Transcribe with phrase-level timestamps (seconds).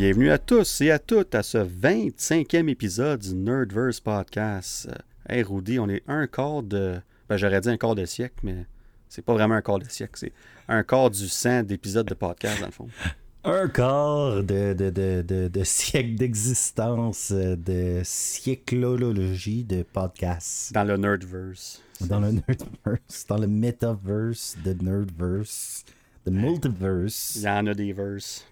[0.00, 4.88] Bienvenue à tous et à toutes à ce 25e épisode du Nerdverse Podcast.
[5.28, 7.00] Hey Rudy, on est un quart de.
[7.28, 8.64] Ben, j'aurais dit un quart de siècle, mais
[9.08, 10.12] c'est pas vraiment un quart de siècle.
[10.14, 10.32] C'est
[10.68, 12.88] un quart du 100 d'épisodes de podcast, dans le fond.
[13.42, 20.72] Un quart de, de, de, de, de siècle d'existence, de sièclologie de podcast.
[20.72, 21.82] Dans le Nerdverse.
[22.02, 25.84] Dans le Nerdverse, dans le Metaverse de Nerdverse,
[26.24, 27.34] the Multiverse.
[27.34, 28.46] Il y en a des verses.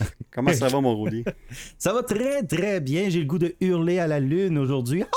[0.32, 1.24] Comment ça va, mon Rudy?
[1.78, 3.08] Ça va très très bien.
[3.08, 5.04] J'ai le goût de hurler à la lune aujourd'hui.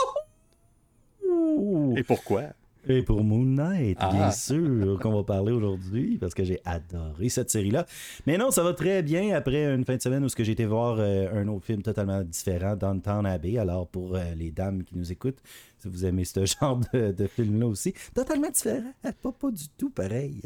[1.97, 2.43] Et pourquoi?
[2.87, 4.09] Et pour Moon Knight, Ah.
[4.11, 7.85] bien sûr, qu'on va parler aujourd'hui, parce que j'ai adoré cette série-là.
[8.25, 10.95] Mais non, ça va très bien après une fin de semaine où j'ai été voir
[10.97, 13.57] euh, un autre film totalement différent, Downtown Abbey.
[13.57, 15.39] Alors, pour euh, les dames qui nous écoutent,
[15.77, 19.89] si vous aimez ce genre de, de film-là aussi, totalement différent, pas, pas du tout
[19.89, 20.39] pareil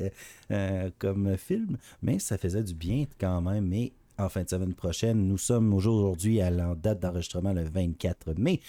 [0.52, 3.68] euh, comme film, mais ça faisait du bien quand même.
[3.68, 8.33] Mais en fin de semaine prochaine, nous sommes aujourd'hui à la date d'enregistrement le 24
[8.38, 8.59] mai.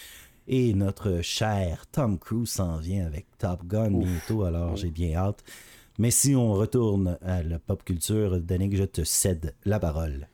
[0.46, 5.42] Et notre cher Tom Cruise s'en vient avec Top Gun bientôt, alors j'ai bien hâte.
[5.98, 10.28] Mais si on retourne à la pop culture, Danick, je te cède la parole.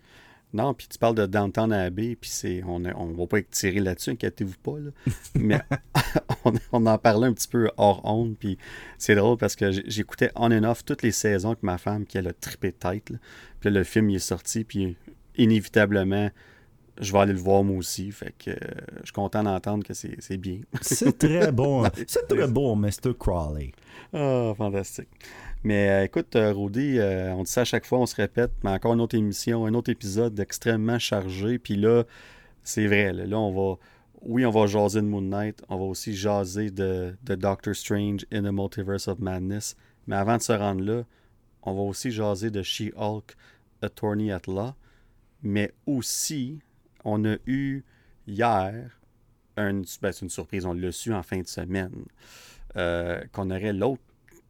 [0.52, 3.78] Non, puis tu parles de Downtown Abbey, puis c'est, on, on va pas être tiré
[3.78, 4.78] là-dessus, inquiétez-vous pas.
[4.78, 4.90] Là.
[5.36, 5.60] Mais
[6.44, 8.58] on, on en parlait un petit peu hors honte, puis
[8.98, 12.18] c'est drôle parce que j'écoutais on and off toutes les saisons avec ma femme qui
[12.18, 13.10] elle a trippé de tête.
[13.10, 13.18] là.
[13.60, 14.96] Puis là, le film il est sorti, puis
[15.36, 16.30] inévitablement,
[17.00, 18.10] je vais aller le voir moi aussi.
[18.12, 18.56] Fait que euh,
[18.98, 20.60] je suis content d'entendre que c'est, bien.
[20.80, 21.84] C'est très bon.
[22.06, 23.14] C'est très bon, Mr.
[23.18, 23.72] Crawley.
[24.12, 25.08] Ah, fantastique.
[25.62, 28.52] Mais euh, écoute, euh, Rudy, euh, on dit ça à chaque fois, on se répète,
[28.64, 31.58] mais encore une autre émission, un autre épisode extrêmement chargé.
[31.58, 32.04] Puis là,
[32.62, 33.78] c'est vrai, là, on va.
[34.22, 38.42] Oui, on va jaser de Moon Knight, on va aussi jaser de, Doctor Strange in
[38.42, 39.76] the Multiverse of Madness.
[40.06, 41.04] Mais avant de se rendre là,
[41.62, 43.34] on va aussi jaser de She-Hulk,
[43.80, 44.74] Attorney at Law.
[45.42, 46.58] Mais aussi,
[47.02, 47.82] on a eu
[48.26, 49.00] hier,
[49.56, 52.04] une, ben, une surprise, on l'a su en fin de semaine,
[52.74, 54.02] qu'on aurait l'autre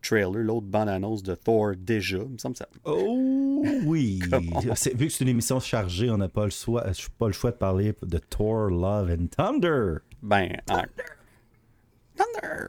[0.02, 2.18] trailer, l'autre bande-annonce de Thor déjà.
[2.18, 2.68] Il me semble ça.
[2.84, 4.20] Oh oui!
[4.74, 6.84] C'est- vu que c'est une émission chargée, on n'a pas le choix,
[7.18, 9.98] pas le choix de parler de Thor, Love and Thunder.
[10.22, 10.82] Ben, en-
[12.16, 12.68] Thunder!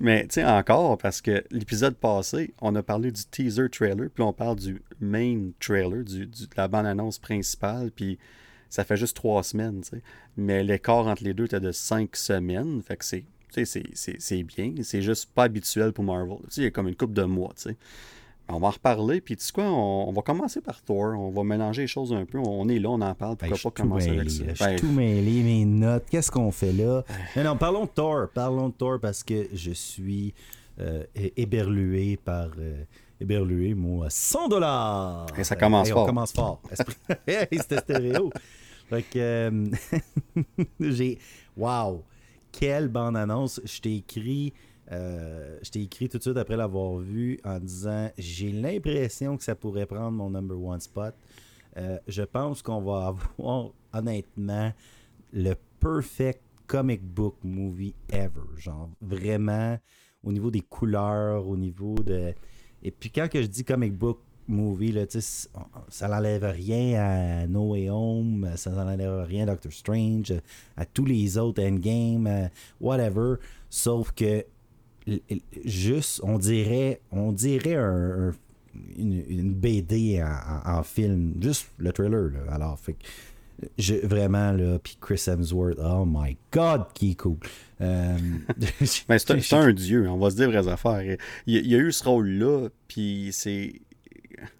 [0.00, 4.22] Mais tu sais, encore, parce que l'épisode passé, on a parlé du teaser trailer, puis
[4.22, 8.18] on parle du main trailer, du, du- de la bande-annonce principale, puis
[8.68, 10.02] ça fait juste trois semaines, tu sais.
[10.36, 13.24] Mais l'écart entre les deux était de cinq semaines, fait que c'est.
[13.52, 16.38] C'est, bien, c'est juste pas habituel pour Marvel.
[16.56, 17.76] Il y a comme une coupe de mois, tu sais.
[18.48, 21.30] On va en reparler, puis tu sais quoi, on, on va commencer par Thor, on
[21.30, 23.70] va mélanger les choses un peu, on est là, on en parle, Ben, pourquoi suis
[23.70, 24.44] pas commencer mêlé, avec ça.
[24.48, 26.04] Je suis Ben, tout mêlé, mes notes.
[26.10, 27.02] Qu'est-ce qu'on fait là?
[27.36, 28.26] Mais non, parlons de Thor.
[28.34, 30.34] Parlons de Thor parce que je suis
[30.80, 32.48] euh, é- éberlué par.
[32.58, 32.82] euh,
[33.20, 35.26] éberlué, moi, à 100 dollars.
[35.38, 36.06] Et ça commence On fort.
[36.06, 36.60] commence fort.
[37.26, 38.30] Hey, C'était stéréo.
[38.90, 39.18] Fait que.
[39.18, 39.64] euh,
[40.80, 41.18] j'ai.
[41.56, 42.02] Waouh!
[42.52, 43.60] Quelle bande-annonce.
[43.64, 44.52] Je t'ai écrit.
[44.90, 49.44] euh, je t'ai écrit tout de suite après l'avoir vu en disant j'ai l'impression que
[49.44, 51.14] ça pourrait prendre mon number one spot.
[51.78, 54.72] Euh, je pense qu'on va avoir honnêtement
[55.32, 58.46] le perfect comic book movie ever.
[58.56, 59.78] Genre vraiment
[60.22, 62.34] au niveau des couleurs, au niveau de.
[62.82, 65.02] Et puis quand que je dis comic book movie, là,
[65.88, 70.32] ça n'enlève rien à No Way Home, ça n'enlève rien à Doctor Strange,
[70.76, 73.36] à tous les autres Endgame, à whatever.
[73.70, 74.44] Sauf que
[75.64, 78.34] juste, on dirait, on dirait un- un-
[78.96, 82.30] une, BD en, film, juste le trailer.
[82.30, 82.52] Là.
[82.52, 82.78] Alors,
[84.04, 87.36] vraiment, là, puis Chris Hemsworth, oh my God, qui est cool.
[87.80, 88.16] Euh,
[88.84, 91.02] c'est un, dieu, on va se dire vraies affaires.
[91.46, 93.80] Il, il y a eu ce rôle-là, puis c'est.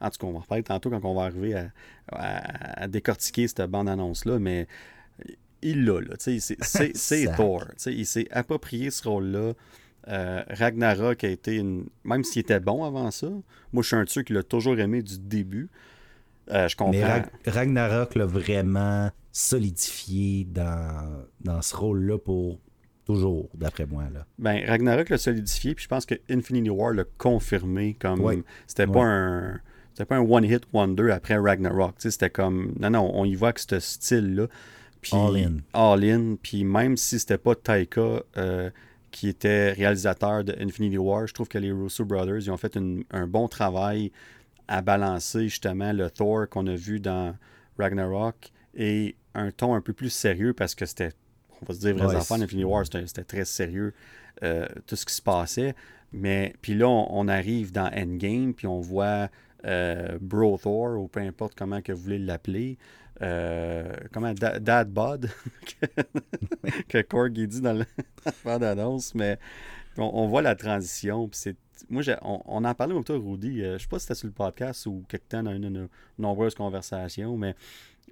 [0.01, 1.71] En tout cas, on va en reparler tantôt quand on va arriver à,
[2.13, 4.67] à- à décortiquer cette bande-annonce-là, mais
[5.63, 6.17] il l'a, là.
[6.19, 6.57] tu sais,
[6.95, 7.35] C'est.
[7.37, 7.65] Thor.
[7.87, 9.53] Il s'est approprié ce rôle-là.
[10.09, 11.87] Euh, Ragnarok a été une.
[12.05, 13.29] Même s'il était bon avant ça,
[13.73, 15.69] moi je suis un tueur qui l'a toujours aimé du début.
[16.51, 16.91] Euh, je comprends.
[16.93, 22.59] Mais Rag- Ragnarok l'a vraiment solidifié dans, dans ce rôle-là pour
[23.05, 24.05] toujours, d'après moi.
[24.13, 24.27] Là.
[24.39, 28.43] Ben, Ragnarok l'a solidifié, puis je pense que Infinity War l'a confirmé comme Ouais.
[28.67, 29.61] c'était pas un
[29.93, 33.53] c'était pas un one hit wonder après Ragnarok, c'était comme non non, on y voit
[33.53, 34.47] que ce style là
[35.01, 35.53] puis All in.
[35.73, 38.71] all in, puis même si c'était pas Taika euh,
[39.11, 42.77] qui était réalisateur de Infinity War, je trouve que les Russo Brothers ils ont fait
[42.77, 44.13] une- un bon travail
[44.69, 47.35] à balancer justement le Thor qu'on a vu dans
[47.79, 51.11] Ragnarok et un ton un peu plus sérieux parce que c'était
[51.61, 53.93] on va se dire affaires c'est- Infinity War c'était c'était très sérieux
[54.43, 55.75] euh, tout ce qui se passait.
[56.13, 59.29] Mais puis là on, on arrive dans Endgame puis on voit
[59.65, 62.79] euh, Bro Thor, ou peu importe comment que vous voulez l'appeler.
[63.21, 65.31] Euh, comment Dad Bod
[66.89, 67.85] que, Korg dit dans la
[68.45, 69.39] bande-annonce, mais
[69.97, 71.29] on, voit la transition.
[71.33, 71.57] c'est,
[71.91, 73.61] moi, on, on, en parlait avec Rudy.
[73.61, 75.89] je sais pas si c'était sur le podcast ou quelque temps dans une de nos
[76.19, 77.55] nombreuses conversations, mais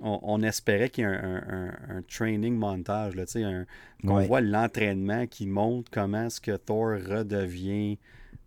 [0.00, 3.66] on, espérait qu'il y ait un, training montage, là, un,
[4.06, 7.98] qu'on voit l'entraînement qui montre comment est-ce que Thor redevient.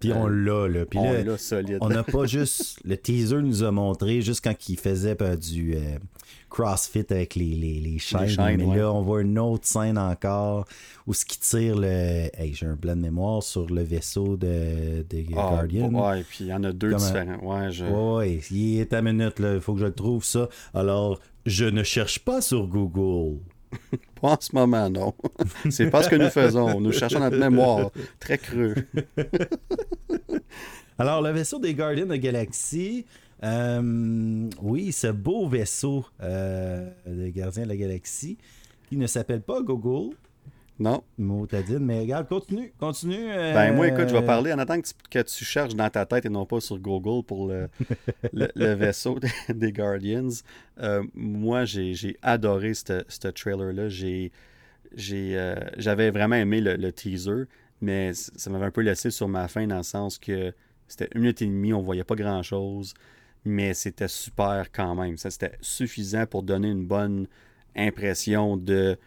[0.10, 0.86] Puis on euh, l'a, là.
[0.86, 1.78] Puis on l'a solide.
[1.82, 2.80] On n'a pas juste.
[2.84, 5.98] Le teaser nous a montré juste quand il faisait ben, du euh,
[6.50, 8.36] CrossFit avec les, les, les chaînes.
[8.38, 10.66] mais là, on voit une autre scène encore
[11.08, 12.30] où ce qui tire le.
[12.38, 15.94] Hey, j'ai un blanc de mémoire sur le vaisseau de, de ah, Guardian.
[15.94, 17.40] Ouais, puis il y en a deux différents.
[17.42, 17.86] Ouais, je...
[17.86, 19.56] ouais, il est à minute, là.
[19.56, 20.50] Il faut que je le trouve, ça.
[20.74, 23.40] Alors, je ne cherche pas sur Google.
[24.22, 25.14] pas en ce moment, non.
[25.70, 26.80] C'est pas ce que nous faisons.
[26.80, 27.92] Nous cherchons notre mémoire.
[28.20, 28.76] Très creux.
[30.98, 33.06] Alors, le vaisseau des Guardians de Galaxy.
[33.44, 38.38] Euh, oui, ce beau vaisseau euh, des Gardiens de la Galaxie
[38.88, 40.16] qui ne s'appelle pas Google,
[40.80, 41.04] non.
[41.18, 43.32] Motadine, mais regarde, continue, continue.
[43.32, 46.26] Euh, ben moi, écoute, je vais parler en attendant que tu, cherches dans ta tête
[46.26, 47.70] et non pas sur Google pour le,
[48.74, 50.30] vaisseau des, Guardians.
[50.80, 53.88] Euh, moi, j'ai adoré ce trailer-là.
[55.12, 57.44] Euh, j'avais vraiment aimé le, teaser,
[57.82, 60.54] mais ça m'avait un peu laissé sur ma faim dans le sens que
[60.88, 62.94] c'était une minute et demie, on voyait pas grand-chose,
[63.46, 65.18] mais c'était super quand même.
[65.18, 67.28] Ça, c'était suffisant pour donner une bonne
[67.76, 68.98] impression de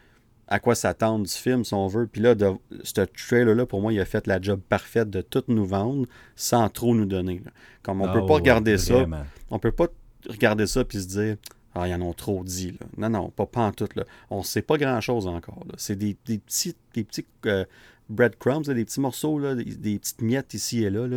[0.48, 2.06] à quoi s'attendre du film, si on veut.
[2.06, 2.34] Puis là,
[2.82, 6.06] ce trailer-là, pour moi, il a fait la job parfaite de tout nous vendre
[6.36, 7.42] sans trop nous donner.
[7.82, 9.06] Comme on ne peut pas regarder ça.
[9.50, 9.88] On peut pas
[10.28, 11.36] regarder ça puis se dire
[11.74, 12.78] Ah, ils en ont trop dit.
[12.96, 13.88] Non, non, pas, pas en tout.
[13.96, 14.04] Là.
[14.30, 15.64] On ne sait pas grand-chose encore.
[15.76, 17.64] C'est des, petits, des petits euh,
[18.08, 21.08] breadcrumbs, des petits morceaux, des, petites miettes ici et là,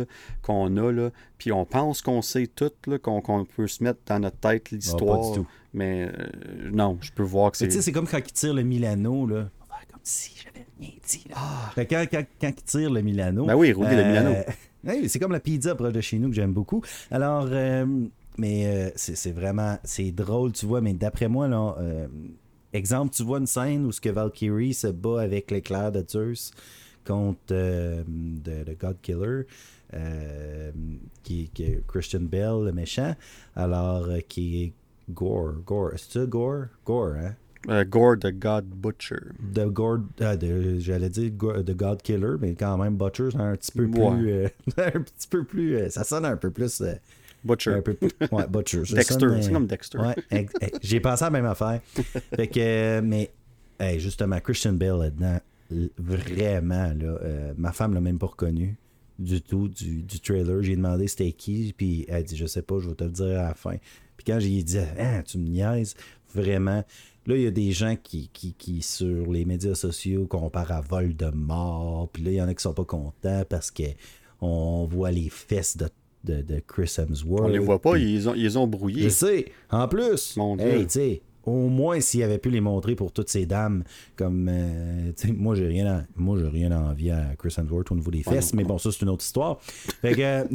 [0.42, 0.92] qu'on a.
[0.92, 2.70] Là, puis on pense qu'on sait tout,
[3.02, 5.36] qu'on peut se mettre dans notre tête ah, l'histoire.
[5.72, 7.68] mais euh, non, je peux voir que c'est.
[7.68, 9.26] Tu sais, c'est comme quand il tire le Milano.
[9.26, 9.48] Là.
[9.90, 11.24] Comme si j'avais rien dit.
[11.28, 11.34] Là.
[11.38, 11.72] Ah.
[11.74, 13.46] Quand, quand, quand, il tire le Milano.
[13.46, 14.34] Ben oui, Rudy le Milano.
[14.88, 16.82] Euh, c'est comme la pizza proche de chez nous que j'aime beaucoup.
[17.10, 17.84] Alors, euh,
[18.38, 19.76] mais c'est vraiment.
[19.84, 21.76] C'est drôle, tu vois, mais d'après moi, là.
[22.72, 26.52] Exemple, tu vois une scène où ce que Valkyrie se bat avec l'éclair de Zeus
[27.04, 29.42] contre euh, de, God Killer,
[29.94, 30.70] euh,
[31.22, 33.14] qui, est Christian Bell, le méchant,
[33.56, 34.72] alors euh, qui est
[35.12, 35.54] Gore.
[35.66, 36.66] Gore, c'est ça Gore?
[36.84, 37.34] Gore, hein?
[37.84, 39.34] Gore the God Butcher.
[39.54, 40.00] The Gore,
[40.78, 44.44] j'allais dire The God Killer, mais quand même Butcher, c'est un petit peu plus,
[44.78, 46.82] un petit peu plus, ça sonne un peu plus.
[47.44, 47.74] Butcher.
[47.74, 47.96] Un peu,
[48.32, 48.82] ouais, Butcher.
[48.90, 49.98] Dexter, c'est comme Dexter.
[49.98, 50.46] Ouais,
[50.82, 51.80] j'ai pensé à la même affaire.
[52.34, 53.30] fait que, mais
[53.98, 55.40] justement, Christian Bell là-dedans,
[55.98, 58.76] vraiment, là, euh, ma femme l'a même pas reconnu
[59.18, 60.62] du tout du, trailer.
[60.62, 63.40] J'ai demandé c'était qui, puis elle dit je sais pas, je vais te le dire
[63.40, 63.76] à la fin.
[64.16, 65.94] Puis quand j'ai dit ah, tu me niaises,
[66.34, 66.84] vraiment.
[67.26, 71.14] Là, il y a des gens qui, qui, sur les médias sociaux comparent à vol
[71.14, 72.08] de mort.
[72.10, 73.82] Puis là, il y en a qui sont pas contents parce que
[74.40, 75.88] on voit les fesses de
[76.24, 77.44] de, Chris Hemsworth.
[77.44, 79.04] On les voit pas, ils, ont, ils ont brouillé.
[79.04, 79.52] Je sais.
[79.70, 80.86] En plus, Mon Dieu
[81.44, 83.84] au moins s'il avait pu les montrer pour toutes ces dames
[84.16, 87.94] comme euh, moi j'ai rien à, moi j'ai rien à envier à Chris Hemsworth au
[87.94, 89.58] niveau des fesses mais bon ça c'est une autre histoire.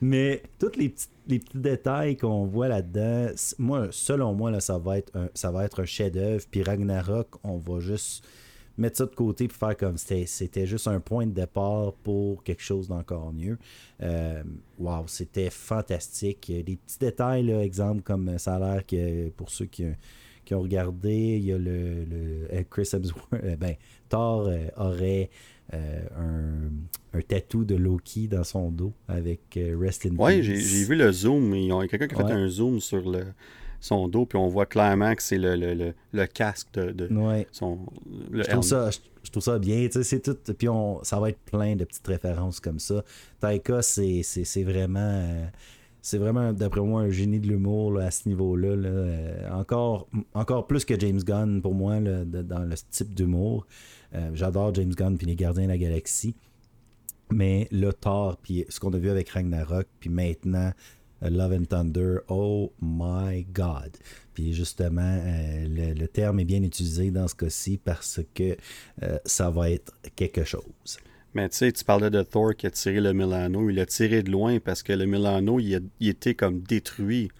[0.00, 4.78] Mais, tous les petits, les petits détails qu'on voit là-dedans moi selon moi là, ça
[4.78, 8.24] va être un, ça va être un chef d'œuvre puis Ragnarok on va juste
[8.78, 12.62] mettre ça de côté pour faire comme c'était juste un point de départ pour quelque
[12.62, 13.58] chose d'encore mieux.
[14.02, 14.42] Euh,
[14.78, 16.50] wow, c'était fantastique.
[16.50, 19.84] Des petits détails, là, exemple, comme ça a l'air que pour ceux qui,
[20.44, 23.74] qui ont regardé, il y a le, le Chris Hemsworth, euh, ben,
[24.08, 25.30] Thor euh, aurait
[25.72, 26.68] un,
[27.12, 31.54] un tatou de Loki dans son dos avec Rest in Oui, j'ai vu le zoom.
[31.54, 33.26] Il y a quelqu'un qui a fait un zoom sur le,
[33.80, 37.08] son dos, puis on voit clairement que c'est le, le, le, casque de,
[37.50, 37.78] son.
[38.30, 40.36] je, trouve ça, je, trouve ça bien, c'est tout.
[40.54, 43.02] Puis on, ça va être plein de petites références comme ça.
[43.40, 45.00] Taika, c'est vraiment.
[45.00, 45.46] Euh,
[46.02, 48.68] c'est vraiment, d'après moi, un génie de l'humour à ce niveau-là.
[48.68, 53.66] Euh, encore, encore plus que James Gunn pour moi dans le type d'humour.
[54.14, 56.34] Euh, j'adore James Gunn puis les Gardiens de la Galaxie.
[57.30, 60.72] Mais le Thor, puis ce qu'on a vu avec Ragnarok, puis maintenant
[61.22, 63.96] Love and Thunder, oh my God.
[64.34, 68.56] Puis justement, euh, le, terme est bien utilisé dans ce cas-ci parce que
[69.02, 70.62] euh, ça va être quelque chose.
[71.34, 73.70] Mais tu sais, tu parlais de Thor qui a tiré le Milano.
[73.70, 77.30] Il l'a tiré de loin parce que le Milano, il, était comme détruit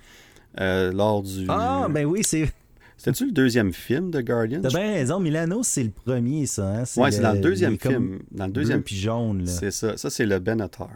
[0.61, 1.47] euh, lors du.
[1.49, 2.53] Ah, ben oui, c'est.
[2.97, 4.61] C'était-tu le deuxième film de Guardians?
[4.61, 6.81] T'as bien raison, Milano, c'est le premier, ça.
[6.81, 6.85] Hein?
[6.99, 8.21] Oui, c'est dans le deuxième film.
[8.31, 8.83] Dans le deuxième.
[8.83, 9.51] Puis jaune, là.
[9.51, 9.97] C'est ça.
[9.97, 10.91] Ça, c'est le Benatar.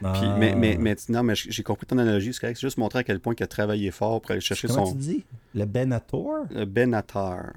[0.00, 3.20] Puis, mais, mais, mais, non, mais j'ai compris ton analogie, c'est juste montrer à quel
[3.20, 4.92] point il a travaillé fort pour aller chercher Comment son.
[4.92, 5.24] tu dis?
[5.54, 6.46] Le Benator?
[6.50, 7.52] Le Benatar.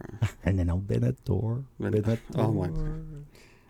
[0.45, 1.59] non, non, Benator.
[1.79, 2.17] Ben- Benator.
[2.37, 2.69] Oh, ouais.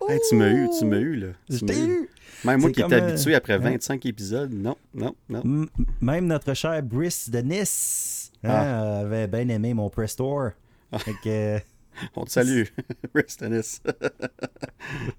[0.08, 1.26] Hey, tu m'as eu, tu m'as eu, là.
[1.56, 2.08] Tu m'as eu.
[2.44, 3.58] Même moi qui étais euh, habitué après hein?
[3.58, 5.40] 25 épisodes, non, non, non.
[5.42, 5.66] M-
[6.02, 8.98] Même notre cher Brice de Nice hein, Ah.
[8.98, 10.50] avait bien aimé mon Press Tour.
[10.98, 11.58] Fait que,
[12.16, 12.64] On te salue,
[13.14, 13.44] Rest.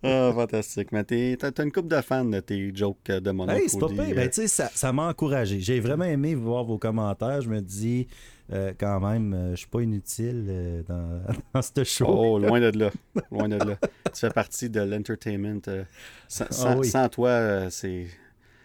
[0.03, 0.91] Ah, fantastique.
[0.91, 3.88] Mais t'es- t'as une coupe de fans de tes jokes de mon hey, c'est pas
[3.88, 4.15] pire.
[4.15, 5.60] Ben, ça, ça m'a encouragé.
[5.60, 7.41] J'ai vraiment aimé voir vos commentaires.
[7.41, 8.08] Je me dis,
[8.53, 11.22] euh, quand même, euh, je suis pas inutile euh, dans,
[11.53, 12.05] dans ce show.
[12.08, 12.91] Oh, loin de là.
[13.32, 13.75] Loin de là.
[14.13, 15.62] Tu fais partie de l'entertainment.
[15.67, 15.84] euh,
[16.27, 16.88] sans, sans- oui.
[16.88, 18.08] sans toi, c'est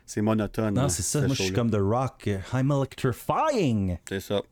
[0.05, 0.75] c'est monotone.
[0.75, 1.21] non, c'est ça.
[1.23, 2.29] ce Moi, je suis comme The Rock.
[2.53, 3.97] I'm electrifying.
[4.09, 4.43] C'est ça.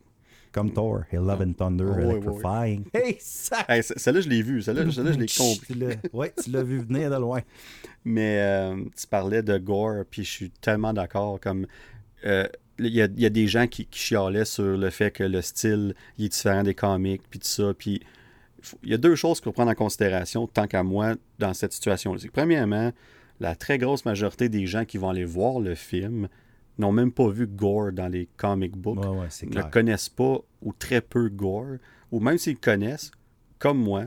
[0.52, 1.02] Comme Thor.
[1.12, 2.16] Love and Thunder, Oh, oui, oui, oui.
[2.16, 2.84] electrifying.
[2.94, 3.64] Hey, ça!
[3.68, 4.62] Hey, celle-là, je l'ai vue.
[4.62, 5.98] Celle-là, je l'ai compris.
[6.12, 7.40] Ouais, tu l'as vu venir de loin.
[8.04, 11.40] Mais euh, tu parlais de gore, puis je suis tellement d'accord.
[11.40, 11.66] Comme
[12.24, 12.46] euh,
[12.78, 15.24] il y, a, il y a des gens qui, qui chialaient sur le fait que
[15.24, 17.72] le style il est différent des comics, puis tout ça.
[17.76, 18.00] Puis
[18.82, 21.72] il y a deux choses qu'il faut prendre en considération, tant qu'à moi, dans cette
[21.72, 22.20] situation-là.
[22.32, 22.92] Premièrement,
[23.40, 26.28] la très grosse majorité des gens qui vont aller voir le film
[26.78, 29.70] n'ont même pas vu gore dans les comic books Ouais, ne clair.
[29.70, 31.76] connaissent pas ou très peu gore,
[32.12, 33.10] ou même s'ils connaissent,
[33.58, 34.04] comme moi,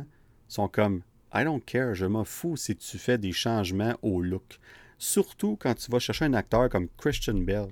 [0.47, 1.01] sont comme
[1.33, 4.59] I don't care, je m'en fous si tu fais des changements au look.
[4.97, 7.67] Surtout quand tu vas chercher un acteur comme Christian Bell.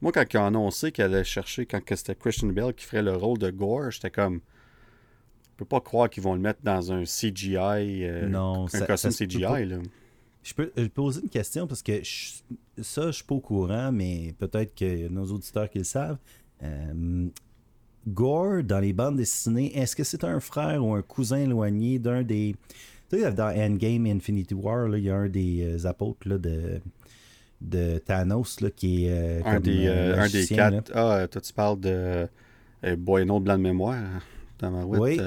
[0.00, 3.02] Moi, quand ils ont annoncé qu'elle allait chercher, quand que c'était Christian Bell qui ferait
[3.02, 4.40] le rôle de Gore, j'étais comme.
[5.52, 7.56] Je peux pas croire qu'ils vont le mettre dans un CGI,
[8.04, 9.40] euh, Non, un ça- costume ça CGI.
[9.40, 9.78] Là.
[10.44, 13.90] Je peux, je poser une question parce que je- ça, je suis pas au courant,
[13.90, 16.18] mais peut-être que nos auditeurs qui le savent.
[16.62, 17.26] Euh,
[18.06, 22.22] Gore, dans les bandes dessinées, est-ce que c'est un frère ou un cousin éloigné d'un
[22.22, 22.54] des.
[23.08, 26.36] Tu sais, dans Endgame Infinity War, là, il y a un des euh, apôtres là,
[26.36, 26.80] de,
[27.62, 29.10] de Thanos là, qui est.
[29.10, 30.92] euh, Un, comme, des, euh, un des quatre.
[30.94, 32.28] Ah, toi, tu parles de.
[32.98, 34.20] Boy, nom de blanc de mémoire.
[34.58, 35.18] Dans ma Oui.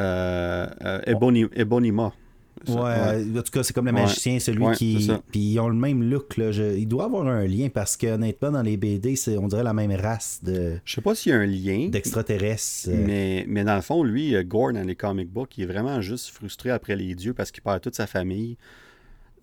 [0.00, 0.66] euh,
[1.06, 2.12] Ebony- Ebonima.
[2.68, 4.00] Ouais, en tout cas, c'est comme le Ouais.
[4.02, 5.10] magicien, celui Ouais, qui.
[5.30, 6.36] Puis ils ont le même look.
[6.36, 6.50] Là.
[6.52, 9.62] Je- Il doit avoir un lien parce que, honnêtement, dans les BD, c'est, on dirait
[9.62, 11.88] la même race de, Je sais pas s'il y a un lien.
[11.90, 12.88] d'extraterrestres.
[12.88, 15.66] euh, Mais, mais dans le fond, lui, euh, Gore, dans les comic books, il est
[15.66, 18.56] vraiment juste frustré après les dieux parce qu'il perd toute sa famille.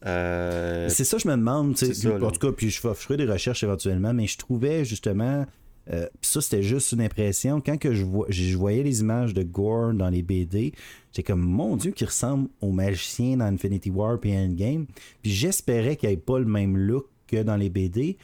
[0.05, 1.77] Euh, C'est ça, je me demande.
[1.77, 1.86] ça,
[2.22, 5.46] en tout cas, puis je, ferai- je ferai des recherches éventuellement, mais je trouvais justement.
[5.91, 7.59] Euh, puis ça, c'était juste une impression.
[7.59, 10.73] Quand que je, vois, je voyais les images de Gore dans les BD,
[11.11, 14.85] j'étais comme, mon Dieu, qui ressemble au magicien dans Infinity War et Endgame.
[15.21, 18.17] Puis j'espérais qu'il n'ait pas le même look que dans les BD,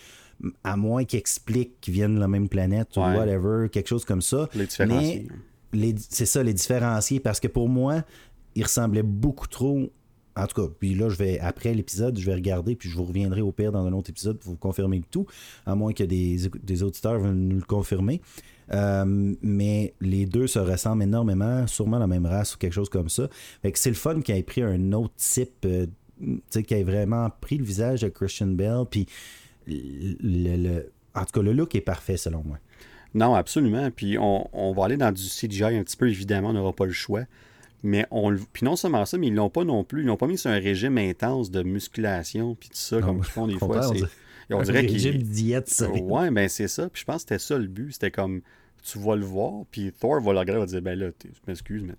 [0.63, 4.21] à moins qu'il explique qu'ils viennent de la même planète ou whatever, quelque chose comme
[4.21, 4.49] ça.
[4.55, 5.27] les différencier.
[6.09, 8.03] c'est ça, les différencier, parce que pour moi,
[8.55, 9.89] il ressemblait beaucoup trop.
[10.35, 13.03] En tout cas, puis là, je vais, après l'épisode, je vais regarder, puis je vous
[13.03, 15.25] reviendrai au pire dans un autre épisode pour vous confirmer tout,
[15.65, 18.21] à moins que des, des auditeurs veulent nous le confirmer.
[18.71, 23.09] Euh, mais les deux se ressemblent énormément, sûrement la même race ou quelque chose comme
[23.09, 23.27] ça.
[23.73, 25.87] C'est le fun qu'il ait pris un autre type, euh,
[26.21, 29.07] tu sais, vraiment pris le visage de Christian Bell, puis
[29.67, 32.57] le- le- en tout cas, le look est parfait selon moi.
[33.15, 33.89] Non, absolument.
[33.91, 36.85] Puis on, on va aller dans du CGI un petit peu, évidemment, on n'aura pas
[36.85, 37.23] le choix.
[37.83, 40.01] Mais on Puis non seulement ça, mais ils l'ont pas non plus.
[40.01, 43.17] Ils l'ont pas mis sur un régime intense de musculation, puis tout ça, Non, comme
[43.19, 43.79] ils font des fois.
[43.79, 44.09] on c'est- dirait-
[44.51, 46.03] On Un dirait régime diète solide.
[46.05, 46.89] Ouais, ben c'est ça.
[46.89, 47.91] Puis je pense que c'était ça le but.
[47.93, 48.41] C'était comme,
[48.83, 51.83] tu vas le voir, puis Thor va le regarder, va dire, ben là, je m'excuse,
[51.83, 51.93] mais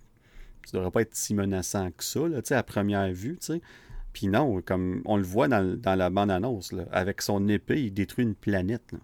[0.68, 3.46] tu devrais pas être si menaçant que ça, là, tu sais, à première vue, tu
[3.54, 3.60] sais.
[4.12, 7.92] Puis non, comme on le voit dans, dans la bande-annonce, là, avec son épée, il
[7.94, 8.82] détruit une planète.
[8.92, 8.98] là.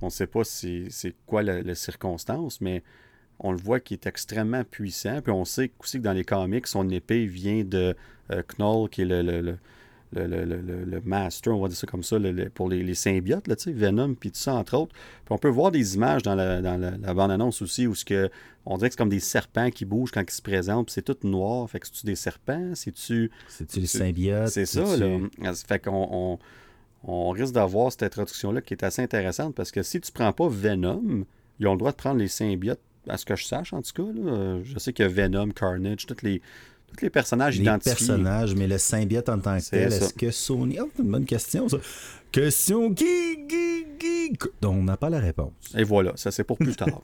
[0.00, 2.82] On ne sait pas si c'est quoi la, la circonstance, mais
[3.38, 5.20] on le voit qu'il est extrêmement puissant.
[5.22, 7.94] Puis on sait aussi que dans les comics, son épée vient de
[8.30, 9.58] euh, Knoll, qui est le, le, le,
[10.12, 12.16] le, le- le- master, on va dire ça comme ça,
[12.54, 14.92] pour les, les symbiotes, là, Venom, puis tout ça, entre autres.
[14.94, 18.04] Puis on peut voir des images dans la, dans la, la bande-annonce aussi où ce
[18.04, 18.30] que,
[18.64, 21.02] on dirait que c'est comme des serpents qui bougent quand ils se présentent, puis c'est
[21.02, 21.68] tout noir.
[21.68, 22.74] Fait que c'est-tu des serpents?
[22.74, 23.30] C'est-tu...
[23.48, 24.48] C'est-tu les symbiotes?
[24.48, 25.18] C'est ça, là.
[25.68, 26.38] Fait qu'on on,
[27.04, 30.48] on risque d'avoir cette introduction-là qui est assez intéressante parce que si tu prends pas
[30.48, 31.24] Venom,
[31.60, 33.92] ils ont le droit de prendre les symbiotes, à ce que je sache en tout
[33.92, 34.02] cas.
[34.02, 34.30] là.
[34.32, 36.40] Euh, Je sais qu'il y a Venom, Carnage, tous les,
[36.96, 37.92] tous les personnages Les identifiés.
[37.94, 40.78] personnages, mais le symbiote en tant que tel, est-ce que Sony.
[40.80, 41.78] Oh, c'est une bonne question, ça.
[42.32, 44.32] Question qui, qui, qui.
[44.60, 45.52] dont on n'a pas la réponse.
[45.76, 47.00] Et voilà, ça c'est pour plus tard.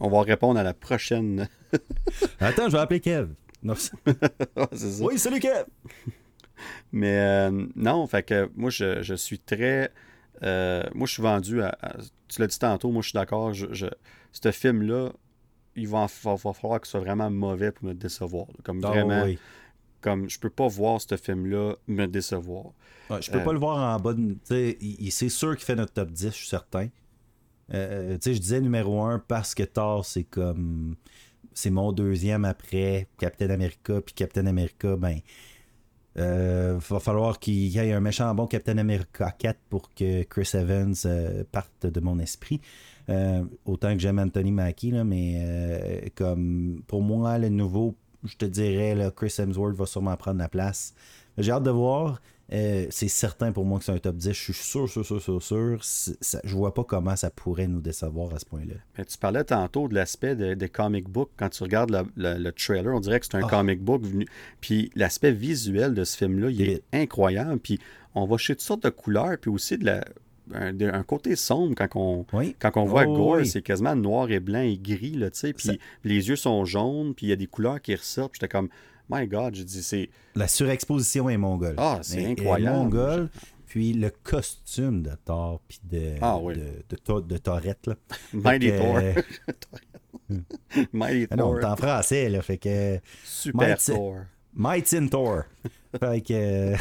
[0.00, 1.48] on va répondre à la prochaine.
[2.40, 3.28] Attends, je vais appeler Kev.
[3.62, 5.04] Non, c'est- Ouais, c'est ça.
[5.04, 5.64] oui, salut Kev!
[6.92, 9.90] Mais euh, non, fait que moi, je, je suis très.
[10.42, 11.76] euh, moi, je suis vendu à.
[11.80, 11.96] à-
[12.28, 13.52] tu l'as dit tantôt, moi, je suis d'accord.
[13.54, 13.86] Je, je-
[14.32, 15.10] ce film-là,
[15.76, 18.46] il va, va, va falloir que ce soit vraiment mauvais pour me décevoir.
[18.64, 19.22] Comme Ah, vraiment.
[19.24, 19.38] oui.
[20.00, 22.72] comme je peux pas voir ce film-là me décevoir.
[23.20, 24.36] je peux Euh, pas le voir en bas de.
[25.10, 26.88] C'est sûr qu'il fait notre top 10, je suis certain.
[27.72, 30.96] Euh, sais, je disais numéro 1 parce que Thor, c'est comme.
[31.52, 34.00] C'est mon deuxième après Captain America.
[34.00, 35.18] Puis Captain America, ben.
[36.18, 40.50] Euh, va falloir qu'il y ait un méchant bon Captain America 4 pour que Chris
[40.54, 42.60] Evans euh, parte de mon esprit.
[43.10, 48.36] Euh, autant que j'aime Anthony Mackie, là, mais euh, comme pour moi, le nouveau, je
[48.36, 50.94] te dirais, là, Chris Hemsworth va sûrement prendre la place.
[51.38, 52.20] J'ai hâte de voir.
[52.52, 54.32] Euh, c'est certain pour moi que c'est un top 10.
[54.32, 55.78] Je suis sûr, sûr, sûr, sûr, sûr.
[55.84, 58.74] C'est- ça- je vois pas comment ça pourrait nous décevoir à ce point-là.
[58.98, 61.30] Mais tu parlais tantôt de l'aspect de- des comic books.
[61.36, 63.48] Quand tu regardes le, le- le trailer, on dirait que c'est un Ah.
[63.48, 64.26] comic book venu.
[64.60, 67.60] Puis l'aspect visuel de ce film-là, il est incroyable.
[67.60, 67.78] Puis
[68.16, 70.04] on va chez toutes sortes de couleurs, puis aussi de la,
[70.54, 72.54] un, de- un côté sombre quand on, Oui.
[72.58, 73.46] quand on voit Oh, Gore, oui.
[73.46, 75.52] c'est quasiment noir et blanc et gris, là, tu sais.
[75.52, 75.72] Puis Ça-
[76.04, 78.34] les yeux sont jaunes, puis il y a des couleurs qui ressortent.
[78.34, 78.68] J'étais comme,
[79.10, 80.10] my God, j'ai dit, c'est.
[80.34, 81.74] La surexposition est mongole.
[81.78, 82.76] Ah, c'est incroyable.
[82.76, 83.28] mongole.
[83.66, 86.54] Puis le costume de Thor, puis de, Ah, oui.
[86.54, 87.94] de, de, Thor- de Torette, là.
[88.32, 88.96] Mighty Thor.
[88.96, 89.14] euh,
[90.92, 91.58] Mighty ah non, Thor.
[91.60, 92.42] c'est en français, là.
[92.42, 92.98] Fait que.
[93.24, 94.16] Super Mighty- Thor.
[94.54, 95.42] Might in Thor.
[96.00, 96.74] fait que.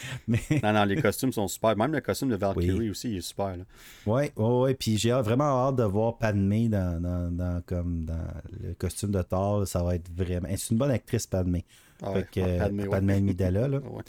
[0.28, 0.40] Mais.
[0.62, 1.76] Non, non, les costumes sont super.
[1.76, 2.90] Même le costume de Valkyrie Oui.
[2.90, 3.56] aussi, il est super.
[3.56, 3.64] Là.
[4.06, 4.74] Ouais, ouais, ouais.
[4.74, 8.26] Puis j'ai vraiment hâte de voir Padmé dans, dans, dans, comme dans
[8.62, 9.66] le costume de Thor.
[9.66, 10.48] Ça va être vraiment.
[10.56, 11.64] C'est une bonne actrice, Padmé.
[12.02, 12.88] Ah fait que, euh, Padmé, ouais.
[12.90, 13.78] Padmé Amidala, là.
[13.78, 14.02] Ouais.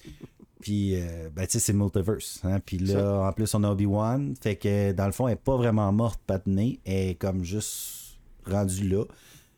[0.60, 2.41] Puis, euh, ben, tu sais, c'est multiverse.
[2.44, 2.60] Hein?
[2.65, 3.20] Puis là, Ça.
[3.27, 4.34] en plus, on a Obi-Wan.
[4.41, 6.79] Fait que, dans le fond, elle n'est pas vraiment morte, Padmé.
[6.84, 9.03] Elle est comme juste rendue là.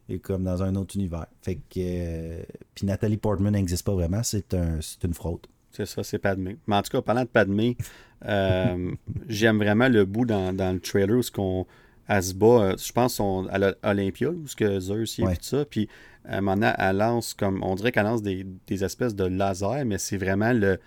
[0.10, 1.28] Et comme dans un autre univers.
[1.42, 1.78] Fait que.
[1.78, 2.44] euh,
[2.76, 4.24] puis Nathalie Portman n'existe pas vraiment.
[4.24, 5.46] C'est un, c'est une fraude.
[5.72, 6.58] C'est ça, c'est Padmé.
[6.68, 7.78] Mais en tout cas, parlant de Padmé,
[8.26, 8.92] euh,
[9.28, 11.66] j'aime vraiment le bout dans, dans le trailer où ce qu'on
[12.08, 13.60] elle se bat, euh, je pense on, à
[13.94, 15.36] l'Olympia, où ce que Zeus y est Ouais.
[15.36, 15.88] tout ça, puis
[16.26, 19.26] à un moment donné, elle lance comme, on dirait qu'elle lance des, des espèces de
[19.26, 20.80] lasers, mais c'est vraiment le,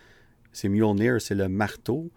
[0.52, 2.10] c'est Mjolnir, c'est le marteau.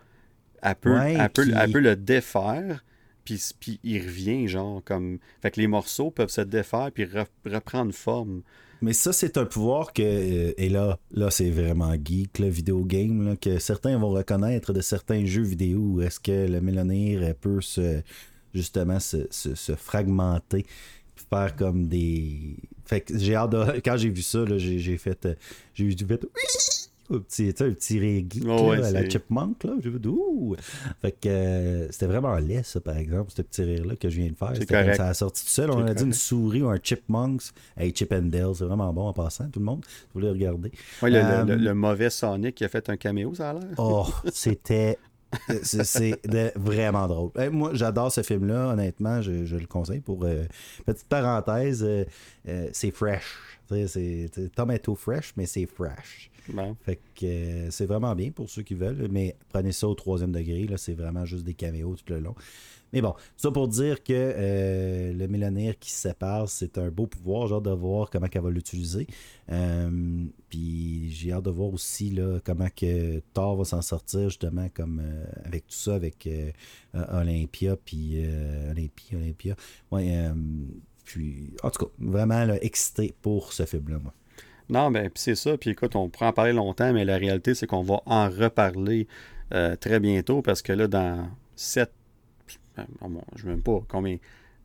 [0.63, 2.84] Elle peut, Ouais, elle peut, qui- elle peut le défaire,
[3.25, 7.28] puis, puis il revient, genre, comme, fait que les morceaux peuvent se défaire puis re-
[7.45, 8.41] reprendre forme.
[8.86, 10.02] Mais ça, c'est un pouvoir que.
[10.04, 14.82] euh, et là, là c'est vraiment geek, le vidéo game, que certains vont reconnaître de
[14.82, 18.02] certains jeux vidéo où est-ce que le mélonir elle peut se,
[18.54, 20.65] justement se, se- se fragmenter,
[21.30, 22.58] faire comme des.
[22.86, 23.80] Fait que j'ai hâte de.
[23.84, 25.26] Quand j'ai vu ça, j'ai, fait.
[25.26, 25.36] euh,
[25.74, 26.26] J'ai j'ai fait.
[27.12, 29.74] Un petit, un petit Oh, ouais, là, à la chipmunk, là.
[29.82, 30.08] Fait.
[30.08, 30.56] Ouh!
[31.02, 34.32] Fait que euh, c'était vraiment laid, ça, par exemple, ce petit rire-là que je viens
[34.32, 34.54] de faire.
[34.56, 35.70] C'était ça a sorti tout seul.
[35.72, 37.44] On a dit une souris ou un chipmunks.
[37.78, 39.84] Hey, Chip and Dale, c'est vraiment bon en passant, tout le monde.
[40.13, 40.72] Vous voulez regarder.
[41.02, 43.54] Ouais, le, Euh, le- le- le mauvais Sonic qui a fait un caméo, ça a
[43.54, 43.63] l'air.
[43.78, 44.98] Oh, c'était.
[45.63, 46.18] C'est
[46.56, 47.32] vraiment drôle.
[47.52, 50.24] Moi, j'adore ce film-là, honnêtement, je, je le conseille pour.
[50.24, 50.46] euh,
[50.86, 53.26] petite parenthèse, euh, c'est fresh.
[53.88, 56.32] C'est tomato fresh, mais c'est fresh.
[56.81, 60.31] Fait que euh, c'est vraiment bien pour ceux qui veulent, mais prenez ça au troisième
[60.31, 62.36] degré, là, c'est vraiment juste des caméos tout le long.
[62.93, 67.08] Mais bon, ça pour dire que euh, le mélanaire qui se sépare, c'est un beau
[67.08, 67.47] pouvoir.
[67.47, 69.08] J'ai hâte de voir comment elle va l'utiliser.
[69.49, 74.69] Euh, puis j'ai hâte de voir aussi là, comment que Thor va s'en sortir, justement,
[74.73, 75.01] comme
[75.43, 76.29] avec tout ça, avec
[76.93, 78.23] Olympia, puis
[78.69, 79.55] Olympia, Olympia.
[79.91, 80.29] Ouais,
[81.03, 84.13] puis, en tout cas, vraiment excité pour ce film-là, moi.
[84.69, 85.58] Non, ben, puis c'est ça.
[85.58, 89.08] Puis écoute, on pourrait en parler longtemps, mais la réalité, c'est qu'on va en reparler
[89.54, 91.91] euh, très bientôt parce que là, dans sept.
[92.80, 92.84] euh,
[93.36, 94.17] je ne même pas combien.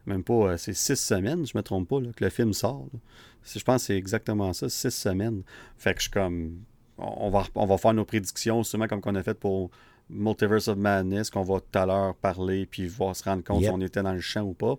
[0.06, 0.32] Même pas.
[0.52, 2.86] euh, c'est six semaines, je me trompe pas, là, que le film sort.
[2.92, 2.98] là.
[3.44, 5.42] Je pense que c'est exactement ça, six semaines.
[5.76, 6.60] Fait que je suis comme.
[6.98, 9.70] On va, on va faire nos prédictions, sûrement comme qu'on a fait pour
[10.10, 13.70] Multiverse of Madness, qu'on va tout à l'heure parler, puis voir se rendre compte Yep.
[13.70, 14.74] si on était dans le champ ou pas.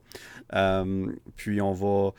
[0.54, 2.12] Euh, puis on va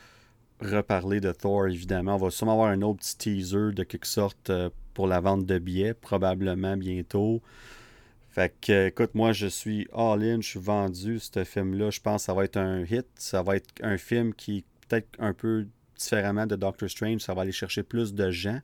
[0.61, 2.15] reparler de Thor, évidemment.
[2.15, 5.45] On va sûrement avoir un autre petit teaser de quelque sorte euh, pour la vente
[5.45, 7.41] de billets, probablement bientôt.
[8.29, 11.91] Fait que, écoute, moi, je suis all-in, je suis vendu, ce film-là.
[11.91, 13.05] Je pense que ça va être un hit.
[13.15, 17.43] Ça va être un film qui, peut-être un peu différemment de Doctor Strange, ça va
[17.43, 18.59] aller chercher plus de gens.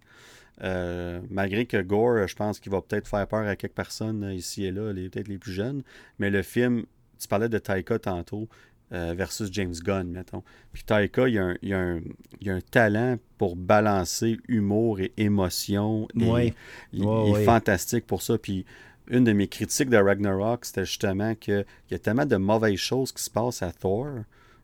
[0.62, 4.34] Euh, malgré que Gore, je pense qu'il va peut-être faire peur à quelques personnes euh,
[4.34, 5.84] ici et là, peut-être les plus jeunes.
[6.18, 6.86] Mais le film,
[7.18, 8.50] tu parlais de Taika tantôt,
[8.92, 10.44] euh, versus James Gunn, mettons.
[10.74, 12.02] Puis Taika, il y a a un-
[12.48, 16.08] a talent pour balancer humour et émotion.
[16.20, 16.54] Et Ouais.
[16.94, 18.38] Il, Ouais, il est fantastique pour ça.
[18.38, 18.66] Puis
[19.10, 23.12] une de mes critiques de Ragnarok, c'était justement qu'il y a tellement de mauvaises choses
[23.12, 24.08] qui se passent à Thor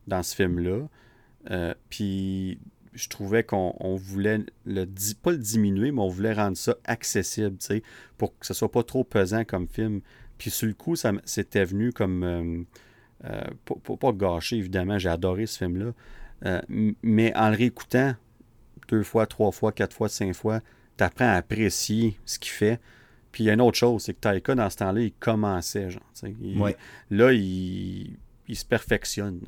[0.08, 0.88] dans ce film-là.
[1.52, 2.60] Euh, puis
[2.94, 4.86] je trouvais qu'on on voulait le
[5.22, 7.84] pas le diminuer, mais on voulait rendre ça accessible, tu sais,
[8.18, 10.02] pour que ce soit pas trop pesant comme film.
[10.38, 12.64] Puis sur le coup, ça c'était venu comme euh,
[13.26, 15.94] euh, pas, pas- gâché, évidemment, j'ai adoré ce film-là.
[16.46, 16.62] Euh,
[17.02, 18.16] mais en le réécoutant
[18.88, 20.62] deux fois, trois fois, quatre fois, cinq fois,
[20.98, 22.80] tu apprends à apprécier ce qu'il fait.
[23.32, 25.90] Puis il y a une autre chose, c'est que Taika, dans ce temps-là, il commençait,
[25.90, 26.04] genre.
[27.10, 29.42] Là, il, il, se perfectionne.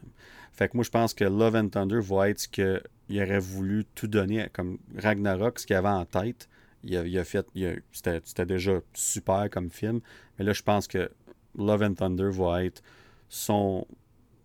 [0.51, 3.85] Fait que moi, je pense que Love and Thunder va être ce qu'il aurait voulu
[3.95, 6.49] tout donner, comme Ragnarok, ce qu'il avait en tête.
[6.83, 7.47] Il a, fait.
[7.91, 9.99] C'était déjà super comme film.
[10.37, 11.09] Mais là, je pense que
[11.57, 12.81] Love and Thunder va être
[13.29, 13.85] son,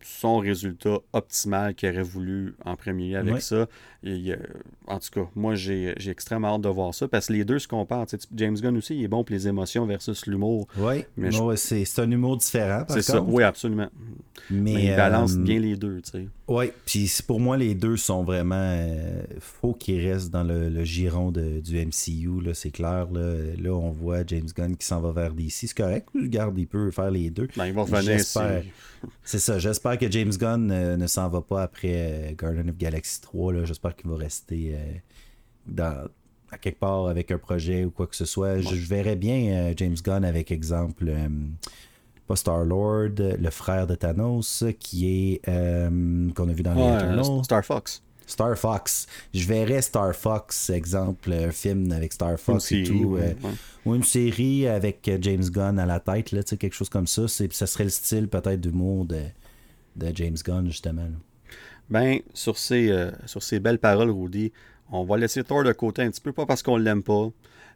[0.00, 3.66] son résultat optimal qu'il aurait voulu en premier avec ça.
[4.86, 7.68] En tout cas, moi, j'ai extrêmement hâte de voir ça parce que les deux se
[7.68, 8.06] comparent.
[8.34, 10.66] James Gunn aussi, il est bon pour les émotions versus l'humour.
[10.76, 12.84] Oui, mais c'est un humour différent.
[12.88, 13.88] C'est ça, oui, absolument.
[14.50, 16.00] Mais, il balance euh, bien les deux.
[16.48, 18.56] Oui, puis pour moi, les deux sont vraiment.
[18.56, 23.06] Euh, faut qu'ils restent dans le, giron de, du MCU, c'est clair.
[23.12, 23.34] Là.
[23.58, 25.50] là, on voit James Gunn qui s'en va vers DC.
[25.50, 27.48] C'est correct, je garde, il peut faire les deux.
[27.56, 28.20] Ben, il va revenir
[29.24, 32.76] C'est ça, j'espère que James Gunn euh, ne s'en va pas après euh, Garden of
[32.76, 33.64] Galaxy 3.
[33.64, 34.92] J'espère qu'il va rester euh,
[35.66, 36.08] dans,
[36.50, 38.60] à quelque part avec un projet ou quoi que ce soit.
[38.60, 41.12] Je, verrais bien James Gunn avec exemple
[42.26, 47.64] pas Star Lord, le frère de Thanos, qui est qu'on a vu dans les Star
[47.64, 48.02] Fox.
[48.26, 49.06] Star Fox.
[49.34, 53.18] Je verrais Star Fox, exemple, un film avec Star Fox et tout.
[53.84, 57.26] Ou une série avec James Gunn à la tête, là, quelque chose comme ça.
[57.28, 59.22] Ça serait le style peut-être d'humour de,
[59.96, 61.08] de James Gunn, justement.
[61.92, 64.50] Ben, sur ces, euh, sur ces belles paroles, Rudy,
[64.90, 67.28] on va laisser Thor de côté un petit peu, pas parce qu'on l'aime pas,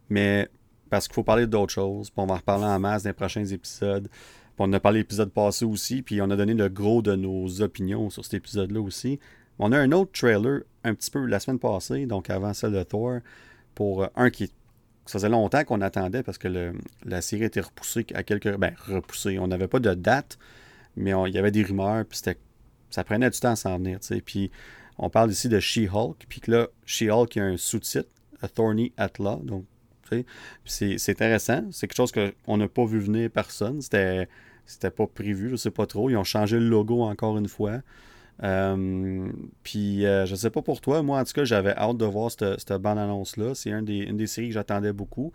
[0.09, 0.49] mais
[0.89, 2.09] parce qu'il faut parler d'autres choses.
[2.09, 4.09] Puis on va en reparler en masse dans les prochains épisodes.
[4.09, 7.61] Puis on a parlé l'épisode passé aussi, puis on a donné le gros de nos
[7.61, 9.21] opinions sur cet épisode-là aussi.
[9.59, 12.83] On a un autre trailer un petit peu la semaine passée, donc avant celle de
[12.85, 13.19] Thor,
[13.75, 14.51] pour euh, un qui
[15.05, 16.73] ça faisait longtemps qu'on attendait parce que
[17.05, 18.57] la série était repoussée à quelques.
[18.57, 19.39] Ben, repoussée.
[19.39, 20.39] On n'avait pas de date,
[20.97, 22.19] mais il y avait des rumeurs, puis
[22.97, 23.99] ça prenait du temps à s'en venir.
[24.25, 24.51] Puis
[24.97, 28.09] on parle ici de She-Hulk, puis que là, She-Hulk, il y a un sous-titre,
[28.41, 29.39] A Thorny Atla.
[29.43, 29.67] Donc,
[30.65, 31.67] c'est intéressant.
[31.73, 33.83] C'est quelque chose qu'on n'a pas vu venir personne.
[33.83, 34.29] C'était
[34.65, 36.09] c'était pas prévu, je sais pas trop.
[36.09, 37.83] Ils ont changé le logo encore une fois.
[38.43, 39.29] Euh,
[39.63, 42.31] puis euh, je sais pas pour toi, moi en tout cas j'avais hâte de voir
[42.31, 43.55] cette, cette bande-annonce-là.
[43.55, 45.33] C'est une des séries que j'attendais beaucoup.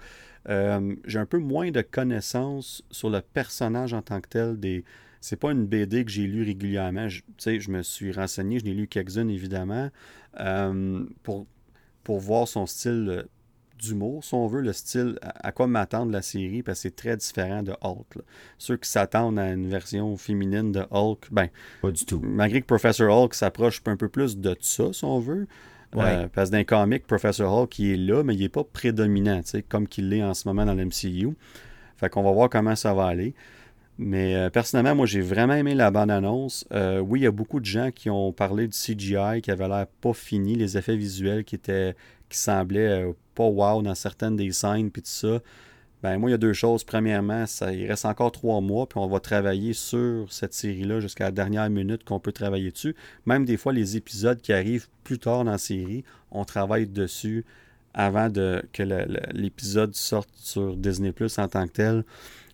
[0.50, 4.84] Euh, j'ai un peu moins de connaissances sur le personnage en tant que tel des,
[5.22, 7.08] c'est pas une BD que j'ai lu régulièrement.
[7.08, 9.90] Je, je me suis renseigné, je n'ai lu quelques-unes évidemment,
[10.40, 11.46] euh, pour,
[12.04, 13.26] pour voir son style
[13.82, 17.18] d'humour, si on veut, le style, à, quoi m'attendre la série, parce que c'est très
[17.18, 18.20] différent de Hulk.
[18.58, 21.48] Ceux qui s'attendent à une version féminine de Hulk, ben,
[21.82, 22.20] pas du tout.
[22.24, 25.48] Malgré que Professor Hulk s'approche un peu plus de ça, si on veut.
[25.98, 28.64] Euh, parce que dans les comics, Professor Hulk, il est là, mais il n'est pas
[28.64, 31.30] prédominant, comme qu'il l'est en ce moment dans l'MCU.
[31.98, 33.36] Fait qu'on va voir comment ça va aller.
[33.98, 36.66] Mais euh, personnellement, moi, j'ai vraiment aimé la bande-annonce.
[36.72, 39.68] Euh, oui, il y a beaucoup de gens qui ont parlé du CGI qui avait
[39.68, 41.96] l'air pas fini, les effets visuels qui étaient
[42.30, 45.40] qui semblaient euh, pas wow dans certaines des scènes, puis tout ça.
[46.02, 46.84] Ben, moi, il y a deux choses.
[46.84, 51.26] Premièrement, ça, il reste encore trois mois, puis on va travailler sur cette série-là jusqu'à
[51.26, 52.96] la dernière minute qu'on peut travailler dessus.
[53.26, 57.46] Même des fois, les épisodes qui arrivent plus tard dans la série, on travaille dessus
[57.94, 58.84] avant de, que
[59.34, 62.04] l'épisode sorte sur Disney Plus en tant que tel.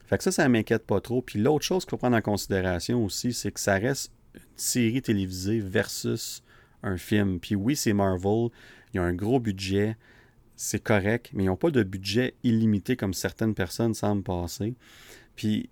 [0.08, 1.22] Fait que ça, ça m'inquiète pas trop.
[1.22, 5.02] Puis l'autre chose qu'il faut prendre en considération aussi, c'est que ça reste une série
[5.02, 6.42] télévisée versus
[6.82, 7.40] un film.
[7.40, 8.50] Puis oui, c'est Marvel,
[8.94, 9.98] il y a un gros budget,
[10.56, 14.76] c'est correct, mais ils n'ont pas de budget illimité comme certaines personnes semblent penser.
[15.36, 15.70] Puis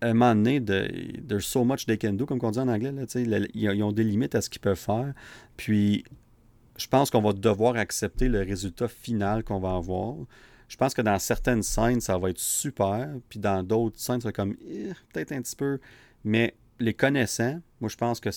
[0.00, 2.92] à un moment donné, there's so much they can do, comme on dit en anglais,
[2.92, 3.04] là,
[3.54, 5.12] ils ont des limites à ce qu'ils peuvent faire.
[5.56, 6.04] Puis
[6.76, 10.16] je pense qu'on va devoir accepter le résultat final qu'on va avoir
[10.68, 14.26] je pense que dans certaines scènes, ça va être super, puis dans d'autres scènes, ça
[14.26, 15.78] va être comme eh, peut-être un petit peu.
[16.24, 18.30] Mais les connaissant, moi je pense que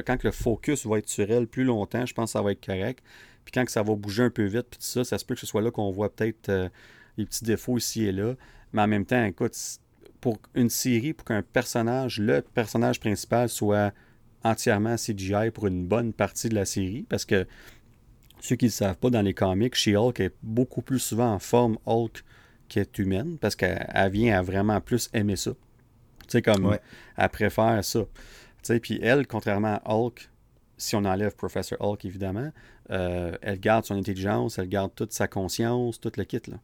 [0.00, 2.64] quand le focus va être sur elle plus longtemps, je pense que ça va être
[2.64, 3.04] correct.
[3.44, 5.40] Puis quand ça va bouger un peu vite, puis tout ça, ça se peut que
[5.40, 6.68] ce soit là qu'on voit peut-être euh,
[7.18, 8.34] les petits défauts ici et là.
[8.72, 9.54] Mais en même temps, écoute,
[10.20, 13.92] pour une série, pour qu'un personnage, le personnage principal, soit
[14.42, 17.46] entièrement CGI pour une bonne partie de la série, parce que
[18.44, 21.38] ceux qui ne le savent pas, dans les comics, She-Hulk est beaucoup plus souvent en
[21.38, 22.22] forme Hulk
[22.68, 25.52] qu'être humaine parce qu'elle vient à vraiment plus aimer ça.
[25.52, 26.76] Tu sais, comme
[27.16, 28.00] elle préfère ça.
[28.00, 28.04] Tu
[28.62, 30.28] sais, puis elle, contrairement à Hulk,
[30.76, 32.52] si on enlève Professor Hulk, évidemment,
[32.90, 36.42] euh, elle garde son intelligence, elle garde toute sa conscience, tout le kit.
[36.46, 36.58] Là.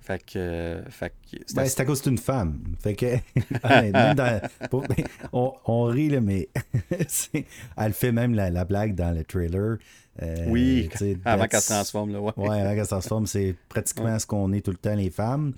[0.00, 0.82] Fait que.
[0.88, 1.12] fait
[1.54, 2.62] ben, c'est à cause d'une femme.
[2.80, 3.16] Fait que.
[5.32, 6.48] on, rit, là, mais.
[7.76, 9.76] elle fait même la, la, blague dans le trailer.
[10.22, 10.88] Euh, oui,
[11.24, 12.12] avant qu'elle se transforme.
[12.12, 12.32] Là, ouais.
[12.36, 15.52] ouais, avant qu'elle se transforme, c'est pratiquement ce qu'on est tout le temps, les femmes.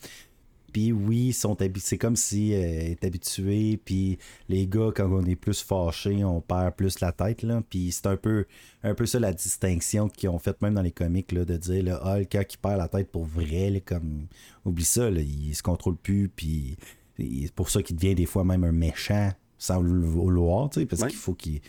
[0.72, 3.78] Puis oui, sont c'est comme si euh, est habitué.
[3.84, 7.42] Puis les gars, quand on est plus fâché, on perd plus la tête.
[7.42, 7.62] Là.
[7.68, 8.46] Puis c'est un peu,
[8.82, 11.82] un peu ça la distinction qu'ils ont faite même dans les comics là, de dire
[11.82, 14.26] le Hulk, quand il perd la tête pour vrai, comme
[14.64, 16.28] oublie ça, là, il se contrôle plus.
[16.28, 16.76] Puis
[17.18, 21.18] c'est pour ça qu'il devient des fois même un méchant sans le vouloir, parce qu'il
[21.18, 21.60] faut qu'il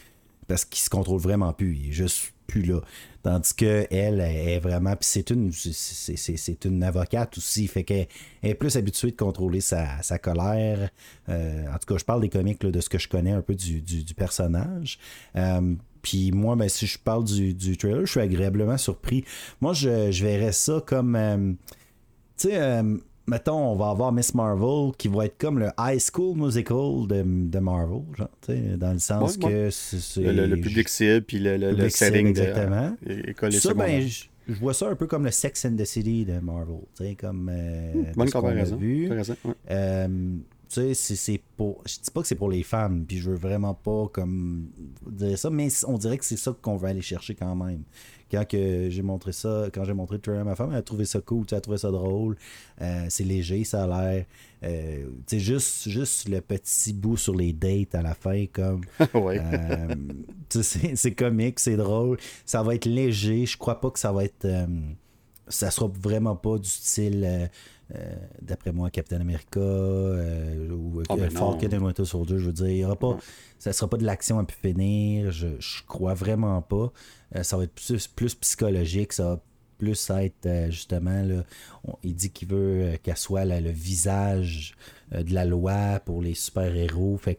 [0.51, 1.77] parce qu'il se contrôle vraiment plus.
[1.77, 2.81] Il est juste plus là.
[3.23, 4.97] Tandis que elle est vraiment.
[4.97, 7.67] Puis c'est une, c'est, une avocate aussi.
[7.67, 8.07] Fait qu'elle
[8.43, 10.89] est plus habituée de contrôler sa, colère.
[11.29, 13.55] Euh, en tout cas, je parle des comics de ce que je connais un peu
[13.55, 14.99] du, personnage.
[15.37, 19.23] Euh, puis moi, ben, si je parle du, du, trailer, je suis agréablement surpris.
[19.61, 21.15] Moi, je, je verrais ça comme.
[21.15, 21.53] Euh,
[22.37, 22.83] tu sais
[23.31, 27.23] mettons, on va avoir Miss Marvel qui va être comme le high school musical de,
[27.25, 28.29] de Marvel, genre,
[28.77, 30.21] dans le sens que c'est.
[30.21, 32.95] Le, public cible, puis le, le, setting exactement.
[33.01, 36.39] de ça, ben, je, vois ça un peu comme le Sex and the City de
[36.39, 36.81] Marvel,
[37.17, 37.49] comme.
[37.51, 38.75] Euh, hmm, bonne comparaison.
[38.75, 39.09] Vu.
[40.71, 41.81] Tu sais, c'est pour.
[41.85, 44.69] Je dis pas que c'est pour les femmes, puis je veux vraiment pas comme
[45.05, 47.83] dire ça, mais on dirait que c'est ça qu'on veut aller chercher quand même
[48.31, 51.05] quand que j'ai montré ça, quand j'ai montré trailer à ma femme, elle a trouvé
[51.05, 52.37] ça cool, elle a trouvé ça drôle.
[52.81, 54.25] Euh, c'est léger, ça a l'air.
[54.63, 58.81] Euh, tu juste, juste le petit bout sur les dates à la fin, comme.
[59.15, 59.95] euh,
[60.49, 62.17] c'est comique, c'est drôle.
[62.45, 63.45] Ça va être léger.
[63.45, 64.45] Je crois pas que ça va être.
[64.45, 64.65] Euh,
[65.47, 67.49] ça sera vraiment pas du style.
[68.41, 72.77] D'après moi, Captain America ou oh, ben Falcon et Winter Soldier, je veux dire, il
[72.77, 73.17] y aura pas,
[73.59, 76.91] ça sera pas de l'action à pu finir, je, je crois vraiment pas.
[77.35, 77.73] Euh, ça va être
[78.15, 79.43] plus, psychologique, ça va
[79.77, 81.43] plus être euh, justement, là,
[82.03, 84.75] il dit qu'il veut euh, qu'elle soit le visage
[85.11, 87.17] de la loi pour les super-héros.
[87.17, 87.37] Fait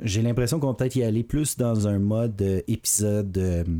[0.00, 3.76] j'ai l'impression qu'on va peut-être y aller plus dans un mode épisode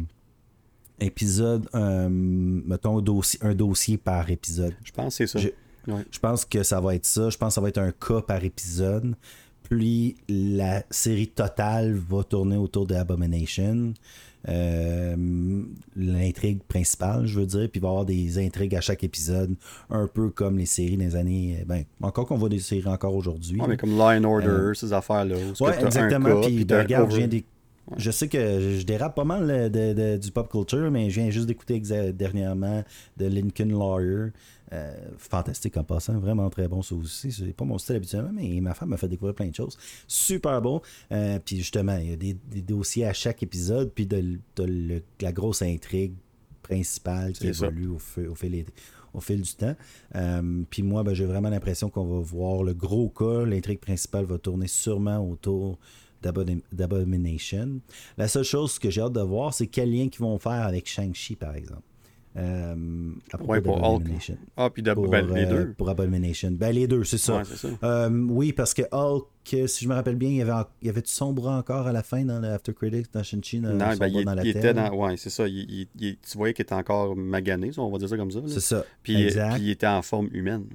[1.01, 4.75] épisode, mettons, un dossier, un dossier par épisode.
[4.85, 5.39] Je pense que c'est ça.
[5.39, 5.49] Je,
[5.87, 7.31] je, pense que ça va être ça.
[7.31, 9.15] Je pense que ça va être un cas par épisode.
[9.63, 13.95] Puis la série totale va tourner autour de Abomination.
[14.49, 15.15] Euh,
[15.97, 19.55] l'intrigue principale, je veux dire, puis il va y avoir des intrigues à chaque épisode,
[19.91, 21.63] un peu comme les séries des années.
[21.67, 23.61] Ben, encore qu'on voit des séries encore aujourd'hui.
[23.61, 25.37] Ouais, mais comme Lion Order, euh, ces affaires-là.
[25.61, 26.41] Ouais, exactement.
[26.41, 27.13] puis, regarde,
[27.97, 29.71] je sais que je dérape pas mal
[30.19, 31.81] du pop culture, mais je viens juste d'écouter
[32.13, 32.83] dernièrement
[33.19, 34.31] de Lincoln Lawyer.
[34.73, 37.33] Euh, fantastique en passant, vraiment très bon ça aussi.
[37.33, 39.77] C'est pas mon style habituellement, mais ma femme m'a fait découvrir plein de choses.
[40.07, 40.81] Super bon.
[41.11, 44.39] Euh, puis justement, il y a des, dossiers à chaque épisode, puis de,
[45.21, 46.15] la grosse intrigue
[46.63, 48.65] principale qui évolue au, au, fil,
[49.13, 49.75] au fil du temps.
[50.15, 53.45] Euh, puis moi, ben, j'ai vraiment l'impression qu'on va voir le gros cas.
[53.45, 55.81] L'intrigue principale va tourner sûrement autour
[56.23, 57.81] d'Abomination.
[58.17, 60.87] La seule chose que j'ai hâte de voir, c'est quel lien qu'ils vont faire avec
[60.89, 61.83] Shang-Chi, par exemple.
[62.37, 64.05] Euh, ouais, pour Hulk.
[64.57, 65.75] Ah, puis pour, ben, les deux.
[65.77, 66.53] pour Abomination.
[66.53, 67.43] Ben, les deux, c'est ça.
[67.83, 69.27] Euh, oui, parce que Hulk,
[69.67, 71.93] si je me rappelle bien, il y avait, il y avait du sombre encore à
[71.93, 73.61] la fin dans l'After Critics, dans Shang-Chi.
[73.61, 74.93] Non, ben, il, dans la il était dans.
[74.95, 75.49] Ouais, c'est ça.
[75.49, 78.41] Il, tu voyais qu'il était encore magané, on va dire ça comme ça.
[78.47, 78.85] C'est ça.
[79.03, 79.55] Puis, exact.
[79.55, 80.67] puis il était en forme humaine.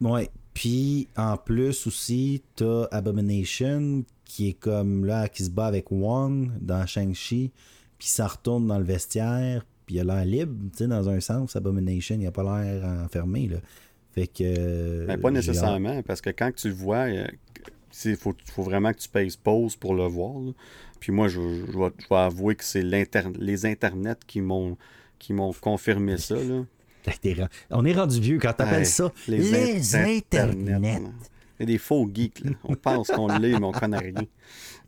[0.00, 0.28] Ouais.
[0.52, 6.50] Puis en plus aussi, t'as Abomination qui est comme là, qui se bat avec Wong
[6.60, 7.52] dans Shang-Chi,
[7.98, 11.20] puis ça retourne dans le vestiaire, puis il a l'air libre, tu sais, dans un
[11.20, 13.58] sens, Abomination, il a pas l'air enfermé, là.
[14.14, 15.06] Fait que...
[15.06, 17.26] Ben, pas nécessairement, parce que quand tu le vois, il
[18.10, 20.34] euh, faut, faut, vraiment que tu payes pause pour le voir.
[21.00, 24.76] Puis moi, je, je, vais, avouer que c'est les internets qui m'ont
[25.18, 26.34] qui m'ont confirmé ça.
[26.34, 26.64] Là.
[27.70, 31.02] On est rendu vieux quand t'appelles ça les, internets.
[31.58, 32.44] Il y a des faux geeks.
[32.44, 32.50] Là.
[32.64, 34.26] On pense qu'on l'est, mais on connaît rien.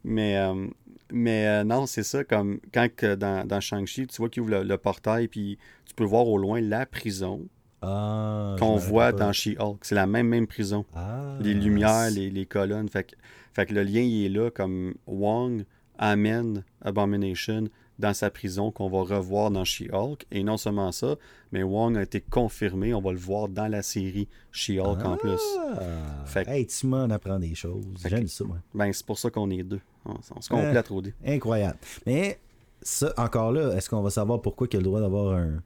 [0.02, 0.66] Mais euh,
[1.14, 4.78] mais euh, non, c'est ça, comme quand dans, dans Shang-Chi, tu vois qu'il ouvre le,
[4.78, 7.46] portail, puis tu peux voir au loin la prison
[7.82, 9.78] ah, qu'on voit dans She-Hulk.
[9.82, 10.84] C'est la même, même prison.
[10.94, 12.88] Ah, les lumières, les, les, colonnes.
[12.88, 13.16] Fait que,
[13.52, 15.64] fait que le lien, il est là, comme Wong
[15.98, 20.26] amène Abomination dans sa prison qu'on va revoir dans She-Hulk.
[20.30, 21.16] Et non seulement ça,
[21.52, 22.94] mais Wong a été confirmé.
[22.94, 25.40] On va le voir dans la série She-Hulk en plus.
[25.58, 26.24] Ah!
[26.26, 27.84] Fait hey, tu m'en apprends des choses.
[28.04, 28.58] J'aime ça, moi.
[28.74, 29.80] Ben, c'est pour ça qu'on est deux.
[30.04, 31.78] On, se complète, au Incroyable.
[32.06, 32.38] Mais
[32.82, 35.62] ça, encore là, est-ce qu'on va savoir pourquoi il a le droit d'avoir un,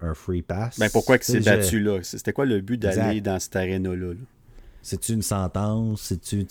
[0.00, 0.78] un free pass?
[0.78, 2.02] Ben, pourquoi il s'est battu là?
[2.02, 4.14] C'était quoi le but d'aller dans cette aréna-là?
[4.14, 4.20] là?
[4.88, 6.00] C'est-tu une sentence?
[6.00, 6.46] C'est-tu,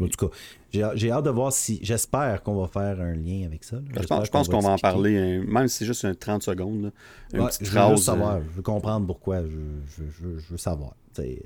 [0.00, 1.78] en tout cas, j'ai hâte de voir si.
[1.82, 3.76] J'espère qu'on va faire un lien avec ça.
[3.88, 6.92] Je pense, qu'on va, en parler, hein, même si c'est juste une 30 secondes.
[7.32, 8.36] une petite je veux savoir.
[8.36, 9.42] Euh, je veux comprendre pourquoi.
[9.42, 10.94] Je, veux savoir.
[11.18, 11.36] Euh,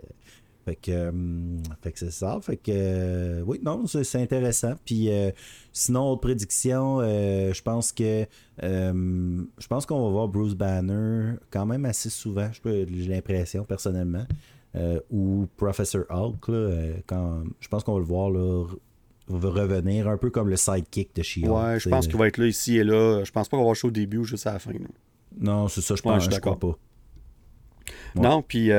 [0.64, 1.12] fait que, euh,
[1.82, 2.38] fait que c'est ça.
[2.40, 4.74] Fait que, oui, non, c'est intéressant.
[4.84, 5.10] Puis,
[5.72, 8.26] sinon, autre prédiction, je pense que.
[8.62, 12.50] je pense qu'on va voir Bruce Banner quand même assez souvent.
[12.64, 14.24] J'ai l'impression, personnellement.
[14.76, 18.64] Euh, ou Professor Hulk, là, quand, je pense qu'on va le voir là,
[19.28, 21.50] va revenir un peu comme le sidekick de She-Hulk.
[21.50, 23.24] Ouais, je pense qu'il va être là ici et là.
[23.24, 24.72] Je pense pas qu'on va voir au début ou juste à la fin.
[25.38, 26.78] Non, c'est ça, je pense, je, crois pas.
[28.14, 28.70] Non, puis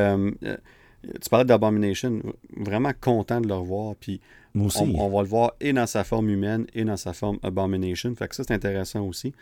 [1.22, 2.22] tu parlais d'Abomination,
[2.56, 3.96] vraiment content de le revoir.
[3.96, 4.22] Puis
[4.56, 8.14] On, va le voir et dans sa forme humaine et dans sa forme Abomination.
[8.16, 9.34] Fait que ça, c'est intéressant aussi.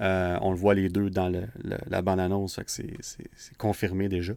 [0.00, 1.32] Euh, on le voit les deux dans
[1.64, 4.34] la bande-annonce, fait que c'est confirmé déjà.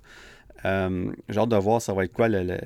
[0.66, 2.58] Euh, j'ai hâte de voir ça va être quoi euh,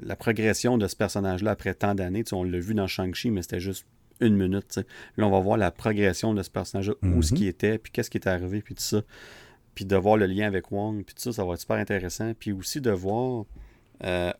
[0.00, 2.24] la progression de ce personnage-là après tant d'années.
[2.32, 3.86] on l'a vu dans Shang-Chi, mais c'était juste
[4.20, 4.80] une minute.
[5.16, 7.36] Là, on va voir la progression de ce personnage-là, où ce mm-hmm.
[7.36, 9.02] qui était, puis qu'est-ce qui est arrivé, puis tout ça
[9.76, 12.32] puis de voir le lien avec Wong, puis tout ça, ça va être super intéressant.
[12.34, 13.44] Puis aussi de voir
[14.04, 14.32] euh,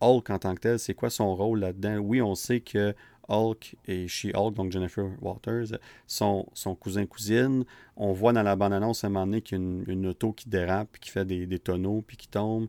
[0.00, 1.98] Hulk en tant que tel, c'est quoi son rôle là-dedans?
[1.98, 2.94] Oui, on sait que
[3.28, 7.64] Hulk et She-Hulk, donc Jennifer Walters, sont, son cousin-cousine.
[7.96, 10.48] On voit dans la bande-annonce à un moment donné qu'il y a une, auto qui
[10.48, 12.68] dérape, qui fait des, des tonneaux, puis qui tombe.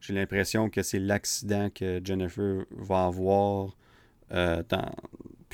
[0.00, 3.76] J'ai l'impression que c'est l'accident que Jennifer va avoir
[4.32, 4.90] euh, dans,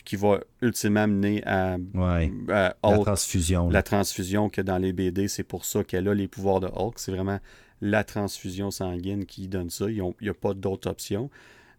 [0.05, 3.71] qui va ultimement mener à, la transfusion.
[3.71, 6.99] La transfusion que dans les BD, c'est pour ça qu'elle a les pouvoirs de Hulk.
[6.99, 7.40] C'est vraiment
[7.81, 9.90] la transfusion sanguine qui donne ça.
[9.90, 11.29] Il n'y a pas d'autre option.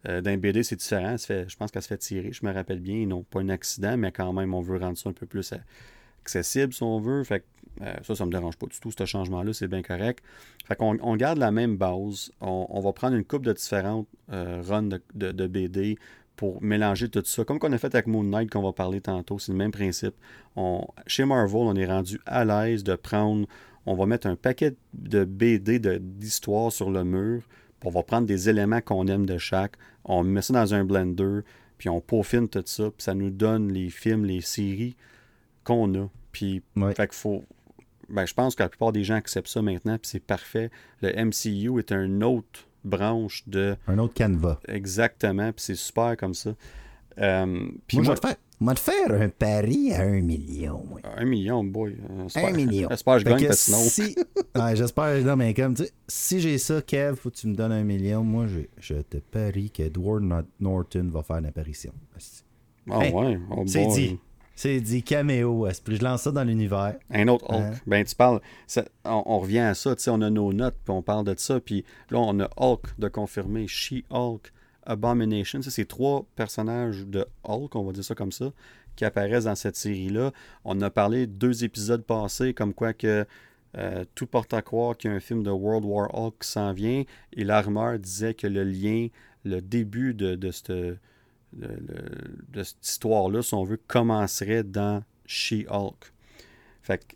[0.07, 1.15] Euh, les BD, c'est différent.
[1.17, 3.05] je pense qu'elle se fait tirer, je me rappelle bien.
[3.05, 5.53] N'ont pas un accident, mais quand même, on veut rendre ça un peu plus
[6.21, 7.23] accessible, si on veut.
[7.23, 7.43] Fait
[7.81, 10.23] euh, ça, ça ne me dérange pas du tout, ce changement-là, c'est bien correct.
[10.65, 12.31] Fait qu'on on garde la même base.
[12.41, 15.97] On, va prendre une coupe de différentes euh, runs de, BD
[16.35, 17.43] pour mélanger tout ça.
[17.43, 20.15] Comme qu'on a fait avec Moon Knight, qu'on va parler tantôt, c'est le même principe.
[20.55, 23.47] On, chez Marvel, on est rendu à l'aise de prendre,
[23.85, 27.43] on va mettre un paquet de BD d'histoire sur le mur,
[27.83, 31.41] on va prendre des éléments qu'on aime de chaque, on met ça dans un blender,
[31.77, 34.95] puis on peaufine tout ça, puis ça nous donne les films, les séries
[35.63, 36.09] qu'on a.
[36.31, 36.63] Puis,
[36.95, 37.43] fait faut,
[38.09, 40.71] ben, je pense que la plupart des gens acceptent ça maintenant, puis c'est parfait.
[41.01, 43.75] Le MCU est un autre branche de.
[43.87, 44.59] Un autre canevas.
[44.67, 46.55] Exactement, puis c'est super comme ça.
[47.19, 50.83] Euh, moi, je vais te faire, un pari à un million.
[51.03, 51.97] Un million, boy.
[52.35, 52.87] un million.
[52.91, 53.77] J'espère que je gagne, sinon.
[53.77, 54.15] Si...
[54.75, 57.71] j'espère, non, mais comme, tu sais, si j'ai ça, Kev, faut que tu me donnes
[57.71, 58.23] un million.
[58.23, 58.47] Moi,
[58.79, 60.23] je, te parie qu'Edward
[60.59, 61.93] Norton va faire une apparition.
[62.89, 64.17] Ah ouais, oh c'est dit.
[64.55, 65.67] C'est dit caméo.
[65.87, 66.95] Je lance ça dans l'univers?
[67.11, 67.61] Un autre Hulk.
[67.61, 67.73] Hein?
[67.85, 68.41] Ben, tu parles.
[69.05, 69.93] on, revient à ça.
[70.07, 71.59] On a nos notes, puis on parle de ça.
[71.59, 73.67] Puis là, on a Hulk de confirmer.
[73.67, 74.51] She-Hulk,
[74.87, 75.61] Abomination.
[75.61, 78.51] Ça, c'est trois personnages de Hulk, on va dire ça comme ça,
[78.95, 80.31] qui apparaissent dans cette série-là.
[80.65, 83.25] On a parlé deux épisodes passés, comme quoi que.
[83.77, 86.71] Euh, tout porte à croire qu'il y a un film de World War Hulk s'en
[86.71, 87.03] vient.
[87.33, 89.09] Et l'armeur disait que le lien,
[89.43, 90.71] le début de, de cette
[91.53, 96.13] de cette histoire-là, si on veut, commencerait dans She-Hulk.
[96.81, 97.15] Fait que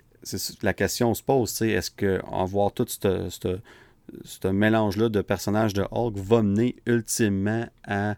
[0.61, 2.85] la question se pose, est-ce qu'en voir tout
[4.23, 8.15] ce mélange-là de personnages de Hulk va mener ultimement à,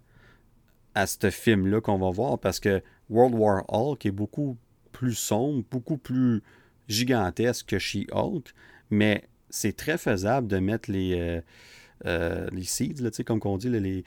[0.95, 2.39] à ce film-là qu'on va voir?
[2.39, 4.57] Parce que World War Hulk est beaucoup
[4.91, 6.41] plus sombre, beaucoup plus
[6.87, 8.53] gigantesque que She-Hulk,
[8.89, 11.41] mais c'est très faisable de mettre les, euh,
[12.05, 14.03] euh, les seeds, comme on dit,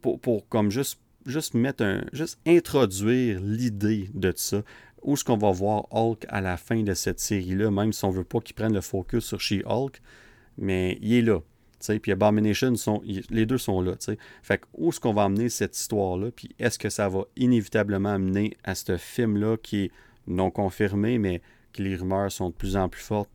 [0.00, 2.04] pour, pour, comme juste juste mettre un.
[2.12, 4.62] juste introduire l'idée de ça.
[5.02, 8.10] Où est-ce qu'on va voir Hulk à la fin de cette série-là, même si on
[8.10, 10.00] veut pas qu'il prenne le focus sur She-Hulk,
[10.58, 11.40] mais il est là.
[12.00, 13.96] Puis Abomination, sont, les deux sont là.
[13.96, 14.16] T'sais.
[14.42, 16.30] Fait que où est-ce qu'on va amener cette histoire-là?
[16.30, 19.90] Puis est-ce que ça va inévitablement amener à ce film-là qui est
[20.26, 23.30] non confirmé, mais que les rumeurs sont de plus en plus fortes?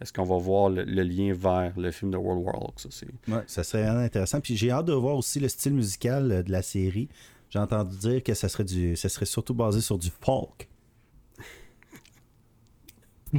[0.00, 2.80] Est-ce qu'on va voir le, lien vers le film de World War Hulk?
[2.80, 2.88] Ça,
[3.28, 4.40] ouais, ça serait intéressant.
[4.40, 7.08] Puis j'ai hâte de voir aussi le style musical euh, de la série.
[7.50, 10.68] J'ai entendu dire que ça serait du, ça serait surtout basé sur du folk.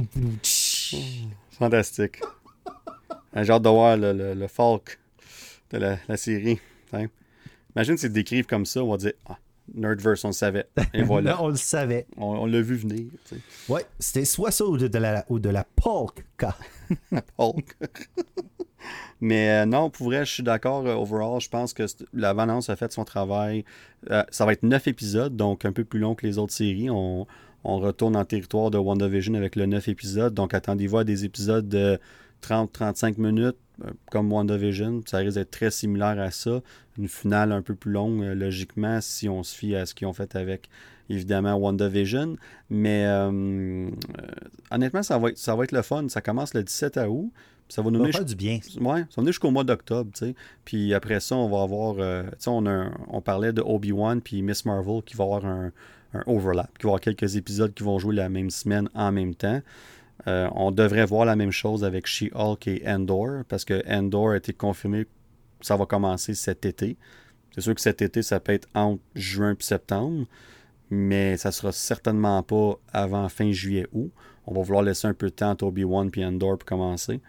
[1.58, 2.20] Fantastique.
[3.34, 4.98] J'ai hâte de voir le, le, folk
[5.70, 6.60] de la, série.
[7.74, 9.38] Imagine s'ils décrivent comme ça, on va dire ah,
[9.74, 10.66] Nerdverse, on le savait.
[10.92, 11.42] Et voilà.
[11.42, 12.06] on le savait.
[12.16, 13.06] On, l'a vu venir.
[13.68, 16.24] Ouais, c'était soit ça ou de, la, ou de la polk.
[17.10, 17.76] la polk.
[19.20, 20.84] Mais euh, non, pour vrai, je suis d'accord.
[20.86, 23.64] Euh, overall, je pense que la Valence a fait son travail.
[24.10, 26.90] Euh, ça va être neuf épisodes, donc un peu plus long que les autres séries.
[26.90, 27.26] On,
[27.62, 30.34] on retourne en territoire de WandaVision avec le neuf épisodes.
[30.34, 32.00] Donc attendez-vous à des épisodes de
[32.42, 35.02] 30-35 minutes, euh, comme WandaVision.
[35.06, 36.60] Ça risque d'être très similaire à ça.
[36.98, 40.06] Une finale un peu plus longue, euh, logiquement, si on se fie à ce qu'ils
[40.06, 40.68] ont fait avec,
[41.08, 42.36] évidemment, WandaVision.
[42.70, 43.88] Mais euh,
[44.70, 46.08] honnêtement, ça va, être, ça va être le fun.
[46.08, 47.32] Ça commence le 17 août.
[47.68, 48.58] Ça va nous faire du bien.
[48.80, 50.10] Ouais, ça va venir jusqu'au mois d'octobre,
[50.66, 55.16] Puis après ça, on va avoir, on, on parlait de Obi-Wan puis Miss Marvel qui
[55.16, 55.72] va avoir un,
[56.12, 59.34] un overlap, qui va avoir quelques épisodes qui vont jouer la même semaine en même
[59.34, 59.62] temps.
[60.26, 64.52] On devrait voir la même chose avec She-Hulk et Endor, parce que Endor a été
[64.52, 65.10] confirmé que
[65.60, 66.96] ça va commencer cet été.
[67.54, 70.26] C'est sûr que cet été, ça peut être entre juin et septembre,
[70.90, 74.10] mais ça sera certainement pas avant fin juillet-août.
[74.46, 77.20] On va vouloir laisser un peu de temps à Obi-Wan et Endor pour commencer.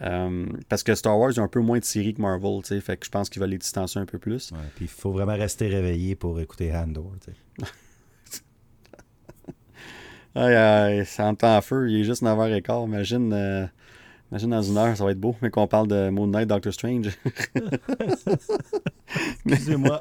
[0.00, 2.62] Euh, parce que Star Wars, il y a un peu moins de séries que Marvel,
[2.62, 4.50] tu sais, fait que je pense qu'il va les distancer un peu plus.
[4.50, 7.12] Ouais, puis il faut vraiment rester réveillé pour écouter Andor,
[10.34, 13.32] aïe, aïe, ça entend feu, il est juste 9h15, imagine...
[13.32, 13.66] Euh,
[14.34, 16.72] Imagine dans une heure, ça va être beau, mais qu'on parle de Moon Knight, Doctor
[16.72, 17.06] Strange.
[19.46, 20.00] Excusez-moi.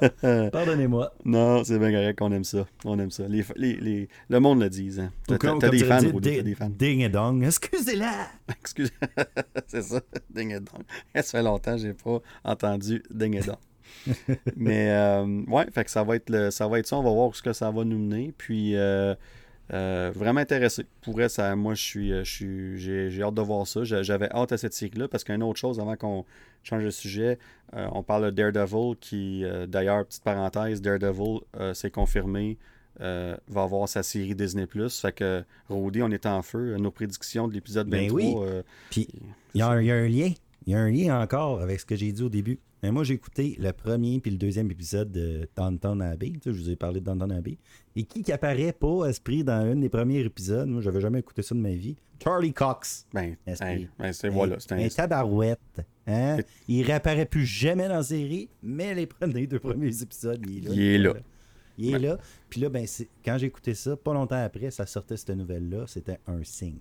[0.51, 1.13] Pardonnez-moi.
[1.23, 2.65] Non, c'est bien correct qu'on aime ça.
[2.83, 3.27] On aime ça.
[3.27, 4.99] Les, les, le monde le dit.
[4.99, 5.11] Hein.
[5.27, 6.69] T'as des, fans, des fans.
[6.69, 7.43] Ding et dong.
[7.43, 8.11] Excusez-la.
[8.59, 8.91] Excusez
[9.67, 10.01] c'est ça.
[10.31, 10.81] Ding et dong.
[11.13, 13.57] Ça fait longtemps que j'ai pas entendu ding et dong.
[14.55, 16.97] mais euh, ouais, fait que ça va être le, ça va être ça.
[16.97, 18.33] On va voir ce que ça va nous mener.
[18.35, 19.13] Puis euh,
[19.71, 20.85] euh, vraiment intéressé.
[21.01, 22.75] Pour ça, moi, je suis, euh, je
[23.09, 23.83] j'ai, hâte de voir ça.
[23.83, 26.25] J'avais hâte à cette cycle-là parce qu'une autre chose, avant qu'on
[26.63, 27.39] change de sujet,
[27.75, 31.39] euh, on parle de Daredevil qui, d'ailleurs, petite parenthèse, Daredevil,
[31.73, 32.57] c'est confirmé,
[32.99, 34.67] va avoir sa série Disney+.
[34.89, 36.75] Fait que, Rody, on est en feu.
[36.77, 38.19] Nos prédictions de l'épisode 23.
[38.19, 38.61] Ben oui.
[38.89, 39.07] Puis,
[39.53, 40.31] il y, a un lien.
[40.65, 42.59] Il y a un lien encore avec ce que j'ai dit au début.
[42.83, 46.31] Mais moi, j'ai écouté le premier puis le deuxième épisode de Downton Abbey.
[46.31, 47.57] Tu sais, je vous ai parlé de Downton Abbey.
[47.95, 50.67] Et qui, qui apparaît pas, Esprit, dans un des premiers épisodes?
[50.67, 51.95] Moi, j'avais jamais écouté ça de ma vie.
[52.21, 53.07] Charlie Cox.
[53.13, 53.87] Ben, Esprit.
[53.97, 54.57] Ben, c'est voilà.
[54.59, 55.59] C'est un, un tabarouette.
[56.05, 56.39] Hein?
[56.67, 60.67] Il réapparaît plus jamais dans la série, mais les premiers deux premiers épisodes, il est
[60.67, 60.73] là.
[60.73, 61.13] Il est là.
[61.77, 62.01] Il est ben.
[62.01, 62.17] là.
[62.49, 62.85] Puis là, ben,
[63.23, 65.85] quand j'ai écouté ça, pas longtemps après, ça sortait cette nouvelle-là.
[65.87, 66.79] C'était un signe.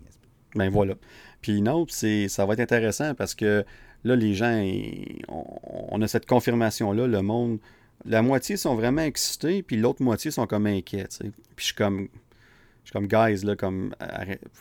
[0.54, 0.94] Ben voilà.
[1.40, 3.64] Puis non, ça va être intéressant parce que
[4.04, 4.64] là, les gens,
[5.28, 7.58] on, a cette confirmation-là, le monde,
[8.04, 11.08] la moitié sont vraiment excités, puis l'autre moitié sont comme inquiets.
[11.20, 12.08] Puis je suis comme,
[12.84, 13.94] je suis comme, guys, là, comme,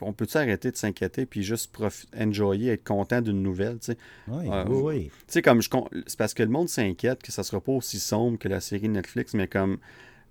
[0.01, 1.75] on peut-tu arrêter de s'inquiéter, puis juste
[2.15, 3.97] enjoyer, être content d'une nouvelle, tu sais?
[4.27, 5.11] Oui, euh, oui, oui.
[5.27, 8.37] Tu sais, comme, c'est parce que le monde s'inquiète que ça sera pas aussi sombre
[8.37, 9.79] que la série Netflix, mais comme,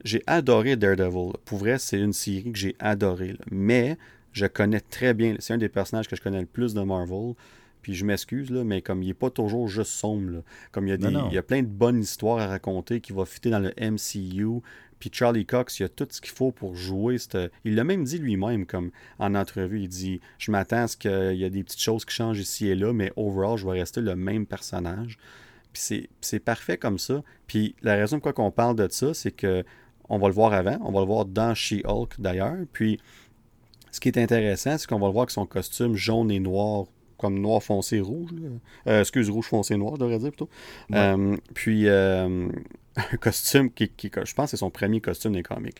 [0.04, 1.32] j'ai adoré Daredevil.
[1.44, 3.36] Pour vrai, c'est une série que j'ai adorée.
[3.50, 3.98] Mais
[4.32, 7.34] je connais très bien, c'est un des personnages que je connais le plus de Marvel.
[7.82, 10.42] Puis je m'excuse, là, mais comme il n'est pas toujours juste sombre.
[10.72, 13.12] Comme il y, a des, il y a plein de bonnes histoires à raconter qui
[13.12, 14.60] vont fitter dans le MCU.
[14.98, 17.16] Puis Charlie Cox, il a tout ce qu'il faut pour jouer.
[17.64, 19.80] Il l'a même dit lui-même, comme en entrevue.
[19.80, 22.68] Il dit Je m'attends à ce qu'il y ait des petites choses qui changent ici
[22.68, 25.18] et là, mais overall, je vais rester le même personnage.
[25.72, 27.22] Puis c'est parfait comme ça.
[27.46, 29.64] Puis la raison pourquoi on parle de ça, c'est que
[30.08, 30.78] on va le voir avant.
[30.82, 32.58] On va le voir dans She-Hulk d'ailleurs.
[32.72, 32.98] Puis
[33.90, 36.86] ce qui est intéressant, c'est qu'on va le voir avec son costume jaune et noir
[37.20, 38.30] comme noir foncé rouge.
[38.86, 40.48] Euh, excuse, rouge foncé noir, je devrais dire plutôt.
[40.92, 42.48] Euh, puis euh,
[42.96, 45.78] un costume qui, je pense, c'est son premier costume des comics.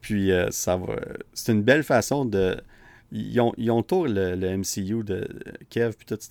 [0.00, 0.96] Puis ça va.
[1.32, 2.60] C'est une belle façon de.
[3.12, 5.26] Ils ont, ils ont tour le, MCU de
[5.68, 6.22] Kev puis toute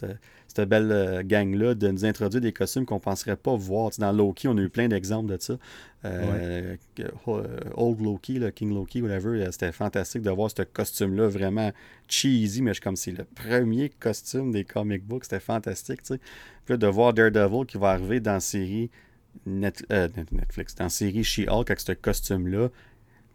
[0.59, 3.91] cette, belle gang-là de nous introduire des costumes qu'on ne penserait pas voir.
[3.97, 5.57] dans Loki, on a eu plein d'exemples de ça.
[6.05, 6.75] Euh,
[7.75, 11.71] Old Loki, King Loki, whatever, euh, c'était fantastique de voir ce costume-là vraiment
[12.07, 16.19] cheesy, mais je comme c'est le premier costume des comic books, c'était fantastique, tu sais.
[16.65, 18.89] Puis de voir Daredevil qui va arriver dans la série
[19.47, 22.69] euh, Netflix, dans la série She-Hulk avec ce costume-là,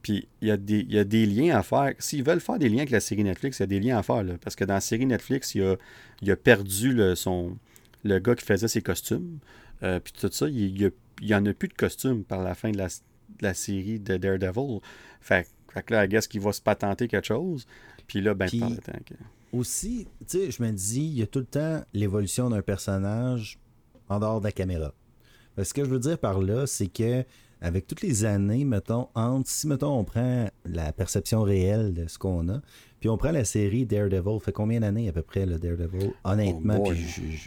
[0.04, 1.94] puis il y, a des, y, a des liens à faire.
[1.98, 4.02] S'ils veulent faire des liens avec la série Netflix, il y a des liens à
[4.02, 4.22] faire.
[4.22, 5.76] Là, parce que dans la série Netflix, il a,
[6.20, 7.56] il a perdu le, son,
[8.04, 9.38] le gars qui faisait ses costumes.
[9.80, 10.92] puis tout ça, il,
[11.22, 12.76] n'y en a plus de costume par la fin de
[13.40, 14.80] la, série de Daredevil.
[15.22, 17.66] Fait, fait que là, I guess qu'il va se patenter quelque chose.
[18.06, 18.92] Puis là, ben, par le temps
[19.54, 23.58] Aussi, tu sais, je me dis, il y a tout le temps l'évolution d'un personnage
[24.10, 24.92] en dehors de la caméra.
[25.62, 27.24] Ce que je veux dire par là, c'est que
[27.64, 32.18] avec toutes les années, mettons, entre, si mettons on prend la perception réelle de ce
[32.18, 32.60] qu'on a,
[33.00, 36.12] puis on prend la série Daredevil, fait combien d'années à peu près le Daredevil?
[36.24, 37.02] Honnêtement, oh, puis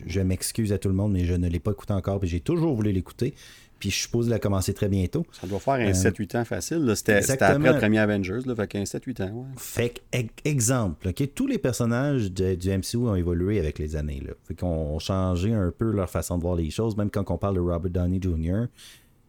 [0.07, 2.39] je, m'excuse à tout le monde, mais je ne l'ai pas écouté encore, puis j'ai
[2.39, 3.35] toujours voulu l'écouter.
[3.77, 5.23] Puis je suppose la commencer très bientôt.
[5.31, 6.93] Ça doit faire un 7-8 euh, ans facile.
[6.95, 9.31] C'était après le premier Avengers, là, fait qu'un 7-8 ans.
[9.35, 9.45] Ouais.
[9.55, 10.01] Fait
[10.43, 14.23] exemple, tous les personnages du MCU ont évolué avec les années.
[14.25, 14.33] Là.
[14.45, 16.97] Fait qu'on changé un peu leur façon de voir les choses.
[16.97, 18.65] Même quand on parle de Robert Downey Jr.,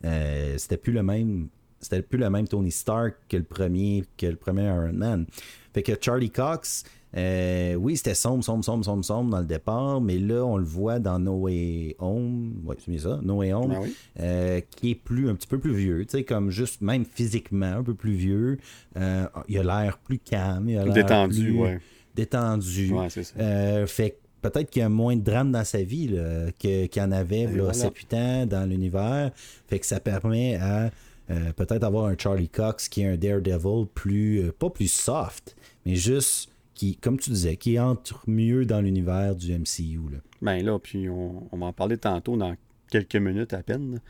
[0.04, 1.48] euh, c'était plus le même
[1.80, 5.26] c'était plus le même Tony Stark que le premier que le premier Iron Man.
[5.72, 6.84] Fait que Charlie Cox,
[7.16, 10.64] euh, oui, c'était sombre, sombre, sombre, sombre, sombre dans le départ, mais là, on le
[10.64, 14.94] voit dans No Way Home, ouais, c'est ça, No Way Home, ah euh, qui est
[14.94, 18.12] plus, un petit peu plus vieux, tu sais, comme juste, même physiquement, un peu plus
[18.14, 18.58] vieux.
[18.96, 21.80] il a l'air plus calme, il a l'air détendu, ouais.
[22.14, 22.92] Détendu.
[22.92, 23.86] Ouais, c'est ça.
[23.86, 26.14] fait peut-être qu'il y a moins de drame dans sa vie
[26.58, 29.30] qu'il y en avait là, 7-8 ans dans l'univers.
[29.68, 30.90] Fait que ça permet à
[31.30, 35.56] euh, peut-être avoir un Charlie Cox qui est un Daredevil plus, euh, pas plus soft,
[35.84, 40.00] mais juste qui, comme tu disais, qui entre mieux dans l'univers du MCU.
[40.10, 40.18] Là.
[40.40, 42.54] Ben là, puis on, va en parler tantôt dans
[42.90, 44.00] quelques minutes à peine.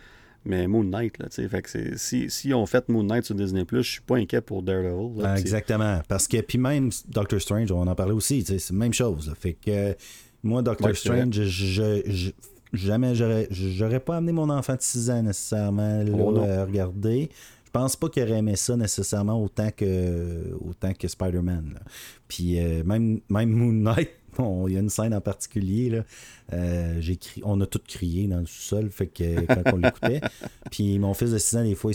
[0.48, 3.34] Mais Moon Knight, là, tu sais, fait que si, si on fait Moon Knight sur
[3.34, 5.22] Disney+, je suis pas inquiet pour Daredevil.
[5.22, 8.94] Ah, exactement, parce que, puis même Doctor Strange, on en parlait aussi, c'est la même
[8.94, 9.32] chose.
[9.38, 9.94] fait que
[10.42, 12.30] moi, Doctor Strange, je,
[12.72, 17.28] jamais j'aurais, j'aurais pas amené mon enfant de 6 ans nécessairement là, oh, regarder.
[17.66, 21.78] Je pense pas qu'il aurait aimé ça nécessairement autant que, autant que Spider-Man.
[22.26, 24.08] Puis euh, même, même Moon Knight,
[24.68, 25.90] il y a une scène en particulier.
[25.90, 26.04] Là,
[26.52, 27.00] euh,
[27.42, 30.20] on a tous crié dans le sous-sol fait que, quand on l'écoutait.
[30.70, 31.92] Puis mon fils de 6 ans, des fois,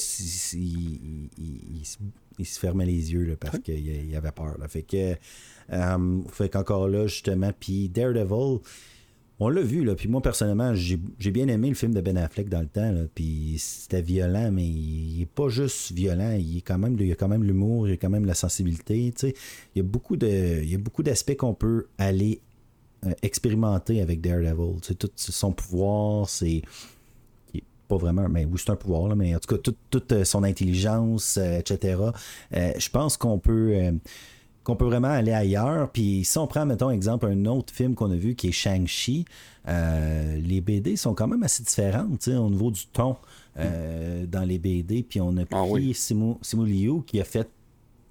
[0.53, 1.29] il,
[2.39, 4.57] il, se fermait les yeux parce qu'il avait peur.
[4.59, 4.67] Là.
[4.67, 5.15] Fait que
[5.71, 8.59] euh, fait qu'encore là, justement, puis Daredevil,
[9.39, 9.95] on l'a vu, là.
[9.95, 12.93] Puis moi, personnellement, j'ai bien aimé le film de Ben Affleck dans le temps.
[13.15, 16.31] Puis c'était violent, mais il n'est pas juste violent.
[16.37, 16.77] Il, y a quand
[17.27, 19.13] même l'humour, il y a quand même la sensibilité.
[19.23, 19.33] Il
[19.75, 22.41] y a beaucoup de, il y a beaucoup d'aspects qu'on peut aller
[23.05, 24.79] euh, expérimenter avec Daredevil.
[24.97, 26.61] tout son pouvoir, c'est
[27.89, 30.43] pas vraiment, mais oui, c'est un pouvoir, là, mais en tout cas, toute, euh, son
[30.43, 31.97] intelligence, euh, etc.
[32.51, 33.91] je pense qu'on peut
[34.63, 35.89] qu'on peut vraiment aller ailleurs.
[35.91, 39.25] Puis si on prend, mettons, exemple, un autre film qu'on a vu qui est Shang-Chi,
[39.67, 43.17] euh, les BD sont quand même assez différentes au niveau du ton
[43.57, 45.03] euh, dans les BD.
[45.03, 47.49] Puis on a ah pris Simu, Liu qui a fait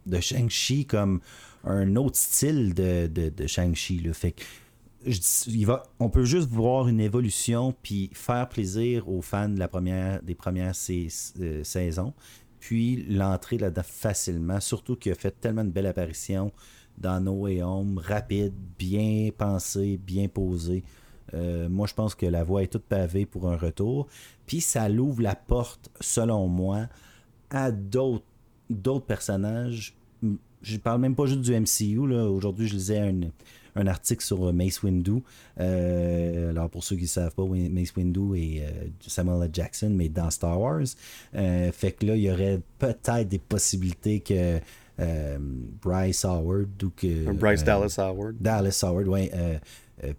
[0.07, 1.20] de Shang-Chi comme
[1.64, 4.03] un autre style de, de, Shang-Chi.
[4.12, 4.42] Fait que
[5.46, 9.66] il va, on peut juste voir une évolution puis faire plaisir aux fans de la
[9.66, 12.12] première, des premières euh, saisons
[12.62, 16.52] puis l'entrée là-dedans facilement, surtout qu'il a fait tellement de belles apparitions
[16.96, 20.84] dans No Way Home, rapide, bien pensé, bien posé.
[21.34, 24.06] Euh, moi, je pense que la voie est toute pavée pour un retour.
[24.46, 26.86] Puis ça l'ouvre la porte, selon moi,
[27.50, 28.22] à d'autres,
[29.08, 29.96] personnages.
[30.62, 31.98] Je parle même pas juste du MCU.
[31.98, 33.22] Aujourd'hui, je lisais un,
[33.74, 35.22] un article sur euh, Mace Windu.
[35.60, 38.70] Euh, alors, pour ceux qui ne savent pas, Mace Windu et euh,
[39.06, 39.50] Samuel L.
[39.52, 40.86] Jackson, mais dans Star Wars.
[41.32, 44.60] fait que là, il y aurait peut-être des possibilités que
[45.82, 47.32] Bryce Howard ou que.
[47.32, 48.36] Bryce Dallas Howard.
[48.40, 49.30] Dallas Howard, oui.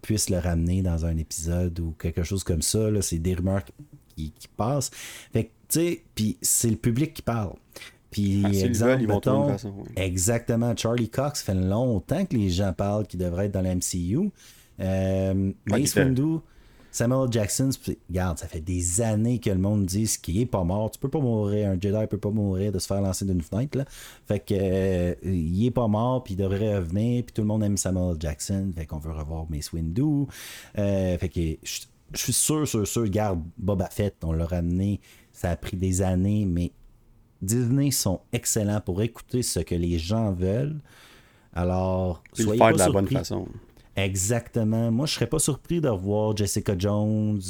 [0.02, 2.88] puisse le ramener dans un épisode ou quelque chose comme ça.
[3.00, 3.64] C'est des rumeurs
[4.16, 4.90] qui, qui passent.
[5.32, 7.54] Fait que, tu sais, puis c'est le public qui parle.
[8.14, 9.08] Puis, ah, exemple,
[9.96, 14.30] exactement, Charlie Cox fait longtemps que les gens parlent qu'il devrait être dans la MCU.
[14.78, 16.38] Euh, Mace Windu,
[16.92, 17.70] Samuel Jackson,
[18.08, 20.92] regarde, ça fait des années que le monde dit qu'il est pas mort.
[20.92, 23.76] Tu peux pas mourir, un Jedi peut pas mourir de se faire lancer d'une fenêtre.
[23.76, 23.84] Là.
[24.28, 27.64] Fait que euh, il est pas mort, puis il devrait revenir, puis tout le monde
[27.64, 30.26] aime Samuel Jackson, fait qu'on veut revoir Mace Windu.
[30.78, 31.80] Euh, fait que je
[32.14, 35.00] suis sûr, sûr, sûr, regarde, Boba Fett, on l'a ramené,
[35.32, 36.70] ça a pris des années, mais
[37.44, 40.80] Disney sont excellents pour écouter ce que les gens veulent.
[41.52, 43.46] Alors, soyez faire de la bonne façon.
[43.96, 44.90] Exactement.
[44.90, 47.40] Moi, je serais pas surpris de revoir Jessica Jones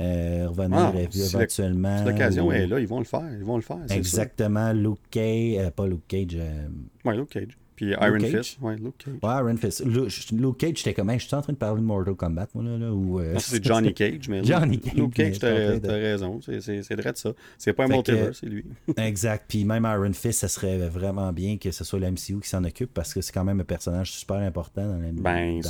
[0.00, 1.98] euh, revenir ah, éventuellement.
[1.98, 3.28] Si l'occasion est là, ils vont le faire.
[3.32, 3.78] Ils vont le faire.
[3.88, 4.72] Exactement.
[4.72, 6.34] Luke Cage, euh, pas Luke Cage.
[6.34, 6.68] Euh,
[7.04, 7.56] oui, Luke Cage.
[7.82, 8.58] Puis Iron Fist.
[8.60, 9.14] Ouais, Luke Cage.
[9.20, 9.84] Ouais, Iron Fist.
[9.84, 12.78] Luke, Cage, j'étais comme, je suis en train de parler de Mortal Kombat, moi, là.
[12.78, 16.38] là ou, euh, c'est Johnny Cage, mais Johnny Cage, Luke Cage, t'as raison.
[16.40, 17.32] C'est vrai de ça.
[17.58, 18.64] C'est pas un multiverse, c'est lui.
[18.96, 19.46] exact.
[19.48, 22.94] Puis même Iron Fist, ça serait vraiment bien que ce soit l'MCU qui s'en occupe
[22.94, 25.60] parce que c'est quand même un personnage super important dans, ben,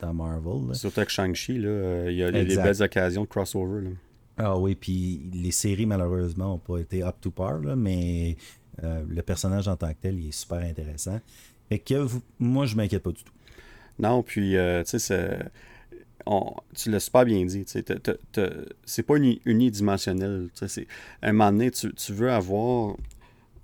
[0.00, 0.74] dans, Marvel.
[0.74, 3.82] Surtout que Shang-Chi, euh, il y a des belles occasions de crossover.
[3.82, 3.90] Là.
[4.38, 8.36] Ah oui, puis les séries, malheureusement, n'ont pas été up to par, là, mais
[8.84, 11.20] euh, le personnage en tant que tel, il est super intéressant.
[11.68, 12.06] Fait que
[12.38, 13.32] moi, je m'inquiète pas du tout.
[13.98, 15.38] Non, puis, euh, tu sais,
[16.74, 17.64] tu l'as super bien dit.
[18.84, 20.48] C'est pas unidimensionnel.
[21.22, 22.96] À un moment donné, tu, veux avoir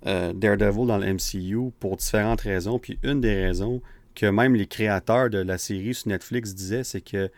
[0.05, 2.79] euh, Daredevil dans le MCU pour différentes raisons.
[2.79, 3.81] Puis une des raisons
[4.13, 7.29] que même les créateurs de la série sur Netflix disaient, c'est que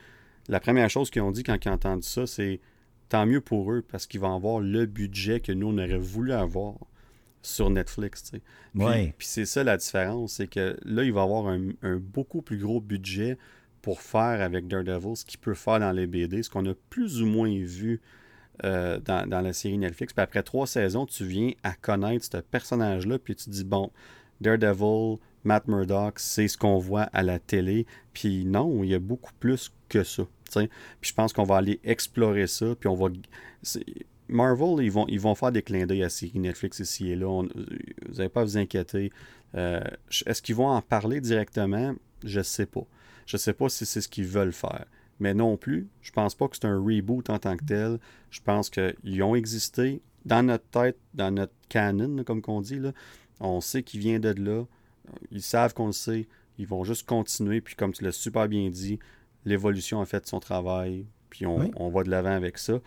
[0.47, 2.59] la première chose qu'ils ont dit quand ils ont entendu ça, c'est
[3.09, 6.34] tant mieux pour eux parce qu'ils vont avoir le budget que nous, on aurait voulu
[6.34, 6.76] avoir
[7.47, 8.31] sur Netflix.
[8.31, 12.57] Puis, puis c'est ça la différence, c'est que là, il va avoir un, beaucoup plus
[12.57, 13.37] gros budget
[13.81, 17.21] pour faire avec Daredevil ce qu'il peut faire dans les BD, ce qu'on a plus
[17.21, 18.01] ou moins vu
[18.65, 20.13] euh, dans, la série Netflix.
[20.13, 23.91] Puis après trois saisons, tu viens à connaître ce personnage-là, puis tu dis, bon,
[24.41, 27.85] Daredevil, Matt Murdock, c'est ce qu'on voit à la télé.
[28.13, 30.23] Puis non, il y a beaucoup plus que ça.
[30.53, 30.69] Puis
[31.01, 33.07] je pense qu'on va aller explorer ça, puis on va
[34.30, 37.28] Marvel, ils vont, ils vont faire des clins d'œil à série Netflix ici et là.
[37.28, 39.11] vous n'avez pas à vous inquiéter.
[39.55, 39.82] Euh,
[40.25, 41.95] est-ce qu'ils vont en parler directement?
[42.23, 42.86] Je ne sais pas.
[43.25, 44.86] Je ne sais pas si c'est ce qu'ils veulent faire.
[45.19, 47.99] Mais non plus, je pense pas que c'est un reboot en tant que tel.
[48.30, 52.80] Je pense qu'ils ont existé dans notre tête, dans notre canon, comme on dit.
[52.80, 52.91] Là.
[53.39, 54.65] On sait qu'ils viennent de là.
[55.32, 56.28] Ils savent qu'on le sait.
[56.59, 58.99] Ils vont juste continuer, puis comme tu l'as super bien dit,
[59.45, 62.80] l'évolution a fait son travail, puis on, va de l'avant avec ça.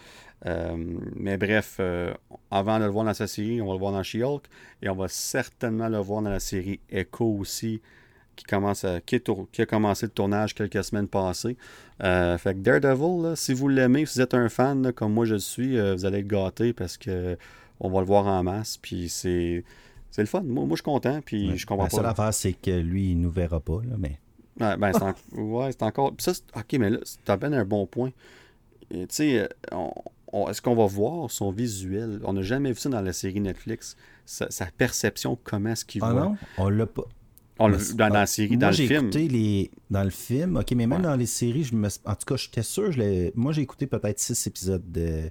[0.47, 0.77] Euh,
[1.17, 2.15] mais bref, euh,
[2.51, 4.45] avant de le voir dans sa série, on va le voir dans She-Hulk,
[4.83, 7.81] et on va certainement le voir dans la série Echo aussi,
[8.37, 11.57] qui, commence à, qui, a commencé le tournage quelques semaines passées.
[12.03, 15.35] Euh, fait que Daredevil, si vous l'aimez, si vous êtes un fan comme moi je
[15.35, 17.37] le suis, vous allez être gâté parce que
[17.81, 19.65] on va le voir en masse, puis c'est...
[20.13, 20.43] C'est le fun.
[20.43, 21.97] Moi, moi, je suis content, puis je comprends la pas.
[21.97, 24.19] La seule affaire, c'est que lui, il nous verra pas, là, mais...
[24.61, 26.15] Ouais, ben, c'est encore.
[26.19, 28.11] ça, ok, mais là, c'est à peine un bon point.
[28.91, 29.49] Tu sais,
[30.49, 32.21] est-ce qu'on va voir son visuel?
[32.25, 33.97] On n'a jamais vu ça dans la série Netflix.
[34.27, 36.23] Sa, perception, comment est-ce qu'il ah voit?
[36.23, 37.03] non, on l'a pas.
[37.59, 37.69] dans,
[38.09, 39.07] la série, dans le film.
[39.07, 39.71] Écouté les...
[39.91, 41.89] Dans le film, ok, mais même dans les séries, je me...
[42.05, 45.29] en tout cas, j'étais sûr, je moi j'ai écouté peut-être six épisodes de, euh,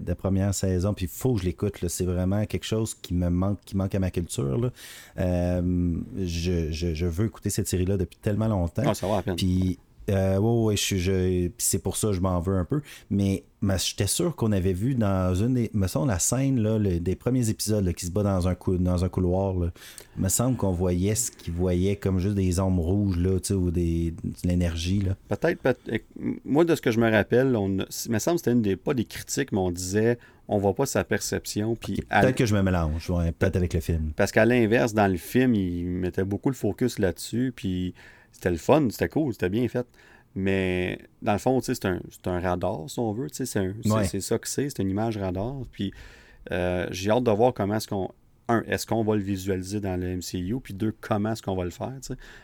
[0.00, 1.86] de première saison, puis il faut que je l'écoute.
[1.88, 4.70] C'est vraiment quelque chose qui me manque, qui manque à ma culture.
[5.18, 8.82] Euh, je, veux écouter cette série-là depuis tellement longtemps.
[8.86, 9.36] Ah, ça va à peine.
[9.36, 9.78] Puis
[10.08, 12.80] euh, ouais, je, c'est pour ça que je m'en veux un peu.
[13.10, 13.44] Mais,
[13.76, 15.70] j'étais sûr qu'on avait vu dans une des.
[15.74, 19.08] Me semble la scène là, des premiers épisodes qui se bat dans un, dans un
[19.08, 19.54] couloir.
[19.54, 19.70] Là,
[20.16, 24.12] me semble qu'on voyait ce qu'ils voyaient comme juste des ombres rouges là, ou des,
[24.12, 25.02] de l'énergie.
[25.28, 25.60] Peut-être,
[26.44, 28.76] moi de ce que je me rappelle, on me semble que c'était une des.
[28.76, 30.18] pas des critiques, mais on disait
[30.52, 31.76] on voit pas sa perception.
[31.76, 33.06] Puis peut-être que je me mélange,
[33.38, 34.10] peut-être avec le film.
[34.16, 37.52] Parce qu'à l'inverse, dans le film, il mettait beaucoup le focus là-dessus.
[37.54, 37.94] Puis
[38.40, 39.86] c'était le fun, c'était cool, c'était bien fait.
[40.34, 43.26] Mais dans le fond, c'est un, un radar, si on veut.
[43.30, 45.56] C'est ça que c'est, c'est une image radar.
[45.72, 45.92] Puis
[46.50, 48.10] euh, j'ai hâte de voir comment est-ce qu'on.
[48.48, 50.58] Un, est-ce qu'on va le visualiser dans le MCU?
[50.60, 51.92] Puis deux, comment est-ce qu'on va le faire?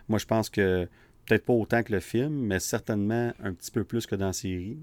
[0.09, 0.89] Moi, je pense que
[1.25, 4.33] peut-être pas autant que le film, mais certainement un petit peu plus que dans la
[4.33, 4.79] série.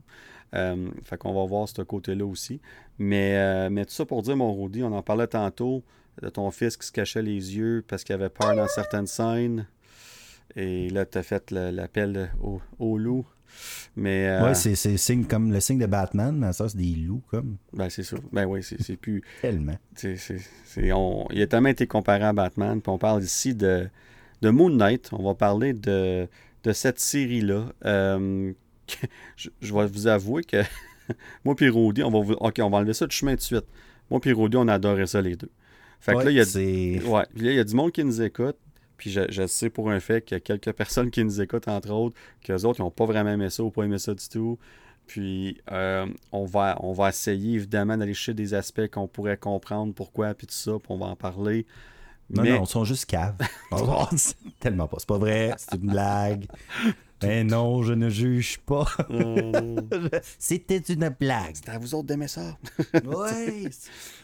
[0.55, 2.59] Euh, fait qu'on va voir ce côté-là aussi.
[2.99, 5.83] Mais, euh, mais tout ça pour dire, mon Rudy, on en parlait tantôt
[6.21, 9.65] de ton fils qui se cachait les yeux parce qu'il avait peur dans certaines scènes.
[10.55, 12.31] Et là, tu as fait l'appel
[12.79, 13.25] au, loup.
[13.95, 17.21] Mais, euh, ouais, c'est signe comme le signe de Batman, mais ça, c'est des loups,
[17.27, 17.57] comme.
[17.71, 18.17] Ben, c'est ça.
[18.31, 19.23] Ben oui, c'est plus.
[19.41, 19.77] tellement.
[20.91, 22.81] on, il a tellement été comparé à Batman.
[22.81, 23.87] Puis on parle ici de,
[24.41, 25.09] de Moon Knight.
[25.11, 26.27] On va parler de,
[26.63, 27.65] de cette série-là.
[27.85, 28.53] Euh,
[29.37, 30.63] je, vais vous avouer que
[31.45, 33.65] moi et Rodi, on va, OK, on va enlever ça de chemin de suite.
[34.09, 35.49] Moi et Rodi, on adorait ça les deux.
[35.99, 38.57] Fait que là, il y a, ouais, il y a du monde qui nous écoute.
[38.97, 41.91] Puis je, sais pour un fait qu'il y a quelques personnes qui nous écoutent, entre
[41.91, 44.57] autres, qu'eux autres, n'ont pas vraiment aimé ça ou pas aimé ça du tout.
[45.07, 49.93] Puis euh, on, va, on va essayer évidemment d'aller chercher des aspects qu'on pourrait comprendre
[49.93, 51.65] pourquoi, puis tout ça, puis on va en parler.
[52.29, 53.35] Non, non, ils sont juste caves.
[54.59, 54.97] Tellement pas.
[54.99, 56.45] C'est pas vrai, c'est une blague.
[57.23, 58.85] Mais non, je ne juge pas.
[60.39, 61.55] C'était une blague.
[61.55, 62.57] C'était à vous autres d'aimer ça.
[63.05, 63.69] oui.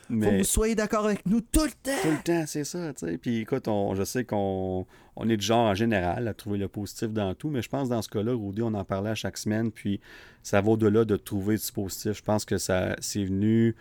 [0.10, 0.26] Mais...
[0.26, 2.02] Faut que vous soyez d'accord avec nous tout le temps.
[2.02, 2.92] Tout le temps, c'est ça.
[2.96, 3.18] sais.
[3.18, 4.86] Puis écoute, on, je sais qu'on
[5.16, 7.90] on est du genre en général à trouver le positif dans tout, mais je pense
[7.90, 10.00] dans ce cas-là, Rudy, on en parlait à chaque semaine, puis
[10.44, 12.14] ça va au-delà de trouver du positif.
[12.14, 13.76] Je pense que ça c'est venu.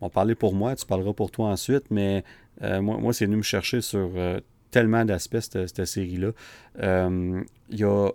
[0.00, 2.24] On parlait pour moi, tu parleras pour toi ensuite, mais
[2.62, 6.30] euh, moi, moi c'est venu me chercher sur euh, tellement d'aspects, cette, série-là.
[6.80, 8.10] Euh, il y a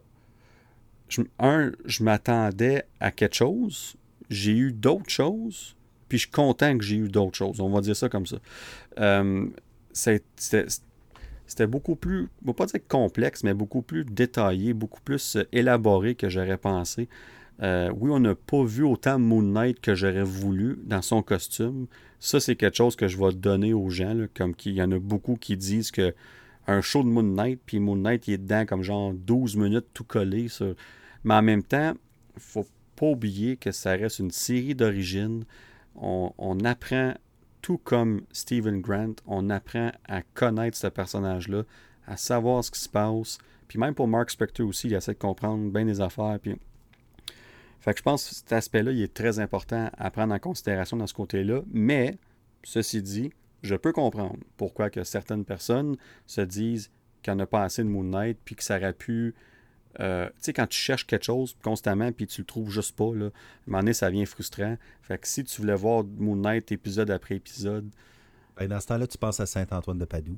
[1.40, 3.96] un, je m'attendais à quelque chose.
[4.30, 5.76] J'ai eu d'autres choses.
[6.08, 7.60] Puis je suis content que j'ai eu d'autres choses.
[7.60, 8.38] On va dire ça comme ça.
[9.00, 9.48] Euh,
[9.94, 15.44] c'était beaucoup plus, on va pas dire complexe, mais beaucoup plus détaillé, beaucoup plus euh,
[15.52, 17.08] élaboré que j'aurais pensé.
[17.62, 21.88] Euh, oui, on n'a pas vu autant Moon Knight que j'aurais voulu dans son costume.
[22.20, 25.00] Ça, c'est quelque chose que je vais donner aux gens, comme qu'il y en a
[25.00, 26.14] beaucoup qui disent que
[26.68, 29.88] un show de Moon Knight, puis Moon Knight, il est dedans comme genre 12 minutes
[29.94, 30.76] tout collé sur
[31.24, 31.94] mais en même temps,
[32.36, 32.66] il faut
[32.96, 35.46] pas oublier que ça reste une série d'origine.
[35.96, 37.14] On, apprend,
[37.62, 41.64] tout comme Stephen Grant, on apprend à connaître ce personnage-là,
[42.08, 43.38] à savoir ce qui se passe.
[43.68, 46.40] Puis même pour Mark Spector aussi, il essaie de comprendre bien les affaires.
[47.80, 50.98] Fait que je pense que cet aspect-là, il est très important à prendre en considération
[50.98, 51.62] dans ce côté-là.
[51.72, 52.18] Mais,
[52.64, 55.96] ceci dit, je peux comprendre pourquoi que certaines personnes
[56.26, 56.92] se disent
[57.22, 59.36] qu'il n'y pas assez de Moon Knight, puis que ça aurait pu
[60.00, 63.12] euh, tu sais, quand tu cherches quelque chose constamment puis tu le trouves juste pas,
[63.16, 63.32] là, à un
[63.68, 64.78] moment donné, ça devient frustrant.
[65.02, 67.90] Fait que si tu voulais voir Moon Knight épisode après épisode.
[68.58, 70.38] Ben, dans ce temps-là, tu penses à Saint-Antoine de Padoue.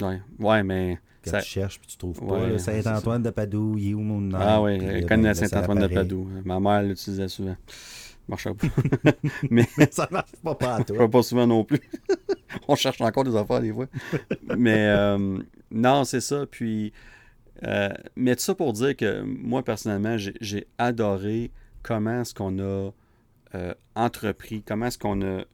[0.00, 0.98] Ouais, ouais, mais.
[1.24, 2.58] Quand tu cherches puis tu trouves pas.
[2.58, 4.42] Saint-Antoine de Padoue, il est où Moon Knight?
[4.42, 6.28] Ah oui, je connais Saint-Antoine de Padoue.
[6.44, 7.56] Ma mère l'utilisait souvent.
[7.66, 9.12] Ça marchait pas.
[9.50, 11.10] mais ça marche pas pas toi.
[11.10, 11.80] Pas souvent non plus.
[12.68, 13.86] On cherche encore des affaires des fois.
[14.56, 15.38] mais euh,
[15.70, 16.46] non, c'est ça.
[16.46, 16.92] Puis
[17.64, 21.50] euh, mais tout ça pour dire que moi, personnellement, j'ai adoré
[21.82, 22.90] comment est-ce qu'on a
[23.54, 25.44] euh, entrepris, comment est-ce qu'on a,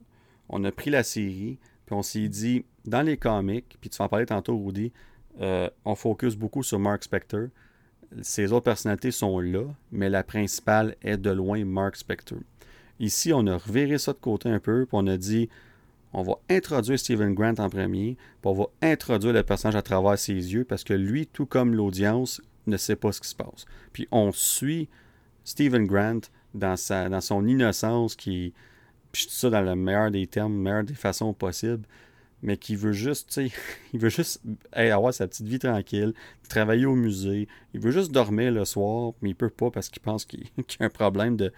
[0.48, 4.04] on a pris la série, puis on s'est dit, dans les comics, puis tu vas
[4.04, 4.92] en parler tantôt, Rudy,
[5.40, 7.48] euh, on focus beaucoup sur Mark Spector.
[8.22, 12.38] Ses autres personnalités sont là, mais la principale est de loin Mark Spector.
[13.00, 15.48] Ici, on a reviré ça de côté un peu, puis on a dit
[16.12, 20.18] on va introduire Stephen Grant en premier, puis on va introduire le personnage à travers
[20.18, 23.64] ses yeux, parce que lui, tout comme l'audience, ne sait pas ce qui se passe.
[23.92, 24.88] Puis on suit
[25.44, 26.20] Stephen Grant
[26.54, 28.52] dans, sa, dans son innocence, qui,
[29.12, 31.86] puis je ça dans le meilleur des termes, meilleure des façons possibles,
[32.42, 33.40] mais qui veut juste,
[33.92, 34.42] il veut juste
[34.72, 36.14] avoir sa petite vie tranquille,
[36.48, 40.02] travailler au musée, il veut juste dormir le soir, mais il peut pas parce qu'il
[40.02, 41.52] pense qu'il y a un problème de,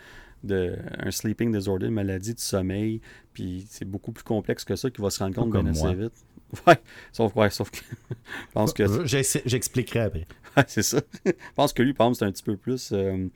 [0.44, 0.76] de
[1.10, 3.00] sleeping disorder, une maladie du sommeil,
[3.38, 6.12] puis c'est beaucoup plus complexe que ça qu'il va se rendre compte bien assez vite.
[6.66, 6.78] Ouais,
[7.12, 7.76] sauf, ouais, sauf que
[8.10, 9.04] je pense que...
[9.04, 10.26] J'expliquerai après.
[10.56, 11.02] Ouais, c'est ça.
[11.26, 12.90] Je pense que lui, par exemple, c'est un petit peu plus...
[12.90, 13.28] Euh,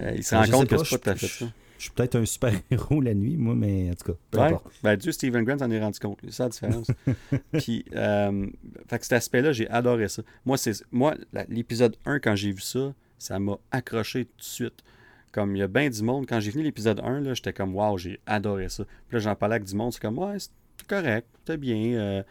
[0.00, 1.46] euh, il se rend compte que c'est pas tout à fait ça.
[1.78, 4.54] Je suis peut-être un super-héros la nuit, moi, mais en tout cas, peu ouais.
[4.82, 6.18] Ben, Dieu, Stephen Grant s'en est rendu compte.
[6.24, 6.86] C'est ça la différence.
[7.58, 8.46] Puis, euh,
[8.86, 10.22] fait que cet aspect-là, j'ai adoré ça.
[10.44, 11.14] Moi, c'est moi
[11.48, 14.84] l'épisode 1, quand j'ai vu ça, ça m'a accroché tout de suite.
[15.32, 17.98] Comme il y a bien du monde, quand j'ai fini l'épisode 1, j'étais comme, waouh,
[17.98, 18.84] j'ai adoré ça.
[18.84, 21.94] Puis là, j'en parlais avec du monde, c'est comme, ouais, c'est correct, c'est bien.
[21.94, 22.22] Euh,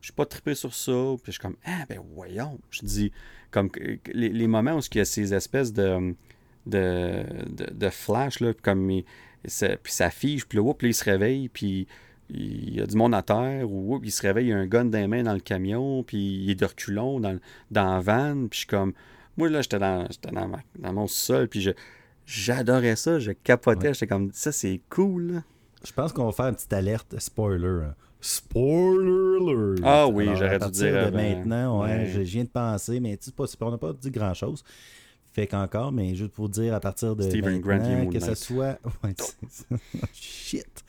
[0.00, 0.92] je suis pas trippé sur ça.
[1.22, 2.58] Puis je suis comme, ah, ben voyons.
[2.70, 3.12] Je dis,
[3.50, 3.70] comme
[4.12, 6.14] les, les moments où il y a ces espèces de
[6.66, 7.24] de,
[7.72, 9.04] de, flash, là, comme puis
[9.44, 11.86] ça fige, puis là, il se réveille, puis
[12.28, 14.66] il y a du monde à terre, ou il se réveille, il y a un
[14.66, 17.38] gun dans les mains dans le camion, puis il est de reculons dans,
[17.70, 18.92] dans la van, puis je suis comme...
[19.36, 21.70] Moi, là, j'étais dans, dans, dans, mon sol, puis je,
[22.30, 25.42] j'adorais ça, je capotais, j'étais comme, ça, c'est cool.
[25.84, 27.84] Je pense qu'on va faire une petite alerte spoiler.
[27.86, 27.94] Hein.
[28.20, 29.80] Spoiler alert!
[29.82, 31.10] Ah oui, j'aurais dû dire.
[31.10, 34.62] De maintenant, ouais, je viens de penser, mais tu sais, on n'a pas dit grand-chose
[35.32, 38.78] fait qu'encore, mais juste pour dire à partir de Steven maintenant, que ce soit...
[40.12, 40.84] Shit!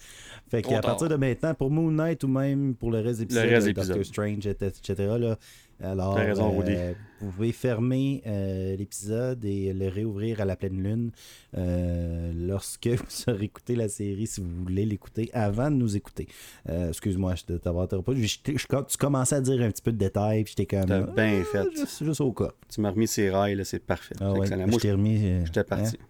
[0.49, 3.73] Fait qu'à partir de maintenant, pour Moon Knight ou même pour le reste des épisodes,
[3.73, 5.37] Doctor Strange, etc., là,
[5.83, 11.11] alors, euh, vous pouvez fermer euh, l'épisode et le réouvrir à la pleine lune
[11.57, 16.27] euh, lorsque vous aurez écouté la série, si vous voulez l'écouter avant de nous écouter.
[16.67, 18.13] Excuse-moi, je t'avoir pas.
[18.13, 20.87] tu commençais à dire un petit peu de détails, puis j'étais comme.
[20.87, 21.67] T'as bien fait.
[21.75, 22.51] Juste, juste, au cas.
[22.69, 24.15] Tu m'as remis ses rails, c'est parfait.
[24.19, 25.45] Ah, ouais, je t'ai remis.
[25.45, 25.97] J'étais parti.
[25.99, 26.05] Hein?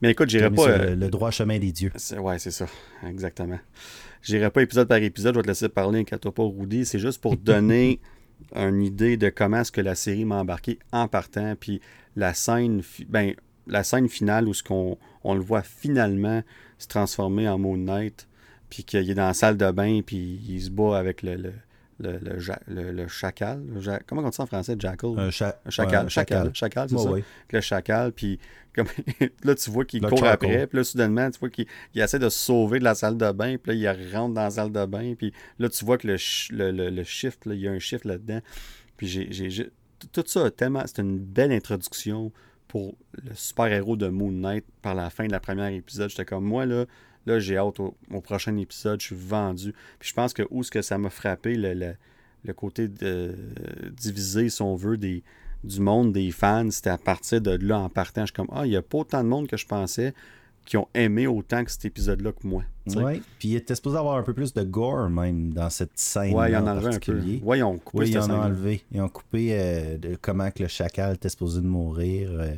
[0.00, 0.78] Mais écoute, j'irai pas.
[0.94, 1.92] Le, droit chemin des dieux.
[2.18, 2.66] Ouais, c'est ça.
[3.06, 3.58] Exactement.
[4.22, 6.84] J'irai pas épisode par épisode, je vais te laisser parler, inquiète pas, Rudy.
[6.84, 8.00] C'est juste pour donner
[8.54, 11.54] une idée de comment est-ce que la série m'a embarqué en partant.
[11.58, 11.80] Puis
[12.16, 13.34] la scène, ben,
[13.66, 16.42] la scène finale où ce qu'on on le voit finalement
[16.78, 18.28] se transformer en Moon Knight,
[18.70, 21.52] puis qu'il est dans la salle de bain, puis il se bat avec le le,
[22.02, 23.62] le, le, chacal.
[24.06, 24.76] comment on dit ça en français?
[24.78, 25.18] Jackal?
[25.18, 26.08] Un, chacal.
[26.10, 26.50] chacal.
[26.54, 27.10] Chacal, c'est ça?
[27.50, 28.12] Le chacal.
[28.12, 28.38] Puis
[28.74, 28.86] comme,
[29.44, 30.66] là, tu vois qu'il court après.
[30.66, 33.56] Puis là, soudainement, tu vois qu'il essaie de se sauver de la salle de bain.
[33.56, 35.14] Puis là, il rentre dans la salle de bain.
[35.16, 38.40] Puis là, tu vois que le, le, shift, il y a un shift là-dedans.
[38.96, 39.70] Puis j'ai,
[40.12, 42.32] tout ça, tellement, c'est une belle introduction
[42.66, 46.08] pour le super-héros de Moon Knight par la fin de la première épisode.
[46.08, 46.86] J'étais comme, moi, là,
[47.26, 49.00] Là, j'ai hâte au, prochain épisode.
[49.00, 49.72] Je suis vendu.
[49.98, 51.94] Puis je pense que où ce que ça m'a frappé, le,
[52.44, 53.34] le, côté de
[53.96, 55.22] diviser, si on veut, des,
[55.64, 58.66] du monde des fans, c'était à partir de là, en partant, je suis comme Ah,
[58.66, 60.14] il n'y a pas autant de monde que je pensais
[60.64, 62.62] qui ont aimé autant que cet épisode-là que moi.
[62.86, 66.34] Oui, puis il était supposé avoir un peu plus de gore même dans cette scène.
[66.34, 67.20] Oui, il en a enlevé un peu.
[67.42, 68.84] Oui, ils ont coupé Oui, ils en ont enlevé.
[68.92, 72.30] Ils ont coupé euh, de comment que le chacal était supposé de mourir.
[72.32, 72.54] Euh,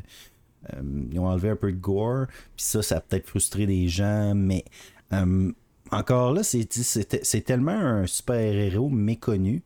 [1.10, 4.34] ils ont enlevé un peu de gore, puis ça, ça a peut-être frustré des gens,
[4.34, 4.64] mais
[5.12, 5.52] euh,
[5.90, 9.62] encore là, c'est tellement un super-héros méconnu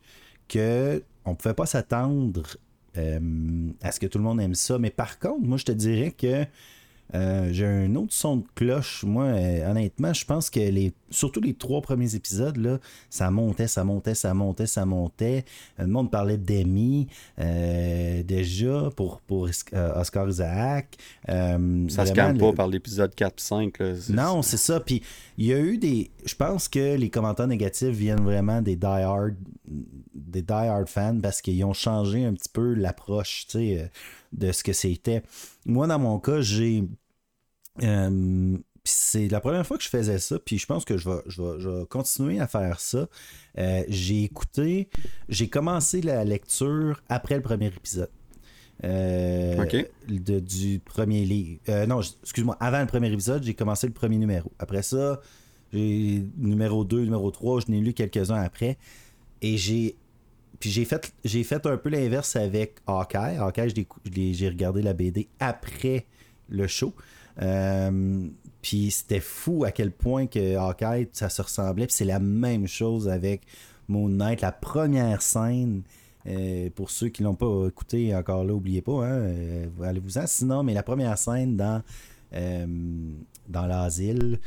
[0.48, 2.42] que on pouvait pas s'attendre
[2.96, 4.78] euh, à ce que tout le monde aime ça.
[4.78, 6.44] Mais par contre, moi, je te dirais que
[7.14, 9.04] euh, j'ai un autre son de cloche.
[9.04, 12.78] Moi, euh, honnêtement, je pense que les, surtout les trois premiers épisodes, là,
[13.08, 15.44] ça montait, ça montait, ça montait, ça montait.
[15.78, 19.48] Le monde parlait d'Emmy euh, déjà pour, pour
[19.96, 20.96] Oscar Isaac.
[21.26, 24.12] ça se calme pas par l'épisode 4-5.
[24.12, 24.80] Non, c'est ça.
[24.80, 25.02] Puis
[25.38, 26.10] il y a eu des.
[26.26, 29.34] Je pense que les commentaires négatifs viennent vraiment des die-hard
[30.14, 33.90] des die fans parce qu'ils ont changé un petit peu l'approche, tu sais
[34.32, 35.22] de ce que c'était.
[35.66, 36.84] Moi, dans mon cas, j'ai.
[37.82, 41.20] Euh, c'est la première fois que je faisais ça, puis je pense que je vais,
[41.26, 43.06] je continuer à faire ça.
[43.58, 44.88] Euh, j'ai écouté,
[45.28, 48.10] j'ai commencé la lecture après le premier épisode.
[48.84, 49.56] Euh,
[50.06, 51.60] du premier livre.
[51.86, 54.52] non, excuse-moi, avant le premier épisode, j'ai commencé le premier numéro.
[54.58, 55.20] Après ça,
[55.72, 58.78] j'ai numéro 2, numéro 3, je n'ai lu quelques-uns après.
[59.42, 59.96] Et j'ai
[60.60, 63.36] puis j'ai fait, j'ai fait un peu l'inverse avec Hawkeye.
[63.38, 63.86] Hawkeye,
[64.32, 66.06] j'ai regardé la BD après
[66.48, 66.94] le show.
[67.40, 68.26] Euh,
[68.62, 71.86] puis c'était fou à quel point que Hawkeye, ça se ressemblait.
[71.86, 73.42] Puis c'est la même chose avec
[73.86, 74.40] Moon Knight.
[74.40, 75.82] La première scène
[76.26, 80.26] Euh, pour ceux qui l'ont pas écouté encore là, oubliez pas, hein, euh, allez-vous-en.
[80.26, 81.82] Sinon, mais la première scène dans,
[83.48, 84.38] dans l'asile,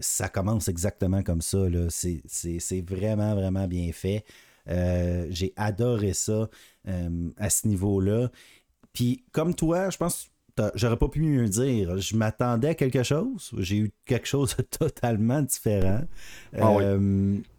[0.00, 1.66] ça commence exactement comme ça.
[1.88, 4.24] C'est vraiment, vraiment bien fait.
[4.68, 6.48] J'ai adoré ça
[7.36, 8.30] à ce niveau-là.
[8.92, 10.30] Puis comme toi, je pense
[10.74, 11.98] j'aurais pas pu mieux dire.
[11.98, 13.50] Je m'attendais à quelque chose.
[13.58, 16.02] J'ai eu quelque chose de totalement différent.
[16.56, 16.76] Ah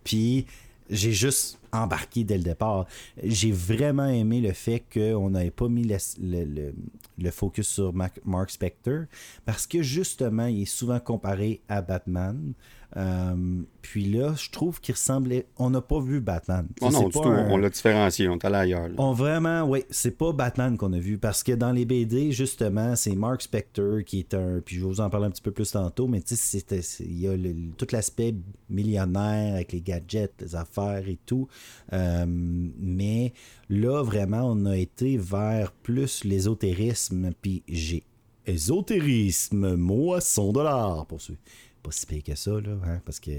[0.04, 0.46] puis
[0.90, 2.88] j'ai juste embarqué dès le départ.
[3.24, 9.04] J'ai vraiment aimé le fait qu'on n'avait pas mis le, focus sur Mark Spector
[9.46, 12.54] parce que justement, il est souvent comparé à Batman.
[12.98, 15.46] Euh, puis là, je trouve qu'il ressemblait.
[15.58, 16.68] On n'a pas vu Batman.
[16.82, 17.20] Oh non, du tout.
[17.20, 18.28] On l'a différencié.
[18.28, 18.90] On est allé ailleurs.
[18.98, 21.18] On vraiment, oui, c'est pas Batman qu'on a vu.
[21.18, 24.62] Parce que dans les BD, justement, c'est Mark Spector qui est un.
[24.66, 26.64] Puis je vais vous en parler un petit peu plus tantôt, mais tu sais,
[27.02, 27.36] il y a
[27.78, 28.34] tout l'aspect
[28.70, 31.48] millionnaire avec les gadgets, les affaires et tout.
[31.94, 33.34] Euh, mais
[33.70, 37.32] là, vraiment, on a été vers plus l'ésotérisme.
[37.42, 38.04] Puis j'ai.
[38.46, 41.36] Ésotérisme, moi, 100 dollars pour ceux
[41.82, 43.32] pas si payé que ça, là, hein, parce que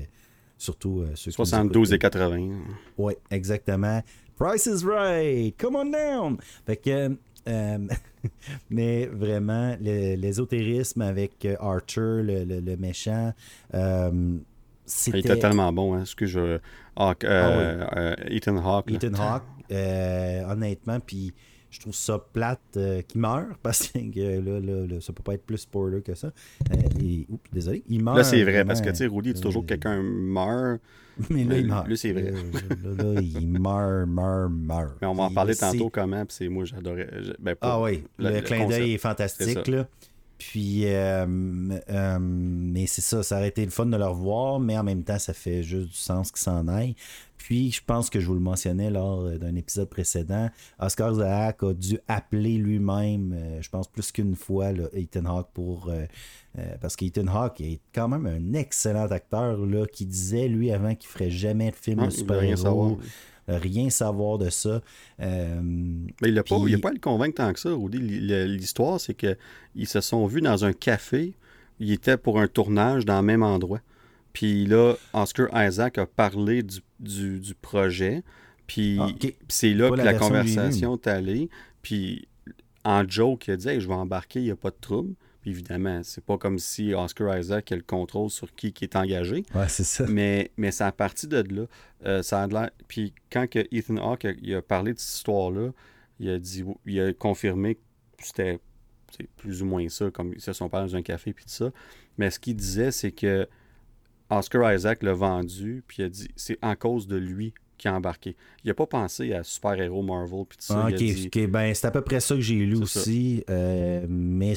[0.60, 2.50] surtout euh, ceux 72 et 80.
[2.98, 4.02] Oui, exactement.
[4.36, 6.38] Price is right, come on down.
[6.66, 7.16] Fait que,
[7.48, 7.78] euh,
[8.70, 13.32] mais vraiment, l'ésotérisme avec euh, Archer, le, méchant,
[14.86, 15.18] c'était...
[15.18, 16.58] Il était tellement bon, hein, ce que je...
[16.96, 18.90] Hawk, ah Ethan Hawke.
[18.90, 19.44] Ethan Hawke,
[20.50, 21.32] honnêtement, puis
[21.70, 25.34] je trouve ça plate euh, qu'il meurt parce que là, là, là, ça peut pas
[25.34, 26.32] être plus spoiler que ça.
[26.72, 28.16] Euh, oups, désolé, il meurt.
[28.16, 30.80] Là, c'est vrai parce que tu sais, Rudy dit toujours que quelqu'un meurt.
[31.28, 31.86] Mais là, il meurt.
[31.86, 32.32] Là, c'est vrai.
[32.32, 34.96] là, là, il meurt, meurt, meurt.
[35.00, 37.08] Mais on va en parler tantôt comment, puis c'est moi, j'adorais.
[37.38, 39.86] Ben, ah oui, le, clin d'œil est fantastique, là.
[40.40, 44.82] Puis, euh, mais c'est ça, ça aurait été le fun de le revoir, mais en
[44.82, 46.96] même temps, ça fait juste du sens qu'il s'en aille.
[47.36, 51.62] Puis, je pense que je vous le mentionnais lors euh, d'un épisode précédent, Oscar Zahak
[51.62, 55.90] a dû appeler lui-même, euh, je pense plus qu'une fois, Ethan Hawke pour.
[55.90, 56.06] Euh,
[56.80, 61.08] parce qu'Ethan Hawke est quand même un excellent acteur là, qui disait, lui, avant qu'il
[61.10, 62.98] ferait jamais de film de super-héros
[63.58, 64.82] rien savoir de ça.
[65.18, 67.98] Mais il n'a pas, pas à le convaincre tant que ça, Rudy.
[67.98, 71.34] L'histoire, c'est qu'ils se sont vus dans un café.
[71.78, 73.80] Ils étaient pour un tournage dans le même endroit.
[74.32, 78.22] Puis là, Oscar Isaac a parlé du, du, projet.
[78.66, 79.08] Puis ah,
[79.48, 81.48] c'est là que la, conversation est allée.
[81.82, 82.28] Puis
[82.84, 85.14] en joke, il a dit Je vais embarquer, il n'y a pas de trouble.
[85.40, 88.96] Puis évidemment, c'est pas comme si Oscar Isaac a le contrôle sur qui, qui est
[88.96, 89.44] engagé.
[89.54, 90.04] Ouais, c'est ça.
[90.06, 91.66] Mais, mais c'est à partir de là.
[92.04, 95.70] Euh, ça a Puis quand que Ethan Hawke a, il a parlé de cette histoire-là,
[96.18, 97.80] il a dit il a confirmé que
[98.18, 98.60] c'était
[99.36, 101.70] plus ou moins ça, comme ils se sont parlé dans un café puis tout ça.
[102.18, 103.48] Mais ce qu'il disait, c'est que
[104.28, 107.94] Oscar Isaac l'a vendu, puis il a dit c'est en cause de lui qui a
[107.94, 108.36] embarqué.
[108.62, 110.84] Il n'a pas pensé à super-héros Marvel, puis tout ça.
[110.86, 113.42] Ah, ok, ben, c'est à peu près ça que j'ai lu aussi.
[113.48, 114.54] Euh, mais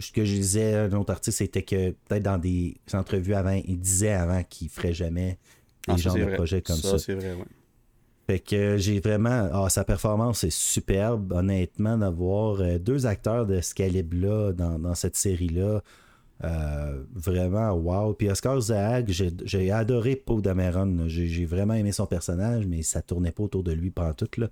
[0.00, 3.78] ce que je disais, un autre artiste, c'était que peut-être dans des entrevues avant, il
[3.78, 5.38] disait avant qu'il ne ferait jamais
[5.86, 6.90] des ah, genres de projets comme ça.
[6.90, 7.44] Ça, c'est vrai, oui.
[8.26, 9.48] Fait que j'ai vraiment.
[9.52, 14.94] Ah, sa performance est superbe, honnêtement, d'avoir euh, deux acteurs de ce calibre-là dans, dans
[14.94, 15.82] cette série-là.
[16.44, 18.14] Euh, vraiment, wow.
[18.14, 21.08] Puis Oscar Zahag, j'ai adoré Poe Dameron.
[21.08, 24.48] J'ai vraiment aimé son personnage, mais ça tournait pas autour de lui pendant tout, là.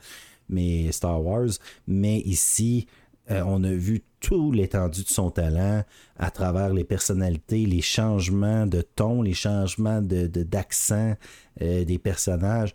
[0.49, 1.51] Mais Star Wars.
[1.87, 2.87] Mais ici,
[3.31, 5.85] euh, on a vu tout l'étendue de son talent
[6.19, 11.15] à travers les personnalités, les changements de ton, les changements d'accent
[11.61, 12.75] de, euh, des personnages.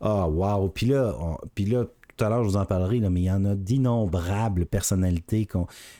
[0.00, 0.68] Ah, wow.
[0.68, 1.14] Puis là,
[1.54, 1.84] puis là,
[2.16, 5.48] tout à l'heure, je vous en parlerai, là, mais il y en a d'innombrables personnalités.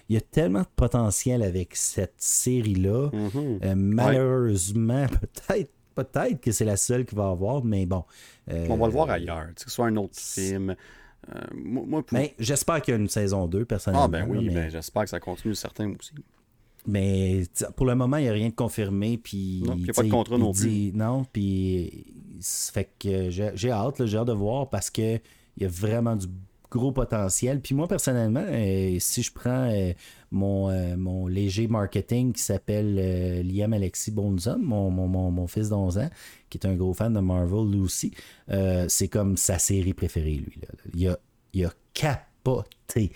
[0.09, 3.09] Il y a tellement de potentiel avec cette série-là.
[3.09, 3.65] Mm-hmm.
[3.65, 5.07] Euh, malheureusement,
[5.49, 8.05] peut-être peut-être que c'est la seule qui va avoir, mais bon.
[8.51, 10.75] Euh, On va le voir ailleurs, que ce soit un autre film.
[11.35, 12.03] Euh, moi,
[12.39, 14.05] j'espère qu'il y a une saison 2, personnellement.
[14.05, 14.55] Ah, ben oui, mais...
[14.55, 16.13] Ben, j'espère que ça continue certains aussi.
[16.87, 17.45] Mais
[17.77, 19.17] pour le moment, il n'y a rien de confirmé.
[19.17, 20.93] Puis, non, il n'y a pas de contrat non plus.
[20.93, 22.07] Non, puis.
[22.43, 25.15] Fait que j'ai hâte, j'ai hâte de voir parce que
[25.57, 26.27] il y a vraiment du
[26.71, 27.61] gros potentiel.
[27.61, 29.93] Puis moi, personnellement, euh, si je prends euh,
[30.35, 36.11] mon, euh, mon léger marketing qui s'appelle Liam Alexis Bonzon, mon, fils d'11 ans,
[36.51, 38.13] qui est un gros fan de Marvel lui aussi,
[38.89, 40.59] c'est comme sa série préférée, lui.
[40.95, 41.19] Il, a,
[41.53, 43.13] il capoté.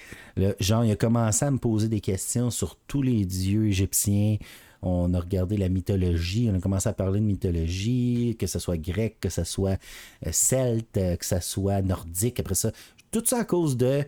[0.61, 4.39] genre, il a commencé à me poser des questions sur tous les dieux égyptiens,
[4.83, 8.77] on a regardé la mythologie, on a commencé à parler de mythologie, que ce soit
[8.77, 9.79] grec, que ce soit
[10.27, 12.71] euh, celte, euh, que ce soit nordique, après ça.
[13.11, 14.05] Tout ça à cause de.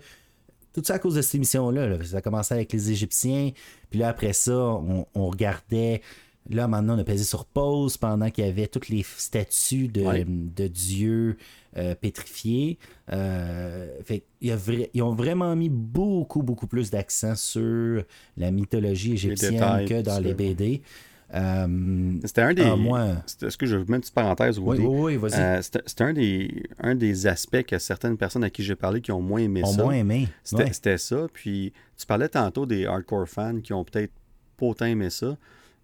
[0.72, 2.02] Tout ça à cause de cette émission-là.
[2.04, 3.50] Ça a commencé avec les Égyptiens.
[3.90, 6.00] Puis là, après ça, on, regardait
[6.48, 10.02] Là, maintenant, on a pesé sur pause pendant qu'il y avait toutes les statues de,
[10.02, 10.24] Ouais.
[10.26, 11.36] de dieux
[11.76, 12.78] euh, pétrifiés.
[13.12, 14.56] Euh, fait, il a
[14.94, 18.02] ils ont vraiment mis beaucoup, beaucoup plus d'accent sur
[18.36, 20.34] la mythologie égyptienne détails, que dans les.
[20.34, 20.82] BD.
[21.34, 22.62] Euh, C'était un des.
[22.64, 23.06] ah, moi,
[23.56, 24.82] que je une petite parenthèse, oui, Rudy?
[24.86, 25.40] oui, oui, vas-y.
[25.40, 29.12] Euh, C'était un des, un des aspects que certaines personnes à qui j'ai parlé qui
[29.12, 29.82] ont moins aimé ont ça.
[29.84, 30.28] moins aimé.
[30.42, 30.72] C'était Ouais.
[30.72, 31.26] c'était ça.
[31.32, 34.12] Puis tu parlais tantôt des hardcore fans qui ont peut-être
[34.56, 35.36] pas autant aimé ça.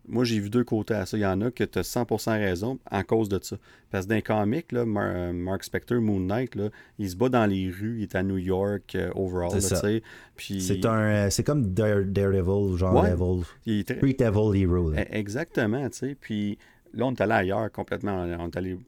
[0.09, 1.17] Moi, j'ai vu deux côtés à ça.
[1.17, 3.57] Il y en a que tu as 100% raison en cause de ça.
[3.91, 7.17] Parce que dans les comics, là, Mar- euh, Mark Spector, Moon Knight, là, il se
[7.17, 10.03] bat dans les rues, il est à New York, euh, overall, C'est.
[10.37, 13.11] Puis C'est un, euh, c'est comme Dare- Daredevil, genre Ouais.
[13.11, 14.91] Devil, il est très- Street Devil Hero.
[14.91, 15.03] là.
[15.03, 16.15] E- Exactement, tu sais.
[16.21, 16.59] Puis
[16.95, 18.25] là, on est allé ailleurs complètement.
[18.39, 18.79] On est allé.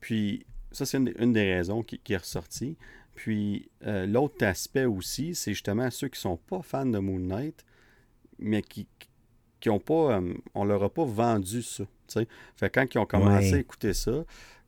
[0.00, 2.76] Puis ça, c'est une, des- une des raisons qui, qui est ressortie.
[3.14, 7.62] Puis euh, l'autre aspect aussi, c'est justement ceux qui sont pas fans de Moon Knight,
[8.38, 8.86] mais qui
[9.62, 11.88] qui ont pas, euh, on leur a pas vendu ça, tu
[12.20, 12.28] sais.
[12.56, 13.56] Fait quand ils ont commencé Ouais.
[13.56, 14.24] à écouter ça,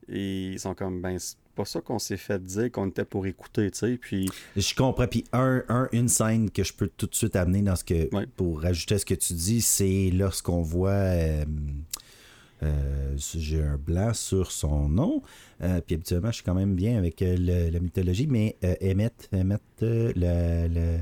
[0.09, 3.71] ils sont comme, ben, c'est pas ça qu'on s'est fait dire qu'on était pour écouter,
[3.71, 3.97] tu sais.
[4.01, 5.07] Puis Je comprends.
[5.07, 8.15] Puis un, un- une scène que je peux tout de suite amener dans ce que
[8.15, 8.27] Ouais.
[8.37, 11.45] pour rajouter à ce que tu dis, c'est lorsqu'on voit euh,
[12.63, 15.23] euh, j'ai un blanc sur son nom.
[15.63, 19.29] Euh, puis habituellement, je suis quand même bien avec le- la mythologie, mais euh, Emmett,
[19.33, 21.01] Emmett, le- le-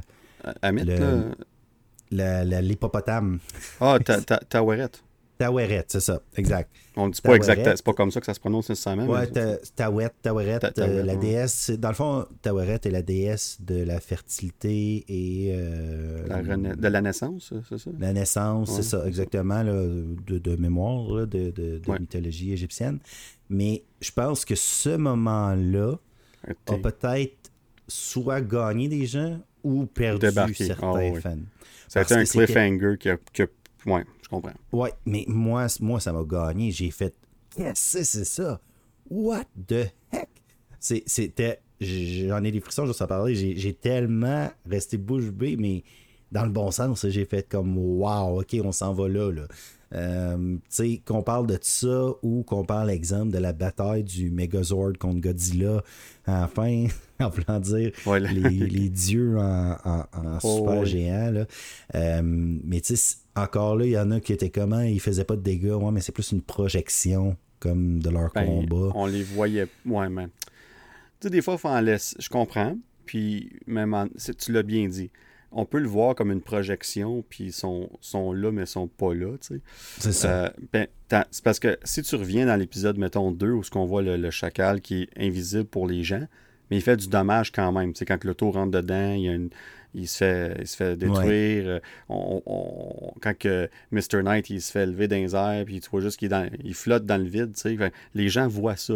[2.12, 3.38] l'hippopotame.
[3.80, 4.90] ah, Ta- Ta- Taweret.
[5.38, 6.70] Taweret, c'est ça, exact.
[6.94, 9.06] On dit pas exactement, c'est pas comme ça que ça se prononce nécessairement.
[9.06, 9.26] Ouais,
[9.74, 11.70] Tawet, Taweret, Ta- euh, la déesse.
[11.70, 17.52] Dans le fond, Taweret est la déesse de la fertilité et euh, de la naissance,
[17.68, 17.90] c'est ça?
[17.98, 22.98] la naissance, c'est ça, exactement, de, mémoire de, mythologie égyptienne.
[23.48, 25.94] Mais je pense que ce moment-là
[26.68, 27.50] a peut-être
[27.88, 31.36] soit gagné des gens ou perdu certains Ah fans.
[31.92, 33.46] Ça a été un cliffhanger qui a, qui a-
[33.84, 34.52] Ouais, je comprends.
[34.72, 36.70] Ouais, mais moi, moi ça m'a gagné.
[36.70, 37.14] J'ai fait
[37.54, 38.60] Qu'est-ce que c'est ça?
[39.10, 40.28] What the heck?
[40.80, 41.60] C'était.
[41.80, 43.34] J'en ai des frissons juste à parler.
[43.34, 45.82] J'ai tellement resté bouche bée, mais
[46.30, 49.30] dans le bon sens, j'ai fait comme Wow, ok, on s'en va là.
[49.32, 49.42] là.
[49.94, 54.30] Euh, tu sais, qu'on parle de ça ou qu'on parle, exemple, de la bataille du
[54.30, 55.82] Megazord contre Godzilla
[56.24, 56.86] à la fin,
[57.22, 61.30] en voulant dire Ouais, les, les dieux en, en- en Oh, super géant.
[61.30, 61.46] Là.
[61.94, 65.24] Euh, mais tu sais, encore là, il y en a qui étaient comment Ils faisaient
[65.24, 65.72] pas de dégâts.
[65.72, 68.92] Ouais, mais c'est plus une projection comme de leur Ben, combat.
[68.94, 69.68] On les voyait.
[69.86, 70.28] Ouais, man.
[71.20, 72.16] Tu sais, des fois, faut en laisser.
[72.18, 72.76] Je comprends.
[73.06, 74.08] Puis, même en-
[74.38, 75.10] tu l'as bien dit.
[75.54, 78.88] On peut le voir comme une projection, puis ils sont, sont là, mais ils sont
[78.88, 79.60] pas là, tu sais.
[79.98, 80.44] C'est ça.
[80.46, 80.86] Euh, ben,
[81.30, 84.16] c'est parce que si tu reviens dans l'épisode, mettons 2, où ce qu'on voit le,
[84.16, 86.26] le chacal qui est invisible pour les gens,
[86.72, 87.94] mais il fait du dommage quand même.
[87.94, 89.50] C'est quand l'auto rentre dedans, il, y a une-
[89.94, 91.64] il se, fait, il se fait détruire.
[91.66, 94.22] euh, on- on- quand que Mr.
[94.22, 96.72] Knight il se fait lever dans les airs, puis tu vois juste qu'il dans- il
[96.74, 97.54] flotte dans le vide.
[97.54, 98.94] Fait, les gens voient ça.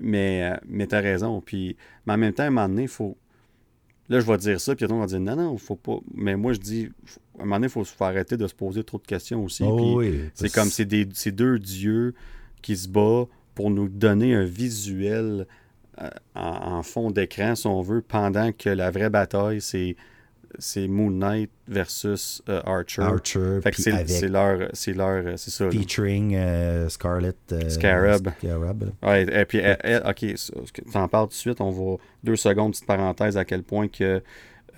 [0.00, 1.40] Mais, euh, mais tu as raison.
[1.40, 1.76] Puis,
[2.06, 3.16] mais en même temps, à un moment donné, il faut.
[4.08, 5.98] Là, je vais dire ça, puis l'autre va dire non, non, faut pas.
[6.14, 8.54] Mais moi, je dis, faut- à un moment donné, il faut, faut arrêter de se
[8.54, 9.64] poser trop de questions aussi.
[9.64, 12.14] Oh oui, c'est parce- comme c'est des c'est deux dieux
[12.62, 15.46] qui se battent pour nous donner un visuel
[16.34, 19.96] en, en fond d'écran, si on veut, pendant que la vraie bataille, c'est
[20.58, 23.00] c'est Moon Knight versus euh, Archer.
[23.00, 23.60] Archer,
[24.06, 25.70] c'est leur c'est leur euh, c'est ça.
[25.70, 28.28] featuring euh, Scarlet euh, Scarab.
[28.38, 28.90] Scarab.
[29.02, 30.26] Ouais, et puis elle- elle- ok,
[30.92, 34.22] t'en parles tout de suite, on va deux secondes petite parenthèse à quel point que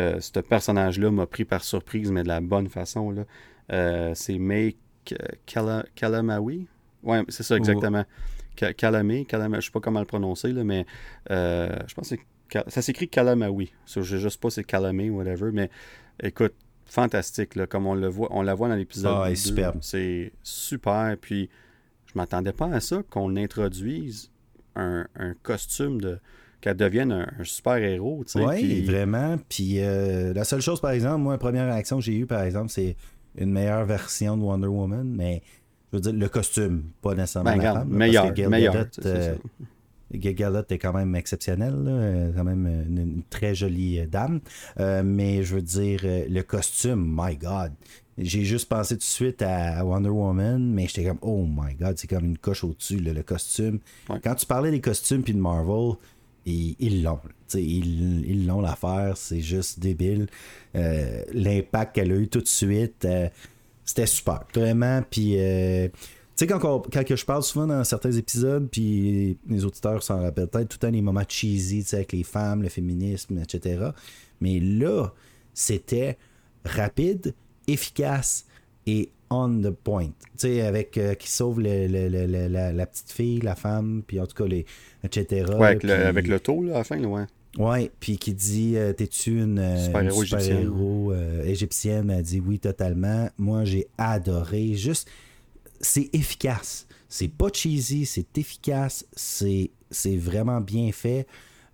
[0.00, 3.22] euh, ce personnage-là m'a pris par surprise, mais de la bonne façon là.
[3.72, 4.76] Euh, c'est May
[5.96, 6.66] Kalamawi.
[7.02, 8.04] Ouais, c'est ça exactement.
[8.54, 10.86] Kalame, Kalama, je sais pas comment le prononcer là, mais
[11.30, 12.14] euh, je pense
[12.48, 13.72] que ça s'écrit Kalamawi.
[13.86, 15.70] Ça, je sais pas si c'est Kalame whatever, mais
[16.22, 16.54] écoute,
[16.86, 19.12] fantastique là, comme on le voit, on la voit dans l'épisode.
[19.16, 19.48] Ah, elle est 2.
[19.48, 19.78] superbe.
[19.80, 21.48] C'est super, puis
[22.06, 24.30] je m'attendais pas à ça qu'on introduise
[24.76, 26.18] un, un costume de
[26.60, 28.44] qu'elle devienne un, un super héros, tu sais.
[28.44, 29.36] Oui, puis- vraiment.
[29.48, 32.42] Puis euh, la seule chose, par exemple, moi, la première réaction que j'ai eue, par
[32.42, 32.96] exemple, c'est
[33.36, 35.42] une meilleure version de Wonder Woman, mais
[35.92, 37.96] je veux dire, le costume, pas nécessairement Ben, la regarde, femme.
[37.98, 38.74] meilleur, parce que meilleur.
[38.74, 39.34] Gadot, euh,
[40.12, 44.40] Gadot est quand même exceptionnel, là, euh, quand même une, une très jolie euh, dame.
[44.80, 47.72] Euh, mais je veux dire, euh, le costume, my God.
[48.16, 51.98] J'ai juste pensé tout de suite à, Wonder Woman, mais j'étais comme, oh my God,
[51.98, 53.80] c'est comme une coche au-dessus, le costume.
[54.08, 54.20] Ouais.
[54.22, 55.94] Quand tu parlais des costumes puis de Marvel,
[56.46, 57.18] ils l'ont.
[57.54, 60.26] Ils ils l'ont l'affaire, c'est juste débile.
[60.76, 63.28] Euh, L'impact qu'elle a eu tout de suite, euh,
[63.84, 65.02] c'était super, vraiment.
[65.10, 65.94] Puis, euh, tu
[66.36, 70.20] sais, quand, on- quand que je parle souvent dans certains épisodes, puis les auditeurs s'en
[70.22, 73.38] rappellent peut-être, tout le temps les moments cheesy, tu sais, avec les femmes, le féminisme,
[73.38, 73.90] etc.
[74.40, 75.12] Mais là,
[75.52, 76.18] c'était
[76.64, 77.34] rapide,
[77.68, 78.46] efficace
[78.86, 80.06] et on the point.
[80.08, 83.54] Tu sais, avec euh, qui sauve le- le- le- le- la, la petite fille, la
[83.54, 84.64] femme, puis en tout cas, les,
[85.02, 85.46] etc.
[85.58, 87.24] Ouais, avec, le, avec le taux, là, à la fin, là, ouais.
[87.58, 92.10] Ouais, puis qui dit euh, T'es-tu une, euh, Super-héros super-héros, euh, égyptienne?
[92.10, 93.28] Elle dit Oui, totalement.
[93.38, 94.74] Moi, j'ai adoré.
[94.74, 95.08] Juste,
[95.80, 96.86] c'est efficace.
[97.08, 99.06] C'est pas cheesy, c'est efficace.
[99.14, 99.70] C'est
[100.16, 101.26] vraiment bien fait.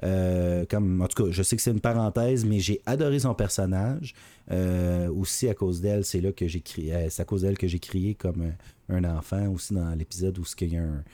[0.03, 3.35] Euh, comme, en tout cas, je sais que c'est une parenthèse, mais j'ai adoré son
[3.35, 4.15] personnage.
[4.51, 7.09] Euh, aussi, à cause d'elle, c'est là que j'ai crié.
[7.11, 8.53] c'est à cause d'elle que j'ai crié comme
[8.89, 9.49] un, un enfant.
[9.49, 11.05] Aussi, dans l'épisode où il y a un,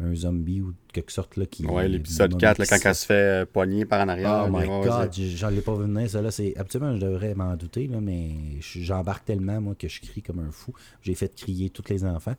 [0.00, 1.66] un zombie ou de quelque sorte là, qui.
[1.66, 4.46] Ouais, l'épisode qui 4, là, quand elle se fait euh, poigner par en arrière.
[4.48, 6.08] Oh my god, j'en ai pas vu venir.
[6.08, 6.56] Ça, là, c'est...
[6.56, 8.30] Absolument, je devrais m'en douter, là, mais
[8.60, 10.72] je- j'embarque tellement, moi, que je crie comme un fou.
[11.02, 12.34] J'ai fait crier tous les enfants.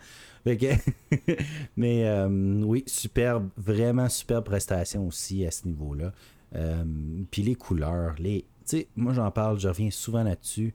[0.45, 0.55] Que-
[1.78, 6.14] mais euh, oui, superbe, vraiment superbe prestation aussi à ce niveau-là.
[6.55, 6.84] Euh,
[7.30, 8.45] Puis les couleurs, les.
[8.68, 10.74] Tu sais, moi j'en parle, je reviens souvent là-dessus.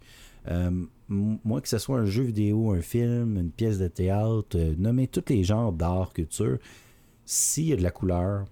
[0.48, 4.74] Euh, moi, que ce soit un jeu vidéo, un film, une pièce de théâtre, euh,
[4.78, 6.58] nommer tous les genres d'art, culture,
[7.26, 8.46] s'il y a de la couleur,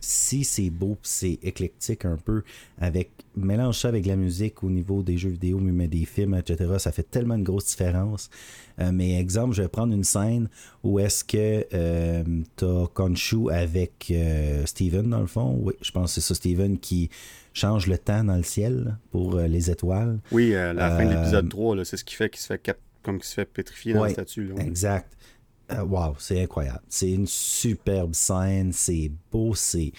[0.00, 2.42] si c'est beau, c'est éclectique un peu,
[2.78, 6.74] avec mélange ça avec la musique au niveau des jeux vidéo, mais des films, etc.,
[6.78, 8.30] ça fait tellement une grosse différence.
[8.80, 10.48] Euh, mais exemple, je vais prendre une scène
[10.82, 12.24] où est-ce que euh,
[12.56, 15.58] t'as Konshu avec euh, Steven, dans le fond.
[15.60, 17.10] Oui, je pense que c'est ça, Steven, qui
[17.52, 20.20] change le temps dans le ciel pour euh, les étoiles.
[20.32, 22.46] Oui, euh, la fin de Euh, l'épisode 3, là, c'est ce qui fait qu'il se
[22.46, 24.44] fait cap- comme qu'il se fait pétrifier dans Ouais, la statue.
[24.46, 24.66] Là, ouais.
[24.66, 25.16] Exact.
[25.72, 26.80] Euh, wow, c'est incroyable.
[26.88, 29.92] C'est une superbe scène, c'est beau, c'est,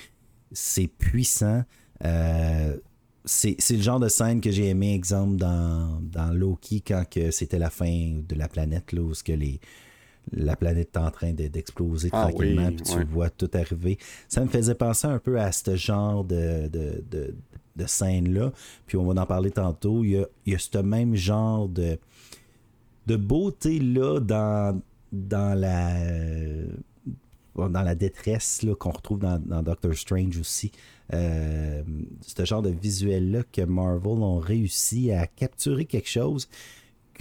[0.52, 1.64] c'est puissant.
[2.04, 2.78] Euh,
[3.24, 7.32] c'est, c'est le genre de scène que j'ai aimé, exemple, dans, dans Loki, quand que
[7.32, 9.60] c'était la fin de la planète, là, où ce que les,
[10.32, 13.04] la planète est en train de- d'exploser Ah tranquillement, oui, puis tu ouais.
[13.06, 13.98] vois tout arriver.
[14.28, 17.36] Ça me faisait penser un peu à ce genre de, de, de,
[17.76, 18.52] de scène-là.
[18.86, 20.04] Puis on va en parler tantôt.
[20.04, 21.98] Il y a, il y a ce même genre de,
[23.08, 24.80] de beauté-là dans,
[25.12, 25.94] dans la
[27.56, 30.72] dans la détresse qu'on retrouve dans, dans Doctor Strange aussi.
[31.14, 31.84] Euh,
[32.22, 36.48] ce genre de visuel-là que Marvel ont réussi à capturer quelque chose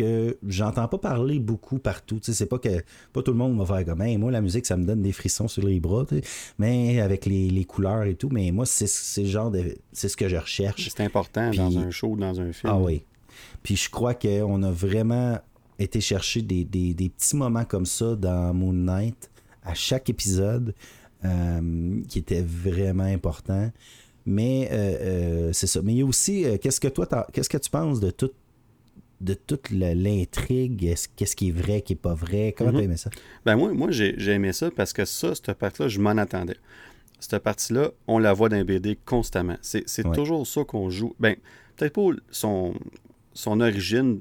[0.02, 2.18] que j'entends pas parler beaucoup partout.
[2.22, 2.82] C'est pas que
[3.12, 5.12] pas tout le monde va faire comme Hey, moi la musique ça me donne des
[5.12, 6.04] frissons sur les bras,
[6.58, 8.28] mais avec les, les couleurs et tout.
[8.30, 10.88] Mais moi c'est genre de c'est ce que je recherche.
[10.94, 12.72] C'est important dans un show, dans un film.
[12.72, 13.02] Ah oui.
[13.62, 15.38] Puis je crois qu'on a vraiment
[15.78, 19.30] été chercher des, des- des petits moments comme ça dans Moon Knight
[19.62, 20.74] à chaque épisode
[21.24, 23.70] euh, qui était vraiment important.
[24.26, 25.80] Mais euh, euh, c'est ça.
[25.82, 28.30] Mais il y a aussi, qu'est-ce que toi, qu'est-ce que tu penses de tout
[29.20, 32.78] de toute l'intrigue, Est-ce- qu'est-ce qui est vrai, qui est pas vrai, comment Mhm.
[32.78, 33.10] tu aimé ça?
[33.44, 36.56] Ben moi, moi j'ai aimé ça parce que ça, cette partie-là, je m'en attendais.
[37.18, 39.56] Cette partie-là, on la voit dans les BD constamment.
[39.60, 40.14] C'est Ouais.
[40.14, 41.14] toujours ça qu'on joue.
[41.20, 41.36] Ben,
[41.76, 42.72] peut-être pas son,
[43.34, 44.20] son origine,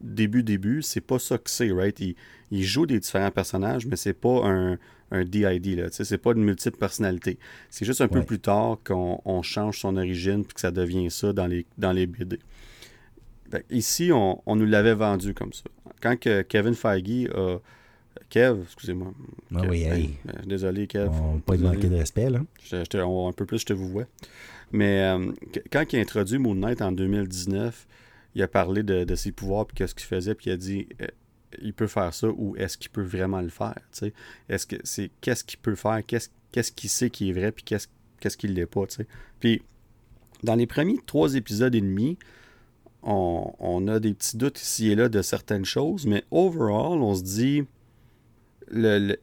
[0.00, 1.98] début-début, c'est pas ça que c'est, right?
[2.00, 2.14] Il,
[2.50, 4.78] il joue des différents personnages, mais c'est pas un,
[5.10, 5.90] un DID, là.
[5.90, 7.38] Tu sais, c'est pas une multiple personnalité.
[7.70, 11.10] C'est juste un peu plus tard qu'on on change son origine puis que ça devient
[11.10, 12.38] ça dans les, dans les BD.
[13.50, 15.64] Que ici, on, on nous l'avait vendu comme ça.
[16.00, 17.58] Quand que Kevin Feige a.
[18.30, 19.12] Kev, excusez-moi.
[19.54, 20.18] Ah Kev, oui, ben, hey.
[20.24, 21.08] ben, désolé, Kev.
[21.10, 22.40] On va pas manquer de respect, là.
[22.64, 24.06] Je- je on- un peu plus, je te vous vois.
[24.72, 25.30] Mais euh,
[25.70, 27.86] quand il a introduit Moon Knight en 2019,
[28.34, 30.88] il a parlé de, de ses pouvoirs puis qu'est-ce qu'il faisait, puis il a dit
[31.00, 31.06] euh,
[31.62, 34.12] il peut faire ça ou est-ce qu'il peut vraiment le faire tu sais?
[34.48, 37.62] Est-ce que c'est qu'est-ce qu'il peut faire Qu'est-ce qu'est-ce qu'il sait qui est vrai puis
[37.64, 37.86] qu'est-ce
[38.20, 39.06] qu'est-ce qu'il l'est pas tu sais?
[39.40, 39.62] Puis
[40.42, 42.18] dans les premiers trois épisodes et demi,
[43.06, 47.14] on, on a des petits doutes ici et là de certaines choses, mais overall, on
[47.14, 47.64] se dit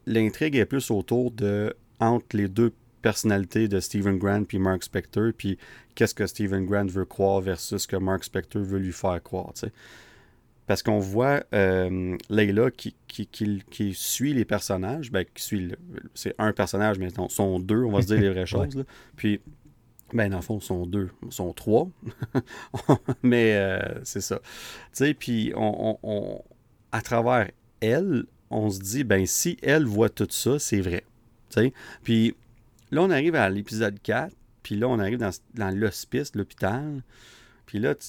[0.06, 5.32] l'intrigue est plus autour de entre les deux personnalités de Stephen Grant puis Mark Spector,
[5.36, 5.58] puis
[5.94, 9.52] qu'est-ce que Stephen Grant veut croire versus ce que Mark Spector veut lui faire croire.
[9.54, 9.72] tu sais.
[10.66, 15.72] Parce qu'on voit euh, Layla qui, qui, qui- qui suit les personnages, ben, qui suit
[16.14, 18.74] c'est un personnage, mais non, sont deux, on va se dire les vraies choses.
[18.74, 18.84] là.
[19.16, 19.40] Puis,
[20.12, 21.88] ben, dans le fond, sont deux, sont trois.
[23.22, 24.38] mais euh, c'est ça.
[24.38, 24.44] Tu
[24.92, 26.42] sais, puis on,
[26.92, 27.50] à travers
[27.80, 31.04] elle, on se dit, ben, si elle voit tout ça, c'est vrai.
[31.50, 31.72] Tu sais,
[32.02, 32.36] puis
[32.90, 37.02] là, on arrive à l'épisode 4, puis là, on arrive dans, dans l'hospice, l'hôpital,
[37.66, 38.08] puis là, tu,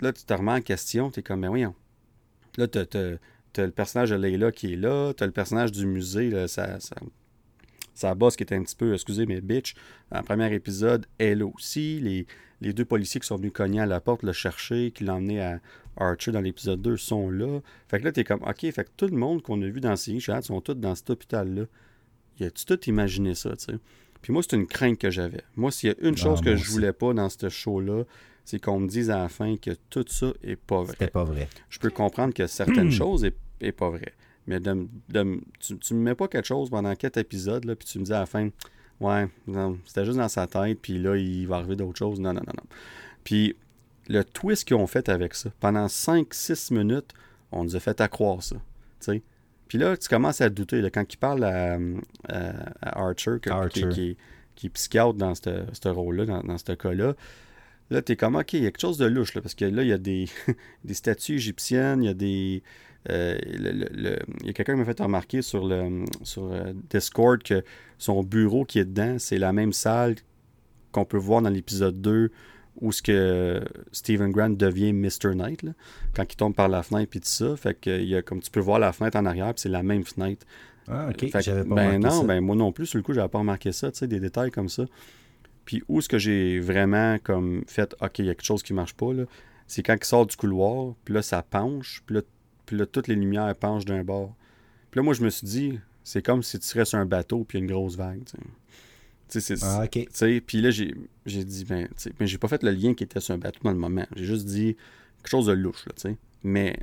[0.00, 1.74] là, tu te remets en question, tu es comme, ben voyons.
[2.56, 5.86] Là, tu as, le personnage de Leila qui est là, tu as le personnage du
[5.86, 6.78] musée, là, sa,
[7.98, 9.74] sa boss qui était un petit peu, excusez, mais bitch.
[10.12, 12.26] Dans le premier épisode, elle aussi, les,
[12.60, 15.40] les deux policiers qui sont venus cogner à la porte, le chercher, qui l'ont emmené
[15.40, 15.60] à
[15.96, 17.60] Archer dans l'épisode 2 sont là.
[17.88, 19.80] Fait que là, tu es comme, OK, fait que tout le monde qu'on a vu
[19.80, 21.64] dans ces chats sont tous dans cet hôpital-là.
[22.38, 23.78] Y a-tu tout imaginé ça, tu sais?
[24.22, 25.42] Puis moi, c'est une crainte que j'avais.
[25.56, 28.04] Moi, s'il y a une Ah, chose que je voulais pas dans ce show-là,
[28.44, 30.92] c'est qu'on me dise à la fin que tout ça est pas vrai.
[30.92, 31.48] C'était pas vrai.
[31.68, 34.12] Je peux comprendre que certaines choses est, est pas vrai.
[34.48, 37.86] Mais de, de- tu, tu me mets pas quelque chose pendant quatre épisodes, là, puis
[37.86, 38.48] tu me dis à la fin,
[39.00, 39.28] ouais,
[39.86, 42.18] c'était juste dans sa tête, puis là, il va arriver d'autres choses.
[42.18, 42.64] Non, non, non, non.
[43.24, 43.54] Puis
[44.08, 47.12] le twist qu'ils ont fait avec ça, pendant 5-6 minutes,
[47.52, 48.56] on nous a fait accroire ça.
[48.56, 49.22] tu sais.
[49.68, 50.80] Puis là, tu commences à douter.
[50.80, 51.78] là, quand il parle à,
[52.28, 53.88] à- à Archer, que- Archer.
[53.90, 54.16] Qui, qui-
[54.54, 57.14] qui est psychiatre dans ce ce rôle-là, dans, dans ce cas-là,
[57.90, 59.66] là, tu es comme, OK, il y a quelque chose de louche, là, parce que
[59.66, 60.24] là, il y a des,
[60.84, 62.62] des statues égyptiennes, il y a des.
[63.10, 66.52] Euh, le- le- le- il y a quelqu'un qui m'a fait remarquer sur, le, sur
[66.52, 67.64] euh, Discord que
[67.98, 70.16] son bureau qui est dedans, c'est la même salle
[70.92, 72.30] qu'on peut voir dans l'épisode 2
[72.80, 73.60] où ce que
[73.92, 75.34] Stephen Grant devient Mr.
[75.34, 75.72] Knight, là,
[76.14, 77.56] quand il tombe par la fenêtre et tout ça.
[77.56, 79.68] Fait que il y a comme tu peux voir la fenêtre en arrière, puis c'est
[79.68, 80.46] la même fenêtre.
[80.86, 81.28] Ah, ok.
[81.30, 82.24] Fait que, pas ben non, ça.
[82.24, 84.50] ben moi non plus, sur le coup, j'avais pas remarqué ça, tu sais, des détails
[84.52, 84.84] comme ça.
[85.64, 88.72] Puis où est-ce que j'ai vraiment comme fait OK, il y a quelque chose qui
[88.74, 89.24] marche pas là,
[89.66, 92.22] c'est quand il sort du couloir, puis là ça penche, puis là,
[92.68, 94.36] puis là toutes les lumières penchent d'un bord.
[94.90, 97.44] Puis là moi je me suis dit, c'est comme si tu serais sur un bateau
[97.44, 98.44] puis il y a une grosse vague, tu sais.
[99.62, 99.90] Ah, ok.
[99.90, 102.94] tu sais, puis là, j'ai dit, ben, tu sais, mais j'ai pas fait le lien
[102.94, 104.06] qui était sur un bateau dans le moment.
[104.16, 104.76] J'ai juste dit
[105.18, 106.16] quelque chose de louche, là, tu sais.
[106.42, 106.78] Mais,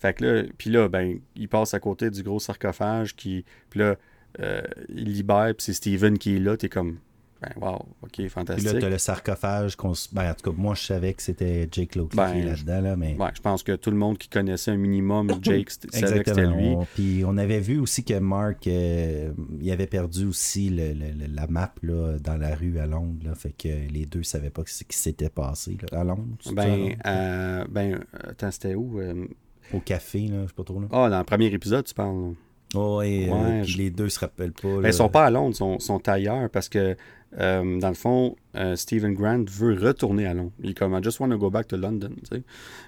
[0.00, 3.80] fait que là, puis là, ben, il passe à côté du gros sarcophage qui, puis
[3.80, 3.96] là,
[4.40, 6.98] euh, il libère, puis c'est Steven qui est là, t'es comme,
[7.42, 8.72] ben, wow, ok, Puis fantastique.
[8.72, 9.76] là, t'as le sarcophage.
[9.76, 12.80] qu'on s- Ben, en tout cas, moi, je savais que c'était Jake Lockley Ben, là-dedans,
[12.80, 13.16] là, mais.
[13.34, 16.46] Je pense que tout le monde qui connaissait un minimum Jake c'était- savait que c'était
[16.46, 16.68] lui.
[16.68, 20.94] On- Puis on avait vu aussi que Mark, euh, il avait perdu aussi le-
[21.34, 23.18] la map là, dans la rue à Londres.
[23.24, 26.36] Là, fait que les deux savaient pas ce qui s'était passé là, à Londres.
[26.46, 26.94] à Ben, Londres?
[27.06, 29.00] euh, ben, attends, c'était où?
[29.00, 29.26] euh?
[29.72, 30.82] Au café, là, je sais pas trop.
[30.92, 32.34] Ah, dans le premier épisode, tu parles.
[32.74, 34.80] Oh, euh, je- les deux se rappellent pas.
[34.80, 36.96] Ben, ils sont pas à Londres, ils sont, sont ailleurs parce que,
[37.38, 40.52] euh, dans le fond, euh, Stephen Grant veut retourner à Londres.
[40.62, 42.42] Il est comme, I just want to go back to London, tu sais.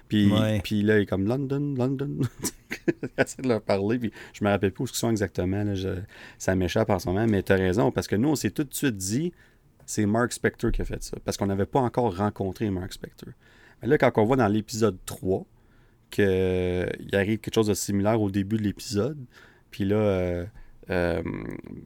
[0.07, 0.59] Puis, Ouais.
[0.63, 2.17] puis là, il est comme, London, London.
[2.87, 5.63] il essaie de leur parler, puis je me rappelle plus où ils sont exactement.
[5.63, 6.01] Là, je-
[6.37, 8.63] ça m'échappe en ce moment, mais tu as raison, parce que nous, on s'est tout
[8.63, 9.33] de suite dit,
[9.85, 13.29] c'est Mark Spector qui a fait ça, parce qu'on n'avait pas encore rencontré Mark Spector.
[13.81, 15.45] Mais là, quand on voit dans l'épisode 3
[16.11, 19.17] qu'il arrive quelque chose de similaire au début de l'épisode,
[19.75, 20.45] puis là, euh,
[20.89, 21.21] euh,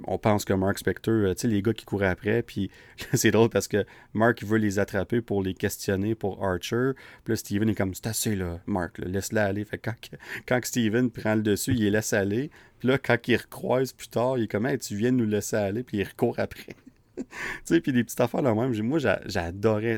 [0.05, 2.69] on pense que Mark Spector, euh, tu sais, les gars qui couraient après, puis
[3.15, 3.83] c'est drôle parce que
[4.13, 6.91] Mark veut les attraper pour les questionner pour Archer.
[7.23, 9.65] Puis là, Steven est comme, c'est assez là, Mark, laisse-la aller.
[9.65, 12.51] Fait que quand, quand Steven prend le dessus, il les laisse aller.
[12.77, 15.25] Puis là, quand il recroise plus tard, il est comme, hey, tu viens de nous
[15.25, 16.75] laisser aller, puis il recourt après.
[17.17, 17.25] tu
[17.63, 18.79] sais, puis des petites affaires là même.
[18.83, 19.97] Moi, j'a- j'adorais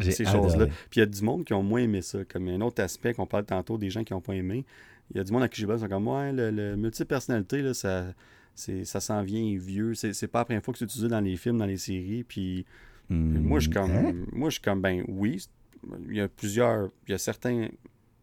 [0.00, 0.68] ces choses-là.
[0.88, 2.20] Puis il y a du monde qui ont moins aimé ça.
[2.24, 4.64] Comme un autre aspect qu'on parle tantôt des gens qui n'ont pas aimé.
[5.12, 7.74] Il y a du monde à qui j'ai sont comme, ouais, le, le multipersonnalité, là,
[7.74, 8.06] ça,
[8.54, 9.94] c'est, ça s'en vient vieux.
[9.94, 12.24] C'est, c'est pas la première fois que c'est utilisé dans les films, dans les séries.
[12.24, 12.64] Puis
[13.08, 14.12] Hmm, moi, je suis comme, hein?
[14.32, 15.40] moi, je suis comme, ben oui,
[16.08, 17.68] il y a plusieurs, il y a certains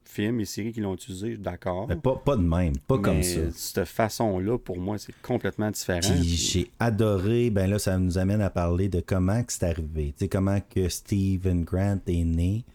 [0.04, 1.88] films et séries qui l'ont utilisé, je suis d'accord.
[1.88, 3.50] Mais pas, pas de même, pas comme ça.
[3.52, 6.02] Cette façon-là, pour moi, c'est complètement différent.
[6.02, 9.64] Puis Puis- j'ai adoré, ben là, ça nous amène à parler de comment que c'est
[9.64, 10.08] arrivé.
[10.18, 12.66] Tu sais, comment que Stephen Grant est né,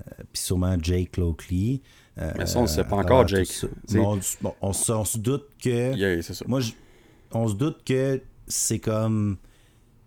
[0.00, 1.82] euh, puis sûrement Jake Lockley.
[2.18, 3.48] Euh, Mais ça, on le sait pas encore, Jake.
[3.92, 4.18] Bon,
[4.60, 6.22] on, se- on se doute que...
[6.34, 6.44] ça.
[6.48, 6.72] Moi, je-
[7.32, 9.36] on se doute que c'est comme...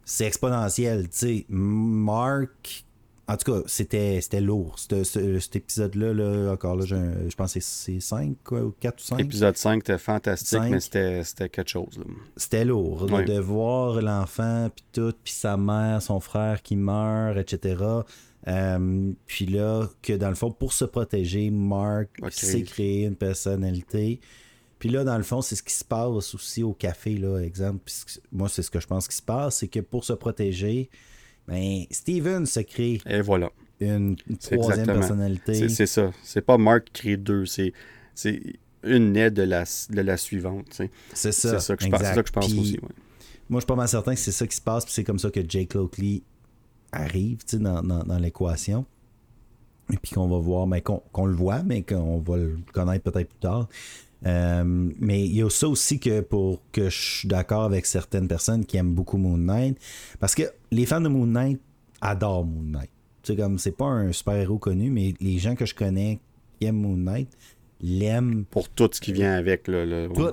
[0.03, 1.45] C'est exponentiel, tu sais.
[1.49, 2.83] Mark...
[3.27, 4.77] En tout cas, c'était c'était lourd.
[4.77, 9.03] Ce- ce- cet épisode-là, là, encore là, je pense que c'est 5 ou 4 ou
[9.03, 9.19] 5.
[9.19, 11.99] Épisode 5 était fantastique, mais c'était, c'était quelque chose.
[12.37, 17.35] c'était lourd là, de voir l'enfant puis tout puis sa mère son frère qui meurt
[17.39, 17.83] etc
[18.47, 24.19] Euh, puis là que dans le fond pour se protéger Mark s'est créé une personnalité
[24.77, 27.79] puis là dans le fond c'est ce qui se passe aussi au café là exemple
[27.85, 27.95] Puis
[28.31, 30.91] moi c'est ce que je pense qui se passe c'est que pour se protéger
[31.47, 33.49] ben Steven se crée Et voilà.
[33.79, 34.99] une troisième exactement.
[34.99, 36.11] personnalité C'est, ça.
[36.23, 37.45] C'est pas Mark qui crée deux.
[37.45, 37.73] C'est,
[38.83, 40.81] une naît de la, de la suivante.
[41.13, 42.15] c'est ça C'est ça que je pense, c'est exact.
[42.15, 42.73] ça que je pense Puis- aussi.
[42.81, 42.89] ouais.
[43.49, 45.19] Moi, je suis pas mal certain que c'est ça qui se passe, puis c'est comme
[45.19, 46.23] ça que Jake Lockley
[46.95, 48.85] arrive dans, dans, dans l'équation.
[49.93, 53.03] Et puis qu'on va voir, mais qu'on qu'on le voit, mais qu'on va le connaître
[53.03, 53.67] peut-être plus tard.
[54.25, 54.63] Euh,
[54.99, 58.65] mais il y a ça aussi que pour que je suis d'accord avec certaines personnes
[58.65, 59.77] qui aiment beaucoup Moon Knight.
[60.19, 61.61] Parce que les fans de Moon Knight
[62.01, 62.89] adorent Moon Knight.
[63.23, 66.19] Sais, comme c'est pas un super-héros connu, mais les gens que je connais
[66.59, 67.29] qui aiment Moon Knight
[67.81, 69.67] l'aiment Pour tout ce qui vient avec.
[69.67, 70.21] Là, le- Tout.
[70.21, 70.31] ouais,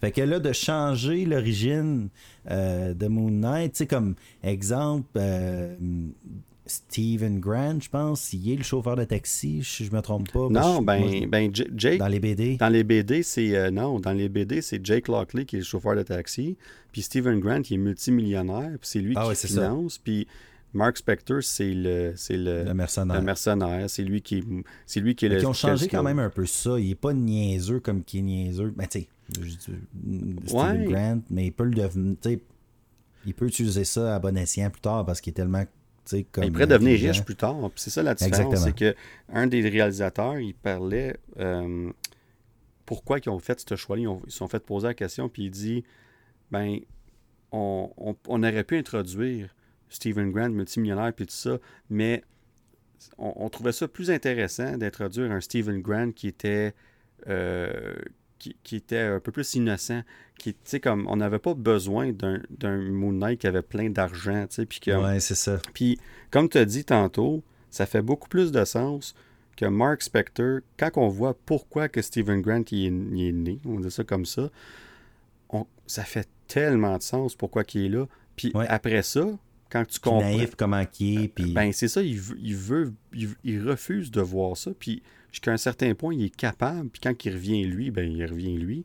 [0.00, 2.08] fait que là, de changer l'origine
[2.50, 5.74] euh, de Moon Knight, tu sais, comme exemple, euh,
[6.64, 10.48] Steven Grant, je pense, il est le chauffeur de taxi, si je me trompe pas.
[10.48, 12.56] Non, ben, moi, je- ben Jake, dans les BD.
[12.56, 15.64] Dans les BD, c'est euh, non, dans les BD, c'est Jake Lockley qui est le
[15.64, 16.56] chauffeur de taxi,
[16.92, 20.28] puis Stephen Grant qui est multimillionnaire, puis c'est lui Ah qui ouais, finance, puis
[20.74, 23.16] Mark Spector, c'est le, c'est le, Le mercenaire.
[23.18, 23.90] le mercenaire.
[23.90, 24.42] C'est lui qui,
[24.86, 25.36] c'est lui qui est le.
[25.36, 26.78] qu'ils ont changé qui quand même un peu ça.
[26.80, 28.72] Il est pas niaiseux comme qui est niaiseux.
[28.76, 29.08] Ben, tu sais,
[29.58, 30.84] Steven Ouais.
[30.86, 32.16] Grant, mais il peut le devenir.
[33.24, 35.64] Il peut utiliser ça à bon escient plus tard parce qu'il est tellement.
[36.32, 37.54] Comme Il pourrait devenir riche plus tard.
[37.70, 38.40] Puis c'est ça la différence.
[38.40, 38.64] Exactement.
[38.64, 38.96] C'est que
[39.32, 41.90] un des réalisateurs, il parlait euh,
[42.86, 44.16] pourquoi ils ont fait ce choix-là.
[44.26, 45.84] Ils, se sont fait poser la question, puis il dit
[46.50, 46.78] ben,
[47.52, 49.54] on, on- on aurait pu introduire
[49.92, 51.58] Stephen Grant, multimillionnaire, puis tout ça,
[51.90, 52.22] mais
[53.18, 56.74] on, on trouvait ça plus intéressant d'introduire un Stephen Grant qui était.
[57.28, 57.94] euh,
[58.38, 60.02] qui, qui était un peu plus innocent,
[60.36, 62.40] qui, tu sais, comme, on n'avait pas besoin d'un
[62.90, 65.60] Moon Knight qui avait plein d'argent, tu sais, puis que, Ouais, c'est ça.
[65.72, 66.00] puis,
[66.32, 69.14] comme tu as dit tantôt, ça fait beaucoup plus de sens
[69.56, 73.60] que Mark Spector, quand on voit pourquoi que Stephen Grant il est, il est né,
[73.64, 74.50] on dit ça comme ça,
[75.50, 78.08] on- ça fait tellement de sens pourquoi il est là.
[78.34, 78.66] Puis Ouais.
[78.68, 79.24] après ça,
[79.72, 80.20] quand tu comprends...
[80.20, 81.28] naïf comment qu'il est.
[81.28, 81.52] Puis...
[81.52, 84.72] Ben, c'est ça, il veut, il, veut il, il refuse de voir ça.
[84.78, 86.90] Puis jusqu'à un certain point, il est capable.
[86.90, 88.84] Puis quand il revient lui, ben, il revient lui.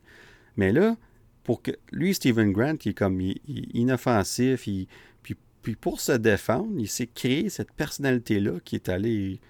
[0.56, 0.96] Mais là,
[1.44, 3.38] pour que lui, Stephen Grant, il est comme il-
[3.74, 4.66] inoffensif.
[4.66, 4.86] il-
[5.22, 9.40] puis, puis pour se défendre, il s'est créé cette personnalité-là qui est allée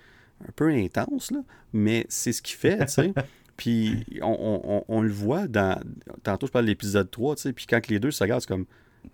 [0.46, 1.42] un peu intense, là.
[1.72, 3.12] Mais c'est ce qu'il fait, tu sais.
[3.56, 5.80] Puis on, on- on- on le voit dans.
[6.22, 7.52] Tantôt, je parle de l'épisode 3, tu sais.
[7.52, 8.66] Puis quand les deux se regardent, c'est comme.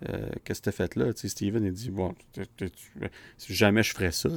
[0.08, 1.06] Euh, que t'as fait là?
[1.14, 2.14] Steven, il dit Bon,
[2.56, 2.68] tu-
[3.48, 4.28] jamais je ferais ça.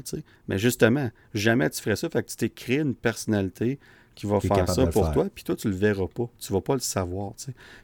[0.47, 3.79] Mais justement, jamais tu ferais ça, fait que tu t'es créé une personnalité
[4.15, 5.13] qui va faire ça pour faire.
[5.13, 6.29] toi, puis toi, tu le verras pas.
[6.39, 7.33] Tu vas pas le savoir.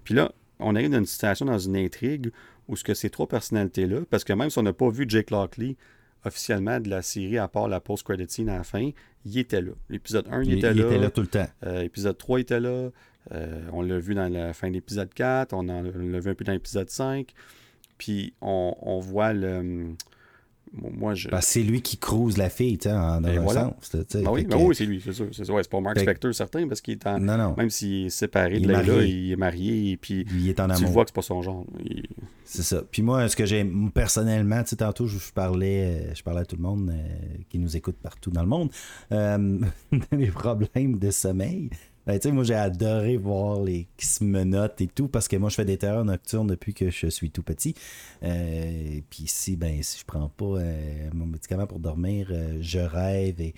[0.04, 2.32] Puis là, on arrive dans une situation, dans une intrigue,
[2.68, 5.30] où ce que ces trois personnalités-là, parce que même si on n'a pas vu Jake
[5.32, 5.76] Lockley
[6.26, 8.90] officiellement de la série, à part la post-credit scene à la fin,
[9.26, 9.74] il était là.
[9.90, 10.86] L'épisode 1, il, il, était, il là.
[10.88, 11.48] était là tout le temps.
[11.66, 12.90] Euh, épisode 3 était là.
[13.34, 15.54] Euh, on l'a vu dans la fin de l'épisode 4.
[15.54, 17.34] On, en- on l'a vu un peu dans l'épisode 5.
[18.04, 19.58] Puis on, on voit le.
[19.60, 19.96] hum,
[20.74, 21.30] Moi, je.
[21.42, 23.74] C'est lui qui crouse la fille, tu sais, en dans un voilà.
[23.80, 23.92] sens.
[24.10, 24.24] tu.
[24.24, 25.28] Ben oui, ben que- oui, c'est lui, c'est sûr.
[25.32, 27.20] C'est, ouais, pas Mark Fait Spector, certain, parce qu'il est en.
[27.20, 27.54] Non, non.
[27.56, 29.08] Même s'il est séparé Il de est Layla, marié.
[29.08, 29.92] il est marié.
[29.92, 30.90] Et puis Il est en tu amour.
[30.92, 31.66] vois que c'est pas son genre.
[31.86, 32.04] Il-
[32.44, 32.84] C'est ça.
[32.92, 33.64] Puis moi, ce que j'ai
[33.94, 37.58] personnellement, tu sais, tantôt, je, parlais, euh, je parlais à tout le monde euh, qui
[37.60, 38.70] nous écoute partout dans le monde
[39.12, 39.38] euh,
[39.92, 41.70] de mes problèmes de sommeil.
[42.06, 45.56] Ben, moi, j'ai adoré voir les qui se menottent et tout parce que moi, je
[45.56, 47.76] fais des terreurs nocturnes depuis que je suis tout petit.
[48.24, 52.80] Euh, puis ici, ben, si je prends pas euh, mon médicament pour dormir, euh, je
[52.80, 53.54] rêve et.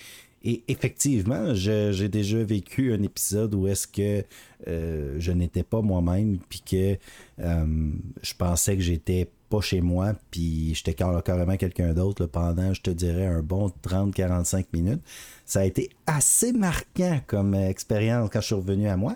[0.47, 4.23] Et effectivement, j'ai déjà vécu un épisode où est-ce que
[4.67, 6.99] je n'étais pas moi-même, puis que
[7.39, 12.81] je pensais que j'étais pas chez moi, puis j'étais car- carrément quelqu'un d'autre pendant, je
[12.81, 15.01] te dirais, un bon 30-45 minutes.
[15.45, 19.15] Ça a été assez marquant comme euh, expérience quand je suis revenu à moi.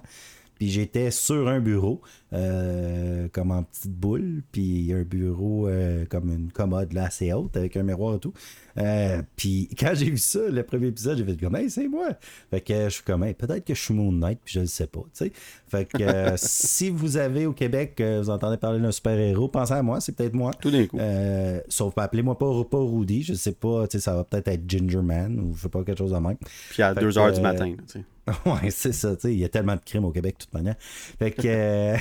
[0.59, 2.01] Puis j'étais sur un bureau,
[2.33, 7.55] euh, comme en petite boule, puis un bureau euh, comme une commode là, assez haute,
[7.55, 8.33] avec un miroir et tout.
[8.77, 12.09] Euh, puis quand j'ai vu ça, le premier épisode, j'ai fait comme, hey, c'est moi.
[12.51, 14.65] Fait que je suis comme, Hey, peut-être que je suis Moon Knight, puis je le
[14.65, 15.31] sais pas, tu sais.
[15.69, 20.01] Fait que si vous avez au Québec, vous entendez parler d'un super-héros, pensez à moi,
[20.01, 20.51] c'est peut-être moi.
[20.59, 20.97] Tout d'un coup.
[20.99, 24.49] Euh, sauf pas, appelez-moi pas, pas Rudy, je sais pas, tu sais, ça va peut-être
[24.49, 26.37] être Ginger Man ou je sais pas, quelque chose de même.
[26.69, 27.73] Puis à fait 2 que, heures du matin.
[27.87, 28.03] tu sais.
[28.45, 30.53] Ouais, c'est ça, tu sais, il y a tellement de crimes au Québec, de toute
[30.53, 30.75] manière.
[30.79, 31.41] Fait que.
[31.45, 31.97] euh,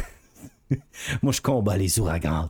[1.23, 2.49] moi, je combats les ouragans.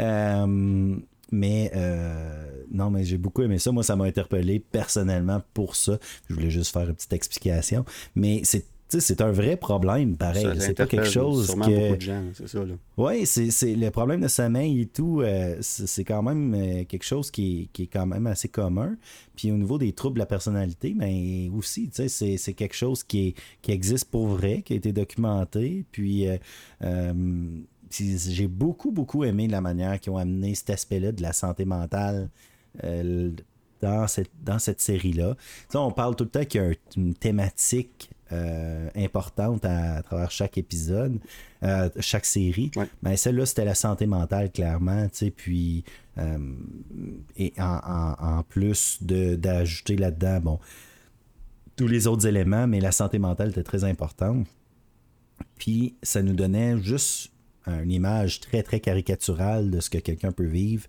[0.00, 0.96] Euh,
[1.32, 3.72] mais euh, non, mais j'ai beaucoup aimé ça.
[3.72, 5.98] Moi, ça m'a interpellé personnellement pour ça.
[6.28, 7.84] Je voulais juste faire une petite explication.
[8.14, 8.64] Mais c'est.
[8.88, 10.44] C'est un vrai problème, pareil.
[10.60, 11.54] C'est pas quelque chose que.
[11.56, 12.64] beaucoup de gens, c'est ça.
[12.64, 12.74] Là.
[12.96, 17.30] Oui, c'est le problème de sommeil et tout, euh, c'est quand même euh, quelque chose
[17.32, 18.96] qui est, qui est quand même assez commun.
[19.34, 23.02] Puis au niveau des troubles de la personnalité, mais aussi, tu sais, c'est- quelque chose
[23.02, 25.84] qui, est, qui existe pour vrai, qui a été documenté.
[25.90, 26.36] Puis euh,
[27.90, 31.64] puis j'ai beaucoup, beaucoup aimé la manière qu'ils ont amené cet aspect-là de la santé
[31.64, 32.30] mentale
[33.82, 35.36] dans cette, dans cette série-là.
[35.74, 40.02] On parle tout le temps qu'il y a un- une thématique euh, importante à, à
[40.02, 41.18] travers chaque épisode,
[41.62, 42.70] euh, chaque série.
[42.76, 42.88] Ouais.
[43.02, 45.06] Ben, celle-là, c'était la santé mentale, clairement.
[45.36, 45.84] Puis,
[46.18, 46.38] euh,
[47.36, 50.58] et en, en- en plus d'ajouter là-dedans, bon,
[51.76, 54.46] tous les autres éléments, mais la santé mentale était très importante.
[55.58, 57.30] Puis, ça nous donnait juste
[57.66, 60.86] une image très, très caricaturale de ce que quelqu'un peut vivre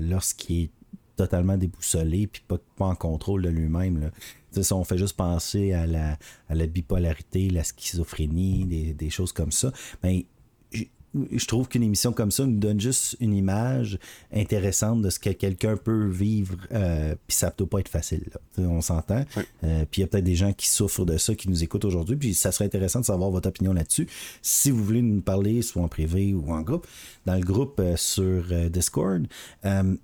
[0.00, 0.70] lorsqu'il est
[1.16, 4.10] totalement déboussolé puis pas, pas en contrôle de lui-même.
[4.52, 6.18] Si on fait juste penser à la,
[6.48, 9.72] à la bipolarité, la schizophrénie, des, des choses comme ça,
[10.02, 10.26] mais
[10.72, 10.90] j-
[11.32, 13.98] je trouve qu'une émission comme ça nous donne juste une image
[14.32, 18.24] intéressante de ce que quelqu'un peut vivre, euh, puis ça peut pas être facile.
[18.58, 19.24] On s'entend.
[19.64, 21.86] Euh, puis il y a peut-être des gens qui souffrent de ça, qui nous écoutent
[21.86, 24.06] aujourd'hui, puis ça serait intéressant de savoir votre opinion là-dessus.
[24.42, 26.86] Si vous voulez nous parler, soit en privé ou en groupe,
[27.24, 29.26] dans le groupe euh, sur Discord.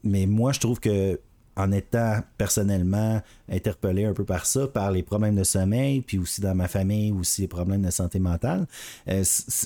[0.03, 1.21] mais moi, je trouve que
[1.57, 6.41] en étant personnellement interpellé un peu par ça, par les problèmes de sommeil, puis aussi
[6.41, 8.67] dans ma famille, aussi les problèmes de santé mentale,
[9.09, 9.23] euh,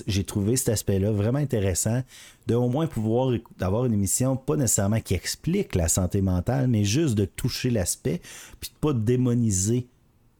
[0.07, 2.03] j'ai trouvé cet aspect-là vraiment intéressant
[2.47, 6.83] de au moins pouvoir avoir une émission, pas nécessairement qui explique la santé mentale, mais
[6.83, 8.21] juste de toucher l'aspect,
[8.59, 9.87] puis de pas démoniser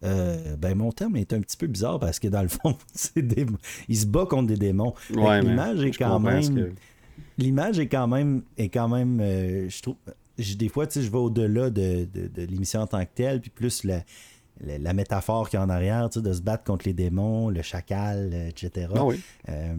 [0.03, 2.77] euh, ben mon terme est un petit peu bizarre parce que dans le fond,
[3.89, 4.93] il se bat contre des démons.
[5.09, 6.73] l'image est quand même.
[7.37, 9.95] L'image est quand même est quand même euh, je trouve
[10.57, 14.03] des fois, je vais au-delà de, l'émission en tant que telle, puis plus la,
[14.61, 18.31] la, métaphore qu'il y a en arrière, de se battre contre les démons, le chacal,
[18.33, 18.87] euh, etc.
[18.95, 19.07] Ah
[19.49, 19.75] euh,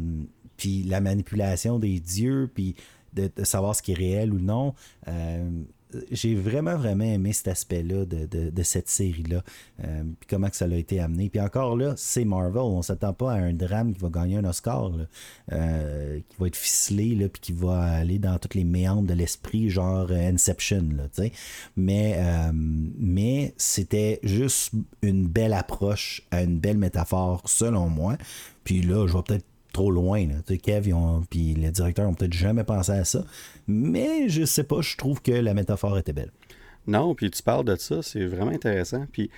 [0.57, 2.75] puis la manipulation des dieux, puis
[3.13, 4.75] de, savoir ce qui est réel ou non.
[5.09, 5.51] Euh,
[6.11, 9.43] j'ai vraiment, vraiment aimé cet aspect-là de, cette série-là.
[9.85, 11.29] Euh, puis comment que ça a été amené.
[11.29, 12.63] Puis encore là, c'est Marvel.
[12.63, 14.93] On s'attend pas à un drame qui va gagner un Oscar,
[15.53, 19.15] euh, qui va être ficelé, là, puis qui va aller dans toutes les méandres de
[19.15, 20.89] l'esprit, genre euh, Inception.
[20.97, 21.09] Là,
[21.77, 22.21] mais
[22.99, 24.73] mais c'était juste
[25.03, 28.17] une belle approche, une belle métaphore, selon moi.
[28.65, 30.27] Puis là, je vais peut-être trop loin.
[30.27, 30.57] Là.
[30.57, 30.93] Kev
[31.33, 33.25] les directeurs ont peut-être jamais pensé à ça.
[33.67, 36.33] Mais je sais pas, je trouve que la métaphore était belle.
[36.87, 39.07] Non, puis tu parles de ça, c'est vraiment intéressant.
[39.13, 39.31] Puis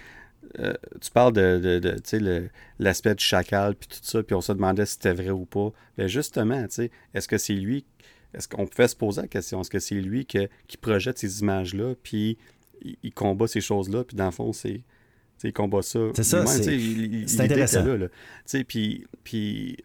[0.59, 4.87] euh, tu parles de, de, l'aspect du chacal, puis tout ça, puis on se demandait
[4.87, 5.73] si c'était vrai ou pas.
[5.99, 7.85] Mais justement, est-ce que c'est lui,
[8.35, 11.95] est-ce qu'on pouvait se poser la question, est-ce que c'est lui qui projette ces images-là,
[12.03, 12.39] puis
[13.03, 14.83] il, combat ces choses-là, puis dans le fond, c'est
[15.49, 16.01] il combat ça.
[16.15, 17.85] C'est ça, c'est intéressant.
[17.85, 18.07] Là,
[18.67, 19.77] Puis, puis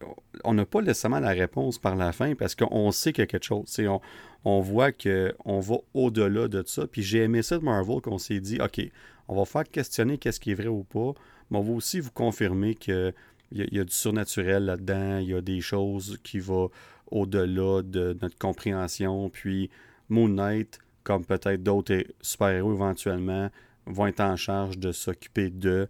[0.43, 3.27] on n'a pas nécessairement la réponse par la fin parce qu'on sait qu'il y a
[3.27, 3.65] quelque chose.
[3.79, 4.01] On,
[4.45, 6.87] on voit qu'on va au-delà de ça.
[6.87, 8.81] Puis j'ai aimé ça de Marvel qu'on s'est dit, OK,
[9.27, 11.13] on va faire questionner qu'est-ce qui est vrai ou pas,
[11.49, 13.13] mais on va aussi vous confirmer qu'il
[13.51, 16.69] y, y, a du surnaturel là-dedans, il y a des choses qui vont
[17.11, 19.29] au-delà de notre compréhension.
[19.29, 19.69] Puis
[20.09, 23.49] Moon Knight, comme peut-être d'autres super-héros éventuellement,
[23.87, 25.87] vont être en charge de s'occuper de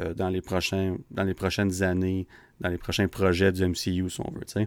[0.00, 2.26] euh, dans, les prochains, dans les prochaines années,
[2.60, 4.66] dans les prochains projets du MCU, si on veut.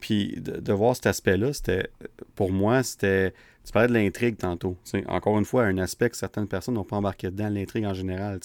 [0.00, 1.88] Puis de, voir cet aspect-là, c'était
[2.34, 3.32] pour moi, c'était.
[3.64, 4.76] Tu parlais de l'intrigue tantôt.
[5.06, 8.40] Encore une fois, un aspect que certaines personnes n'ont pas embarqué dedans, l'intrigue en général.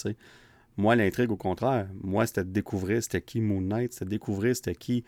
[0.77, 4.55] Moi, l'intrigue, au contraire, moi, c'était de découvrir c'était qui Moon Knight, c'était de découvrir
[4.55, 5.03] c'était qui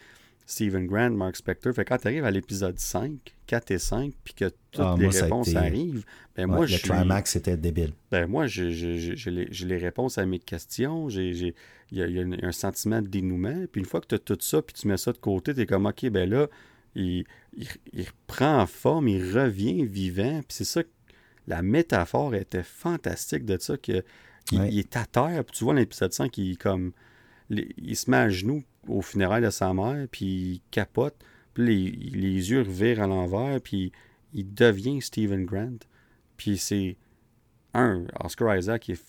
[0.46, 1.74] Stephen Grant, Mark Spector.
[1.74, 5.08] Fait quand tu arrives à l'épisode 5, 4 et 5, puis que toutes ah, les
[5.08, 6.06] réponses arrivent,
[6.36, 6.76] ben moi, je.
[6.76, 7.94] Le climax, c'était débile.
[8.12, 11.10] Ben moi, j'ai les, les, réponses à mes questions.
[11.10, 11.54] Il
[11.92, 13.66] y, a, un sentiment de dénouement.
[13.72, 15.62] Puis une fois que tu as tout ça, puis tu mets ça de côté, tu
[15.62, 16.48] es comme, OK, ben là,
[16.96, 17.26] il,
[17.56, 20.42] il, il reprend forme, il revient vivant.
[20.48, 20.82] Puis c'est ça,
[21.48, 24.04] la métaphore était fantastique de ça, que,
[24.52, 25.44] il, est à terre.
[25.46, 26.92] Puis tu vois l'épisode 5, il, comme,
[27.50, 31.16] il se met à genoux au funérailles de sa mère, puis il capote,
[31.54, 33.92] puis les, les yeux revirent à l'envers, puis
[34.34, 35.80] il devient Stephen Grant.
[36.38, 36.98] Puis c'est
[37.74, 39.04] un, Oscar Isaac est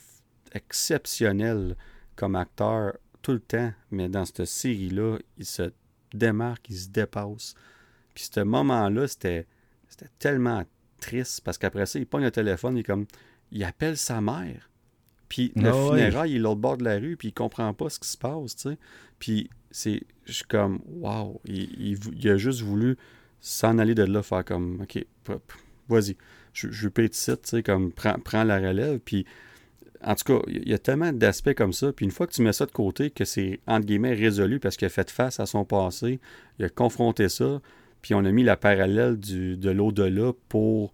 [0.53, 1.77] exceptionnel
[2.17, 5.73] comme acteur tout le temps, mais dans cette série-là, il se
[6.13, 7.55] démarque, il se dépasse.
[8.15, 9.47] Puis ce moment-là, c'était,
[9.89, 10.65] c'était tellement
[11.01, 13.07] triste parce qu'après ça, il prend le téléphone, il comme
[13.51, 14.71] il appelle sa mère.
[15.29, 17.89] Puis le ah funérail, il est l'autre bord de la rue, puis il comprend pas
[17.89, 18.79] ce qui se passe, tu sais.
[19.19, 22.97] Puis c'est, je suis comme, waouh, il, il, a juste voulu
[23.41, 25.05] s'en aller de là, faire comme, ok,
[25.89, 26.17] vas-y,
[26.53, 29.27] je, je peux être ici, tu sais, comme, prends, prends la relève, puis
[30.01, 31.93] en tout cas, il y a tellement d'aspects comme ça.
[31.93, 34.77] Puis une fois que tu mets ça de côté, que c'est entre guillemets résolu parce
[34.77, 36.21] qu'il a fait face à son passé,
[36.61, 37.61] il a confronté ça,
[38.01, 40.93] puis on a mis la parallèle du, de l'au-delà pour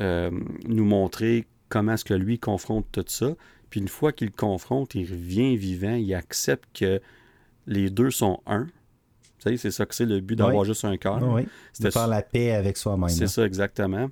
[0.00, 0.30] euh,
[0.66, 3.34] nous montrer comment est-ce que lui confronte tout ça.
[3.68, 7.02] Puis une fois qu'il confronte, il revient vivant, il accepte que
[7.66, 8.66] les deux sont un.
[9.38, 11.22] C'est ça que c'est le but d'avoir juste un cœur.
[11.22, 11.46] Oui,
[11.80, 13.08] de faire la paix avec soi-même.
[13.08, 14.10] C'est ça, exactement.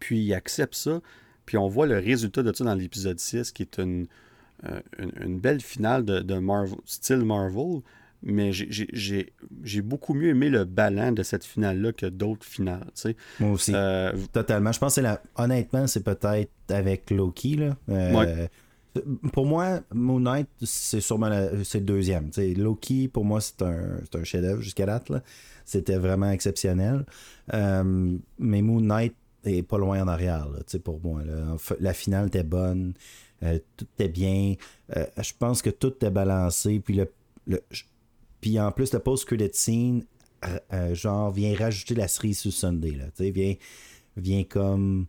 [0.00, 1.00] Puis il accepte ça.
[1.46, 4.06] Puis on voit le résultat de ça dans l'épisode 6, qui est une,
[4.66, 4.80] euh,
[5.20, 7.80] une, belle finale de, Marvel, style Marvel.
[8.22, 12.90] Mais j'ai beaucoup mieux aimé le ballon de cette finale-là que d'autres finales.
[13.38, 13.72] Moi aussi.
[13.74, 14.72] Euh, Totalement.
[14.72, 15.22] Je pense que la...
[15.36, 17.54] honnêtement, c'est peut-être avec Loki.
[17.54, 17.76] Là.
[17.88, 18.48] Euh,
[19.32, 22.30] pour moi, Moon Knight, c'est sûrement le deuxième.
[22.56, 25.10] Loki, pour moi, c'est un, un chef-d'œuvre jusqu'à date.
[25.64, 27.04] C'était vraiment exceptionnel.
[27.52, 29.14] Euh, mais Moon Knight
[29.44, 30.48] est pas loin en arrière,
[30.84, 31.22] pour moi.
[31.80, 32.94] La finale était bonne.
[33.42, 34.54] Euh, tout était bien.
[34.96, 36.80] Euh, je pense que tout était balancé.
[36.80, 36.94] Puis,
[37.46, 37.62] le,
[38.40, 40.04] puis en plus, le post-credit scene
[40.92, 43.06] genre, vient rajouter la cerise sur Sunday, là.
[43.18, 43.54] Vient,
[44.16, 45.06] vient comme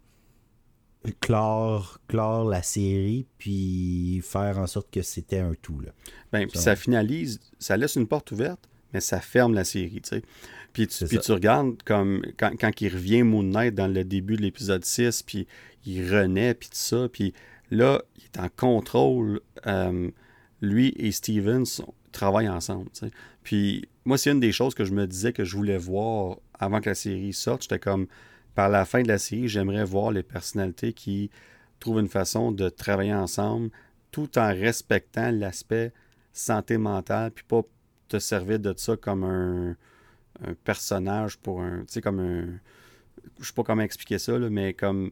[1.21, 5.91] clore, clore la série, puis faire en sorte que c'était un tout, là.
[6.31, 10.09] Ben, puis ça finalise, ça laisse une porte ouverte, mais ça ferme la série, tu
[10.09, 10.21] sais.
[10.73, 14.35] Puis tu, puis tu regardes comme quand, quand, il revient Moon Knight dans le début
[14.35, 15.47] de l'épisode 6, puis
[15.85, 17.33] il renaît, puis tout ça, puis
[17.71, 19.41] là, il est en contrôle.
[19.65, 20.09] Euh,
[20.61, 21.81] lui et Stevens
[22.11, 22.89] travaillent ensemble.
[22.91, 23.11] Tu sais.
[23.43, 26.81] Puis moi, c'est une des choses que je me disais que je voulais voir avant
[26.81, 27.63] que la série sorte.
[27.63, 28.07] J'étais comme,
[28.59, 31.31] par la fin de la série, j'aimerais voir les personnalités qui
[31.79, 33.69] trouvent une façon de travailler ensemble
[34.11, 35.93] tout en respectant l'aspect
[36.33, 37.61] santé mentale, puis pas
[38.09, 39.77] te servir de ça comme un,
[40.65, 41.85] personnage pour un.
[41.85, 42.47] Tu sais, comme un.
[43.39, 45.11] Je sais pas comment expliquer ça, mais comme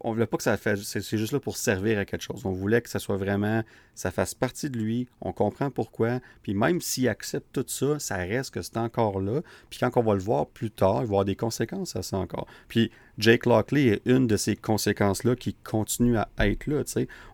[0.00, 2.44] on voulait pas que ça fasse, c'est juste là pour servir à quelque chose.
[2.44, 3.62] On voulait que ça soit vraiment,
[3.94, 8.16] ça fasse partie de lui, on comprend pourquoi, puis même s'il accepte tout ça, ça
[8.16, 9.40] reste que c'est encore là,
[9.70, 12.02] puis quand on va le voir plus tard, il va y avoir des conséquences à
[12.02, 12.46] ça encore.
[12.68, 16.82] Puis Jake Lockley est une de ces conséquences-là qui continue à être là.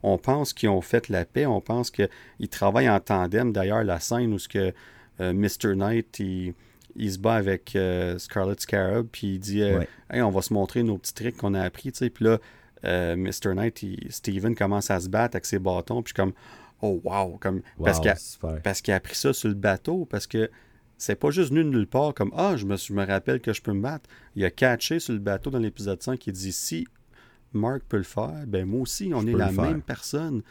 [0.03, 2.09] On pense qu'ils ont fait la paix, on pense qu'ils
[2.51, 3.53] travaillent en tandem.
[3.53, 4.73] D'ailleurs, la scène où ce que
[5.21, 5.75] euh, Mr.
[5.75, 6.55] Knight, il
[7.01, 10.53] il se bat avec euh, Scarlet Scarab, puis il dit euh, hey, on va se
[10.53, 11.91] montrer nos petits tricks qu'on a appris.
[11.91, 12.39] Puis là,
[12.85, 13.55] euh, Mr.
[13.55, 16.33] Knight, Steven commence à se battre avec ses bâtons, puis comme
[16.83, 20.51] oh wow, comme, parce qu'il a, appris ça sur le bateau, parce que
[20.99, 23.55] c'est pas juste venu de nulle part comme ah, je me, je me rappelle que
[23.55, 24.09] je peux me battre.
[24.37, 26.87] Il a catché sur le bateau dans l'épisode 5 qui dit si
[27.55, 30.43] Mark peut le faire, ben moi aussi, on est la même personne.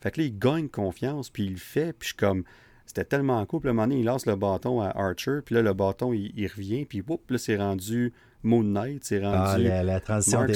[0.00, 2.44] Fait que là, il gagne confiance, puis il le fait, puis je suis comme
[2.86, 3.60] c'était tellement cool.
[3.60, 5.40] Puis, à un moment donné, il lance le bâton à Archer.
[5.44, 6.84] Puis là, le bâton, il, revient.
[6.84, 9.04] Puis, whoop, là, c'est rendu Moon Knight.
[9.04, 10.50] C'est ah, rendu ah, la, transition Mark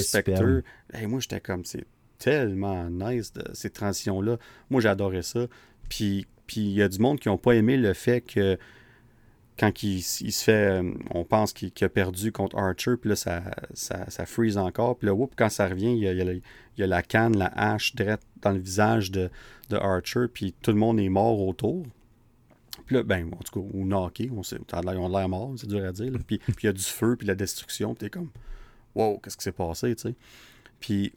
[1.07, 1.85] moi, j'étais comme, c'est
[2.17, 4.37] tellement nice, de, ces transitions-là.
[4.69, 5.47] Moi, j'adorais ça.
[5.89, 8.57] Puis, puis il y a du monde qui n'ont pas aimé le fait que
[9.59, 13.43] quand il, se fait, euh, on pense qu'il a perdu contre Archer, puis là, ça,
[13.73, 14.97] ça, freeze encore.
[14.97, 16.41] Puis là, whoop, quand ça revient, il y a, il
[16.77, 19.29] y a, la canne, la hache, direct dans le visage de,
[19.69, 21.85] de Archer, puis tout le monde est mort autour.
[22.91, 25.85] Puis là, ben, en tout cas, ou on, sait, on a l'air mort, c'est dur
[25.85, 26.11] à dire.
[26.27, 28.29] Puis il y a du feu, puis la destruction, puis t'es comme,
[28.95, 30.15] wow, qu'est-ce qui s'est passé, tu sais.
[30.81, 31.13] Puis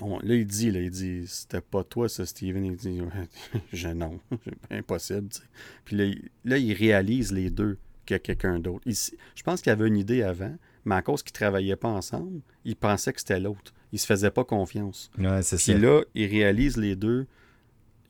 [0.00, 2.64] là, il dit, là, il dit, c'était pas toi, ça, Steven.
[2.64, 3.02] Il dit,
[3.72, 4.18] je, non,
[4.72, 5.44] impossible, tu sais.
[5.84, 6.12] Puis là,
[6.44, 8.84] là, il réalise les deux qu'il y a quelqu'un d'autre.
[8.84, 12.74] Je pense qu'il avait une idée avant, mais à cause qu'ils travaillaient pas ensemble, il
[12.74, 13.72] pensait que c'était l'autre.
[13.92, 15.08] Il se faisait pas confiance.
[15.16, 17.28] Ouais, Puis là, il réalise les deux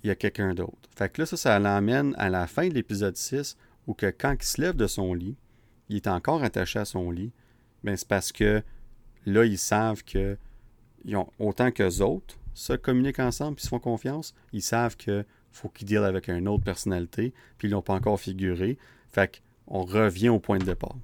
[0.02, 0.88] il y a quelqu'un d'autre.
[0.96, 3.56] Fait que là, ça, ça l'emmène à la fin de l'épisode 6,
[3.86, 5.36] où que quand il se lève de son lit,
[5.88, 7.32] il est encore attaché à son lit,
[7.82, 8.62] ben c'est parce que
[9.26, 10.36] là, ils savent que
[11.04, 15.24] ils ont, autant qu'eux autres se communiquent ensemble et se font confiance, ils savent que
[15.50, 18.78] faut qu'ils dealent avec une autre personnalité, puis ils l'ont pas encore figuré.
[19.10, 20.96] Fait qu'on revient au point de départ.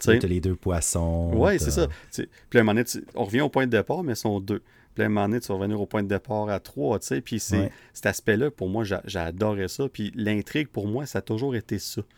[0.00, 1.30] Tu les deux poissons.
[1.34, 1.88] Oui, c'est ça.
[2.12, 4.62] Puis à un moment donné, on revient au point de départ, mais ils sont deux.
[4.94, 7.06] Puis à un moment donné, tu vas revenir au point de départ à trois, tu
[7.06, 7.20] sais.
[7.20, 9.88] Puis c'est, cet aspect-là, pour moi, j'ai adoré ça.
[9.88, 12.02] Puis l'intrigue, pour moi, ça a toujours été ça.
[12.02, 12.08] Tu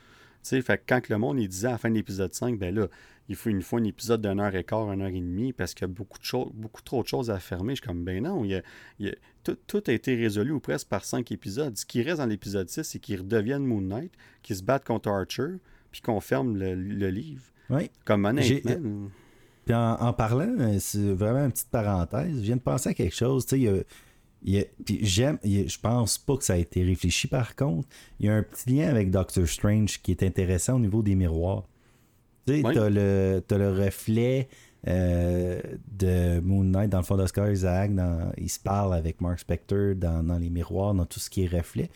[0.42, 2.74] sais, fait que quand le monde il disait à la fin de l'épisode 5, ben
[2.74, 2.88] là,
[3.28, 5.74] il faut une fois un épisode d'une heure et quart, une heure et demie, parce
[5.74, 7.74] qu'il y a beaucoup, de choses, beaucoup trop de choses à fermer.
[7.74, 8.62] Je suis comme, ben non, il
[9.44, 11.76] tout, a été résolu ou presque par cinq épisodes.
[11.76, 15.10] Ce qui reste dans l'épisode 6, c'est qu'ils redeviennent Moon Knight, qu'ils se battent contre
[15.10, 15.56] Archer,
[15.92, 16.74] puis qu'on ferme le,
[17.10, 17.44] livre.
[17.68, 17.90] Oui.
[18.04, 19.10] Comme honnêtement
[19.72, 23.46] en, parlant, euh, c'est vraiment une petite parenthèse, je viens de penser à quelque chose.
[23.46, 24.70] Tu sais,
[25.02, 27.88] j'aime, je pense pas que ça a été réfléchi par contre.
[28.18, 31.14] Il y a un petit lien avec Doctor Strange qui est intéressant au niveau des
[31.14, 31.64] miroirs.
[32.46, 34.48] Tu sais, t'as le, as le reflet
[34.88, 35.60] euh,
[35.92, 37.90] de Moon Knight dans le fond d'Oscar Isaac.
[38.38, 41.48] il se parle avec Mark Spector dans, dans, les miroirs, dans tout ce qui est
[41.48, 41.90] reflet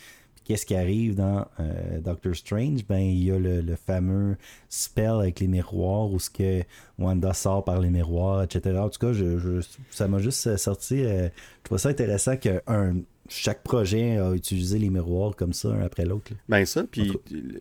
[0.45, 2.87] qu'est-ce qui arrive dans euh, Doctor Strange?
[2.87, 4.37] Ben, il y a le, fameux
[4.69, 6.63] spell avec les miroirs où ce que
[6.99, 8.79] Wanda sort par les miroirs, etc.
[8.79, 9.61] En tout cas, je,
[9.91, 11.05] ça m'a juste sorti.
[11.05, 12.63] Euh, je trouve ça intéressant que
[13.29, 16.33] chaque projet a utilisé les miroirs comme ça, un après l'autre.
[16.49, 17.13] Ben ça, puis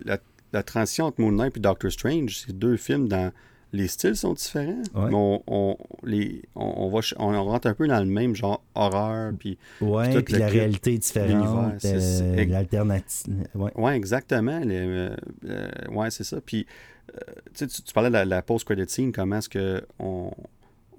[0.06, 0.20] la,
[0.52, 3.32] la, transition entre Moon Knight et Doctor Strange, c'est deux films dans
[3.74, 8.06] les styles sont différents, mais on, les, on, va, on rentre un peu dans le
[8.06, 9.34] même genre horreur.
[9.38, 13.48] Puis, ouais, puis, la réalité est différente, euh, l'alternative.
[13.56, 13.72] Ouais.
[13.76, 13.98] ouais.
[13.98, 14.62] exactement.
[14.64, 16.40] Euh, euh, ouais, c'est ça.
[16.40, 16.68] Puis,
[17.56, 20.32] tu, tu, parlais de la, la post-credit scene, comment est-ce qu'on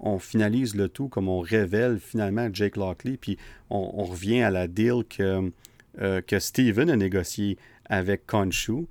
[0.01, 3.37] on finalise le tout, comme on révèle finalement Jake Lockley, puis
[3.69, 5.51] on, revient à la deal que,
[5.97, 8.85] que Steven a négocié avec Khonshu,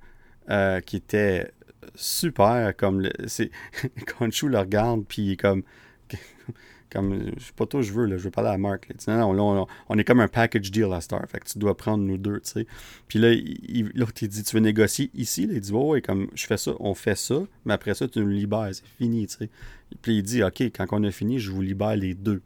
[0.85, 1.51] qui était
[1.95, 2.75] super.
[2.75, 3.51] Comme le, c'est,
[4.17, 5.63] Khonshu le regarde, puis il est comme.
[6.91, 8.87] comme, je sais pas toi, je veux, là, je veux parler à Marc.
[8.87, 9.17] Là.
[9.17, 11.21] Non, non, on, on, est comme un package deal à Star.
[11.27, 12.67] Fait que tu dois prendre nous deux, tu sais.
[13.07, 13.33] Puis là,
[13.95, 15.45] l'autre, il dit, tu veux négocier ici?
[15.45, 18.19] Là, il dit, ouais, comme, je fais ça, on fait ça, mais après ça, tu
[18.19, 19.49] nous libères, c'est fini, tu sais.
[20.01, 22.41] Puis il dit, OK, quand on a fini, je vous libère les deux.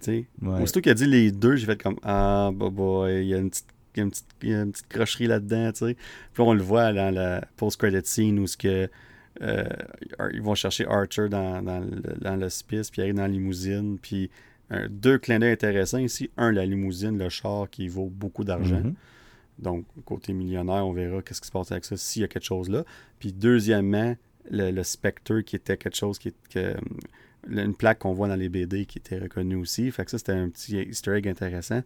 [0.00, 0.26] Tu sais?
[0.40, 0.62] Ouais.
[0.62, 3.38] Aussitôt qu'il a dit les deux, j'ai fait comme, ah, bah, bah, il y a
[3.38, 5.96] une petite y a une petite, il y a une petite crocherie là-dedans, tu sais.
[6.32, 8.88] Puis on le voit dans la post-credit scene où ce que
[9.42, 9.64] euh,
[10.32, 13.98] ils vont chercher Archer dans, dans, l'hospice, puis il arrive dans la limousine.
[14.00, 14.30] Puis
[14.88, 16.30] deux clins d'œil intéressants ici.
[16.36, 18.80] Un, la limousine, le char qui vaut beaucoup d'argent.
[18.80, 18.94] Mm-hmm.
[19.58, 22.44] Donc, côté millionnaire, on verra qu'est-ce qui se passe avec ça, s'il y a quelque
[22.44, 22.84] chose là.
[23.18, 24.16] Puis deuxièmement,
[24.50, 26.76] le, Spectre qui était quelque chose qui est.
[27.48, 29.90] une plaque qu'on voit dans les BD qui était reconnue aussi.
[29.90, 31.82] Fait que ça, c'était un petit easter egg intéressant.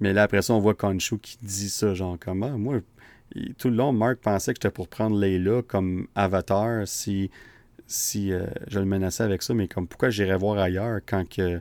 [0.00, 2.80] Mais là, après ça, on voit Konshu qui dit ça, genre, comment moi,
[3.58, 7.30] tout le long, Mark pensait que j'étais pour prendre Layla comme avatar si,
[7.86, 11.60] si euh, je le menaçais avec ça, mais comme pourquoi j'irais voir ailleurs quand que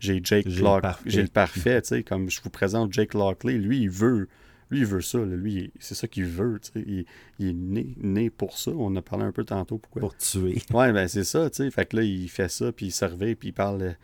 [0.00, 3.80] j'ai Jake Lockley, j'ai le parfait, tu sais, comme je vous présente Jake Lockley, lui
[3.80, 4.28] il veut,
[4.70, 7.04] lui il veut ça, lui c'est ça qu'il veut, tu sais, il,
[7.40, 10.00] il, est né, né pour ça, on a parlé un peu tantôt pourquoi.
[10.00, 10.62] Pour tuer.
[10.72, 13.34] Ouais, ben c'est ça, tu sais, fait que là il fait ça, puis il servait,
[13.34, 13.96] puis il parle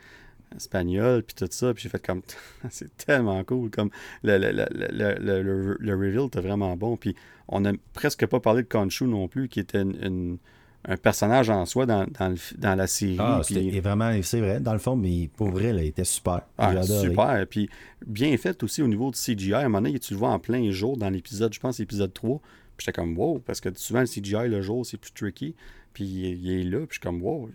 [0.56, 1.74] espagnol, puis tout ça.
[1.74, 2.22] Puis j'ai fait comme,
[2.70, 3.70] c'est tellement cool.
[3.70, 3.90] Comme
[4.22, 6.97] le, le, le, le, reveal était vraiment bon.
[6.97, 7.14] Puis
[7.48, 10.39] on n'a presque pas parlé de Khonshu non plus, qui était une,
[10.86, 13.16] un personnage en soi dans, dans, dans la série.
[13.18, 13.81] Ah, puis...
[13.81, 16.43] vraiment, c'est vrai, dans le fond, mais pour vrai, il était super.
[16.59, 17.47] Ah, super.
[17.48, 17.68] Puis
[18.06, 19.55] bien fait aussi au niveau du CGI.
[19.55, 22.12] À un moment donné, tu le vois en plein jour dans l'épisode, je pense, l'épisode
[22.12, 22.40] 3.
[22.76, 25.55] Puis j'étais comme, wow, parce que souvent, le CGI le jour, c'est plus tricky.
[25.95, 27.49] Puis il est là, puis je suis comme, wow.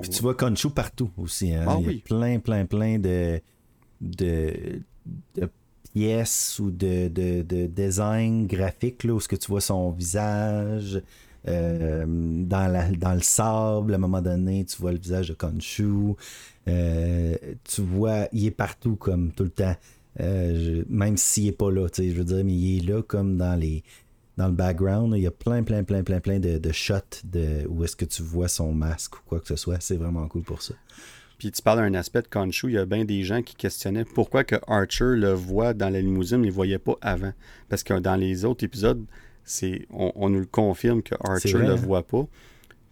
[0.00, 1.52] Puis tu vois Conchu partout aussi.
[1.52, 1.66] Hein?
[1.68, 3.40] Ah, il y a plein, plein, plein de,
[4.00, 4.80] de,
[5.92, 11.02] pièces ou de, de, de design graphique là, où ce que tu vois son visage.
[11.48, 15.34] Euh, dans, la, dans le sable, à un moment donné, tu vois le visage de
[15.34, 16.14] Conchu.
[16.66, 19.76] Euh, tu vois, il est partout comme tout le temps.
[20.18, 23.54] Euh, même s'il n'est pas là, je veux dire, mais il est là comme dans
[23.54, 23.84] les,
[24.36, 27.66] dans le background, il y a plein, plein, plein, plein, plein de, de shots de
[27.68, 29.80] où est-ce que tu vois son masque ou quoi que ce soit.
[29.80, 30.74] C'est vraiment cool pour ça.
[31.38, 34.04] Puis tu parles d'un aspect de Khonshu, il y a bien des gens qui questionnaient
[34.04, 37.32] pourquoi que Archer le voit dans la limousine, mais ne le voyait pas avant.
[37.68, 39.04] Parce que dans les autres épisodes,
[39.44, 41.74] c'est on, nous le confirme que Archer ne le hein?
[41.76, 42.26] voit pas.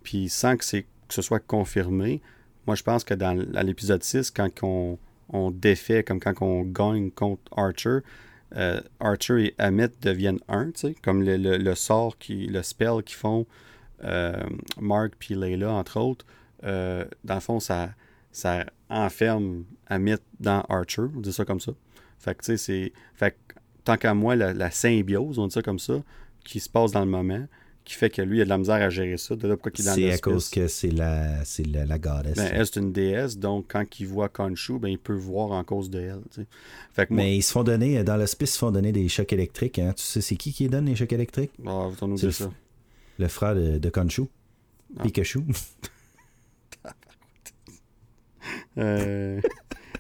[0.02, 2.20] Puis sans que, que ce soit confirmé,
[2.66, 4.98] moi je pense que dans l'épisode 6, quand on,
[5.30, 8.00] on défait, comme quand on gagne contre Archer,
[8.56, 10.70] euh, Archer et Amit deviennent un,
[11.02, 13.46] comme le, sort, qui, le spell qu'ils font,
[14.04, 14.42] euh,
[14.80, 16.24] Mark puis Layla, entre autres,
[16.64, 17.90] euh, dans le fond, ça,
[18.32, 21.72] ça enferme Amit dans Archer, on dit ça comme ça.
[22.18, 22.56] Fait que.
[23.14, 23.36] Fait
[23.84, 26.02] tant qu'à moi, la, symbiose, on dit ça comme ça,
[26.44, 27.46] qui se passe dans le moment,
[27.85, 29.36] qui fait que lui, il a de la misère à gérer ça.
[29.36, 31.98] De là, pourquoi il est dans C'est à cause que c'est la, c'est la, la
[31.98, 32.36] goddess.
[32.36, 35.62] Ben, elle, c'est une déesse, donc quand il voit Khonshu, ben, il peut voir en
[35.65, 36.47] cause de elle.
[36.93, 39.32] Fait que Mais ils se font donner, dans l'hospice, ils se font donner des chocs
[39.32, 39.78] électriques.
[39.78, 39.93] Hein.
[39.97, 41.52] Tu sais, c'est qui qui donne les chocs électriques?
[41.66, 42.51] Ah, vous nous dire ça.
[43.19, 44.23] Le frère de, de Khonshu.
[44.98, 45.02] Ah.
[45.02, 45.40] Pikachu.
[48.78, 49.40] euh...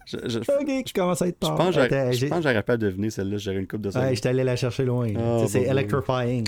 [0.06, 1.72] Je, je, ok, je commence à être tard.
[1.72, 3.38] Je pense que j'aurais pas deviné celle-là.
[3.38, 4.00] J'aurais une coupe de ça.
[4.00, 5.08] Ouais, j'étais allé la chercher loin.
[5.16, 6.44] Ah, c'est electrifying.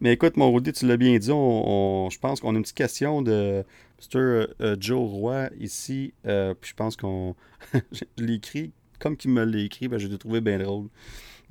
[0.00, 1.30] Mais écoute, mon Rudy, tu l'as bien dit.
[1.32, 3.64] On, je pense qu'on a une petite question de
[4.00, 4.46] Mr.
[4.60, 6.14] Euh, Joe Roy ici.
[6.26, 7.34] Euh, puis je pense qu'on.
[7.92, 9.88] je l'ai écrit comme qu'il me l'a écrit.
[9.88, 10.88] Ben, je l'ai trouvé bien drôle.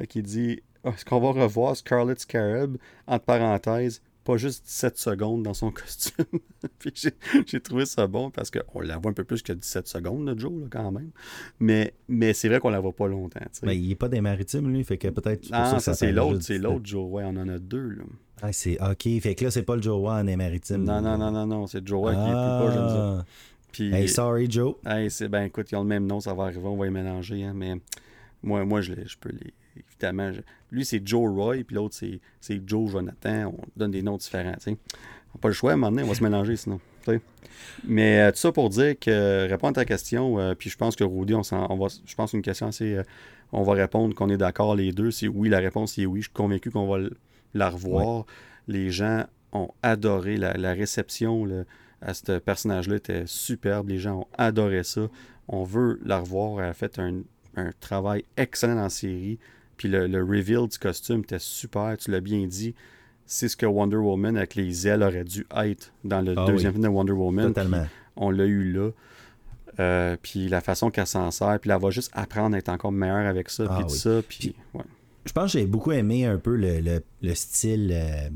[0.10, 5.54] Qui dit Est-ce qu'on va revoir Scarlet Scarab Entre parenthèses pas juste 17 secondes dans
[5.54, 6.26] son costume.
[6.80, 6.94] puis
[7.48, 10.38] j'ai trouvé ça bon parce qu'on la voit un peu plus que 17 secondes, le
[10.38, 11.12] Joe, là, quand même.
[11.60, 13.40] Mais, mais c'est vrai qu'on la voit pas longtemps.
[13.64, 15.48] Mais il est pas des maritimes, lui, fait que peut-être.
[15.52, 18.04] Ah, ça, c'est l'autre, c'est l'autre Joe, ouais, on en a deux, là.
[18.44, 19.22] Ah, c'est OK.
[19.22, 20.84] Fait que là, c'est pas le Joe en des maritimes.
[20.84, 23.26] Non, non, non, non, non, c'est Joe Roy qui est plus pas jeune ça.
[23.72, 24.76] Puis, hey, sorry, Joe.
[24.86, 26.92] Hey, c'est ben écoute, ils ont le même nom, ça va arriver, on va les
[26.92, 27.76] mélanger, hein, mais
[28.44, 30.32] moi, moi je, je peux les évidemment,
[30.72, 33.54] lui, c'est Joe Roy, puis l'autre, c'est Joe Jonathan.
[33.58, 34.56] On donne des noms différents.
[34.66, 36.80] On n'a pas le choix, à un moment donné, on va se mélanger sinon.
[37.86, 40.96] Mais euh, tout ça pour dire que, répondre à ta question, euh, puis je pense
[40.96, 42.96] que Rudy, on, on va, je pense une question assez.
[42.96, 43.04] Euh,
[43.52, 45.12] on va répondre qu'on est d'accord les deux.
[45.12, 46.22] C'est oui, la réponse est oui.
[46.22, 47.00] Je suis convaincu qu'on va
[47.54, 48.26] la revoir.
[48.68, 51.46] Les gens ont adoré la, réception
[52.02, 53.90] à ce personnage-là était superbe.
[53.90, 55.02] Les gens ont adoré ça.
[55.50, 56.64] On veut la revoir.
[56.64, 57.24] Elle a fait un,
[57.58, 59.38] un travail excellent la série.
[59.82, 62.76] Puis le, reveal du costume était super, tu l'as bien dit.
[63.26, 66.74] C'est ce que Wonder Woman avec les ailes aurait dû être dans le ah deuxième
[66.74, 67.48] film de Wonder Woman.
[67.48, 67.88] Totalement.
[68.16, 68.92] On l'a eu là.
[69.80, 72.92] Euh, puis la façon qu'elle s'en sert, puis elle va juste apprendre à être encore
[72.92, 74.54] meilleure avec ça, ah puis ça, puis,
[75.26, 77.90] Je pense que j'ai beaucoup aimé un peu le, style...
[77.92, 78.30] Euh,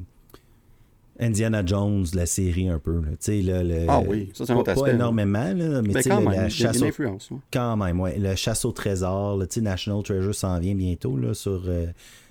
[1.19, 3.01] Indiana Jones, la série un peu.
[3.01, 3.11] Là.
[3.27, 4.89] Là, le, ah oui, ça c'est un autre aspect.
[4.89, 6.85] Pas énormément, là, mais, mais quand même, la, chasse au...
[6.85, 7.31] influence.
[7.31, 7.37] Ouais.
[7.53, 8.17] Quand même, ouais.
[8.19, 11.87] Le chasse au trésor, là, National Treasure s'en vient bientôt là, sur, euh,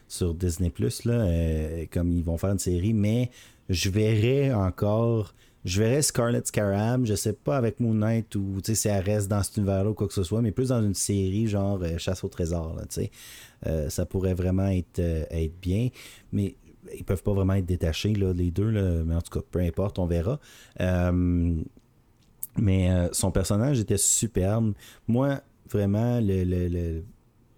[0.07, 3.31] sur Disney+, là, euh, comme ils vont faire une série, mais
[3.69, 5.35] je verrais encore...
[5.65, 9.43] Je verrais Scarlet Scarab, je sais pas avec Moon Knight ou si elle reste dans
[9.43, 12.23] cet univers-là ou quoi que ce soit, mais plus dans une série genre euh, Chasse
[12.23, 12.77] au trésor.
[12.77, 15.89] Là, ça pourrait vraiment être, être bien.
[16.35, 16.55] Mais
[16.97, 19.61] ils peuvent pas vraiment être détachés, là, les deux, là, mais en tout cas, peu
[19.61, 20.41] importe, on verra.
[20.81, 21.63] Euh,
[22.57, 24.75] mais euh, son personnage était superbe.
[25.09, 25.41] Moi,
[25.71, 27.05] vraiment, le, le, le,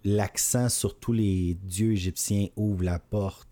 [0.05, 3.48] l'accent sur tous les dieux égyptiens ouvre la porte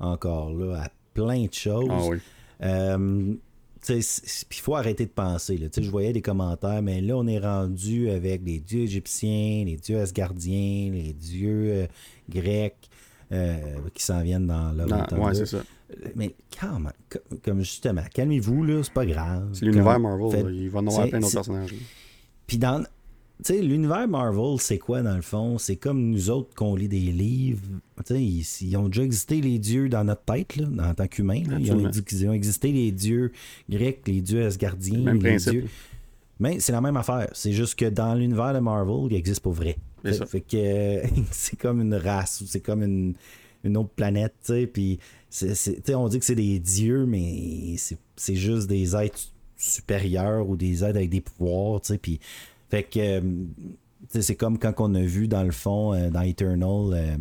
[0.00, 1.88] encore là à plein de choses.
[1.90, 2.18] Ah oui.
[2.62, 3.34] Euh,
[3.84, 3.98] puis
[4.52, 5.56] il faut arrêter de penser.
[5.56, 5.66] Là.
[5.76, 9.98] Je voyais des commentaires, mais là, on est rendu avec les dieux égyptiens, les dieux
[9.98, 11.86] asgardiens, les dieux euh,
[12.28, 12.88] grecs
[13.32, 13.56] euh,
[13.94, 15.62] qui s'en viennent dans le Non, ouais, c'est ça.
[16.16, 16.88] Mais même,
[17.44, 19.48] comme justement, calmez-vous, là, c'est pas grave.
[19.52, 21.74] C'est l'univers Marvel, fait- il va en avoir plein d'autres personnages.
[22.46, 22.82] Puis dans.
[23.44, 25.58] Tu sais, l'univers Marvel, c'est quoi dans le fond?
[25.58, 27.62] C'est comme nous autres qu'on lit des livres.
[28.06, 31.08] Tu sais, ils, ils ont déjà existé les dieux dans notre tête, là, en tant
[31.08, 31.42] qu'humains.
[31.58, 33.32] Ils ont, qu'ils ont existé les dieux
[33.68, 35.00] grecs, les dieux asgardiens.
[35.00, 35.52] Même les principe.
[35.52, 35.66] dieux-
[36.38, 37.28] Mais c'est la même affaire.
[37.32, 39.76] C'est juste que dans l'univers de Marvel, il existe pour vrai.
[40.02, 40.26] C'est Fait, ça.
[40.26, 43.14] fait que c'est comme une race ou c'est comme une,
[43.64, 44.66] une autre planète, tu sais.
[44.66, 44.98] Puis
[45.30, 50.56] c'est- on dit que c'est des dieux, mais c'est c'est juste des êtres supérieurs ou
[50.56, 51.98] des êtres avec des pouvoirs, tu sais.
[51.98, 52.20] Puis
[52.70, 53.20] fait que euh,
[54.20, 57.16] c'est comme quand on a vu dans le fond, euh, dans Eternal, euh,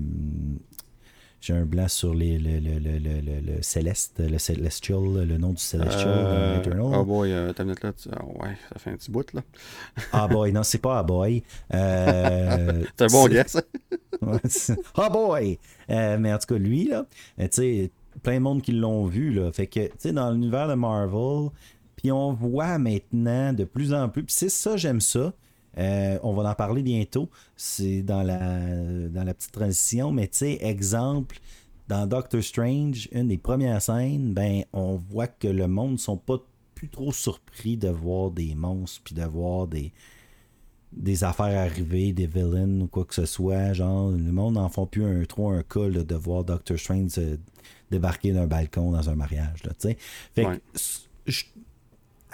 [1.41, 5.37] j'ai un blanc sur les, le, le, le, le, le- le Céleste, le Celestial, le
[5.37, 6.99] nom du Celestial Euh, dans Eternal.
[6.99, 9.41] oh boy, euh, ta minute là, tu- ah ouais, ça fait un petit bout là.
[10.13, 11.43] Ah boy, non, c'est pas Ah boy.
[11.73, 13.57] Euh, C'est un bon guess.
[14.97, 15.57] Oh boy!
[15.89, 17.05] Euh, mais en tout cas, lui, là,
[17.39, 17.91] euh, tu sais,
[18.21, 19.51] plein de monde qui l'ont vu, là.
[19.51, 21.49] Fait que, tu sais, dans l'univers de Marvel,
[21.95, 25.33] puis on voit maintenant de plus en plus, puis c'est ça, j'aime ça.
[25.77, 27.29] Euh, on va en parler bientôt.
[27.55, 28.59] C'est dans la,
[29.09, 31.39] dans la petite transition, mais tu sais, exemple,
[31.87, 36.37] dans Doctor Strange, une des premières scènes, ben, on voit que le monde sont pas
[36.75, 39.91] plus trop surpris de voir des monstres, puis de voir des,
[40.91, 43.73] des affaires arriver, des villains ou quoi que ce soit.
[43.73, 47.11] Genre, le monde n'en font plus un, trop un cas là, de voir Doctor Strange
[47.11, 47.37] se
[47.91, 49.63] débarquer d'un balcon dans un mariage.
[49.63, 49.97] Là, tu sais.
[50.33, 50.57] fait Ouais.
[50.57, 50.79] que,
[51.31, 51.43] je-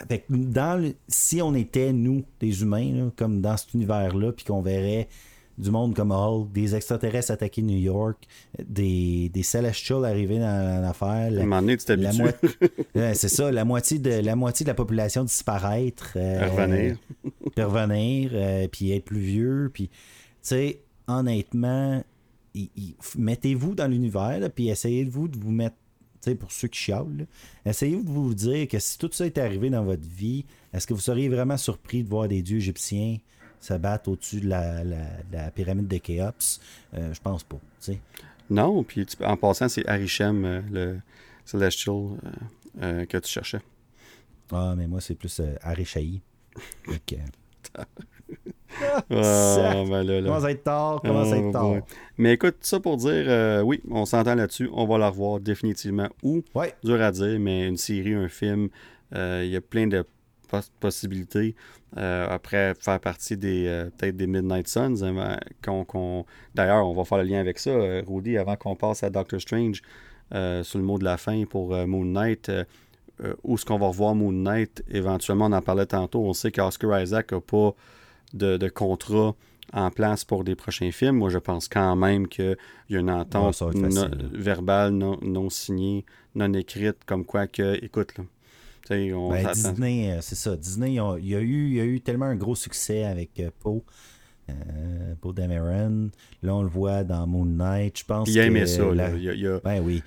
[0.09, 4.31] fait que dans le- si on était, nous, des humains, là, comme dans cet univers-là,
[4.31, 5.07] puis qu'on verrait
[5.57, 8.27] du monde comme Hulk, des extraterrestres attaquer New York,
[8.63, 11.41] des, des Celestials arriver dans l'affaire, la,
[12.03, 12.13] la
[12.95, 16.47] Ouais, c'est ça, la moitié de la moitié de la population disparaître, euh,
[17.67, 18.29] revenir.
[18.33, 19.95] euh, puis être plus vieux, puis tu
[20.43, 22.03] sais, honnêtement,
[23.17, 25.75] mettez-vous dans l'univers, puis essayez-vous de vous mettre,
[26.35, 27.25] pour ceux qui chialent, là,
[27.71, 30.93] essayez-vous de vous dire que si tout ça est arrivé dans votre vie, est-ce que
[30.93, 33.17] vous seriez vraiment surpris de voir des dieux égyptiens
[33.59, 36.59] se battre au-dessus de la, la- de la pyramide de Khéops?
[36.93, 37.99] Euh, je pense pas, tu sais.
[38.49, 40.99] Non, puis en passant, c'est Arishem, euh, le
[41.45, 42.17] Celestial euh,
[42.81, 43.61] euh, que tu cherchais.
[44.51, 46.21] Ah, mais moi, c'est plus Arishaï.
[49.09, 50.27] Ah, ben là, là.
[50.27, 51.69] Commence à être tard, commence à Oh être tard.
[51.69, 51.81] boy.
[52.17, 56.09] Mais écoute, ça pour dire, euh, oui, on s'entend là-dessus, on va la revoir définitivement.
[56.21, 56.73] Ou, Ouais.
[56.83, 58.69] dur à dire, mais une série, un film,
[59.15, 60.05] euh, il y a plein de
[60.49, 61.55] pos- possibilités.
[61.97, 65.01] Euh, après, faire partie des peut-être des Midnight Suns.
[65.01, 67.71] hein, qu'on- qu'on- D'ailleurs, on va faire le lien avec ça,
[68.05, 69.81] Rudy, avant qu'on passe à Doctor Strange,
[70.31, 72.51] sur le mot de la fin pour Moon Knight.
[73.43, 74.83] où est-ce qu'on va revoir Moon Knight?
[74.91, 77.73] Éventuellement on en parlait tantôt on sait qu'Oscar Isaac n'a pas
[78.33, 79.35] de, de contrat
[79.73, 82.55] en place pour des prochains films moi je pense quand même qu'il
[82.89, 83.65] y a une entente ça
[84.33, 86.05] verbale non, non signée
[86.35, 88.23] non écrite comme quoi que écoute là
[88.89, 90.55] on Ben, Disney, euh, c'est ça.
[90.55, 93.49] Disney, il y, a eu, il y a eu tellement un gros succès avec euh,
[93.59, 93.81] Poe.
[94.49, 94.53] Euh,
[95.19, 96.09] Poe Dameron.
[96.41, 97.99] Là, on le voit dans Moon Knight.
[97.99, 99.17] Je pense il a que aimé ça la- là.
[99.17, 100.03] Il y a- il y a- Ben oui.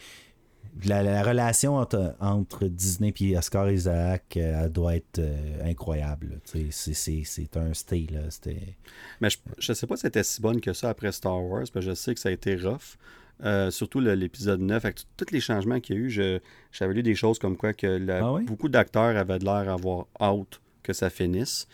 [0.87, 6.41] La, la relation entre, entre Disney et Oscar Isaac, euh, elle doit être euh, incroyable.
[6.45, 7.75] C'est un.
[7.75, 8.77] C'était-
[9.21, 11.71] Mais je, je sais pas si c'était si bonne que ça après Star Wars, parce
[11.71, 12.97] que je sais que ça a été rough.
[13.43, 14.85] Euh, surtout l'épisode 9.
[14.85, 16.41] Avec tous les changements qu'il y a eu,
[16.73, 18.45] j'avais lu des choses comme quoi que la- Ah oui?
[18.45, 21.67] beaucoup d'acteurs avaient de l'air d'avoir hâte que ça finisse.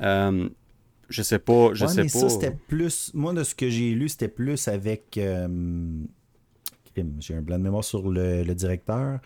[0.00, 0.48] Euh,
[1.08, 1.74] je sais pas.
[1.74, 2.18] Je Ouais, sais mais pas.
[2.20, 3.10] ça, c'était plus.
[3.14, 5.18] Moi, de ce que j'ai lu, c'était plus avec.
[6.90, 9.18] Euh, crime, J'ai un blanc de mémoire sur le, le directeur.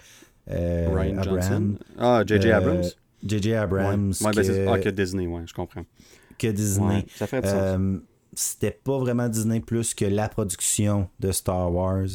[0.50, 1.24] euh, Ryan Abraham.
[1.24, 1.74] Johnson.
[1.98, 2.48] Ah, J.J.
[2.48, 2.84] Euh, Abrams?
[3.26, 3.54] J.J.
[3.54, 4.12] Abrams.
[4.20, 5.84] Ouais, ben, que, ah, que Disney, ouais, je comprends.
[6.38, 6.96] que Disney.
[6.96, 7.44] Ouais, ça fait.
[7.46, 7.98] Euh,
[8.36, 12.08] c'était pas vraiment Disney plus que la production de Star Wars.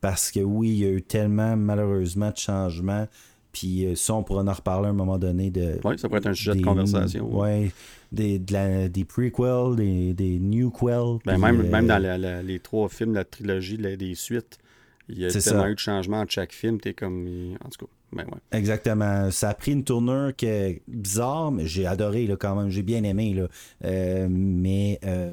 [0.00, 3.08] Parce que oui, il y a eu tellement malheureusement de changements.
[3.52, 5.50] Puis ça, on pourra en reparler à un moment donné.
[5.50, 7.28] De, oui, ça pourrait être un sujet de conversation.
[7.32, 7.70] Oui,
[8.10, 11.18] des, des prequels, des, des newquels.
[11.24, 14.58] Ben, même, même dans les trois films, la trilogie, des suites,
[15.08, 16.80] il y a tellement eu de changements entre chaque film.
[16.80, 17.56] T'es comme.
[17.64, 17.92] En tout cas.
[18.12, 19.30] Ben Exactement.
[19.30, 22.68] Ça a pris une tournure qui est bizarre, mais j'ai adoré là, quand même.
[22.68, 23.32] J'ai bien aimé.
[23.32, 23.48] Là.
[23.84, 25.32] Euh, mais euh,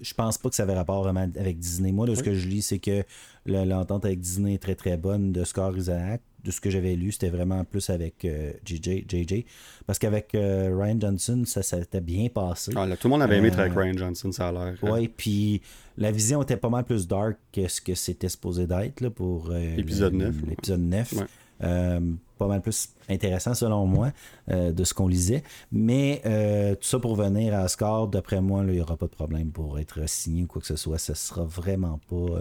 [0.00, 1.92] je pense pas que ça avait rapport vraiment avec Disney.
[1.92, 3.04] Moi, de ce que je lis, c'est que
[3.44, 6.22] l'entente avec Disney est très très bonne de Scar Isaac.
[6.44, 8.26] De ce que j'avais lu, c'était vraiment plus avec
[8.66, 9.40] JJ, euh,
[9.86, 12.72] Parce qu'avec Ryan Johnson, ça s'était bien passé.
[12.76, 14.74] Ah, tout le monde avait aimé avec Ryan Johnson, ça a l'air.
[14.82, 15.62] Oui, puis
[15.96, 20.14] la vision était pas mal plus dark que ce que c'était supposé d'être pour l'épisode
[20.14, 20.34] 9.
[20.48, 21.14] L'épisode 9.
[21.62, 22.00] Euh,
[22.36, 24.10] pas mal plus intéressant selon moi
[24.50, 25.44] euh, de ce qu'on lisait.
[25.70, 29.12] Mais euh, tout ça pour venir à Score, d'après moi, il n'y aura pas de
[29.12, 30.98] problème pour être signé ou quoi que ce soit.
[30.98, 32.40] Ce sera vraiment pas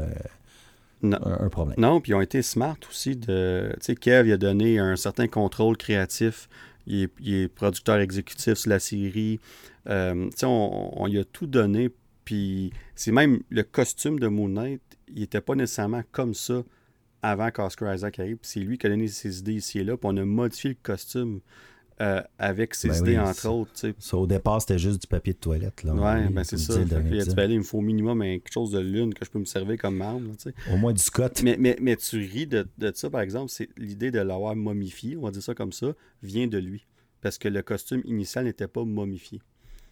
[1.03, 1.75] Un, problème.
[1.77, 3.15] Non, puis ils ont été smart aussi.
[3.15, 6.47] de Tu sais, Kev il a donné un certain contrôle créatif.
[6.87, 9.39] Il est, producteur exécutif sur la série.
[9.85, 9.91] tu
[10.35, 11.89] sais, on, on, lui a tout donné.
[12.25, 16.63] Puis c'est même le costume de Moon Knight, il n'était pas nécessairement comme ça
[17.21, 18.37] avant qu'Oscar Isaac arrive.
[18.41, 19.97] C'est lui qui a donné ses idées ici et là.
[19.97, 21.39] Puis on a modifié le costume
[22.01, 23.93] euh, avec ses ben idées, entre autres.
[24.13, 25.83] au départ, c'était juste du papier de toilette.
[25.83, 26.73] Là, ouais, ben c'est ça.
[26.79, 29.39] il, a dit, il me faut au minimum quelque chose de lune que je peux
[29.39, 30.21] me servir comme marbre.
[30.71, 31.41] Au moins du Scott.
[31.43, 33.49] Mais, mais, mais tu ris de, de ça, par exemple.
[33.49, 36.85] c'est L'idée de l'avoir momifié, on va dire ça comme ça, vient de lui.
[37.21, 39.41] Parce que le costume initial n'était pas momifié.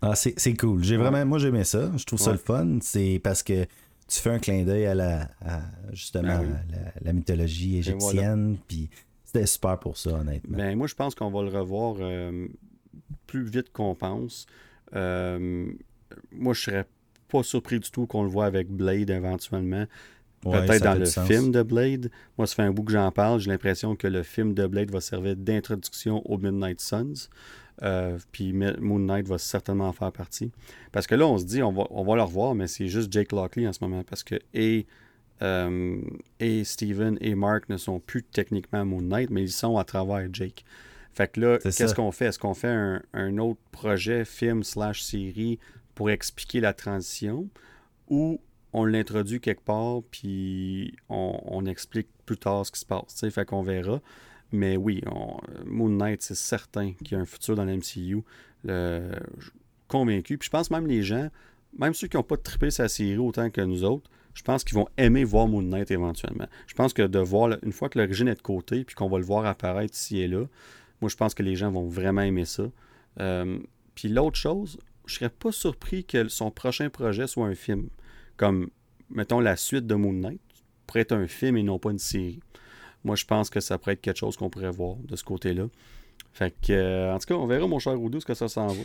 [0.01, 0.83] Ah, c'est cool.
[0.83, 1.91] J'ai vraiment, moi j'aimais ça.
[1.95, 2.79] Je trouve ça le fun.
[2.81, 3.65] C'est parce que
[4.07, 5.29] tu fais un clin d'œil à la
[5.93, 6.65] justement ben
[7.01, 8.57] la, mythologie égyptienne.
[8.67, 8.89] Puis
[9.31, 10.57] c'était super pour ça, honnêtement.
[10.57, 12.47] Ben, moi, je pense qu'on va le revoir euh,
[13.27, 14.45] plus vite qu'on pense.
[14.93, 15.71] Euh,
[16.33, 16.85] moi, je serais
[17.29, 19.85] pas surpris du tout qu'on le voit avec Blade éventuellement.
[20.41, 22.09] Peut-être dans le film de Blade.
[22.37, 23.39] Moi, ça fait un bout que j'en parle.
[23.39, 27.29] J'ai l'impression que le film de Blade va servir d'introduction au Midnight Suns.
[27.83, 30.51] Euh, puis Moon Knight va certainement en faire partie.
[30.91, 33.13] Parce que là, on se dit, on va, on va le revoir, mais c'est juste
[33.13, 34.03] Jake Lockley en ce moment.
[34.03, 34.87] Parce que et,
[35.41, 35.99] euh,
[36.39, 40.27] et Steven et Mark ne sont plus techniquement Moon Knight, mais ils sont à travers
[40.31, 40.63] Jake.
[41.13, 42.25] Fait que là, qu'est-ce qu'on fait?
[42.25, 45.59] Est-ce qu'on fait un, autre projet, film slash série
[45.95, 47.49] pour expliquer la transition?
[48.09, 48.39] Ou
[48.73, 53.25] on l'introduit quelque part puis on, explique plus tard ce qui se passe?
[53.29, 54.01] Fait qu'on verra.
[54.53, 55.01] Mais oui,
[55.65, 58.23] Moon Knight, c'est certain qu'il y a un futur dans l'MCU.
[59.87, 60.37] Convaincu.
[60.37, 61.29] Puis je pense même les gens,
[61.77, 64.75] même ceux qui n'ont pas trippé sa série autant que nous autres, je pense qu'ils
[64.75, 66.47] vont aimer voir Moon Knight éventuellement.
[66.67, 69.17] Je pense que de voir, une fois que l'origine est de côté, puis qu'on va
[69.17, 70.45] le voir apparaître ici et là,
[71.01, 72.63] moi je pense que les gens vont vraiment aimer ça.
[73.19, 73.59] Euh,
[73.95, 77.89] puis l'autre chose, je serais pas surpris que son prochain projet soit un film.
[78.37, 78.69] Comme,
[79.09, 80.41] mettons, la suite de Moon Knight
[80.87, 82.39] pourrait être un film et non pas une série.
[83.03, 85.67] Moi, je pense que ça pourrait être quelque chose qu'on pourrait voir de ce côté-là.
[86.41, 88.83] Euh, en tout cas, on verra, mon cher Oudou, ce que ça s'en va.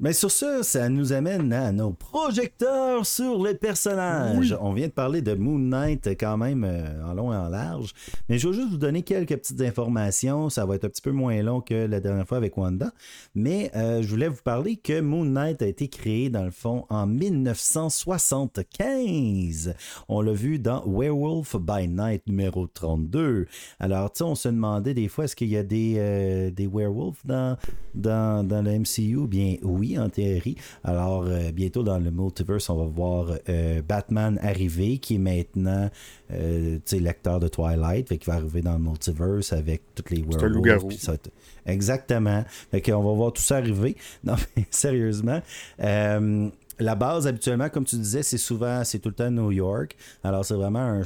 [0.00, 4.56] Mais sur ce, ça nous amène à nos projecteurs sur les personnages.
[4.60, 7.94] On vient de parler de Moon Knight quand même euh, en long et en large.
[8.28, 10.50] Mais je vais juste vous donner quelques petites informations.
[10.50, 12.90] Ça va être un petit peu moins long que la dernière fois avec Wanda.
[13.36, 16.84] Mais euh, je voulais vous parler que Moon Knight a été créé dans le fond
[16.90, 19.76] en 1975.
[20.08, 23.46] On l'a vu dans Werewolf by Night numéro 32.
[23.78, 26.66] Alors, tu sais, on se demandait des fois, est-ce qu'il y a des, euh, des
[26.66, 27.56] werewolves dans,
[27.94, 29.28] dans, dans le MCU?
[29.28, 30.56] Bien oui en théorie.
[30.84, 35.90] Alors, euh, bientôt dans le multiverse, on va voir euh, Batman arriver, qui est maintenant
[36.32, 40.94] euh, l'acteur de Twilight, fait va arriver dans le multiverse avec toutes les werewolves.
[41.66, 42.44] Exactement.
[42.70, 43.96] Fait qu'on va voir tout ça arriver.
[44.24, 45.40] Non, mais sérieusement.
[45.78, 49.96] la base, habituellement, comme tu disais, c'est souvent, c'est tout le temps New York.
[50.22, 51.02] Alors, c'est vraiment un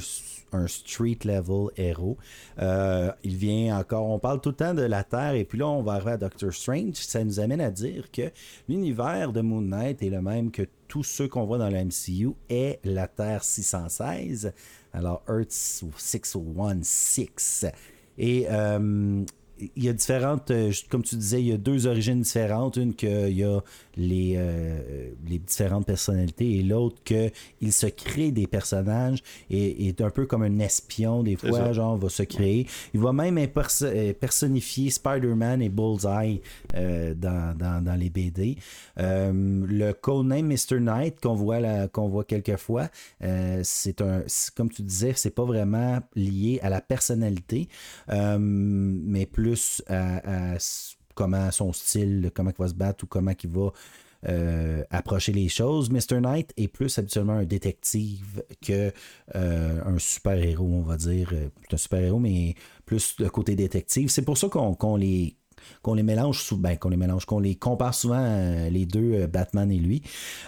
[0.51, 2.17] un street level héros.
[2.59, 5.67] Euh, il vient encore, on parle tout le temps de la Terre, et puis là,
[5.67, 6.95] on va arriver à Doctor Strange.
[6.95, 8.31] Ça nous amène à dire que
[8.67, 12.31] l'univers de Moon Knight est le même que tous ceux qu'on voit dans la MCU
[12.49, 14.53] est la Terre 616.
[14.93, 15.51] Alors, Earth
[15.97, 17.71] 616.
[18.17, 19.23] Et euh,
[19.75, 22.77] il y a différentes, euh, comme tu disais, il y a deux origines différentes.
[22.77, 23.59] Une qu'il y a
[23.95, 30.09] les, euh, les différentes personnalités et l'autre qu'il se crée des personnages et est un
[30.09, 32.67] peu comme un espion des fois, genre va se créer.
[32.93, 36.41] Il va même euh, personnifier Spider-Man et Bullseye
[36.73, 38.57] dans, dans, dans, les BD.
[38.97, 40.79] le codename Mr.
[40.79, 42.89] Knight qu'on voit, qu'on voit quelquefois,
[43.63, 44.23] c'est un,
[44.55, 47.67] comme tu disais, c'est pas vraiment lié à la personnalité,
[48.09, 49.46] mais plus
[49.87, 50.57] à,
[51.15, 53.71] comment son style, comment il va se battre ou comment il va
[54.89, 55.89] approcher les choses.
[55.89, 56.19] Mr.
[56.19, 58.91] Knight est plus habituellement un détective que
[59.33, 61.33] un super-héros, on va dire.
[61.71, 62.55] un super-héros, mais
[62.85, 64.09] plus le côté détective.
[64.09, 65.35] C'est pour ça qu'on les
[65.81, 69.27] qu'on les mélange souvent, qu'on les mélange, qu'on les compare souvent euh, les deux, euh,
[69.27, 70.01] Batman et lui.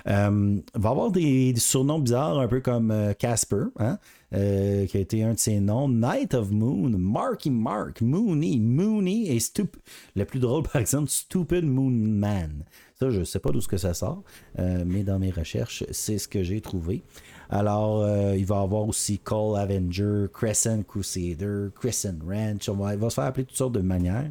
[0.08, 3.98] Euh, va avoir des, surnoms bizarres, un peu comme Casper, hein,
[4.32, 4.38] qui
[4.98, 5.90] a été un de ses noms.
[5.90, 9.82] Night of Moon, Marky Mark, Mooney, Mooney et Stupid.
[10.16, 12.64] Le plus drôle, par exemple, Stupid Moon Man.
[13.00, 14.24] Ça, je ne sais pas d'où ça sort,
[14.58, 17.02] mais dans mes recherches, c'est ce que j'ai trouvé.
[17.50, 22.68] Alors, il va avoir aussi Call Avenger, Crescent Crusader, Crescent Ranch.
[22.68, 24.30] il va se faire appeler toutes sortes de manières.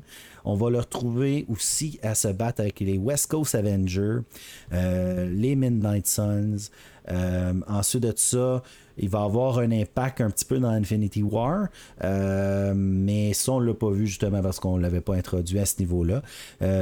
[0.51, 4.20] On va le retrouver aussi à se battre avec les West Coast Avengers,
[4.73, 6.70] euh, les Midnight Suns.
[7.11, 8.62] Euh, ensuite de ça,
[8.97, 11.69] il va avoir un impact un petit peu dans Infinity War,
[12.03, 15.59] euh, mais ça, on ne l'a pas vu justement parce qu'on ne l'avait pas introduit
[15.59, 16.23] à ce niveau-là.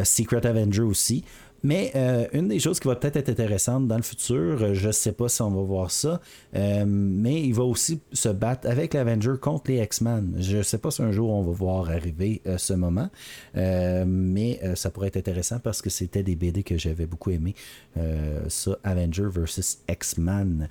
[0.05, 1.25] Secret Avenger aussi.
[1.63, 4.89] Mais euh, une des choses qui va peut-être être intéressante dans le futur, euh, je
[4.89, 6.21] ne sais pas si on va voir ça,
[6.55, 10.37] euh, mais il va aussi se battre avec l'Avenger contre les X-Men.
[10.39, 13.09] Je ne sais pas si un jour on va voir arriver ce moment,
[13.55, 17.55] mais ça pourrait être intéressant parce que c'était des BD que j'avais beaucoup aimé.
[18.49, 20.69] ça, Avenger versus X-Men.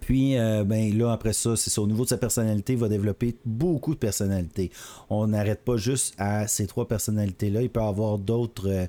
[0.00, 1.80] Puis, euh, ben là, après ça, c'est ça.
[1.80, 4.70] Au niveau de sa personnalité, il va développer beaucoup de personnalités.
[5.10, 7.62] On n'arrête pas juste à ces trois personnalités-là.
[7.62, 8.86] Il peut avoir d'autres euh,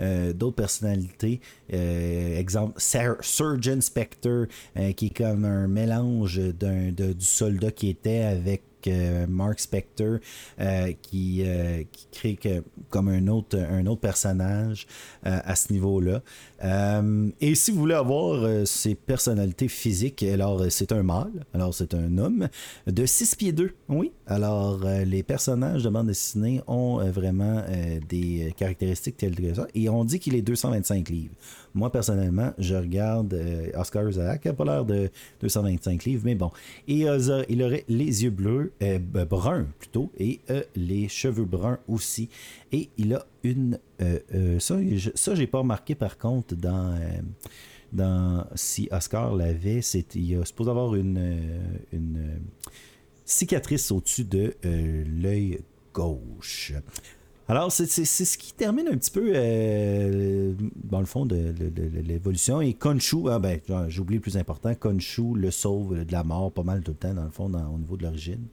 [0.00, 1.40] euh, d'autres personnalités.
[1.68, 4.46] exemple, Surgeon Spectre,
[4.96, 8.62] qui est comme un mélange d'un, du soldat qui était avec
[9.28, 10.18] Mark Spector
[11.02, 11.44] qui,
[11.92, 12.38] qui crée
[12.88, 14.86] comme un autre, un autre personnage
[15.22, 16.22] à ce niveau-là.
[16.62, 21.46] Euh, et si vous voulez avoir euh, ses personnalités physiques, alors euh, c'est un mâle,
[21.54, 22.48] alors c'est un homme
[22.86, 24.12] de 6 pieds 2, oui.
[24.26, 27.64] Alors les personnages de bande dessinée ont vraiment
[28.08, 29.66] des caractéristiques telles que ça.
[29.74, 31.34] Et on dit qu'il est 225 livres.
[31.74, 33.36] Moi, personnellement, je regarde
[33.74, 35.10] Oscar Isaac, qui n'a pas l'air de
[35.40, 36.50] 225 livres, mais bon.
[36.88, 37.06] Et
[37.48, 38.72] il aurait les yeux bleus,
[39.28, 40.40] bruns plutôt, et
[40.74, 42.28] les cheveux bruns aussi.
[42.72, 43.78] Et il a une.
[44.00, 44.76] Euh, euh, ça,
[45.14, 46.94] ça j'ai pas remarqué par contre dans.
[46.94, 47.20] Euh,
[47.92, 49.80] dans si Oscar l'avait,
[50.14, 51.60] il a supposé avoir une,
[51.92, 52.38] une
[53.24, 55.58] cicatrice au-dessus de l'œil
[55.92, 56.72] gauche.
[57.50, 59.32] Alors, c'est ce qui termine un petit peu,
[60.84, 61.52] dans le fond, de,
[62.06, 62.60] l'évolution.
[62.60, 63.58] Et Konshu, ah ben,
[63.88, 66.96] j'ai oublié le plus important, Konshu le sauve de la mort pas mal tout le
[66.96, 68.46] temps, dans le fond, au niveau de l'origine.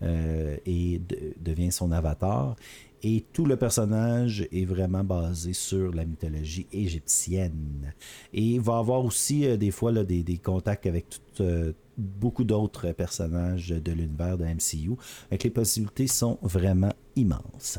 [0.00, 1.02] et
[1.40, 2.54] devient son avatar.
[3.02, 7.92] Et tout le personnage est vraiment basé sur la mythologie égyptienne.
[8.32, 11.06] Et va avoir aussi euh, des fois là, des, contacts avec
[11.40, 14.96] euh, beaucoup d'autres personnages de l'univers de MCU.
[15.30, 17.78] Donc les possibilités sont vraiment immenses.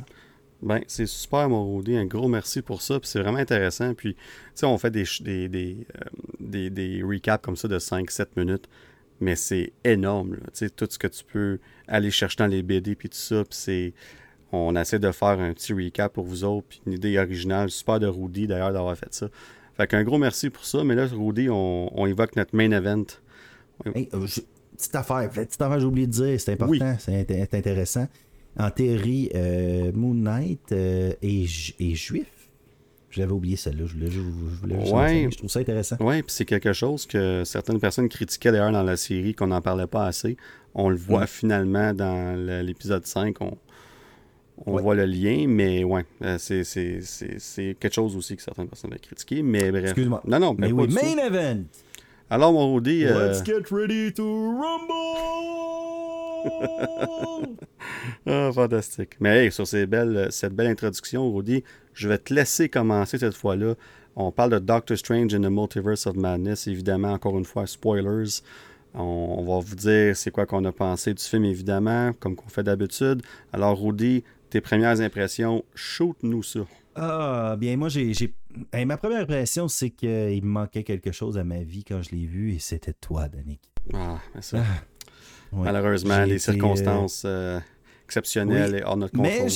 [0.61, 1.95] Ben, c'est super, Morodi.
[1.95, 2.99] Un gros merci pour ça.
[2.99, 3.93] Puis c'est vraiment intéressant.
[3.93, 4.21] Puis, tu
[4.55, 6.09] sais, on fait des, des, des, euh,
[6.39, 8.67] des, des, recaps comme ça de 5-7 minutes.
[9.19, 10.37] Mais c'est énorme.
[10.37, 12.95] Tu sais, tout ce que tu peux aller chercher dans les BD.
[12.95, 13.43] Puis tout ça.
[13.43, 13.93] Puis c'est
[14.51, 17.99] on essaie de faire un petit recap pour vous autres, puis une idée originale, super
[17.99, 19.27] de Rudy d'ailleurs d'avoir fait ça.
[19.75, 23.05] Fait qu'un gros merci pour ça, mais là, Rudy, on, évoque notre main event.
[23.93, 24.25] Hey, euh,
[24.75, 28.07] petite affaire, petite affaire, j'ai oublié de dire, c'est important, c'est intéressant.
[28.59, 32.27] En théorie, euh, Moon Knight euh, est, juif.
[33.09, 35.95] Je l'avais oublié celle-là, je voulais, je, ouais, je trouve ça intéressant.
[35.99, 39.61] Oui, puis c'est quelque chose que certaines personnes critiquaient d'ailleurs dans la série, qu'on n'en
[39.61, 40.37] parlait pas assez.
[40.75, 43.41] On le voit finalement dans l'épisode 5.
[43.41, 43.57] On,
[44.65, 48.97] on voit le lien, mais ouais, euh, c'est quelque chose aussi que certaines personnes ont
[49.01, 49.43] critiqué.
[49.43, 49.85] Mais bref.
[49.85, 50.21] Excuse-moi.
[50.25, 51.63] Non, non, mais oui, main event.
[52.29, 53.05] Alors, mon Rudy.
[53.05, 56.26] Euh, Let's get ready to rumble!
[58.25, 59.17] ah, fantastique.
[59.19, 63.35] Mais hey, sur ces belles, cette belle introduction, Rudy, je vais te laisser commencer cette
[63.35, 63.75] fois-là.
[64.15, 66.67] On parle de Doctor Strange in the Multiverse of Madness.
[66.67, 68.41] Évidemment, encore une fois, spoilers.
[68.93, 72.63] On, va vous dire c'est quoi qu'on a pensé du film, évidemment, comme qu'on fait
[72.63, 73.21] d'habitude.
[73.53, 76.61] Alors, Rudy, tes premières impressions, shoot-nous ça.
[76.95, 78.33] Ah, bien, moi, j'ai.
[78.73, 82.25] ma première impression, c'est qu'il me manquait quelque chose à ma vie quand je l'ai
[82.25, 83.61] vu, et c'était toi, Danick.
[83.93, 84.57] Ah, mais ça.
[84.61, 84.83] Ah,
[85.51, 87.59] Malheureusement, les circonstances euh,
[88.05, 89.49] exceptionnelles et hors notre contrôle.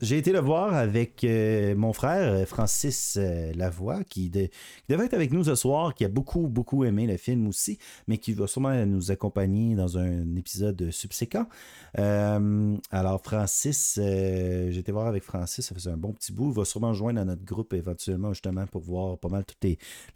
[0.00, 5.14] J'ai été le voir avec euh, mon frère euh, Francis euh, Lavoie, qui, devait être
[5.14, 8.46] avec nous ce soir, qui a beaucoup, beaucoup aimé le film aussi, mais qui va
[8.46, 11.46] sûrement nous accompagner dans un épisode subséquent.
[11.94, 16.50] Alors, Francis, j'ai été voir avec Francis, ça faisait un bon petit bout.
[16.50, 19.64] Il va sûrement joindre à notre groupe éventuellement, justement, pour voir pas mal toutes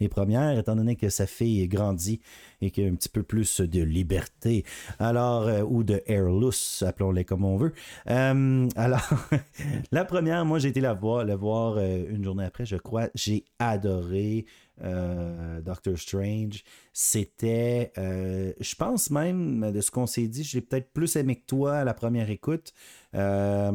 [0.00, 2.20] les, premières, étant donné que sa fille grandit
[2.60, 4.64] et qu'il y a un petit peu plus de liberté.
[4.98, 7.72] Alors, ou de airless, appelons-les comme on veut.
[8.06, 9.10] alors.
[9.92, 13.08] La première, moi, j'ai été la voir, le voir euh, une journée après, je crois.
[13.14, 16.64] J'ai adoré euh, Doctor Strange.
[16.92, 21.46] C'était, euh, je pense même, de ce qu'on s'est dit, j'ai peut-être plus aimé que
[21.46, 22.72] toi à la première écoute.
[23.14, 23.72] en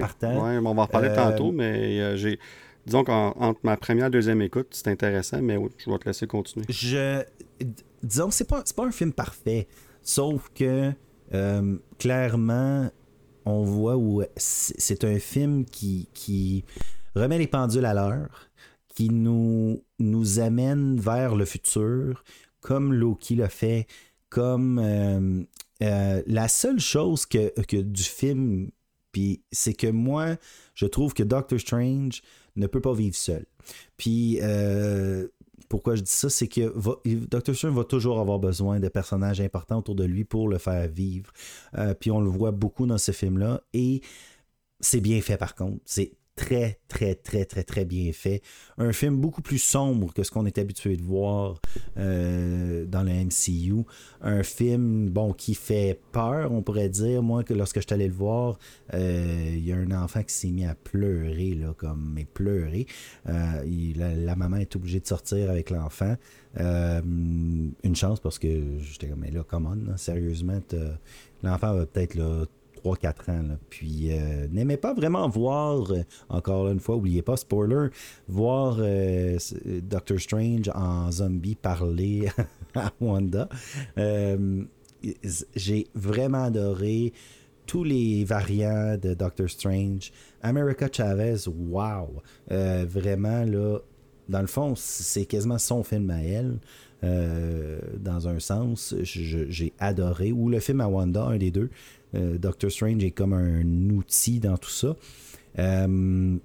[0.00, 0.44] partant.
[0.44, 2.38] Ouais, on va en reparler tantôt, mais j'ai.
[2.86, 6.64] Disons qu'entre ma première et deuxième écoute, c'est intéressant, mais je vais te laisser continuer.
[6.68, 7.22] Je.
[8.02, 9.68] Disons que c'est pas, pas un film parfait.
[10.02, 10.92] Sauf que
[11.98, 12.90] clairement,
[13.44, 16.64] on voit où c'est un film qui, qui
[17.14, 18.47] remet les pendules à l'heure,
[18.98, 22.24] qui nous, nous amène vers le futur,
[22.60, 23.86] comme Loki l'a fait,
[24.28, 25.44] comme euh,
[25.84, 28.72] euh, la seule chose que, que du film,
[29.12, 30.34] puis c'est que moi,
[30.74, 32.22] je trouve que Doctor Strange
[32.56, 33.46] ne peut pas vivre seul.
[33.96, 35.28] Puis euh,
[35.68, 36.74] pourquoi je dis ça, c'est que
[37.28, 40.88] Doctor Strange va toujours avoir besoin de personnages importants autour de lui pour le faire
[40.88, 41.32] vivre.
[42.00, 43.62] Puis on le voit beaucoup dans ce film-là.
[43.72, 44.00] Et
[44.80, 45.78] c'est bien fait par contre.
[45.84, 48.42] C'est très, très, très, très, très bien fait.
[48.78, 51.60] Un film beaucoup plus sombre que ce qu'on est habitué de voir
[51.96, 53.84] euh, dans le MCU.
[54.20, 57.24] Un film, bon, qui fait peur, on pourrait dire.
[57.24, 58.58] Moi, que lorsque je suis allé le voir,
[58.94, 62.86] euh, il y a un enfant qui s'est mis à pleurer, là, comme, mais pleurer.
[63.28, 63.64] Euh,
[63.96, 66.14] la, maman est obligée de sortir avec l'enfant.
[66.56, 70.60] une chance parce que j'étais comme, mais là, come on, sérieusement,
[71.42, 72.46] l'enfant va peut-être là,
[72.94, 73.56] 3-4 ans.
[73.70, 77.88] Puis euh, n'aimait pas vraiment voir, euh, encore une fois, oubliez pas, spoiler,
[78.28, 79.38] voir euh,
[79.82, 82.28] Doctor Strange en zombie parler
[82.74, 83.48] à Wanda.
[85.54, 87.12] J'ai vraiment adoré
[87.66, 90.10] tous les variants de Doctor Strange.
[90.42, 92.22] America Chavez, wow!
[92.48, 93.78] vraiment, là,
[94.28, 96.58] dans le fond, c'est quasiment son film à elle.
[97.98, 100.32] dans un sens, j'ai adoré.
[100.32, 101.68] Ou le film à Wanda, un des deux.
[102.14, 104.96] Euh, Doctor Strange est comme un outil dans tout ça.
[105.58, 106.36] Euh,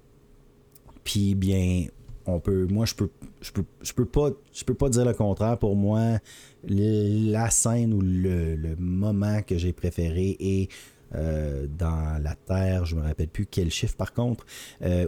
[1.02, 1.86] puis bien,
[2.26, 3.10] on peut, moi je peux,
[3.40, 5.58] je peux, je peux pas, je peux pas dire le contraire.
[5.58, 6.18] Pour moi,
[6.66, 10.70] la scène ou le, moment que j'ai préféré est
[11.14, 14.44] euh, dans la Terre, je me rappelle plus quel chiffre par contre,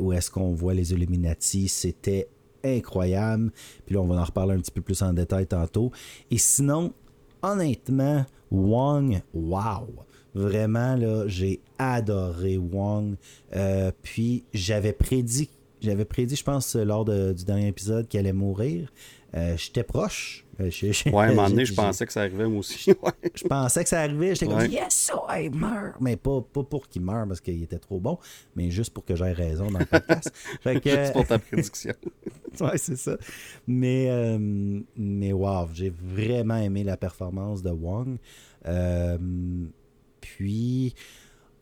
[0.01, 2.29] où est-ce qu'on voit les Illuminati, c'était
[2.63, 3.51] incroyable.
[3.87, 5.93] Puis là, on va en reparler un petit peu plus en détail tantôt.
[6.31, 6.93] Et sinon,
[7.43, 10.06] honnêtement, Wong, wow!
[10.37, 13.17] Vraiment, là, j'ai adoré Wong.
[13.55, 15.49] Euh, puis j'avais prédit,
[15.81, 18.93] j'avais prédit, je pense, lors du dernier épisode qu'il allait mourir.
[19.35, 20.45] Euh, j'étais proche.
[20.61, 20.71] Euh,
[21.07, 22.93] ouais, à un moment donné, je pensais que ça arrivait, moi aussi.
[23.35, 24.35] je pensais que ça arrivait.
[24.35, 25.95] J'étais comme, yes, oh, il meurt.
[26.03, 28.19] Mais pas, pas pour qu'il meure parce qu'il était trop bon,
[28.55, 30.31] mais juste pour que j'aie raison dans le podcast.
[30.67, 31.95] juste pour ta prédiction.
[32.61, 33.17] ouais, c'est ça.
[33.67, 34.39] Mais,
[34.97, 38.19] mais wow, j'ai vraiment aimé la performance de Wong.
[40.27, 40.95] Euh, puis,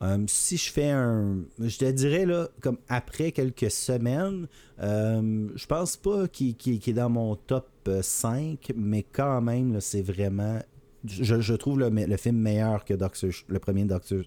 [0.03, 1.45] euh, si je fais un.
[1.59, 4.49] Je te dirais, là, comme après quelques semaines,
[4.81, 7.69] euh, je pense pas qu'il est dans mon top
[8.03, 10.59] 5, mais quand même, c'est vraiment.
[11.07, 14.23] Je, trouve le, film meilleur que le premier Doctor,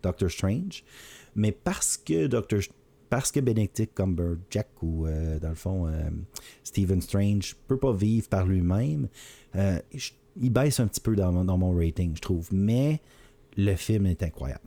[0.00, 0.84] Doctor Strange.
[1.34, 2.60] Mais parce que Doctor
[3.08, 5.92] parce que Benedict Cumberbatch ou euh, dans le fond
[6.62, 9.08] Stephen Strange peut pas vivre par lui-même,
[9.56, 12.46] il baisse un petit peu dans, dans mon rating, je trouve.
[12.52, 13.00] Mais
[13.56, 14.64] le film est incroyable.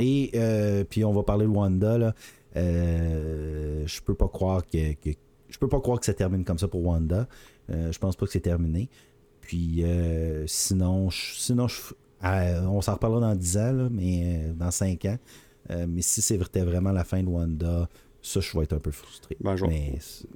[0.00, 2.14] Et euh, puis on va parler de Wanda là.
[2.56, 4.78] Euh, je peux pas croire que,
[5.48, 7.28] je peux pas croire que ça termine comme ça pour Wanda.
[7.70, 8.88] Euh, je pense pas que c'est terminé.
[9.40, 9.84] Puis
[10.46, 11.68] sinon, sinon
[12.22, 15.18] on s'en reparlera dans 10 ans, mais dans 5 ans.
[15.88, 17.88] mais si c'était vraiment la fin de Wanda,
[18.20, 19.36] ça, je vais être un peu frustré.
[19.40, 19.56] Ben,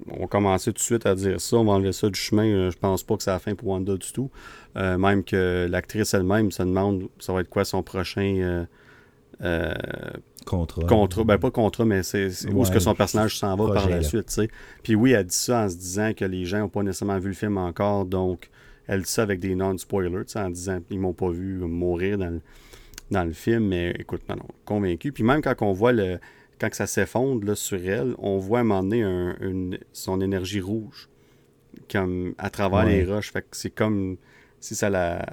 [0.08, 1.56] on va commencer tout de suite à dire ça.
[1.56, 2.46] On va enlever ça du chemin.
[2.46, 4.30] Euh, je pense pas que c'est la fin pour Wanda du tout.
[4.76, 8.64] Euh, même que l'actrice elle-même se demande ça va être quoi son prochain
[9.42, 9.72] euh,
[10.46, 10.84] contrat.
[10.84, 11.24] Contrat.
[11.24, 14.40] Ben, pas contrat, mais c'est où est-ce que son personnage s'en va par la suite.
[14.82, 17.28] Puis oui, elle dit ça en se disant que les gens n'ont pas nécessairement vu
[17.28, 18.06] le film encore.
[18.06, 18.50] Donc,
[18.86, 22.40] elle dit ça avec des non-spoilers, en disant qu'ils m'ont pas vu mourir dans le,
[23.10, 23.68] dans le film.
[23.68, 25.12] Mais écoute, non, non, convaincu.
[25.12, 26.18] Puis même quand on voit le
[26.60, 31.08] quand ça s'effondre sur elle, on voit à un moment donné son énergie rouge
[31.90, 33.32] comme à travers les roches.
[33.32, 34.16] Fait que c'est comme
[34.62, 35.24] si ça la,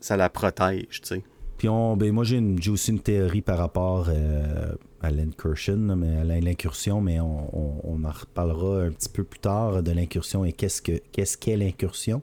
[0.00, 1.22] ça la protège, tu sais.
[1.58, 2.40] Puis on, ben moi j'ai
[2.70, 8.82] aussi une théorie par rapport euh, à l'incursion, mais à l'incursion, mais on, en reparlera
[8.82, 12.22] un petit peu plus tard de l'incursion et qu'est-ce que qu'est-ce qu'est l'incursion.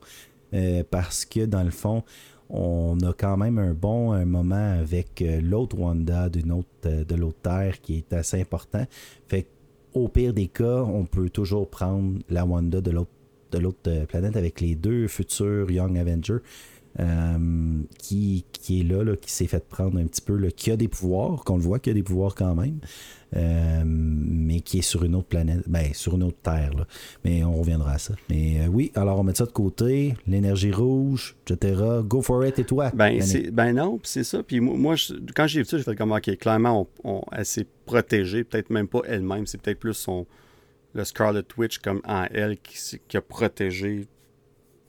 [0.53, 2.03] Euh, parce que dans le fond,
[2.49, 7.15] on a quand même un bon un moment avec euh, l'autre Wanda d'une autre, de
[7.15, 8.85] l'autre Terre qui est assez important.
[9.27, 9.47] Fait
[9.93, 13.11] au pire des cas, on peut toujours prendre la Wanda de l'autre
[13.52, 16.40] de l'autre euh, planète avec les deux futurs Young Avengers.
[16.99, 20.72] euh, qui, qui est là, là qui s'est fait prendre un petit peu, là, qui
[20.72, 22.80] a des pouvoirs, qu'on le voit qu'il a des pouvoirs quand même,
[23.36, 26.72] euh, mais qui est sur une autre planète, ben, sur une autre Terre.
[26.76, 26.86] Là.
[27.23, 28.14] Mais on reviendra à ça.
[28.30, 31.82] Mais euh, oui, alors on met ça de côté, l'énergie rouge, etc.
[32.03, 32.91] Go for it et toi?
[32.94, 33.22] Ben,
[33.53, 34.44] ben non, c'est ça.
[34.44, 34.95] Puis moi,
[35.36, 38.88] quand j'ai vu ça, j'ai fait comme, OK, clairement, on, elle s'est protégée, peut-être même
[38.88, 40.26] pas elle-même, c'est peut-être plus son
[40.93, 44.07] le Scarlet Witch comme en elle qui, a protégé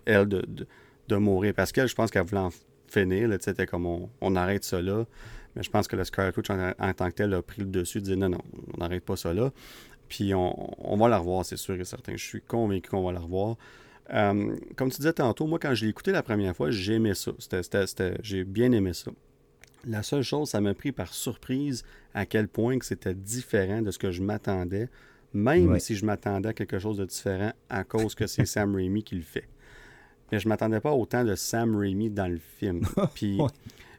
[0.05, 1.55] elle de mourir.
[1.55, 2.51] Parce qu'elle, je pense qu'elle voulait en
[2.89, 3.31] finir.
[3.41, 3.87] C'était comme
[4.21, 4.81] on, arrête ça.
[4.83, 8.01] Mais je pense que le Scarlet Witch en, tant que tel a pris le dessus,
[8.01, 8.43] dit non, non,
[8.75, 9.33] on n'arrête pas ça.
[10.09, 12.13] Puis on, va la revoir, c'est sûr et certain.
[12.17, 13.57] Je suis convaincu qu'on va la revoir.
[14.13, 17.15] Euh, comme tu disais tantôt, moi, quand je l'ai écouté la première fois, j'ai aimé
[17.15, 17.33] ça.
[18.23, 19.11] j'ai bien aimé ça.
[19.85, 21.83] La seule chose, ça m'a pris par surprise
[22.15, 24.89] à quel point c'était différent de ce que je m'attendais,
[25.35, 29.03] même si je m'attendais à quelque chose de différent à cause que c'est Sam Raimi
[29.03, 29.49] qui le fait.
[30.31, 32.83] Mais je m'attendais pas autant de Sam Raimi dans le film.
[33.15, 33.39] Puis,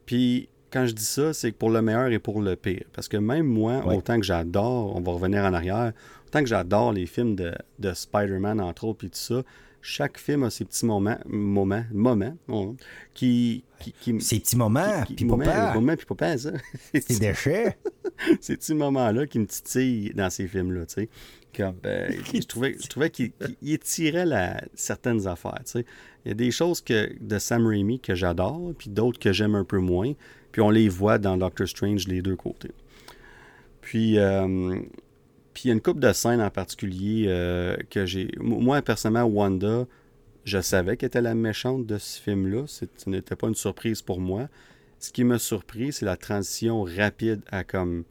[0.06, 2.86] puis quand je dis ça, c'est pour le meilleur et pour le pire.
[2.94, 5.94] Parce que même moi, autant que j'adore, on va revenir en arrière,
[6.28, 9.44] autant que j'adore les films de, de Spider-Man, entre autres, puis tout ça,
[9.84, 12.38] chaque film a ses petits moments, moments, moments,
[13.14, 15.74] qui, qui, Ces petits moments, puis papa.
[15.74, 16.52] Moments, puis papa, ça.
[16.94, 17.78] Ces déchets.
[18.42, 21.10] Ces petits moments-là qui me titillent dans ces films-là, tu sais.
[21.84, 25.62] Ben, je trouvais, je trouvais qu'il étirait la, certaines affaires.
[25.76, 29.56] Il y a des choses que, de Sam Raimi que j'adore, puis d'autres que j'aime
[29.56, 30.14] un peu moins.
[30.54, 32.72] Puis on les voit dans Doctor Strange les deux côtés.
[33.82, 34.80] Puis, euh,
[35.54, 38.30] puis il y a une couple de scènes en particulier euh, que j'ai.
[38.40, 39.86] Moi, personnellement, Wanda,
[40.46, 42.66] je savais qu'elle était la méchante de ce film-là.
[42.68, 44.50] Ce n'était pas une surprise pour moi.
[45.00, 48.04] Ce qui m'a surpris, c'est la transition rapide à comme.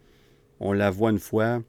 [0.61, 1.61] On la voit une fois,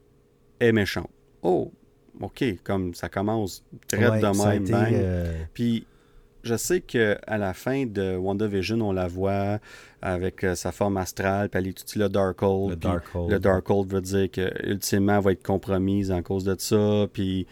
[0.59, 1.09] elle est méchante
[1.43, 1.71] oh,
[2.19, 4.65] OK, comme ça commence très de même.
[4.93, 5.85] Euh, Puis
[6.43, 9.59] je sais qu'à la fin de WandaVision, on la voit
[10.01, 12.71] avec euh, sa forme astrale, puis elle étudie le Darkhold.
[12.71, 13.31] Le Darkhold.
[13.31, 17.07] Le Darkhold veut dire qu'ultimement, elle va être compromise en cause de ça.
[17.13, 17.47] Puis,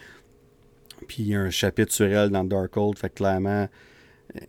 [1.18, 3.68] il y a un chapitre sur elle dans Darkhold, fait clairement,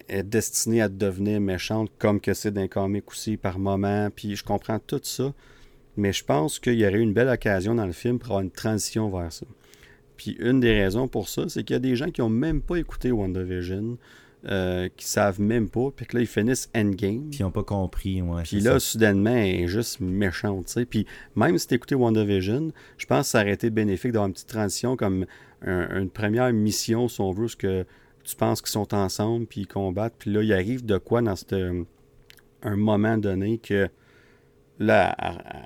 [0.07, 4.09] elle est destinée à devenir méchante, comme que c'est d'un comic aussi par moment.
[4.13, 5.33] Puis je comprends tout ça.
[5.95, 8.51] Mais je pense qu'il y aurait une belle occasion dans le film pour avoir une
[8.51, 9.45] transition vers ça.
[10.17, 12.61] Puis une des raisons pour ça, c'est qu'il y a des gens qui n'ont même
[12.61, 13.97] pas écouté WandaVision,
[14.45, 17.29] euh, qui savent même pas, puis que là, ils finissent Endgame.
[17.29, 18.43] Puis ils n'ont pas compris, ouais.
[18.43, 20.85] Puis là, soudainement, elle est juste méchante, tu sais.
[20.85, 21.05] Puis
[21.35, 24.49] même si tu écouté WandaVision, je pense que ça aurait été bénéfique d'avoir une petite
[24.49, 25.25] transition comme
[25.65, 27.85] une première mission, si on veut, ce que
[28.25, 30.15] tu penses qu'ils sont ensemble, puis ils combattent.
[30.19, 31.35] Puis là, il arrive de quoi dans
[32.63, 33.89] un moment donné que
[34.79, 35.15] là,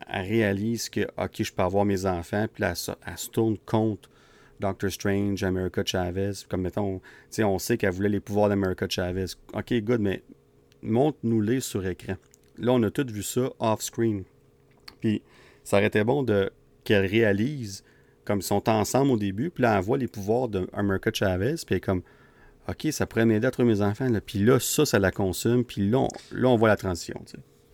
[0.08, 2.74] elle, réalise que, OK, je peux avoir mes enfants, puis là,
[3.06, 4.10] elle, se tourne contre
[4.60, 6.32] Doctor Strange, America Chavez.
[6.50, 7.02] Comme, mettons,
[7.40, 9.26] on sait qu'elle voulait les pouvoirs d'America Chavez.
[9.54, 10.24] OK, good, mais
[10.82, 12.16] montre-nous-les sur écran.
[12.58, 14.24] Là, on a tout vu ça off-screen.
[15.00, 15.22] Puis,
[15.64, 16.26] ça aurait été bon
[16.84, 17.84] qu'elle réalise,
[18.26, 21.76] comme ils sont ensemble au début, puis là, elle voit les pouvoirs d'America Chavez, puis
[21.76, 22.02] elle est comme,
[22.68, 24.10] OK, ça pourrait m'aider à trouver mes enfants.
[24.26, 26.08] Puis là, ça, ça la consomme, puis là,
[26.44, 27.24] on, voit la transition.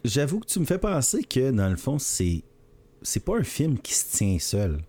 [0.03, 2.43] J'avoue que tu me fais penser que, dans le fond, c'est
[3.03, 4.80] c'est pas un film qui se tient seul.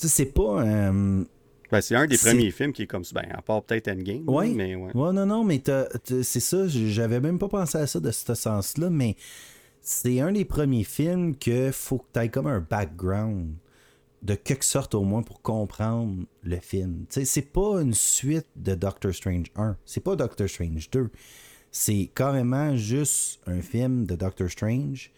[0.00, 1.24] Sais, c'est pas un...
[1.70, 3.20] Ben, c'est un des premiers films qui est comme ça.
[3.20, 4.24] Ben, à part peut-être Endgame.
[4.26, 4.90] Oui, mais ouais.
[4.92, 5.12] ouais.
[5.12, 5.62] non, non, mais
[6.04, 6.66] c'est ça.
[6.66, 9.16] J'avais même pas pensé à ça de ce sens-là, mais
[9.80, 13.54] c'est un des premiers films que faut que tu aies comme un background
[14.22, 17.06] de quelque sorte au moins pour comprendre le film.
[17.08, 19.76] C'est pas une suite de Doctor Strange 1.
[19.84, 21.10] C'est pas Doctor Strange 2
[21.70, 25.10] c'est carrément juste un film de Doctor Strange.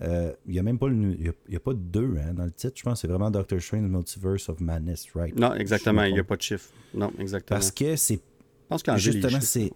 [0.00, 1.16] Euh, il n'y a même pas le,
[1.48, 2.74] y a, pas de deux hein, dans le titre.
[2.76, 5.38] Je pense que c'est vraiment Doctor Strange Multiverse of Madness, right?
[5.38, 6.04] Non, exactement.
[6.04, 6.70] Il n'y a pas de chiffre.
[6.94, 7.58] Non, exactement.
[7.58, 8.14] Parce que c'est.
[8.14, 9.70] Je pense qu'en Justement, c'est.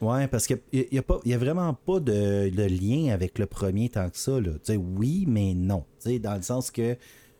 [0.00, 4.10] Ouais, parce qu'il n'y a, a, a, vraiment pas de, lien avec le premier tant
[4.10, 4.40] que ça.
[4.40, 4.50] Là.
[4.76, 5.84] oui, mais non.
[6.04, 6.96] dans le sens que.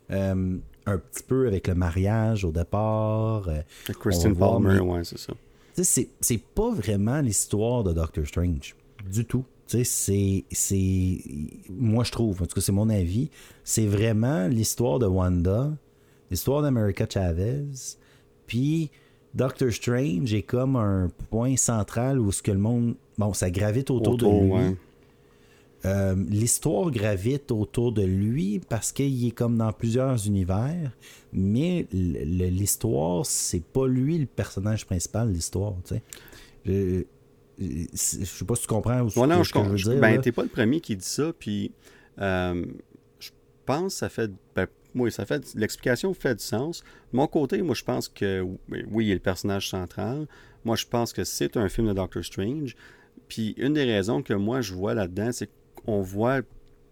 [0.09, 3.49] Euh, un petit peu avec le mariage au départ.
[3.49, 3.61] Euh,
[3.99, 5.33] Kristen Palmer, ouais, c'est ça
[5.83, 8.75] c'est pas vraiment l'histoire de Doctor Strange.
[9.09, 9.45] Du tout.
[9.67, 11.23] C'est.
[11.69, 13.29] Moi, je trouve, en tout cas, c'est mon avis.
[13.63, 15.71] C'est vraiment l'histoire de Wanda,
[16.31, 17.65] l'histoire d'America Chavez,
[18.45, 18.89] puis
[19.33, 22.95] Doctor Strange est comme un point central où ce que le monde.
[23.17, 24.75] Bon, ça gravite autour, de lui.
[25.85, 30.91] Euh, l'histoire gravite autour de lui parce qu'il est comme dans plusieurs univers,
[31.31, 35.73] mais l'histoire, c'est pas lui le personnage principal de l'histoire.
[36.65, 37.03] Je,
[37.59, 40.01] je sais pas si tu comprends ce que, je, veux dire.
[40.01, 41.71] Ben, t'es pas le premier qui dit ça, puis
[42.19, 42.65] euh,
[43.19, 43.29] je
[43.65, 44.31] pense que ça fait.
[44.55, 45.53] Ben, oui, ça fait.
[45.55, 46.83] L'explication fait du sens.
[47.11, 48.41] De mon côté, moi, je pense que
[48.89, 50.27] oui, il est le personnage central.
[50.65, 52.75] Moi, je pense que c'est un film de Doctor Strange.
[53.27, 56.41] Puis une des raisons que moi je vois là-dedans, c'est qu'on voit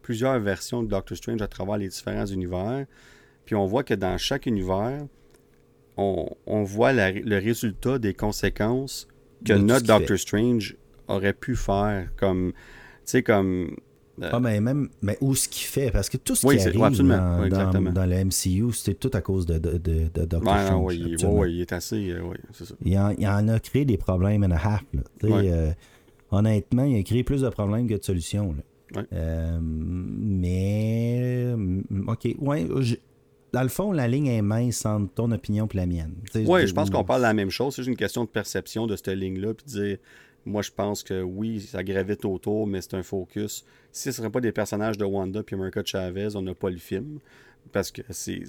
[0.02, 2.86] plusieurs versions de Doctor Strange à travers les différents univers.
[3.46, 5.06] Puis on voit que dans chaque univers,
[5.98, 9.08] on, voit le résultat des conséquences
[9.46, 10.76] que notre Doctor Strange
[11.08, 12.10] aurait pu faire.
[12.18, 12.58] Comme, tu
[13.06, 13.76] sais, comme
[14.22, 16.80] euh, ah, mais même, mais où ce qu'il fait, parce que tout ce qui arrive
[16.80, 16.88] dans,
[18.06, 20.86] le MCU, c'est tout à cause de, de, de, Doctor Strange.
[20.86, 22.22] Oui, ouais, il est assez, euh,
[22.54, 22.76] c'est ça.
[22.84, 25.02] Il en, il en, a créé des problèmes and a half, là.
[25.24, 25.74] Euh,
[26.32, 28.56] honnêtement, il a créé plus de problèmes que de solutions,
[29.12, 29.52] mais,
[31.58, 32.68] mm, ok, ouais,
[33.54, 36.16] dans le fond, la ligne est mince entre ton opinion et la mienne.
[36.36, 37.76] Oui, je pense qu'on parle de la même chose.
[37.76, 39.98] C'est juste une question de perception de cette ligne-là, puis dire
[40.46, 43.66] moi, je pense que oui, ça gravite autour, mais c'est un focus.
[43.92, 46.70] Si ce ne serait pas des personnages de Wanda puis America Chavez, on n'a pas
[46.70, 47.20] le film.
[47.72, 48.46] Parce que c'est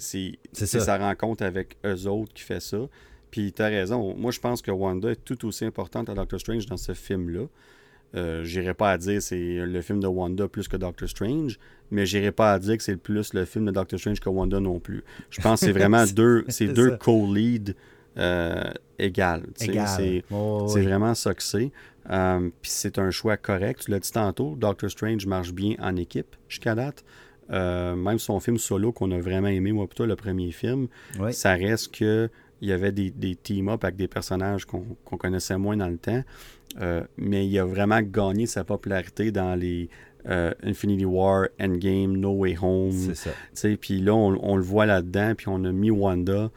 [0.53, 2.87] sa rencontre avec eux autres qui fait ça.
[3.31, 4.15] Puis tu as raison.
[4.15, 7.47] Moi, je pense que Wanda est tout aussi importante à Doctor Strange dans ce film-là.
[8.15, 11.59] Euh, j'irai pas à dire c'est le film de Wanda plus que Doctor Strange,
[11.91, 14.59] mais j'irai pas à dire que c'est plus le film de Doctor Strange que Wanda
[14.59, 15.03] non plus.
[15.29, 17.73] Je pense que c'est vraiment deux, c'est deux co-leads
[18.17, 19.43] euh, égal.
[19.55, 21.71] C'est vraiment ça que c'est.
[22.09, 23.81] Euh, puis c'est un choix correct.
[23.85, 27.03] Tu l'as dit tantôt, Doctor Strange marche bien en équipe jusqu'à date.
[27.49, 30.87] Euh, même son film solo qu'on a vraiment aimé, moi plutôt le premier film,
[31.31, 32.29] ça reste que
[32.59, 36.23] il y avait des, des team-up avec des personnages qu'on connaissait moins dans le temps.
[37.17, 39.89] Mais il a vraiment gagné sa popularité dans les
[40.25, 43.13] Infinity War, Endgame, No Way Home.
[43.13, 43.69] C'est ça.
[43.79, 46.51] Puis là, on, on, le voit là-dedans, puis on a mis Wanda.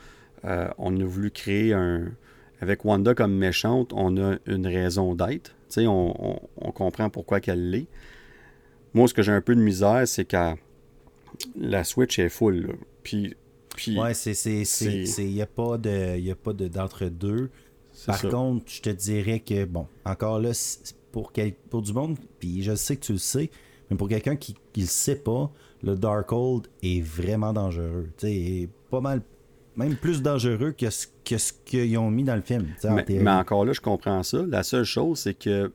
[0.45, 2.13] Euh, on a voulu créer un.
[2.61, 5.55] Avec Wanda comme méchante, on a une raison d'être.
[5.79, 7.87] On, on, comprend pourquoi qu'elle l'est.
[8.93, 10.55] Moi, ce que j'ai un peu de misère, c'est que
[11.57, 12.77] la Switch est full.
[13.03, 13.35] Puis,
[13.77, 13.99] puis.
[13.99, 14.35] Ouais, c'est.
[14.35, 16.69] Il n'y a pas de
[18.07, 20.51] Par contre, je te dirais que, bon, encore là,
[21.13, 21.33] pour,
[21.69, 23.51] pour du monde, puis je sais que tu le sais,
[23.91, 25.51] mais pour quelqu'un qui ne le sait pas,
[25.83, 28.11] le Darkhold est vraiment dangereux.
[28.19, 29.23] Tu pas mal
[29.77, 32.67] même plus dangereux que ce que ce qu'ils ont mis dans le film.
[32.85, 34.45] Mais, encore là, je comprends ça.
[34.49, 35.73] La seule chose, c'est que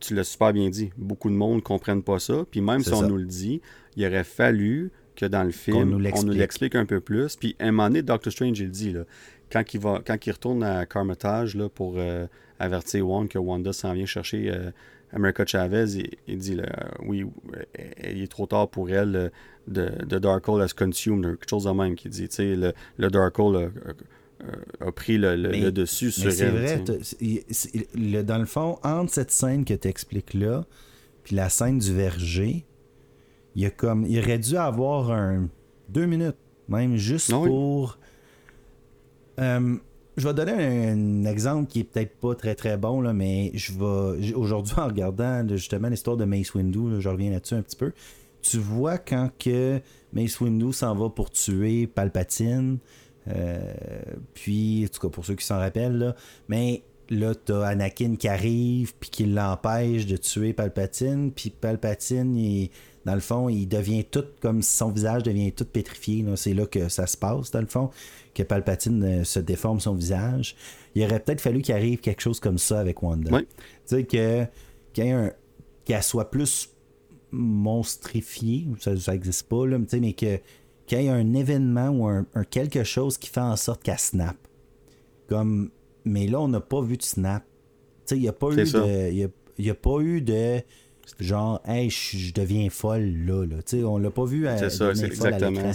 [0.00, 0.90] tu l'as super bien dit.
[0.96, 2.44] Beaucoup de monde ne comprennent pas ça.
[2.50, 3.60] Puis même si on nous le dit,
[3.96, 7.36] il aurait fallu que dans le film, on nous l'explique un peu plus.
[7.36, 9.04] Puis à un moment donné, Doctor Strange, il dit, là,
[9.50, 12.26] quand, il va, quand il retourne à Carmitage là, pour euh,
[12.58, 14.70] avertir Wanda que Wanda s'en vient chercher euh,
[15.12, 15.86] America Chavez,
[16.26, 16.60] il, dit
[17.04, 17.24] oui,
[18.04, 19.30] il est trop tard pour elle
[19.66, 23.70] de, de Darkhold as consumed, quelque chose de même qui dit, le, le Darkhold
[24.80, 26.32] a, a, pris le, le, dessus sur elle.
[26.32, 27.44] C'est vrai,
[27.94, 30.64] le, dans le fond, entre cette scène que tu expliques là,
[31.24, 32.66] puis la scène du verger,
[33.54, 35.48] il, y a comme, il aurait dû avoir un
[35.88, 36.36] deux minutes,
[36.68, 37.98] même juste ah pour.
[39.38, 39.76] Euh,
[40.16, 43.72] je vais donner un, exemple qui est peut-être pas très très bon, là, mais je
[43.72, 44.34] vais.
[44.34, 47.92] Aujourd'hui, en regardant justement l'histoire de Mace Windu, je reviens là-dessus un petit peu.
[48.42, 49.80] Tu vois quand que
[50.12, 52.78] Mace Windu s'en va pour tuer Palpatine.
[53.28, 53.60] Euh,
[54.34, 56.16] puis, en tout cas, pour ceux qui s'en rappellent, là,
[56.48, 62.70] mais là, t'as Anakin qui arrive, puis qui l'empêche de tuer Palpatine, puis Palpatine, il,
[63.04, 66.24] dans le fond, il devient tout comme son visage devient tout pétrifié.
[66.36, 67.90] C'est là que ça se passe, dans le fond
[68.38, 70.54] que Palpatine euh, se déforme son visage.
[70.94, 73.40] Il aurait peut-être fallu qu'il arrive quelque chose comme ça avec Wanda.
[73.40, 73.46] Tu
[73.84, 74.44] sais, que,
[74.92, 76.70] qu'elle soit plus
[77.32, 80.38] monstrifiée, ça n'existe pas, là, mais que,
[80.86, 84.36] qu'il y ait un événement ou un, quelque chose qui fait en sorte qu'elle snap.
[85.28, 85.70] Comme,
[86.04, 87.44] mais là, on n'a pas vu de snap.
[88.12, 89.10] Il n'y a pas eu de.
[89.10, 90.62] Il y a, pas eu de
[91.18, 93.44] genre, hey, je deviens folle là.
[93.44, 93.56] là.
[93.66, 94.56] sais on l'a pas vu à.
[94.56, 95.72] C'est ça, c'est exactement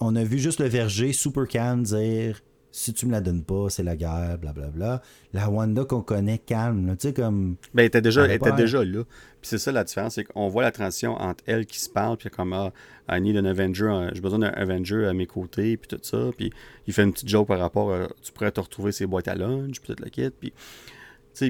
[0.00, 2.40] on a vu juste le verger super calme dire
[2.72, 5.02] si tu me la donnes pas, c'est la guerre, blablabla.
[5.32, 7.56] La Wanda qu'on connaît calme, tu sais, comme.
[7.74, 9.04] Ben, elle était déjà, elle était déjà là.
[9.04, 12.16] Puis c'est ça la différence, c'est qu'on voit la transition entre elle qui se parle,
[12.16, 12.72] puis comme, ah,
[13.08, 16.30] I need an Avenger, euh, j'ai besoin d'un Avenger à mes côtés, puis tout ça.
[16.36, 16.52] Puis
[16.86, 19.34] il fait une petite joke par rapport à, tu pourrais te retrouver ses boîtes à
[19.34, 20.30] lunch, puis toute la kit.
[20.30, 20.52] Puis,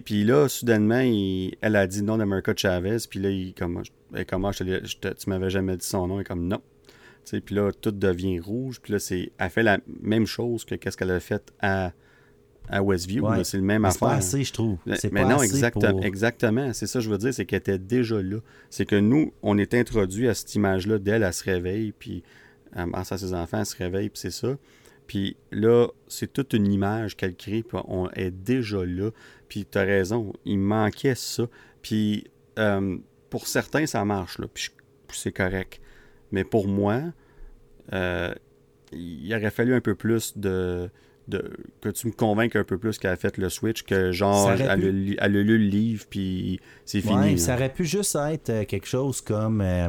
[0.01, 1.01] puis là, soudainement,
[1.61, 3.83] elle a dit non d'America Chavez, puis là, il, comme,
[4.29, 6.63] comment, je tu m'avais jamais dit son nom, et comme, non,
[7.25, 8.81] puis là, tout devient rouge.
[8.81, 11.93] Puis là, c'est, elle fait la même chose que qu'est-ce qu'elle a fait à,
[12.69, 13.27] à Westview.
[13.45, 13.95] C'est le même affaire.
[13.95, 14.79] C'est pas assez, je trouve.
[14.95, 16.01] C'est mais non, exactement.
[16.03, 16.73] Exactement.
[16.73, 18.39] C'est ça que je veux dire, c'est qu'elle était déjà là.
[18.71, 22.23] C'est que nous, on est introduit à cette image-là d'elle, elle se réveille, puis
[22.75, 24.57] elle pense à ses enfants, elle se réveille, puis c'est ça.
[25.07, 29.11] Puis là, c'est toute une image qu'elle crée, puis on est déjà là.
[29.49, 31.49] Puis tu as raison, il manquait ça.
[31.83, 32.29] Puis
[32.59, 32.97] euh,
[33.29, 34.71] pour certains, ça marche, là, puis
[35.13, 35.81] c'est correct.
[36.33, 37.03] Mais pour moi,
[37.93, 38.33] euh,
[38.93, 40.91] il aurait fallu un peu plus de,
[41.29, 44.51] de, que tu me convainques un peu plus qu'elle a fait le Switch, que genre,
[44.53, 47.39] elle, a, lu le livre, puis c'est fini.
[47.39, 49.61] ça aurait pu juste être euh, quelque chose comme.
[49.61, 49.89] Euh,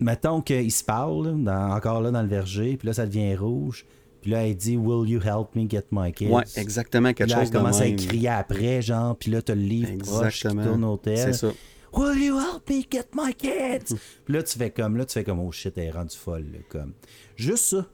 [0.00, 3.86] mettons qu'ils se parlent, encore là dans le verger, puis là ça devient rouge.
[4.22, 6.30] Puis là, elle dit Will you help me get my kids?
[6.30, 9.60] Ouais, exactement, quelque là, chose elle commence à crier après, genre, puis là, t'as le
[9.60, 11.48] livre proche qui tourne au C'est ça.
[11.96, 13.94] Will you help me get my kids?
[14.24, 16.46] puis là, tu fais comme, là, tu fais comme, oh shit, elle est rendue folle,
[16.68, 16.92] comme.
[17.36, 17.86] Juste ça,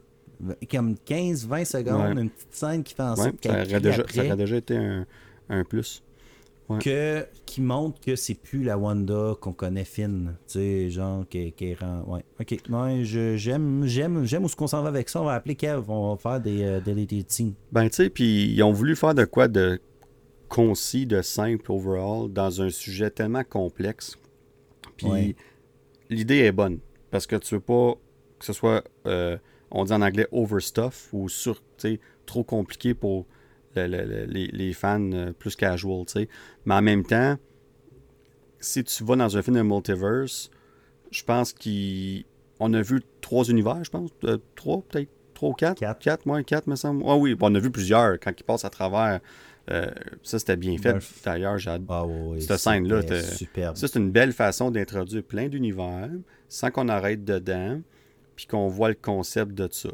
[0.69, 4.37] comme 15-20 secondes, une petite scène qui fait en sorte qu'elle ça, déjà, ça aurait
[4.37, 5.05] déjà été un,
[5.49, 6.03] un plus.
[6.79, 10.35] Que, qui montre que c'est plus la Wanda qu'on connaît fine.
[10.47, 12.03] Tu sais, genre, qui, qui rend.
[12.07, 12.57] Ouais, ok.
[12.69, 15.21] Ouais, j'aime, j'aime, j'aime où ce qu'on s'en va avec ça.
[15.21, 17.53] On va appeler Kev, on va faire des euh, deleted scenes.
[17.71, 19.81] Ben, tu sais, puis ils ont voulu faire de quoi de
[20.51, 24.17] concis, de simple overall, dans un sujet tellement complexe.
[24.97, 25.35] Puis
[26.09, 26.79] l'idée est bonne.
[27.09, 27.95] Parce que tu veux pas
[28.37, 28.83] que ce soit.
[29.07, 29.37] Euh,
[29.71, 31.63] on dit en anglais overstuff ou sur,
[32.25, 33.25] trop compliqué pour
[33.75, 36.03] les, fans euh, plus casual.
[36.65, 37.37] Mais en même temps,
[38.59, 40.51] si tu vas dans un film de multiverse,
[41.11, 44.09] je pense qu'on a vu trois univers, je pense.
[44.25, 45.09] Euh, trois, peut-être.
[45.33, 45.79] Trois ou quatre?
[45.79, 45.99] Quatre.
[45.99, 47.03] Quatre, moi, quatre, me semble.
[47.07, 49.21] Ah oui, on a vu plusieurs quand ils passent à travers.
[49.69, 49.91] Euh,
[50.23, 50.97] ça, c'était bien fait.
[51.23, 52.33] D'ailleurs, j'adore.
[52.35, 56.09] Ah cette scène-là, ça, c'est une belle façon d'introduire plein d'univers
[56.49, 57.79] sans qu'on arrête dedans
[58.35, 59.89] puis qu'on voit le concept de ça.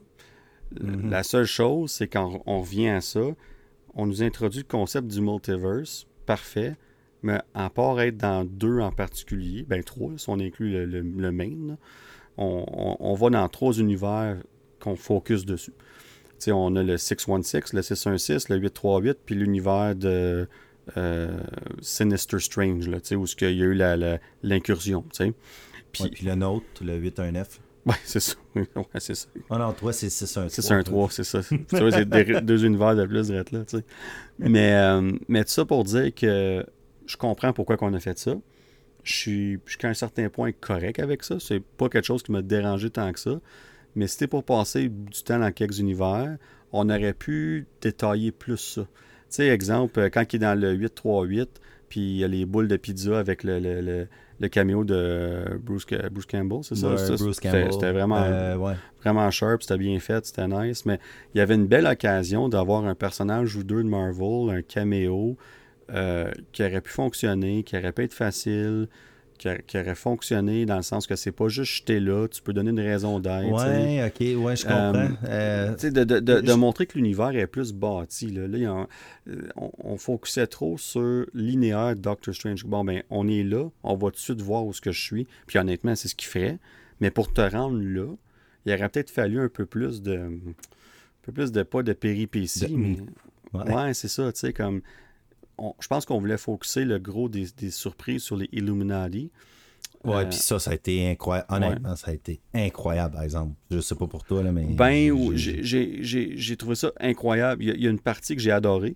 [0.76, 1.10] Mm-hmm.
[1.10, 3.22] La seule chose, c'est quand on revient à ça,
[3.94, 6.76] on nous introduit le concept du multiverse, parfait,
[7.24, 11.78] mais à part être dans deux en particulier, ben trois, si on inclut le, main,
[12.38, 14.38] on, va dans trois univers
[14.80, 15.74] qu'on focus dessus.
[16.46, 20.48] Sais, on a le 616, le 616, le 838, puis l'univers de
[20.96, 21.40] euh,
[21.82, 25.04] Sinister Strange, là, où il y a eu l'incursion.
[25.92, 27.60] Puis, puis le nôtre, le 819.
[27.86, 28.36] Ouais, c'est ça.
[28.56, 28.66] ouais,
[29.00, 29.28] c'est ça.
[29.50, 30.50] Ah non, toi, c'est 6-1-3.
[30.50, 31.42] 6-1-3, c'est ça.
[31.50, 33.84] tu vois, c'est deux, univers de plus, là, tu sais.
[34.40, 36.66] Mais, euh, mais tout ça pour dire que
[37.06, 38.36] je comprends pourquoi on a fait ça.
[39.04, 41.38] Je suis jusqu'à un certain point correct avec ça.
[41.40, 43.40] C'est pas quelque chose qui m'a dérangé tant que ça.
[43.98, 46.38] Mais c'était pour passer du temps dans quelques univers,
[46.72, 48.82] on aurait pu détailler plus ça.
[48.82, 48.88] Tu
[49.30, 51.50] sais, exemple, quand il est dans le 838,
[51.90, 54.08] puis il y a les boules de pizza avec le, le
[54.40, 56.90] le caméo de Bruce, Bruce Campbell, c'est ça?
[57.18, 57.74] Bruce Campbell.
[57.74, 60.86] C'était vraiment, euh, vraiment sharp, c'était bien fait, c'était nice.
[60.86, 61.00] Mais
[61.34, 65.38] il y avait une belle occasion d'avoir un personnage ou deux de Marvel, un caméo,
[65.90, 68.88] euh, qui aurait pu fonctionner, qui aurait pu être facile,
[69.38, 72.72] qui, aurait fonctionné dans le sens que c'est pas juste jeter là, tu peux donner
[72.72, 73.50] une raison d'être.
[73.50, 75.10] Ouais, ok, ouais, je comprends.
[75.28, 78.28] Euh, de, de, de, montrer que l'univers est plus bâti.
[78.28, 78.88] Là, là
[79.28, 82.66] euh, on, on, focusait trop sur linéaire Doctor Strange.
[82.66, 85.02] Bon, ben, on est là, on va tout de suite voir où ce que je
[85.02, 85.28] suis.
[85.46, 86.58] Puis honnêtement, c'est ce qu'il ferait.
[87.00, 88.08] Mais pour te rendre là,
[88.66, 90.18] il aurait peut-être fallu un peu plus de.
[90.18, 90.54] Un
[91.24, 92.76] peu plus de pas de péripéties.
[92.76, 92.98] Mais...
[93.54, 94.82] Ouais, ouais c'est ça, tu sais, comme
[95.80, 99.32] je pense qu'on voulait focuser le gros des, surprises sur les Illuminati.
[100.04, 101.48] Ouais, euh, puis ça, ça a été incroyable.
[101.50, 103.54] Honnêtement, ça a été incroyable, par exemple.
[103.72, 104.66] Je sais pas pour toi, là, mais.
[104.66, 107.64] Ben, j'ai trouvé ça incroyable.
[107.64, 108.96] Il y, a, une partie que j'ai adorée.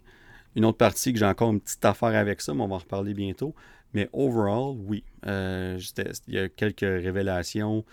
[0.55, 2.79] Une autre partie que j'ai encore une petite affaire avec ça, mais on va en
[2.79, 3.55] reparler bientôt.
[3.93, 5.03] Mais overall, oui.
[5.25, 5.79] Euh,
[6.27, 7.83] il y a quelques révélations.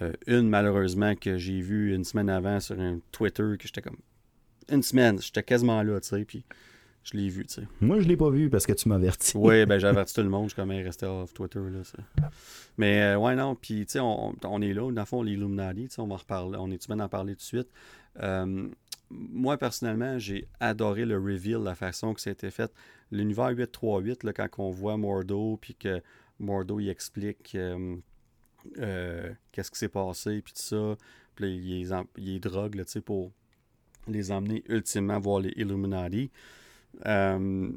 [0.00, 3.98] Euh, une, malheureusement, que j'ai vue une semaine avant sur un Twitter, que j'étais comme.
[4.70, 6.24] Une semaine, j'étais quasiment là, tu sais.
[6.24, 6.44] Puis
[7.04, 7.62] je l'ai vu, tu sais.
[7.80, 9.36] Moi, je l'ai pas vu parce que tu m'avertis.
[9.36, 10.44] oui, ben j'ai averti tout le monde.
[10.44, 11.58] Je suis comme resté off Twitter.
[11.58, 11.82] Là,
[12.78, 13.56] Mais euh, ouais, non.
[13.56, 14.90] Puis, tu sais, on, on, est là.
[14.92, 16.58] Dans le fond, les Illuminati, tu sais, on va reparler.
[16.60, 17.68] On est-tu bien d'en parler tout de suite?
[18.20, 18.68] Euh,
[19.10, 22.72] moi, personnellement, j'ai adoré le reveal, la façon que ça a été fait.
[23.10, 26.00] L'univers 838, là, quand on voit Mordo, puis que
[26.38, 30.96] Mordo, il explique euh, qu'est-ce qui s'est passé, puis tout ça.
[31.34, 33.32] Puis il, il drogue, tu sais, pour
[34.08, 36.30] les emmener ultimement voir les Illuminati.
[37.06, 37.70] Euh,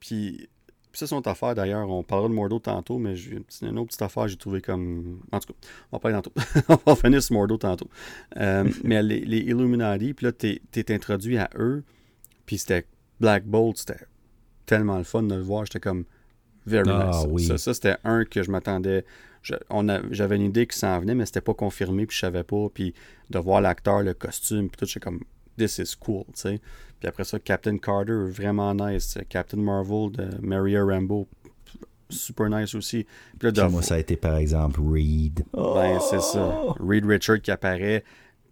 [0.00, 0.48] puis,
[0.92, 1.88] ça, c'est une autre affaire d'ailleurs.
[1.88, 3.14] On parlera de Mordo tantôt, mais
[3.48, 5.20] c'est une autre petite affaire j'ai trouvé comme.
[5.32, 6.32] En tout cas, on va parler tantôt.
[6.86, 7.88] on va finir ce Mordo tantôt.
[8.36, 11.82] Euh, mais les, Illuminati, puis là, t'es es introduit à eux,
[12.44, 12.86] puis c'était
[13.20, 14.04] Black Bolt, c'était
[14.66, 15.64] tellement le fun de le voir.
[15.64, 16.04] J'étais comme.
[16.64, 17.48] Very ah, nice.
[17.48, 19.04] Ça, ça c'était un que je m'attendais.
[19.42, 22.68] J'avais une idée qui s'en venait, mais c'était pas confirmé, puis je savais pas.
[22.72, 22.94] Puis
[23.30, 25.20] de voir l'acteur, le costume, puis tout, j'étais comme.
[25.56, 26.60] This is cool, tu sais.
[27.00, 29.18] Puis après ça, Captain Carter, vraiment nice.
[29.28, 31.26] Captain Marvel de Maria Rambo,
[32.10, 33.06] super nice aussi.
[33.38, 35.44] Puis là, moi, ça a été par exemple Reed.
[35.52, 36.62] Ben, c'est ça.
[36.64, 36.76] Oh!
[36.78, 38.04] Reed Richard qui apparaît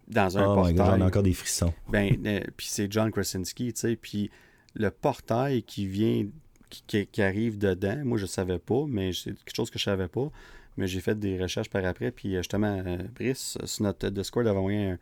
[0.07, 0.77] dans un oh portail.
[0.77, 1.73] J'en ai encore des frissons.
[1.89, 3.95] Ben, euh, puis c'est John Krasinski, tu sais.
[3.95, 4.29] Puis
[4.75, 6.25] le portail qui vient,
[6.69, 10.07] qui, qui, arrive dedans, moi, je savais pas, mais c'est quelque chose que je savais
[10.07, 10.29] pas.
[10.77, 12.11] Mais j'ai fait des recherches par après.
[12.11, 14.97] Puis justement, euh, Brice, sur notre Discord, avait envoyé un,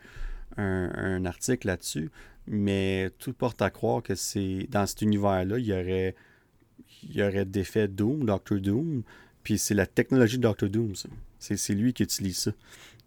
[0.58, 2.10] un, un article là-dessus
[2.52, 6.16] mais tout porte à croire que c'est dans cet univers-là, il y aurait,
[7.04, 9.04] il y aurait d'effet Doom, Doctor Doom,
[9.44, 10.94] puis c'est la technologie de Doctor Doom.
[11.38, 12.52] C'est, c'est lui qui utilise ça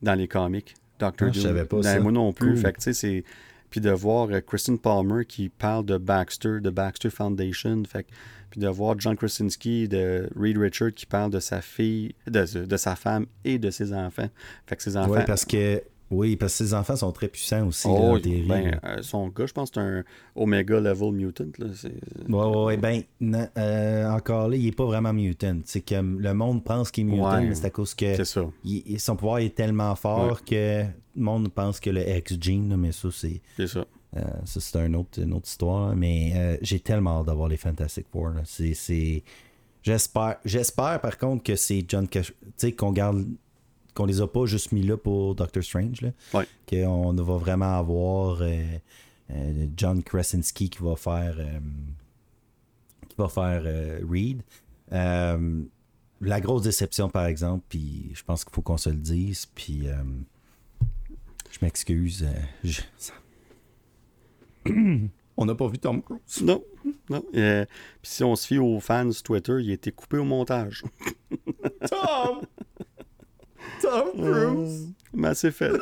[0.00, 0.74] dans les comics.
[1.00, 1.34] Doctor Ah, Doom.
[1.34, 1.98] je savais pas Ben, ça.
[2.00, 2.50] Moi non plus.
[2.52, 2.56] Cool.
[2.56, 3.24] Fait que, tu sais, c'est...
[3.68, 7.82] Puis de voir euh, Kristen Palmer qui parle de Baxter, de Baxter Foundation.
[7.88, 8.06] Fait
[8.50, 12.76] Puis de voir John Krasinski de Reed Richard qui parle de sa fille, de, de
[12.76, 14.28] sa femme et de ses enfants.
[14.66, 15.10] Fait que ses enfants.
[15.10, 15.82] Ouais, parce que
[16.12, 17.88] oui, parce que ses enfants sont très puissants aussi.
[17.88, 20.04] là, Oh, en ben, euh, son gars, je pense que c'est un
[20.36, 21.46] Omega Level Mutant.
[21.58, 21.66] Là.
[22.28, 23.02] Ouais, ouais, ben,
[23.58, 25.58] euh, encore là, il est pas vraiment mutant.
[25.64, 27.46] C'est que le monde pense qu'il est mutant, Ouais.
[27.48, 28.44] mais c'est à cause que ça.
[28.64, 33.08] il- son pouvoir est tellement fort que le monde pense que le X-Gene, mais ça,
[33.12, 33.84] c'est C'est ça.
[34.16, 35.88] euh, ça, c'est un autre, une autre histoire.
[35.88, 35.94] là.
[35.94, 38.32] Mais euh, j'ai tellement hâte d'avoir les Fantastic Four.
[38.44, 39.22] c'est...
[39.84, 42.28] J'espère, j'espère par contre que c'est John Cash...
[42.28, 43.26] Tu sais, qu'on garde
[43.94, 46.00] qu'on les a pas juste mis là pour Doctor Strange.
[46.00, 46.10] Là.
[46.34, 46.46] Ouais.
[46.68, 48.62] Qu'on va vraiment avoir euh,
[49.30, 51.58] euh, John Krasinski qui va faire euh,
[53.08, 54.42] qui va faire euh, Reed.
[54.92, 55.62] Euh,
[56.20, 59.88] la grosse déception, par exemple, puis je pense qu'il faut qu'on se le dise, puis
[59.88, 59.94] euh,
[61.50, 62.22] je m'excuse.
[62.24, 63.12] euh, je- ça-
[65.36, 66.42] On n'a pas vu Tom Cruise.
[66.42, 66.62] Non,
[67.08, 67.24] non.
[67.34, 67.64] Euh,
[68.02, 70.84] Puis si on se fie aux fans Twitter, il a été coupé au montage.
[71.90, 72.42] Tom!
[73.82, 74.88] Tom Cruise!
[75.12, 75.72] Mais c'est fait.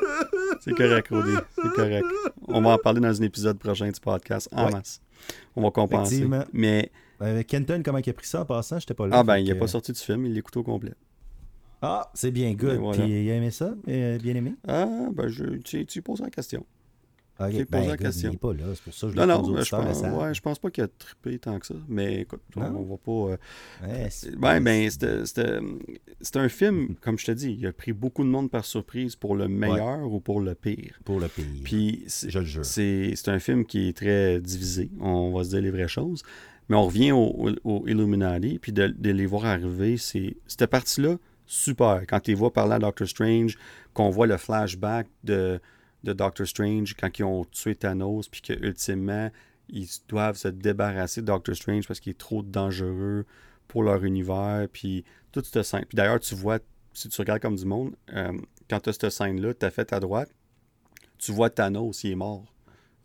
[0.60, 1.34] C'est correct, Rodé.
[1.54, 2.06] C'est correct.
[2.48, 4.72] On va en parler dans un épisode prochain du podcast en Ouais.
[4.72, 5.00] masse.
[5.54, 6.26] On va compenser.
[6.52, 6.90] Mais,
[7.22, 8.78] Euh, Kenton, comment il a pris ça en passant?
[8.78, 9.18] J'étais pas là.
[9.18, 10.94] ah ben, il n'est pas sorti du film, il l'écoute au complet.
[11.82, 12.74] Ah, c'est bien good.
[12.74, 13.02] Et voilà.
[13.02, 13.74] Puis il a aimé ça?
[13.88, 14.54] Euh, bien aimé?
[14.66, 16.64] Ah, ben, je, tu, tu poses la question.
[17.40, 18.34] Ok, J'ai posé ben, la question.
[18.34, 20.18] Pas là, c'est pour ça que je Non, non, aux je pense, savent.
[20.18, 21.74] ouais, je pense pas qu'il a trippé tant que ça.
[21.88, 23.36] Mais écoute, on, on va pas.
[23.88, 28.24] euh, c'est- Ben, ben, c'était un film, comme je te dis, il a pris beaucoup
[28.24, 30.98] de monde par surprise pour le meilleur ou pour le pire.
[31.04, 31.62] Pour le pays.
[31.64, 32.64] Puis c'est- je le jure.
[32.64, 36.22] c'est c'est un film qui est très divisé, on va se dire les vraies choses.
[36.68, 40.66] Mais on revient au, au- au Illuminati, puis de, de les voir arriver, c'est cette
[40.70, 42.02] partie-là, super.
[42.06, 43.56] Quand tu les vois parler à Doctor Strange,
[43.92, 45.58] qu'on voit le flashback de,
[46.04, 49.30] de Doctor Strange quand ils ont tué Thanos, puis que ultimement,
[49.68, 53.24] ils doivent se débarrasser de Doctor Strange parce qu'il est trop dangereux
[53.68, 55.84] pour leur univers, puis toute cette scène.
[55.88, 56.58] Puis d'ailleurs, tu vois,
[56.92, 58.32] si tu regardes comme du monde, euh,
[58.68, 60.30] quand tu as cette scène-là, tu as fait à droite,
[61.18, 62.52] tu vois Thanos, il est mort.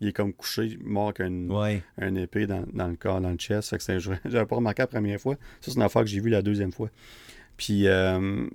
[0.00, 1.82] Il est comme couché, mort avec une, Ouais.
[1.98, 3.70] épée dans, dans le corps, dans le chest.
[3.70, 5.36] Fait que c'est- j'avais pas remarqué la première fois.
[5.60, 6.90] Ça, c'est une affaire que j'ai vue la deuxième fois.
[7.56, 8.46] Puis, euh,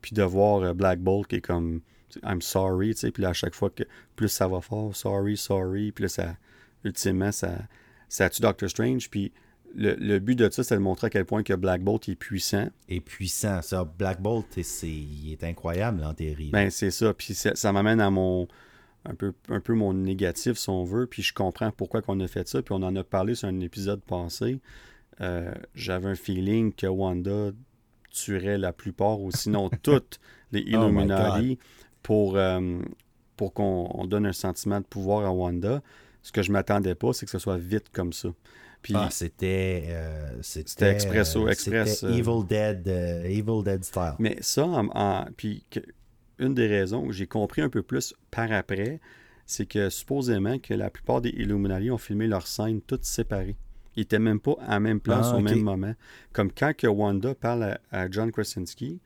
[0.00, 1.80] puis de voir euh, Black Bolt qui est comme
[2.22, 3.84] I'm sorry, tu sais, puis là, à chaque fois que
[4.16, 6.36] plus ça va fort, sorry, sorry, puis là, ça,
[6.84, 7.58] ultimement, ça,
[8.08, 9.10] ça tue Doctor Strange.
[9.10, 9.32] Puis
[9.74, 12.14] le, le but de ça, c'est de montrer à quel point que Black Bolt est
[12.14, 12.68] puissant.
[12.88, 13.60] Et puissant.
[13.62, 16.50] Ça, Black Bolt, c'est, il est incroyable en théorie.
[16.50, 17.12] Ben, c'est ça.
[17.14, 18.46] Puis ça, ça m'amène à mon.
[19.06, 21.06] Un peu, un peu mon négatif, si on veut.
[21.06, 22.62] Puis je comprends pourquoi qu'on a fait ça.
[22.62, 24.60] Puis on en a parlé sur un épisode passé.
[25.20, 27.50] Euh, J'avais un feeling que Wanda
[28.10, 30.20] tuerait la plupart ou sinon toutes
[30.52, 31.58] les Oh Illuminati
[32.04, 32.78] pour, euh,
[33.36, 35.82] pour qu'on on donne un sentiment de pouvoir à Wanda.
[36.22, 38.28] Ce que je m'attendais pas, c'est que ce soit vite comme ça.
[38.82, 40.92] Puis Ah, c'était, euh, c'était.
[40.94, 42.12] Expresso- euh, express, c'était.
[42.12, 44.12] Evil Dead, Evil Dead style.
[44.20, 45.80] Mais ça, en- en- puis que-
[46.38, 49.00] une des raisons que j'ai compris un peu plus par après,
[49.46, 53.56] c'est que supposément que la plupart des Illuminati ont filmé leurs scènes toutes séparées.
[53.96, 55.94] Ils n'étaient même pas à la même place Ah, au même moment.
[56.32, 59.00] Comme quand que Wanda parle à, à John Krasinski,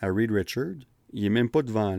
[0.00, 0.74] à Reed Richard,
[1.12, 1.98] il est même pas devant,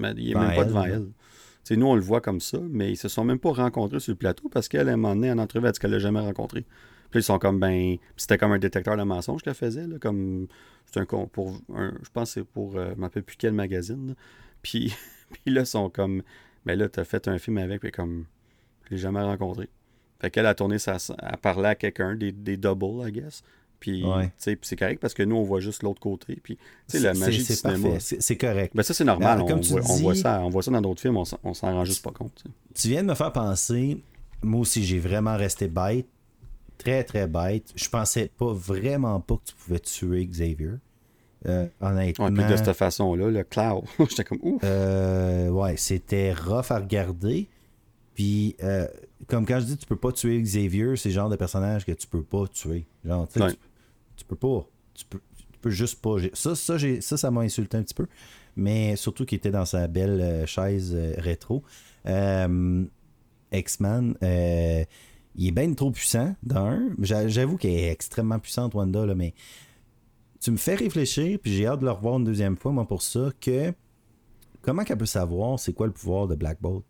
[0.00, 1.76] mais il est Devant même pas elle, devant elle.
[1.76, 4.16] Nous, on le voit comme ça, mais ils se sont même pas rencontrés sur le
[4.16, 6.64] plateau parce qu'elle, à un moment donné, en entrevue, elle dit qu'elle l'a jamais rencontré.
[7.10, 10.46] Puis ils sont comme, ben, c'était comme un détecteur de mensonges qu'elle faisait, là, comme,
[10.86, 13.36] c'est un, con- pour un, je pense que c'est pour, euh, je ne m'appelle plus
[13.36, 14.14] quel magazine, là.
[14.62, 14.94] Puis,
[15.30, 16.22] puis là, ils sont comme,
[16.66, 18.26] ben là, t'as fait un film avec, puis comme,
[18.86, 19.68] je l'ai jamais rencontré.
[20.20, 23.42] Fait qu'elle a tourné sa, à parler à quelqu'un, des, des doubles, I guess.
[23.80, 24.30] Puis, Ouais.
[24.36, 26.38] c'est correct parce que nous, on voit juste l'autre côté.
[26.42, 26.58] Puis,
[26.92, 27.98] la C'est- magie du cinéma.
[27.98, 28.72] C'est, correct.
[28.76, 29.42] Ben ça, c'est normal.
[29.46, 31.24] Ben, on, tu voit, on dis- voit ça, on voit ça dans d'autres films, on
[31.24, 32.44] s'en- rend juste pas compte.
[32.74, 34.02] tu viens de me faire penser,
[34.42, 36.06] moi aussi j'ai vraiment resté bête,
[36.78, 37.64] très très bête.
[37.74, 40.72] Je pensais pas vraiment pas que tu pouvais tuer Xavier.
[41.46, 42.26] Euh, honnêtement.
[42.26, 44.60] Ouais, puis de cette façon-là, le cloud, j'étais comme ouf.
[44.62, 47.48] Euh, ouais, c'était rough à regarder.
[48.14, 48.86] Puis, euh,
[49.26, 51.92] comme quand je dis tu peux pas tuer Xavier, c'est le genre de personnage que
[51.92, 52.84] tu peux pas tuer.
[53.06, 53.52] Genre, Ouais.
[53.52, 53.56] tu,
[54.20, 54.66] tu peux pas.
[54.94, 56.16] Tu peux, tu peux juste pas.
[56.34, 58.06] Ça, ça, j'ai- ça, ça m'a insulté un petit peu.
[58.56, 61.62] Mais surtout qu'il était dans sa belle euh, chaise euh, rétro.
[62.06, 62.84] Euh,
[63.52, 66.90] X-Man, il est bien trop puissant, d'un.
[67.00, 69.34] J'a- J'avoue qu'elle est extrêmement puissante, Wanda, là, mais
[70.40, 73.02] tu me fais réfléchir, puis j'ai hâte de le revoir une deuxième fois, moi, pour
[73.02, 73.72] ça, que
[74.62, 76.84] comment qu'elle peut savoir c'est quoi le pouvoir de Black Bolt?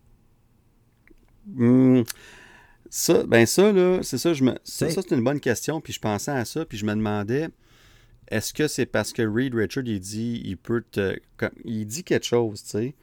[1.46, 2.02] Hmm,
[2.90, 5.80] ça, ben ça, là, c'est ça, je me, ça, C'est- ça, c'est une bonne question,
[5.80, 7.48] puis je pensais à ça, puis je me demandais,
[8.28, 11.16] est-ce que c'est parce que Reed Richard, il dit, il peut te,
[11.64, 12.94] il dit quelque chose, tu sais,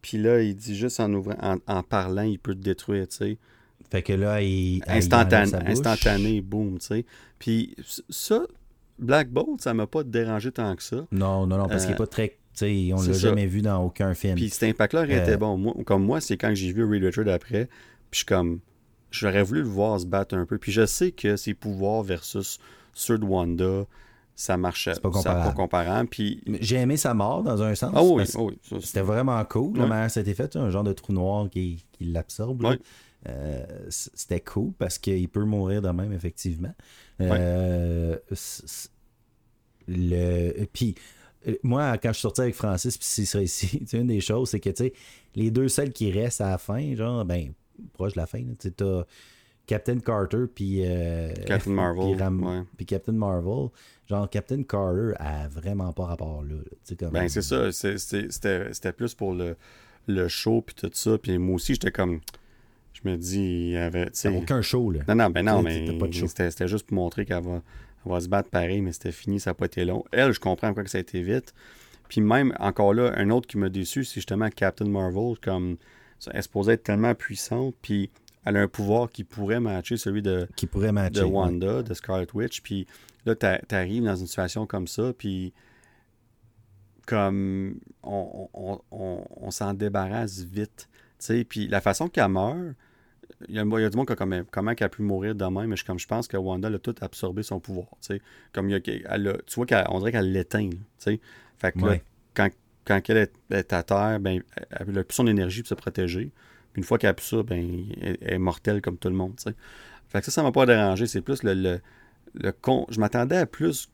[0.00, 3.16] puis là, il dit juste en ouvrant, en, en parlant, il peut te détruire, tu
[3.16, 3.38] sais,
[3.90, 4.80] Fait que là, il.
[4.86, 7.04] instantané, instantané, boum, tu sais,
[7.38, 7.74] puis
[8.08, 8.46] ça,
[8.98, 11.90] Black Bolt, ça m'a pas dérangé tant que ça, Non, non, non, parce Euh, qu'il
[11.94, 12.28] n'est pas très.
[12.54, 14.34] Tu sais, on l'a jamais vu dans aucun film.
[14.34, 15.56] Puis cet impact-là Euh, bon.
[15.56, 17.72] Moi, comme moi, c'est quand j'ai vu Reed Richard après, puis
[18.12, 18.60] je suis comme,
[19.12, 20.58] j'aurais voulu le voir se battre un peu.
[20.58, 22.58] Puis je sais que ses pouvoirs versus
[22.94, 23.84] ceux de Wanda,
[24.34, 24.94] ça marchait.
[24.94, 25.44] C'est pas comparable.
[25.44, 26.08] pas comparable.
[26.08, 27.92] Puis, J'ai aimé sa mort dans un sens.
[27.94, 28.58] ah oui, oui.
[28.80, 29.76] C'était vraiment cool.
[29.76, 29.88] La Ouais.
[29.90, 32.76] manière été fait, un genre de trou noir qui, qui l'absorbe.
[33.28, 36.74] Euh, C'était cool parce qu'il peut mourir de même, effectivement.
[37.20, 38.16] Euh,
[39.88, 40.64] le...
[40.72, 40.94] Puis,
[41.48, 44.06] euh, moi, quand je suis sorti avec Francis, puis c'est ça ici, tu sais, une
[44.08, 44.92] des choses, c'est que, tu sais,
[45.34, 47.52] les deux seuls qui restent à la fin, genre, ben,
[47.92, 49.04] proche de la fin, tu sais, t'as
[49.66, 50.82] Captain Carter, puis...
[50.84, 52.62] euh, Captain Marvel, puis Ram- ouais.
[52.76, 53.68] puis Captain Marvel.
[54.08, 56.56] Genre, Captain Carter a vraiment pas rapport là.
[56.98, 57.10] comme...
[57.10, 57.70] Ben, c'est ça.
[57.72, 59.56] C'était plus pour le,
[60.08, 61.16] le show, puis tout ça.
[61.18, 62.20] Puis moi aussi, j'étais comme.
[62.92, 64.10] Je me dis, il y avait.
[64.36, 65.00] aucun show, là.
[65.08, 67.62] Non, non, ben non, mais c'était juste pour montrer qu'elle va,
[68.04, 70.04] va se battre pareil, mais c'était fini, ça n'a pas été long.
[70.12, 71.54] Elle, je comprends pourquoi que ça a été vite.
[72.08, 75.76] Puis même, encore là, un autre qui m'a déçu, c'est justement Captain Marvel, comme
[76.30, 78.10] elle est supposée être tellement puissante, puis
[78.44, 81.20] elle a un pouvoir qui pourrait matcher celui de, Qui pourrait matcher.
[81.20, 81.24] de.
[81.24, 82.86] Wanda, de Scarlet Witch, puis
[83.26, 85.52] là, t'a- t'arrives dans une situation comme ça, puis
[87.06, 90.88] comme on, on, on- on s'en débarrasse vite,
[91.18, 92.56] tu sais, puis la façon qu'elle meurt,
[93.48, 95.02] il y, a, il y a du monde qui a comme, comment qu'elle a pu
[95.02, 97.86] mourir de même, mais je, comme je pense que Wanda a tout absorbé son pouvoir,
[98.00, 98.20] tu
[98.52, 101.20] comme il y a, elle a- tu vois qu'on dirait qu'elle l'éteint, tu
[101.58, 101.98] fait que là,
[102.34, 102.48] quand,
[102.84, 106.30] quand elle est, à terre, ben, elle a plus son énergie pour se protéger,
[106.72, 109.38] puis une fois qu'elle a plus ça, ben, elle, est mortelle comme tout le monde.
[110.08, 111.06] Fait que ça, ça m'a pas dérangé.
[111.06, 111.54] C'est plus le.
[111.54, 111.80] le,
[112.34, 112.86] le con...
[112.90, 113.90] Je m'attendais à plus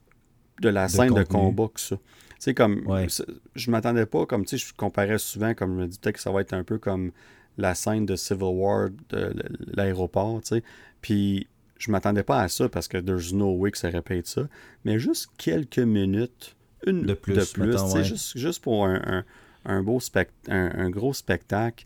[0.61, 1.95] de la scène de combat que ça.
[1.95, 2.85] Tu sais, comme.
[2.87, 3.07] Ouais.
[3.55, 6.21] Je m'attendais pas, comme, tu sais, je comparais souvent, comme je me dis, peut-être que
[6.21, 7.11] ça va être un peu comme
[7.57, 9.33] la scène de Civil War de
[9.73, 10.63] l'aéroport, tu sais.
[11.01, 11.47] Puis
[11.77, 14.47] je m'attendais pas à ça parce que there's no way que ça répète ça.
[14.85, 18.03] Mais juste quelques minutes, une De plus, de plus mettons, ouais.
[18.03, 19.25] juste, juste pour un, un,
[19.65, 20.31] un beau spect...
[20.47, 21.85] un, gros spectacle.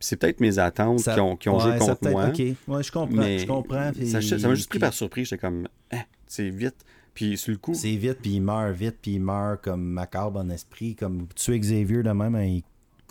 [0.00, 2.26] C'est peut-être mes attentes Ça- qui ont, qui ont ouais, joué contre moi.
[2.28, 3.16] Ouais, je comprends.
[3.16, 3.90] Mais je comprends.
[3.92, 5.28] puis- ça m'a juste pris puis par surprise.
[5.28, 6.76] J'étais comme, hein, c'est vite.
[7.14, 10.38] Puis sur le coup, C'est vite, puis il meurt vite, puis il meurt comme macabre
[10.38, 10.94] en esprit.
[10.94, 12.62] Comme tuer Xavier de même, hein, il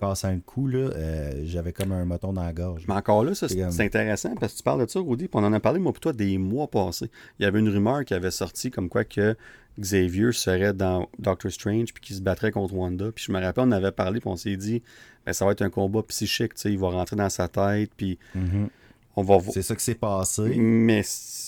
[0.03, 0.77] un coup, là.
[0.95, 2.85] euh, J'avais comme un moton dans la gorge.
[2.87, 5.43] mais encore là, C'est comme- intéressant parce que tu parles de ça, Rudy, puis on
[5.43, 7.09] en a parlé, moi, pour toi, des mois passés.
[7.39, 9.35] Il y avait une rumeur qui avait sorti comme quoi que
[9.79, 13.11] Xavier serait dans Doctor Strange puis qu'il se battrait contre Wanda.
[13.11, 14.81] Puis je me rappelle, on avait parlé, puis on s'est dit,
[15.25, 17.91] ben, ça va être un combat psychique, tu sais, il va rentrer dans sa tête,
[17.95, 18.69] puis Mhm.
[19.15, 19.53] on va voir.
[19.53, 20.55] C'est ça qui s'est passé.
[20.57, 21.01] Mais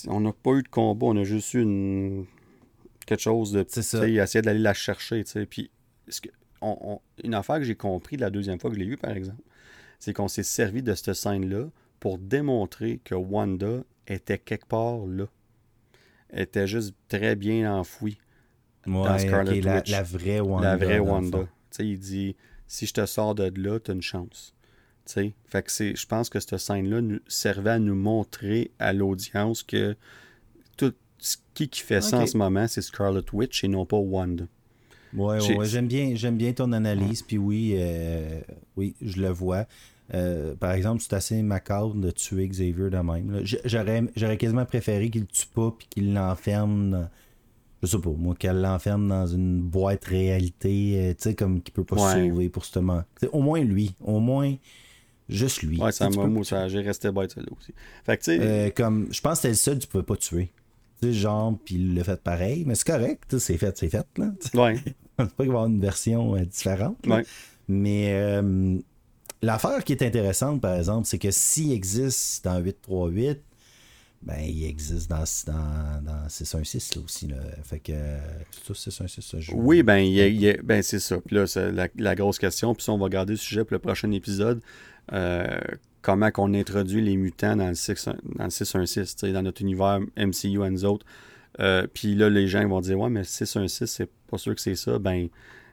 [0.08, 2.24] on n'a pas eu de combat, on a juste eu une...
[3.06, 3.64] quelque chose de.
[3.68, 4.00] C'est Tu ça.
[4.00, 5.46] sais, il a essayé d'aller la chercher, tu sais.
[5.46, 5.70] Puis,
[6.08, 6.28] ce que-
[6.60, 9.10] on- on- une affaire que j'ai compris la deuxième fois que je l'ai vu, par
[9.12, 9.42] exemple,
[9.98, 11.66] c'est qu'on s'est servi de cette scène-là
[12.00, 15.26] pour démontrer que Wanda était quelque part là.
[16.30, 18.18] Elle était juste très bien enfouie.
[18.86, 19.90] Ouais, Scarlet Witch.
[19.90, 20.70] la vraie Wanda.
[20.70, 21.38] la vraie dans Wanda.
[21.70, 24.54] Tu il dit si je te sors de là, t'as une chance.
[25.06, 28.70] Tu sais, fait que c'est, je pense que cette scène-là nous servait à nous montrer
[28.78, 29.96] à l'audience que
[30.76, 33.96] tout ce qui, qui fait ça en ce moment, c'est Scarlet Witch et non pas
[33.98, 34.44] Wanda.
[35.14, 37.22] Ouais, ouais, ouais, j'aime bien, j'aime bien ton analyse.
[37.22, 38.40] Puis oui, euh,
[38.76, 39.66] oui, je le vois.
[40.14, 43.30] Euh, par exemple, c'est assez macabre de tuer Xavier de même.
[43.30, 43.40] là.
[43.64, 46.90] J'aurais, j'aurais quasiment préféré qu'il le tue pas puis qu'il l'enferme.
[46.90, 47.08] dans-
[47.82, 51.72] Je sais pas, moi, qu'elle l'enferme dans une boîte réalité, euh, tu sais, comme qu'il
[51.72, 52.28] peut pas se Ouais.
[52.28, 53.02] sauver pour ce moment.
[53.32, 54.54] Au moins lui, au moins
[55.28, 55.80] juste lui.
[55.80, 57.72] Ouais, ça m'a peux- ça, j'ai resté bête celle-là aussi.
[58.04, 60.04] Fait que tu sais, euh, comme, je pense que c'était le seul que tu pouvais
[60.04, 60.50] pas tuer.
[61.00, 64.06] Tu sais, genre, puis il l'a fait pareil, mais c'est correct, c'est fait, c'est fait,
[64.18, 64.30] là.
[64.54, 64.76] ouais,
[65.24, 66.96] pense pas qu'il va y avoir une version euh, différente.
[67.06, 67.24] ouais.
[67.68, 68.78] Mais euh,
[69.42, 73.40] l'affaire qui est intéressante, par exemple, c'est que s'il existe dans 838,
[74.22, 77.26] ben il existe dans, dans, dans 616 là aussi.
[77.28, 77.36] Là.
[77.62, 77.92] Fait que
[78.66, 79.54] ça, 616, ça joue.
[79.56, 81.18] Oui, ben, il y a- il y a- ben c'est ça.
[81.24, 82.74] Puis là, c'est la, la grosse question.
[82.74, 84.60] Puis ça, on va garder le sujet pour le prochain épisode.
[85.12, 85.58] Euh,
[86.02, 89.62] comment qu'on introduit les mutants dans le, 6, dans le 616, tu sais, dans notre
[89.62, 91.06] univers MCU et nous autres.
[91.58, 94.76] Euh, puis là, les gens vont dire Ouais, mais 616, c'est pas sûr que c'est
[94.76, 94.98] ça.
[94.98, 95.28] Ben,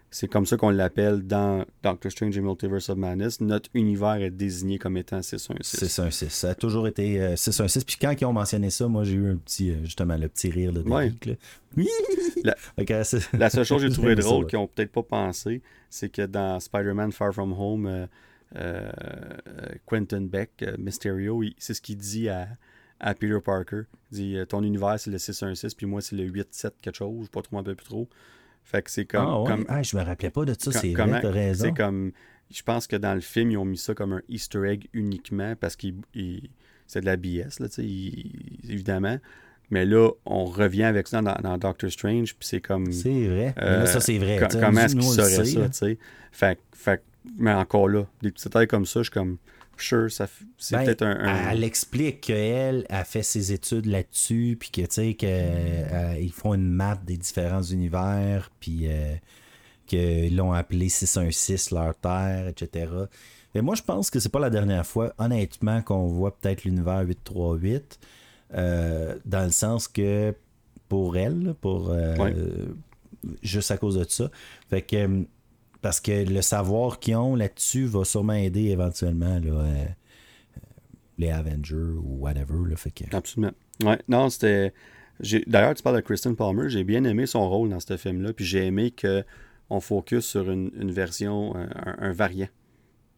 [0.10, 3.42] c'est comme ça qu'on l'appelle dans Doctor Strange et Multiverse of Madness.
[3.42, 5.80] Notre univers est désigné comme étant 616.
[5.80, 6.30] 616.
[6.32, 7.84] Ça a toujours été euh, 616.
[7.84, 10.50] Puis quand ils ont mentionné ça, moi j'ai eu un petit, euh, justement, le petit
[10.50, 11.10] rire là, de Ouais.
[11.10, 11.34] geek, là.
[11.76, 11.90] Oui!
[13.34, 14.50] La- seule chose que j'ai trouvé drôle ouais.
[14.50, 18.08] qu'ils ont peut-être pas pensé, c'est que dans Spider-Man Far From Home,
[18.56, 18.90] euh,
[19.86, 22.48] Quentin Beck, Mysterio, c'est ce qu'il dit à,
[23.00, 23.82] à Peter Parker.
[24.12, 27.30] Il dit Ton univers, c'est le 616, puis moi, c'est le 8-7 quelque chose, je
[27.30, 28.08] pas trop, un peu plus trop.
[28.64, 29.26] Fait que c'est comme.
[29.28, 29.48] Ah, ouais.
[29.50, 31.66] comme ah, je me rappelais pas de ça, c'est vrai, t'as raison.
[31.66, 32.12] C'est comme.
[32.50, 35.56] Je pense que dans le film, ils ont mis ça comme un Easter egg uniquement
[35.60, 35.88] parce que
[36.86, 39.18] c'est de la BS, là, il- évidemment.
[39.70, 42.92] Mais là, on revient avec ça dans, dans Doctor Strange, puis c'est comme.
[42.94, 43.54] C'est vrai.
[43.60, 44.40] Euh, là, ça, c'est vrai.
[44.50, 45.98] sais, comment est-ce nous, qu'il on le saurait sait, ça, tu sais?
[46.32, 47.04] Fait, que- fait,
[47.38, 49.38] mais encore là, des petits détails comme ça, je suis comme.
[49.78, 51.20] Sure, ça f- c'est Ben, peut-être un.
[51.20, 56.54] un- Elle explique qu'elle a fait ses études là-dessus, puis que, tu sais, qu'ils font
[56.54, 59.14] une map des différents univers, puis euh,
[59.86, 62.92] qu'ils l'ont appelé 616 leur Terre, etc.
[63.56, 67.02] Mais moi, je pense que c'est pas la dernière fois, honnêtement, qu'on voit peut-être l'univers
[67.02, 68.00] 838,
[68.54, 70.34] euh, dans le sens que
[70.90, 72.36] pour elle, pour euh, Ouais.
[73.42, 74.30] juste à cause de ça.
[74.70, 75.24] Fait que euh,
[75.82, 79.86] parce que le savoir qu'ils ont là-dessus va sûrement aider éventuellement là, euh,
[81.18, 82.70] les Avengers ou whatever.
[82.70, 83.04] Là, fait que...
[83.16, 83.54] Absolument.
[83.84, 84.74] Ouais, non, c'était.
[85.48, 86.70] D'ailleurs, tu parles de Kristen Palmer.
[86.70, 88.34] J'ai bien aimé son rôle dans ce film-là.
[88.34, 92.48] Puis j'ai aimé qu'on focus sur une, une version, un, variant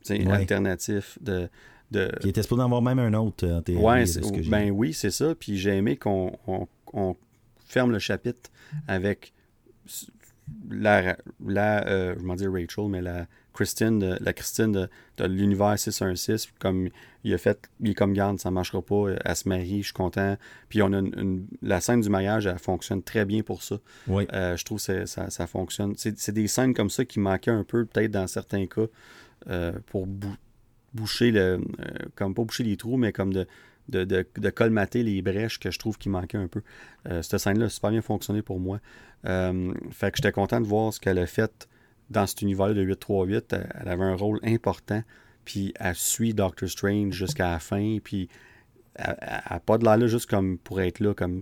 [0.10, 0.26] Ouais.
[0.32, 1.50] alternatif de.
[1.92, 2.10] de...
[2.24, 3.84] Il était supposé en avoir même un autre euh, en théorie.
[3.86, 5.36] Ouais, de c'est- ce que j'ai ben oui, c'est ça.
[5.36, 7.16] Puis j'ai aimé qu'on on- on
[7.66, 8.50] ferme le chapitre
[8.88, 9.34] avec
[10.70, 15.26] la, la euh, je m'en dire Rachel, mais la Christine de, la Christine de, de
[15.26, 16.90] l'univers 616, comme
[17.24, 19.94] il a fait, il est comme garde, ça marchera pas, elle se marie, je suis
[19.94, 20.38] content.
[20.70, 23.78] Puis on a une, une- la scène du mariage, elle fonctionne très bien pour ça.
[24.08, 24.28] Oui.
[24.34, 25.94] Euh, je trouve que ça, ça fonctionne.
[25.98, 28.86] C'est des scènes comme ça qui manquaient un peu, peut-être dans certains cas,
[29.50, 30.36] euh, pour bou-
[30.94, 31.60] boucher le.
[32.16, 33.46] comme pas boucher les trous, mais comme de,
[33.90, 36.62] de, de, colmater les brèches que je trouve qui manquaient un peu.
[37.08, 38.80] Euh, cette scène-là a super bien fonctionné pour moi.
[39.26, 41.68] Euh, fait que j'étais content de voir ce qu'elle a fait
[42.10, 43.54] dans cet univers de 838.
[43.54, 45.04] Elle, avait un rôle important,
[45.46, 48.30] puis elle suit Doctor Strange jusqu'à la fin, puis
[48.96, 49.16] elle
[49.50, 51.42] n'a pas de l'air là juste comme pour être là, comme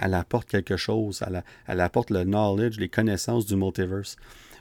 [0.00, 4.16] elle, apporte quelque chose, elle, elle apporte le knowledge, les connaissances du multiverse.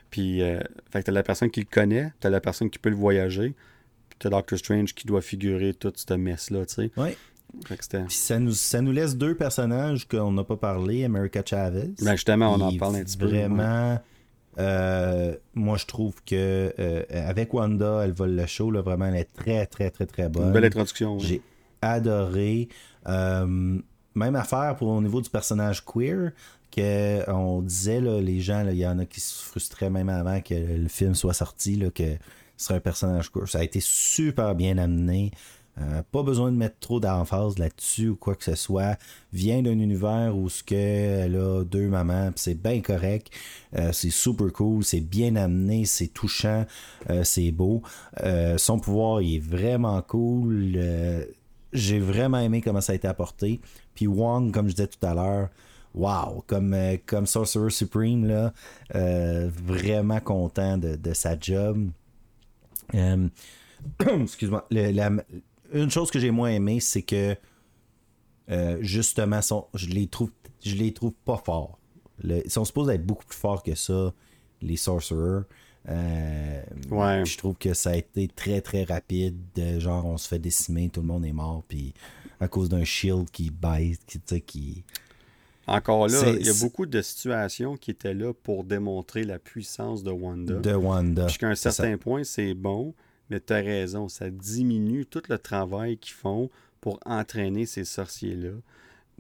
[0.10, 0.60] Puis, euh,
[0.92, 3.56] fait que t'as la personne qui le connaît, t'as la personne qui peut le voyager,
[4.22, 6.92] t'as Doctor Strange qui doit figurer toute cette messe-là, tu sais.
[6.98, 7.18] Ouais.
[8.08, 11.92] Ça nous, ça nous laisse deux personnages qu'on n'a pas parlé, America Chavez.
[12.02, 13.26] Ben, justement, on en parle un petit peu.
[13.26, 14.00] Vraiment,
[14.58, 19.16] euh, moi je trouve que euh, avec Wanda, elle vole le show, là, vraiment, elle
[19.16, 20.48] est très, très, très, très bonne.
[20.48, 21.20] Une belle introduction.
[21.20, 21.42] J'ai
[21.82, 22.70] adoré.
[23.08, 23.80] Euh,
[24.14, 26.32] même affaire pour au niveau du personnage queer,
[26.72, 30.40] que on disait, là, les gens, il y en a qui se frustraient même avant
[30.42, 32.16] que le film soit sorti, là, que
[32.62, 33.48] serait un personnage queer.
[33.48, 35.32] Ça a été super bien amené.
[35.80, 38.98] Euh, pas besoin de mettre trop d'emphase là-dessus ou quoi que ce soit.
[39.32, 43.32] Vient d'un univers où ce que elle a deux mamans, c'est bien correct.
[43.78, 46.66] Euh, c'est super cool, c'est bien amené, c'est touchant,
[47.10, 47.82] euh, c'est beau.
[48.58, 50.78] Son pouvoir est vraiment cool.
[51.74, 53.62] J'ai vraiment aimé comment ça a été apporté.
[53.96, 55.50] Puis Wong, comme je disais tout à l'heure,
[55.96, 56.76] wow, comme,
[57.06, 58.54] comme Sorcerer Supreme, là,
[58.94, 61.90] vraiment content de sa job.
[62.96, 63.28] Euh,
[64.22, 64.68] excuse-moi.
[65.74, 67.36] une chose que j'ai moins aimé, c'est que
[68.50, 70.32] euh, justement, son- je les trouve
[70.64, 71.80] je les trouve pas forts.
[72.24, 74.14] Le- ils sont supposés être beaucoup plus forts que ça,
[74.62, 75.44] les Sorcerers.
[75.90, 77.26] Euh, Ouais.
[77.26, 79.36] Je trouve que ça a été très très rapide.
[79.56, 81.94] de genre, on se fait décimer, tout le monde est mort, puis
[82.40, 83.98] à cause d'un shield qui baisse,
[84.46, 84.84] qui.
[85.68, 90.04] Encore là, il y a beaucoup de situations qui étaient là pour démontrer la puissance
[90.04, 90.56] de Wanda.
[90.56, 91.28] de Wanda.
[91.28, 92.94] Jusqu'à un certain point, c'est bon,
[93.30, 96.50] mais tu as raison, ça diminue tout le travail qu'ils font
[96.82, 98.50] pour entraîner ces sorciers-là.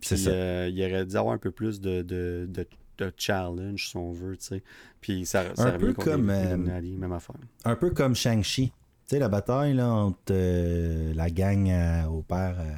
[0.01, 0.31] C'est Puis ça.
[0.31, 4.11] euh, il aurait dû avoir un peu plus de, de, de, de challenge, si on
[4.11, 4.63] veut, tu sais.
[4.99, 7.35] Puis ça, ça Un peu comme, euh, même affaire.
[7.65, 8.71] Un peu comme Shang-Chi.
[9.07, 12.73] Tu sais, la bataille là, entre euh, la gang à- au père euh,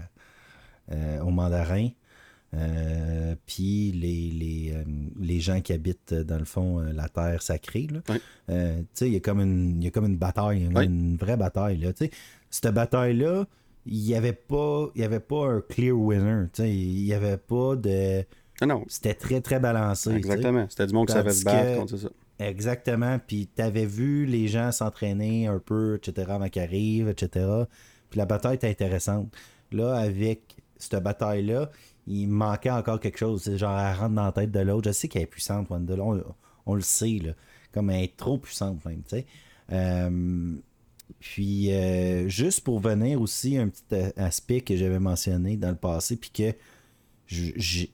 [0.95, 1.89] euh, au mandarin,
[2.53, 4.83] euh, puis les, les, euh,
[5.19, 7.87] les gens qui habitent euh, dans le fond euh, la terre sacrée.
[8.09, 8.17] Oui.
[8.47, 8.53] Tu
[8.93, 10.85] sais, il y a comme une, bataille, Oui.
[10.85, 11.77] une vraie bataille.
[11.77, 11.93] Là.
[11.93, 12.09] Tu
[12.49, 13.45] cette bataille-là,
[13.85, 16.45] il n'y avait, pas- y avait pas un clear winner.
[16.53, 18.23] Tu il n'y avait pas de.
[18.61, 20.11] Ah non, C'était très, très balancé.
[20.11, 20.67] tu exactement.
[20.69, 22.09] C'était du monde qui savait se battre contre ça.
[22.39, 23.19] Exactement.
[23.25, 27.45] Puis t'avais vu les gens s'entraîner un peu, etc., avant qu'ils arrivent, etc.
[28.09, 29.33] Puis la bataille était intéressante.
[29.71, 31.71] Là, avec cette bataille-là,
[32.07, 33.43] il manquait encore quelque chose.
[33.43, 34.89] C'est genre, elle rentre dans la tête de l'autre.
[34.89, 35.95] Je sais qu'elle est puissante, Wanda.
[35.99, 36.21] On,
[36.65, 37.33] on le sait, là.
[37.73, 39.25] Comme elle est trop puissante, même, tu sais.
[39.71, 40.55] Euh,
[41.19, 45.75] puis, euh, juste pour venir aussi, un petit euh, aspect que j'avais mentionné dans le
[45.75, 46.53] passé, puis que,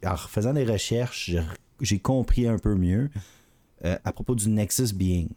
[0.06, 1.42] en refaisant des recherches, j'ai-
[1.82, 3.10] j'ai compris un peu mieux
[3.86, 5.30] euh, à propos du Nexus Being.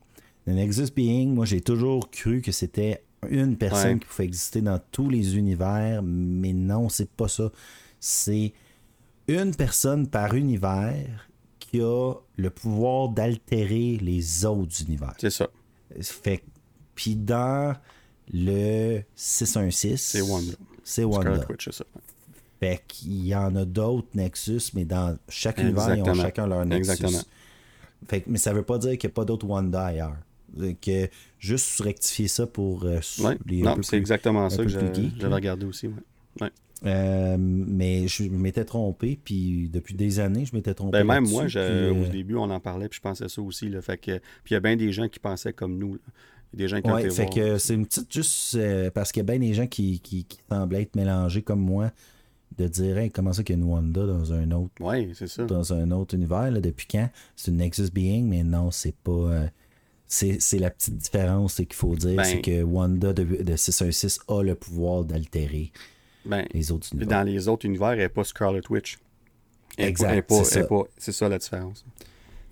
[0.46, 3.98] Le Nexus Being, moi, j'ai toujours cru que c'était une personne Ouais.
[4.00, 7.52] qui pouvait exister dans tous les univers, mais non, c'est pas ça.
[8.00, 8.52] C'est
[9.28, 11.28] une personne par univers
[11.58, 15.14] qui a le pouvoir d'altérer les autres univers.
[15.18, 15.48] C'est ça.
[16.00, 16.42] Fait
[16.94, 17.74] puis dans
[18.32, 20.52] le 616, C'est Wanda.
[20.84, 21.40] C'est Wanda.
[21.58, 21.84] C'est ça.
[22.60, 26.64] Fait qu'il y en a d'autres Nexus, mais dans chaque univers, ils ont chacun leur
[26.64, 26.90] Nexus.
[26.92, 27.22] Exactement.
[28.08, 30.16] Fait que- mais ça veut pas dire qu'il n'y a pas d'autres Wanda ailleurs.
[30.82, 33.38] Que juste rectifier ça pour euh, Ouais.
[33.46, 34.92] les Non, c'est exactement ça que j'avais
[35.26, 35.88] regardé aussi.
[36.40, 36.50] Ouais.
[36.84, 40.98] Euh, mais je m'étais trompé, puis depuis des années, je m'étais trompé.
[40.98, 43.40] Ben, même moi, je- puis, au euh, début, on en parlait, puis je pensais ça
[43.42, 43.68] aussi.
[43.68, 45.94] Là, fait que, puis il y a bien des gens qui pensaient comme nous.
[45.94, 46.00] là.
[46.54, 47.30] Des gens qui Ouais, fait voir.
[47.34, 50.24] que c'est une petite juste euh, parce qu'il y a bien des gens qui, qui,
[50.24, 51.90] qui semblaient être mélangés comme moi
[52.58, 55.28] de dire Hey, comment ça qu'il y a une Wanda dans un autre Oui, c'est
[55.28, 55.44] ça.
[55.46, 57.08] dans un autre univers là, depuis quand?
[57.36, 59.46] C'est une Nexus Being mais non c'est pas euh,
[60.06, 64.42] c'est, la petite différence qu'il faut dire Ben- c'est que Wanda de, de 616 a
[64.42, 65.72] le pouvoir d'altérer
[66.24, 68.98] Ben, les autres univers dans les autres univers, elle n'est pas Scarlet Witch.
[69.76, 70.66] Elle Exact, c'est
[70.98, 71.12] ça.
[71.12, 71.84] ça la différence.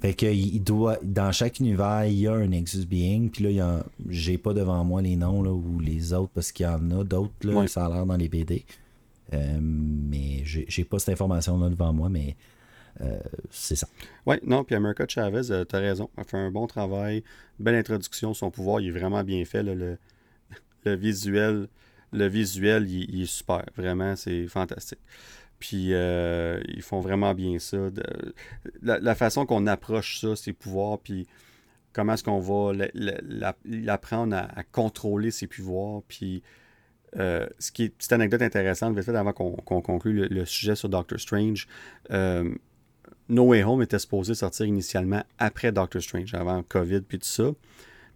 [0.01, 3.85] Fait que il doit dans chaque univers il y a un Nexus Being puis là
[4.09, 7.05] j'ai pas devant moi les noms là ou les autres parce qu'il y en a
[7.05, 7.69] d'autres Ouais.
[7.69, 8.65] ça a l'air dans les BD
[9.35, 12.35] Euh, mais j'ai, pas cette information là devant moi mais
[13.03, 13.87] euh, c'est ça
[14.27, 16.11] Oui, non, puis America Chavez, tu as raison.
[16.17, 17.23] Elle fait un bon travail,
[17.59, 18.35] belle introduction.
[18.35, 19.63] Son pouvoir, il est vraiment bien fait.
[19.63, 19.97] là, le,
[20.85, 21.69] le visuel,
[22.13, 23.65] le visuel il, est super.
[23.77, 24.99] Vraiment, c'est fantastique.
[25.59, 27.77] Puis euh, ils font vraiment bien ça.
[28.83, 31.27] La, façon qu'on approche ça, ses pouvoirs, puis
[31.93, 36.43] comment est-ce qu'on va la- la- la- l'apprendre à, contrôler ses pouvoirs, puis
[37.19, 40.77] euh, ce qui est petite anecdote intéressante, vite fait, avant qu'on conclue le, le sujet
[40.77, 41.67] sur Doctor Strange.
[42.11, 42.55] euh,
[43.29, 47.51] No Way Home était supposé sortir initialement après Doctor Strange, avant COVID puis tout ça.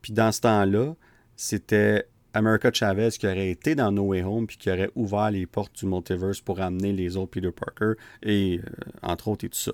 [0.02, 0.94] Puis dans ce temps-là,
[1.36, 5.46] c'était America Chavez qui aurait été dans No Way Home puis qui aurait ouvert les
[5.46, 8.68] portes du multiverse pour amener les autres Peter Parker et euh,
[9.02, 9.72] entre autres et tout ça.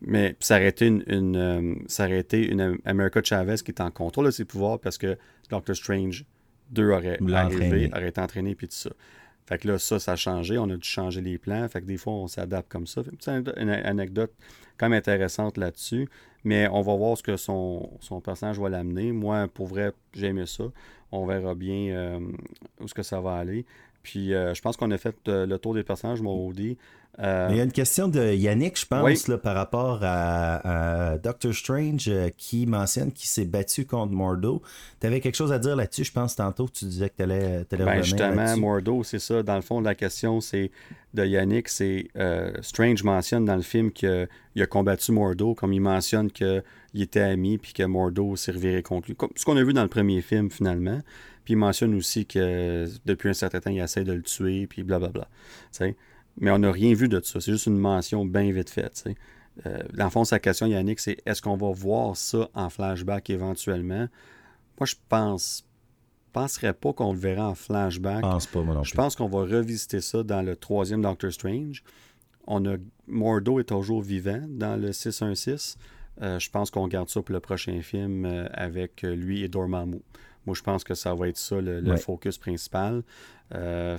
[0.00, 3.80] Mais ça aurait été une, une, euh, ça aurait été une America Chavez qui est
[3.80, 5.16] en contrôle de ses pouvoirs parce que
[5.50, 6.24] Doctor Strange
[6.70, 7.90] 2 aurait arrivé, entraîné.
[7.92, 8.90] aurait été entraîné puis tout ça.
[9.46, 10.56] Fait que là, ça, ça a changé.
[10.58, 11.68] On a dû changer les plans.
[11.68, 13.02] Fait que des fois, on s'adapte comme ça.
[13.02, 14.32] Fait une petite anecdote- une anecdote
[14.78, 16.08] quand intéressante là-dessus.
[16.44, 19.12] Mais on va voir ce que son, son personnage va l'amener.
[19.12, 20.64] Moi, pour vrai, j'ai aimé ça.
[21.10, 22.20] On verra bien euh,
[22.80, 23.64] où ce que ça va aller.
[24.02, 26.76] Puis, euh, je pense qu'on a fait euh, le tour des personnages, mon Audi.
[27.20, 29.18] Euh, Il y a une question de Yannick, je pense, Oui.
[29.28, 34.62] là, par rapport à, à Doctor Strange euh, qui mentionne qu'il s'est battu contre Mordo.
[35.00, 37.64] Tu avais quelque chose à dire là-dessus, je pense, tantôt, tu disais que tu allais,
[37.70, 38.56] Ben, revenir justement.
[38.56, 39.42] Mordo, c'est ça.
[39.42, 40.70] Dans le fond, la question c'est
[41.14, 44.26] de Yannick, c'est euh, Strange mentionne dans le film qu'il
[44.58, 46.62] a combattu Mordo, comme il mentionne qu'il
[46.94, 49.14] était ami, puis que Mordo s'est reviré contre lui.
[49.16, 51.00] Comme ce qu'on a vu dans le premier film, finalement.
[51.44, 54.82] Puis il mentionne aussi que depuis un certain temps, il essaie de le tuer, puis
[54.82, 55.24] blablabla.
[55.24, 55.28] Tu
[55.72, 55.96] sais?
[56.40, 57.40] Mais on n'a rien vu de ça.
[57.40, 59.04] C'est juste une mention bien vite faite.
[59.66, 63.30] Euh, dans le fond, sa question, Yannick, c'est est-ce qu'on va voir ça en flashback
[63.30, 64.08] éventuellement?
[64.78, 65.64] Moi, je pense
[66.32, 68.24] penserais pas qu'on le verra en flashback.
[68.24, 71.32] Je pense pas, moi non Je pense qu'on va revisiter ça dans le troisième Doctor
[71.32, 71.84] Strange.
[72.48, 72.74] On a
[73.06, 75.76] Mordo est toujours vivant dans le 616.
[76.22, 80.00] Euh, je pense qu'on garde ça pour le prochain film euh, avec lui et Dormammu.
[80.46, 81.96] Moi, je pense que ça va être ça le, le Ouais.
[81.98, 83.02] focus principal.
[83.54, 83.98] Euh,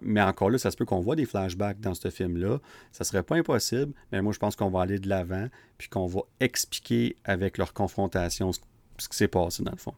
[0.00, 2.58] mais encore là, ça se peut qu'on voit des flashbacks dans ce film-là.
[2.92, 5.48] Ça serait pas impossible, mais moi, je pense qu'on va aller de l'avant
[5.78, 8.60] puis qu'on va expliquer avec leur confrontation ce,
[8.98, 9.94] ce qui s'est passé dans le fond.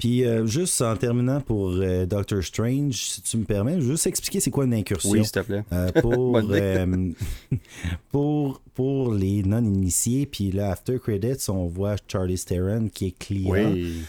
[0.00, 3.92] Puis euh, juste en terminant pour euh, Doctor Strange, si tu me permets, je vais
[3.92, 5.10] juste expliquer c'est quoi une incursion.
[5.10, 5.62] Oui, s'il te plaît.
[5.72, 6.40] Euh, pour,
[8.10, 13.72] pour, pour les non-initiés, puis là, After Credits, on voit Charlie Theron qui est client,
[13.72, 14.02] Oui.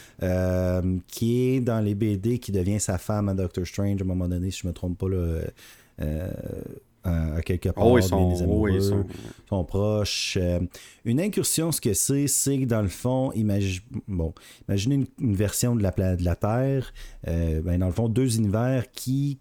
[1.08, 4.28] qui est dans les BD, qui devient sa femme à Doctor Strange à un moment
[4.28, 5.40] donné, si je me trompe pas, là,
[7.06, 9.04] euh, à, quelque part, Oh, ils sont, des oh, amoureux ils sont-
[9.48, 10.38] sont proches.
[10.40, 10.60] Euh,
[11.04, 14.32] une incursion, ce que c'est, c'est que dans le fond, imagi- bon,
[14.68, 16.92] imaginez une, une version de la, de la Terre,
[17.28, 19.38] euh, ben, dans le fond, deux univers qui,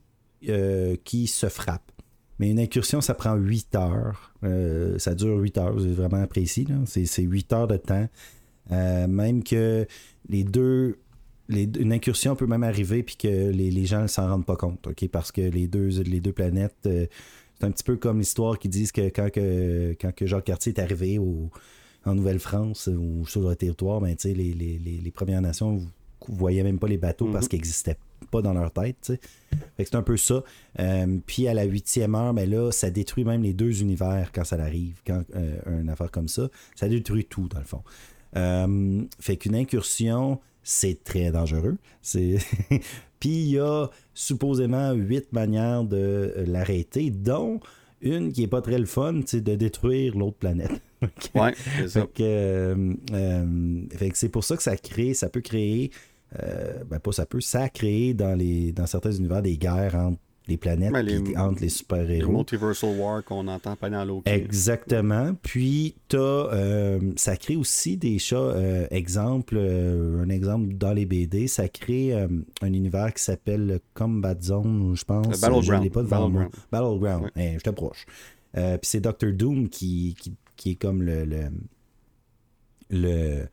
[1.04, 1.92] qui se frappent.
[2.40, 4.34] Mais une incursion, ça prend 8 heures.
[4.98, 6.66] Ça dure 8 heures, c'est vraiment précis.
[6.88, 8.08] C'est, c'est 8 heures de temps.
[8.72, 9.86] Même que
[10.30, 10.98] les deux.
[11.50, 14.56] les- une incursion peut même arriver puis que les, les gens ne s'en rendent pas
[14.56, 15.08] compte, OK?
[15.10, 17.06] Parce que les deux, les deux planètes, euh,
[17.62, 20.74] c'est un petit peu comme l'histoire qui disent que quand, que quand que Jacques Cartier
[20.74, 21.50] est arrivé au-
[22.06, 25.88] en Nouvelle-France ou sur le territoire, ben, les, les, les, les Premières Nations, vous
[26.28, 27.98] voyez même pas les bateaux parce qu'ils n'existaient
[28.32, 29.14] pas dans leur tête.
[29.78, 30.44] c'est un peu ça.
[30.80, 34.44] Euh, puis à la huitième heure, ben là, ça détruit même les deux univers quand
[34.44, 36.50] ça arrive, quand euh, une affaire comme ça.
[36.76, 37.84] Ça détruit tout, dans le fond.
[38.36, 41.78] Euh, fait qu'une incursion, c'est très dangereux.
[42.02, 42.38] C'est...
[43.22, 47.62] Puis il y a supposément huit manières de l'arrêter, dont
[48.02, 50.82] une qui est pas très le fun, c'est de détruire l'autre planète.
[51.36, 52.08] ouais, c'est ça.
[52.20, 55.92] Euh, euh, fait que, c'est pour ça que ça crée, ça peut créer,
[56.42, 60.20] euh, ben pas ça peut, ça crée dans, les, dans certains univers des guerres entre
[60.48, 62.32] les planètes, Ben, les- entre les Le super-héros.
[62.32, 64.24] Multiversal War qu'on entend pas dans l'autre.
[64.30, 65.34] Exactement.
[65.42, 68.36] Puis, t'as, euh, ça crée aussi des chats.
[68.38, 72.28] euh, exemple, euh, un exemple dans les BD, ça crée euh,
[72.62, 75.40] un univers qui s'appelle Combat Zone, je pense.
[75.40, 75.84] Battleground.
[75.86, 76.04] Je pas.
[76.04, 76.50] Battleground.
[76.72, 77.24] Battleground.
[77.36, 77.52] Ouais.
[77.54, 78.06] Eh, je t'approche.
[78.54, 81.40] Puis c'est Doctor Doom qui, qui, qui est comme le, le,
[82.90, 83.46] le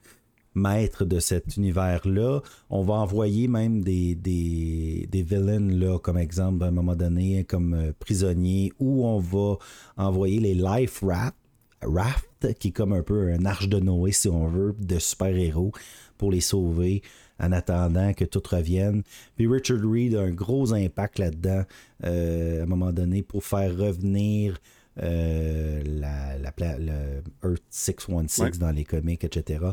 [0.58, 2.40] maître de cet univers-là.
[2.70, 7.44] On va envoyer même des, des, des villains, là, comme exemple, à un moment donné,
[7.44, 9.56] comme euh, prisonniers, ou on va
[9.96, 11.34] envoyer les Life Raft,
[11.82, 15.72] Raft, qui est comme un peu un arche de Noé, si on veut, de super-héros,
[16.16, 17.02] pour les sauver
[17.40, 19.02] en attendant que tout revienne.
[19.36, 21.62] Puis Richard Reed a un gros impact là-dedans,
[22.04, 24.58] euh, à un moment donné, pour faire revenir
[25.00, 26.36] euh, la,
[26.78, 28.50] le Earth 616 Ouais.
[28.58, 29.66] dans les comics, etc.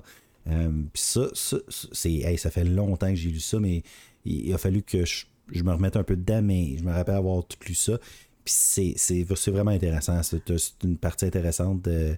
[0.48, 1.57] Euh, Puis ça, ça,
[1.91, 3.83] c'est, hey, ça fait longtemps que j'ai lu ça, mais
[4.25, 7.15] il, a fallu que je, je me remette un peu dedans, mais je me rappelle
[7.15, 7.98] avoir tout lu ça.
[8.43, 10.22] Puis c'est, c'est, vraiment intéressant.
[10.22, 10.49] C'est
[10.83, 12.15] une partie intéressante de,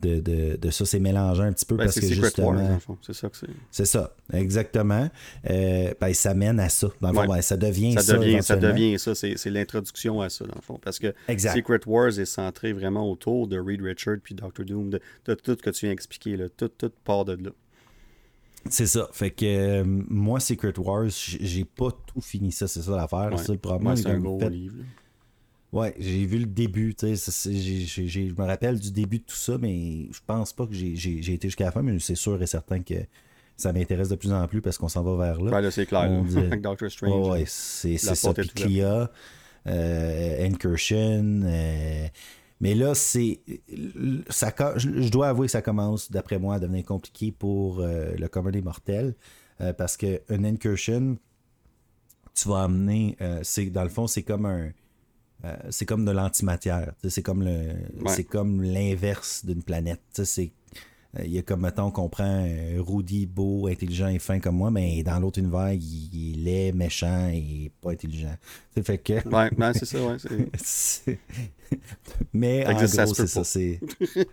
[0.00, 0.84] de, de, de ça.
[0.84, 2.78] C'est mélangeant un petit peu Ben, parce que Secret justement...
[3.02, 3.46] C'est ça que c'est.
[3.70, 5.10] C'est ça, exactement.
[5.48, 6.88] Euh, ben, ça mène à ça.
[7.00, 8.02] Dans le fond, ben, ça devient ça.
[8.02, 9.14] Ça devient, ça devient ça.
[9.14, 10.78] C'est l'introduction à ça, dans le fond.
[10.82, 11.54] Parce que Exact.
[11.56, 15.52] Secret Wars est centré vraiment autour de Reed Richard puis Doctor Doom, de, de tout
[15.52, 16.36] ce que tu viens d'expliquer.
[16.36, 16.48] là.
[16.48, 17.50] Tout, tout part de là.
[18.68, 19.08] C'est ça.
[19.12, 22.68] Fait que euh, moi, Secret Wars, j'ai pas tout fini ça.
[22.68, 23.30] C'est ça l'affaire.
[23.32, 23.38] Ouais.
[23.38, 23.96] C'est le problème.
[23.96, 24.76] C'est un gros livre.
[25.72, 26.94] Ouais, j'ai vu le début.
[26.94, 30.74] tu sais, Je me rappelle du début de tout ça, mais je pense pas que
[30.74, 31.82] j'ai été jusqu'à la fin.
[31.82, 32.94] Mais c'est sûr et certain que
[33.56, 35.50] ça m'intéresse de plus en plus parce qu'on s'en va vers là.
[35.52, 36.10] Ben, là, c'est clair.
[36.10, 37.28] On Avec Doctor Strange.
[37.28, 38.34] Ouais, c'est ça.
[38.34, 38.48] Puis.
[38.48, 39.10] Clea,
[39.66, 41.42] euh, Incursion.
[41.44, 42.06] euh,
[42.60, 43.40] mais là, c'est.
[44.28, 48.28] ça Je dois avouer que ça commence, d'après moi, à devenir compliqué pour euh, le
[48.28, 49.14] commun des mortels.
[49.60, 51.16] euh, parce que une Incursion,
[52.34, 53.16] tu vas amener.
[53.42, 54.70] c'est dans le fond, c'est comme un.
[55.44, 56.92] Euh, c'est comme de l'antimatière.
[57.08, 57.74] C'est comme le,
[58.08, 60.00] c'est comme l'inverse d'une planète.
[60.24, 60.52] C'est
[61.18, 64.54] euh, il y a comme, mettons, qu'on prend euh, Rudy, beau, intelligent et fin comme
[64.56, 65.80] moi, mais dans l'autre univers, il,
[66.12, 68.36] il est laid, méchant et pas intelligent.
[68.76, 69.14] Ça fait que.
[69.28, 70.16] Ouais, ben, c'est ça, ouais.
[70.18, 71.18] c'est- c'est-
[72.32, 73.42] mais en gros, c'est ça.
[73.44, 73.80] C'est...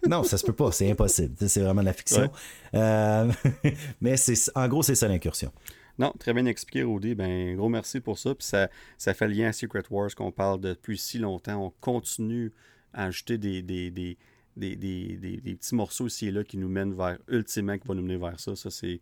[0.07, 1.33] Non, ça se peut pas, c'est impossible.
[1.47, 2.21] C'est vraiment de la fiction.
[2.21, 2.29] Ouais.
[2.75, 3.31] Euh,
[4.01, 4.35] mais c'est...
[4.55, 5.51] en gros, c'est ça l'incursion.
[6.00, 7.16] Non, très bien expliqué, Rudy.
[7.16, 8.35] Ben, gros merci pour ça.
[8.35, 11.66] Puis ça, ça fait lien à Secret Wars qu'on parle depuis si longtemps.
[11.66, 12.53] On continue
[12.93, 14.17] à ajouter des, des, des,
[14.56, 18.03] des, des, petits morceaux ici et là qui nous mènent vers, ultimement, qui vont nous
[18.03, 18.56] mener vers ça.
[18.56, 19.01] Ça, c'est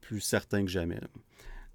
[0.00, 1.00] plus certain que jamais.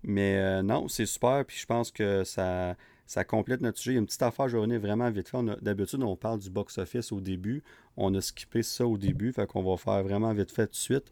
[0.03, 1.45] Mais euh, non, c'est super.
[1.45, 2.75] Puis je pense que ça,
[3.07, 3.93] ça complète notre sujet.
[3.93, 5.37] Il y a une petite affaire, je revenir vraiment vite fait.
[5.61, 7.63] D'habitude, on parle du box-office au début.
[7.97, 9.31] On a skippé ça au début.
[9.31, 11.11] Fait qu'on va faire vraiment vite fait tout de suite.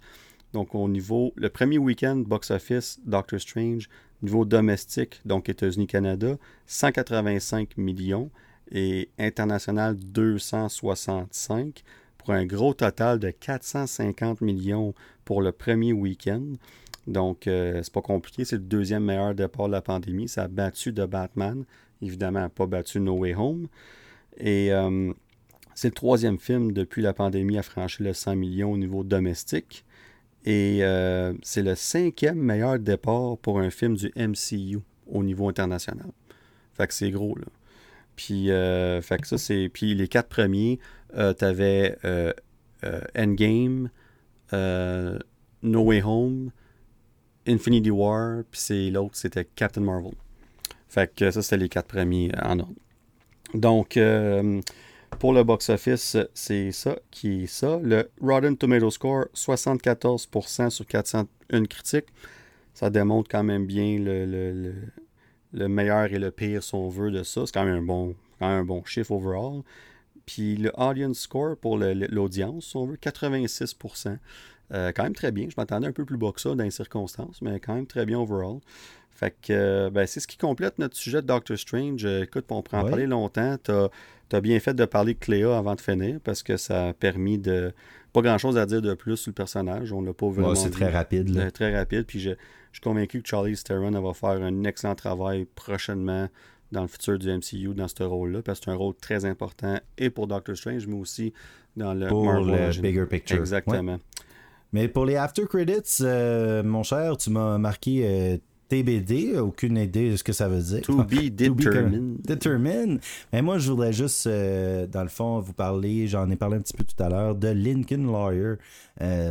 [0.53, 3.89] Donc, au niveau, le premier week-end box-office, Doctor Strange,
[4.21, 8.29] niveau domestique, donc États-Unis-Canada, 185 millions
[8.71, 11.83] et international 265
[12.17, 14.93] pour un gros total de 450 millions
[15.25, 16.43] pour le premier week-end.
[17.07, 20.27] Donc, euh, c'est pas compliqué, c'est le deuxième meilleur départ de la pandémie.
[20.27, 21.65] Ça a battu de Batman,
[22.01, 23.67] évidemment, pas battu No Way Home.
[24.37, 25.11] Et euh,
[25.73, 29.83] c'est le troisième film depuis la pandémie à franchir le 100 millions au niveau domestique.
[30.45, 36.07] Et euh, c'est le cinquième meilleur départ pour un film du MCU au niveau international.
[36.73, 37.45] Fait que c'est gros, là.
[38.15, 39.69] Puis, euh, fait que ça, c'est.
[39.69, 40.79] Puis les quatre premiers,
[41.15, 42.33] euh, t'avais euh,
[43.17, 43.89] Endgame,
[44.51, 46.51] No Way Home,
[47.47, 50.13] Infinity War, puis c'est l'autre, c'était Captain Marvel.
[50.87, 52.75] Fait que ça, c'était les quatre premiers en ordre.
[53.53, 53.97] Donc,
[55.19, 57.79] pour le box-office, c'est ça qui est ça.
[57.83, 62.07] Le Rotten Tomato Score, 74% sur 401 critiques.
[62.73, 64.75] Ça démontre quand même bien le, le- le-
[65.53, 67.45] le meilleur et le pire, si on veut, de ça.
[67.45, 69.61] C'est quand même un bon, un bon chiffre overall.
[70.25, 74.17] Puis le audience score pour l'audience, si on veut, 86%.
[74.73, 75.47] Euh, quand même très bien.
[75.49, 78.05] Je m'attendais un peu plus bas que ça dans les circonstances, mais quand même très
[78.05, 78.59] bien overall.
[79.21, 82.03] Fait que euh, ben, c'est ce qui complète notre sujet de Doctor Strange.
[82.05, 82.89] Euh, écoute, on pourrait en Ouais.
[82.89, 83.55] parler longtemps.
[83.63, 83.87] T'as
[84.33, 87.37] as bien fait de parler de Cléa avant de finir parce que ça a permis
[87.37, 87.71] de.
[88.13, 89.93] Pas grand chose à dire de plus sur le personnage.
[89.93, 90.49] On l'a pas vraiment.
[90.49, 91.29] Ouais, c'est très rapide.
[91.29, 91.43] Là.
[91.43, 92.05] Euh, très rapide.
[92.05, 92.35] Puis je, je
[92.73, 96.27] suis convaincu que Charlie Theron va faire un excellent travail prochainement
[96.71, 99.77] dans le futur du MCU dans ce rôle-là, parce que c'est un rôle très important
[99.97, 101.33] et pour Doctor Strange, mais aussi
[101.77, 103.37] dans le Pour Marvel le bigger picture.
[103.37, 103.99] Exactement.
[104.73, 108.37] Mais pour les after credits, euh, mon cher, tu m'as marqué euh,
[108.71, 110.81] TBD, aucune idée de ce que ça veut dire.
[110.83, 112.21] To be determined.
[112.25, 113.01] determined.
[113.33, 116.61] Mais moi, je voudrais juste, euh, dans le fond, vous parler, j'en ai parlé un
[116.61, 118.53] petit peu tout à l'heure, de Lincoln Lawyer.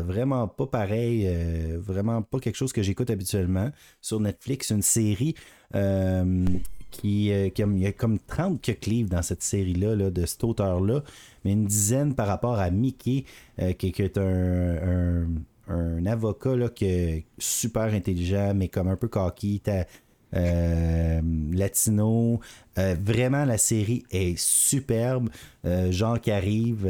[0.04, 1.26] vraiment pas pareil,
[1.78, 3.70] vraiment pas quelque chose que j'écoute habituellement.
[4.02, 5.34] Sur Netflix, une série
[6.90, 11.02] qui, il y a comme 30 que livres dans cette série-là, là, de cet auteur-là,
[11.46, 13.24] mais une dizaine par rapport à Mickey,
[13.78, 15.26] qui, est un un
[16.06, 19.62] avocat là, qui est super intelligent, mais comme un peu cocky.
[20.34, 21.20] Euh,
[21.52, 22.40] latino.
[22.78, 25.28] Euh, vraiment, la série est superbe.
[25.64, 26.88] Euh, genre qui arrive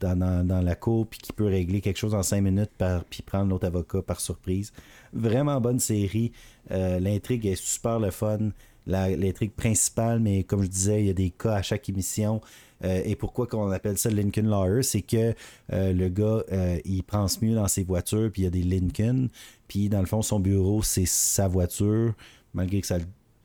[0.00, 2.72] dans, la cour puis qui peut régler quelque chose en cinq minutes
[3.10, 4.72] puis prendre l'autre avocat par surprise.
[5.12, 6.32] Vraiment bonne série.
[6.70, 8.50] L'intrigue est super le fun.
[8.86, 12.40] L'intrigue principale, mais comme je disais, il y a des cas à chaque émission.
[12.84, 15.34] Euh, et pourquoi qu'on appelle ça Lincoln Lawyer, c'est que
[15.72, 18.62] euh, le gars, euh, il pense mieux dans ses voitures, puis il y a des
[18.62, 19.28] Lincoln,
[19.66, 22.14] puis dans le fond, son bureau, c'est sa voiture,
[22.54, 22.98] malgré que ça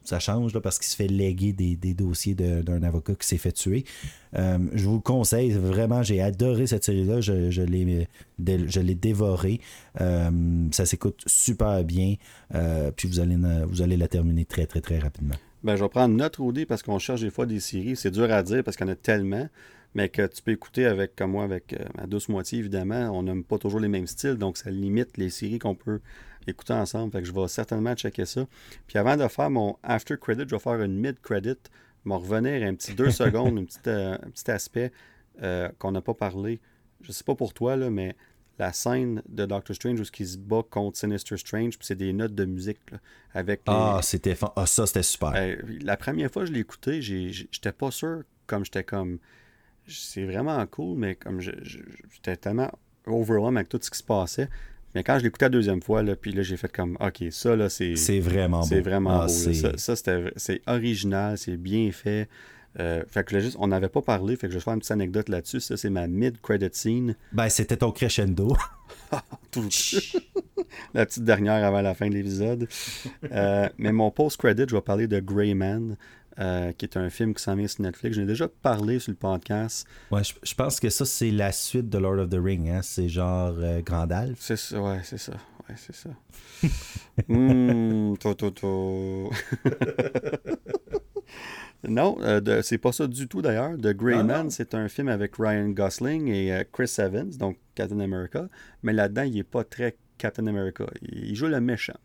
[0.05, 3.85] ça change parce qu'il se fait léguer des, dossiers d'un avocat qui s'est fait tuer.
[4.33, 9.61] je vous le conseille, vraiment, j'ai adoré cette série-là, je, l'ai dévoré.
[9.97, 12.15] ça s'écoute super bien,
[12.97, 15.35] puis vous allez, vous allez la terminer très, très, très rapidement.
[15.64, 17.95] Ben, je vais prendre notre OD parce qu'on cherche des fois des séries.
[17.95, 19.48] C'est dur à dire parce qu'il y en a tellement,
[19.95, 23.09] mais que tu peux écouter avec, comme moi, avec euh, ma douce moitié, évidemment.
[23.17, 26.01] On n'aime pas toujours les mêmes styles, donc ça limite les séries qu'on peut
[26.48, 27.14] écouter ensemble.
[27.14, 28.45] Fait que je vais certainement checker ça.
[28.88, 31.56] Puis avant de faire mon after credit, je vais faire une mid credit.
[32.03, 34.92] me revenir un petit deux secondes, un, petit, euh, un petit aspect
[35.42, 36.59] euh, qu'on n'a pas parlé.
[37.01, 38.17] Je sais pas pour toi, là, mais
[38.59, 42.14] la scène de Doctor Strange où il se bat contre Sinister Strange, puis c'est des
[42.14, 42.80] notes de musique
[43.33, 45.33] avec Ah, c'était ah, ça c'était super.
[45.82, 49.19] la première fois que je l'ai écouté, j'étais pas sûr comme j'étais comme
[49.88, 52.72] c'est vraiment cool mais comme j'étais tellement
[53.06, 54.49] overwhelmed avec tout ce qui se passait.
[54.95, 57.56] Mais quand je l'écoutais la deuxième fois, là, puis là, j'ai fait comme, OK, ça,
[57.56, 57.95] là, c'est...
[57.95, 58.65] C'est vraiment beau.
[58.67, 59.53] C'est vraiment ah, beau.
[59.77, 59.95] Ça, ça
[60.35, 62.30] c'est original, c'est bien fait.
[62.80, 64.92] Euh, fait que juste, on n'avait pas parlé, fait que je vais faire une petite
[64.92, 65.60] anecdote là-dessus.
[65.60, 67.16] Ça, c'est ma mid-credit scene.
[67.32, 68.56] Ben, c'était ton crescendo.
[70.93, 72.68] la petite dernière avant la fin de l'épisode.
[73.32, 75.95] Euh, mais mon post-credit, je vais parler de Greyman,
[76.40, 78.16] euh, qui est un film qui s'en vient sur Netflix.
[78.16, 79.88] J'en ai déjà parlé sur le podcast.
[80.10, 82.69] Ouais, je, pense que ça, c'est la suite de Lord of the Ring.
[82.69, 82.82] Hein?
[82.82, 83.53] C'est genre
[83.85, 84.38] Grandalf.
[84.40, 85.34] C'est ça, ouais, c'est ça.
[85.69, 86.10] Ouais, c'est ça.
[87.30, 89.30] Hum, to, to, to.
[91.87, 93.77] Non, euh, c'est pas ça du tout d'ailleurs.
[93.77, 97.57] The Grey ah, Man, c'est un film avec Ryan Gosling et euh, Chris Evans, donc
[97.75, 98.47] Captain America.
[98.83, 100.85] Mais là-dedans, il est pas très Captain America.
[101.01, 101.97] Il, joue le méchant.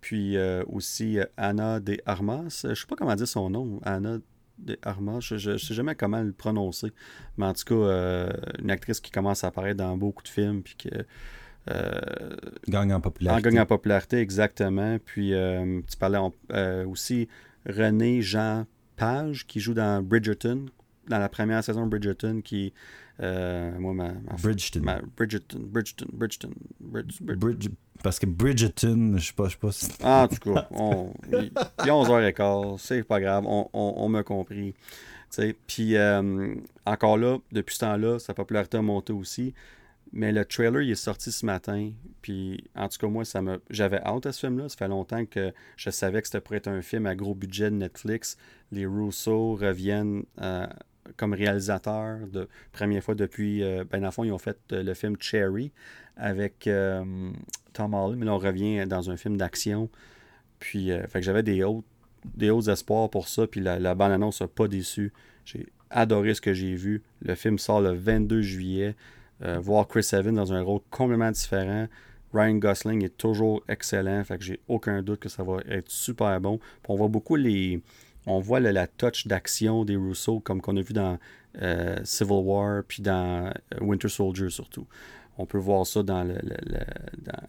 [0.00, 2.64] Puis euh, aussi Anna de Armas.
[2.68, 3.80] Je sais pas comment dire son nom.
[3.82, 4.18] Anna
[4.58, 5.18] de Armas.
[5.20, 6.92] Je, ne sais jamais comment le prononcer.
[7.36, 8.28] Mais en tout cas,
[8.60, 10.62] une actrice qui commence à apparaître dans beaucoup de films.
[10.62, 10.90] Puis qui.
[12.68, 13.50] gagne en popularité.
[13.50, 14.98] gagne en popularité, exactement.
[15.04, 15.32] Puis
[15.90, 16.20] tu parlais
[16.86, 17.28] aussi
[17.66, 18.64] René Jean
[18.98, 20.66] Page qui joue dans Bridgerton,
[21.08, 22.72] dans la première saison de Bridgerton, qui.
[23.20, 24.80] Euh, moi, ma, Bridgerton.
[25.16, 25.58] Bridgerton.
[25.72, 26.06] Bridgerton.
[26.12, 26.50] Bridgerton.
[26.80, 27.74] Bridgerton.
[28.02, 29.96] parce que Bridgerton, je sais pas, je sais pas.
[30.02, 31.50] Ah, en tout cas, on, il,
[31.86, 34.74] y a 11h15, c'est pas grave, on, on, on m'a compris.
[35.66, 36.54] Puis euh,
[36.86, 39.54] encore là, depuis ce temps-là, sa popularité a monté aussi.
[40.12, 41.90] Mais le trailer, il est sorti ce matin.
[42.22, 44.68] Puis, en tout cas, moi, ça j'avais hâte à ce film-là.
[44.68, 47.70] Ça fait longtemps que je savais que c'était pour être un film à gros budget
[47.70, 48.36] de Netflix.
[48.72, 50.66] Les Rousseau reviennent euh,
[51.16, 53.62] comme réalisateurs de première fois depuis.
[53.62, 55.72] Euh, ben, dans fond, ils ont fait euh, le film Cherry
[56.16, 56.68] avec
[57.72, 58.16] Tom Holland.
[58.16, 59.88] Mais là, on revient dans un film d'action.
[60.58, 61.84] Puis, que j'avais des hauts,
[62.34, 63.46] des espoirs pour ça.
[63.46, 65.12] Puis, la, la bande-annonce n'a pas déçu.
[65.44, 67.02] J'ai adoré ce que j'ai vu.
[67.22, 68.96] Le film sort le 22 juillet.
[69.44, 71.86] Euh, voir Chris Evans dans un rôle complètement différent.
[72.34, 76.40] Ryan Gosling est toujours excellent, fait que j'ai aucun doute que ça va être super
[76.40, 76.58] bon.
[76.88, 77.80] on voit beaucoup les.
[78.26, 81.18] On voit la touch d'action des Rousseau comme qu'on a vu dans
[81.62, 84.86] euh, Civil War puis dans euh, Winter Soldier surtout.
[85.38, 86.24] On peut voir ça dans,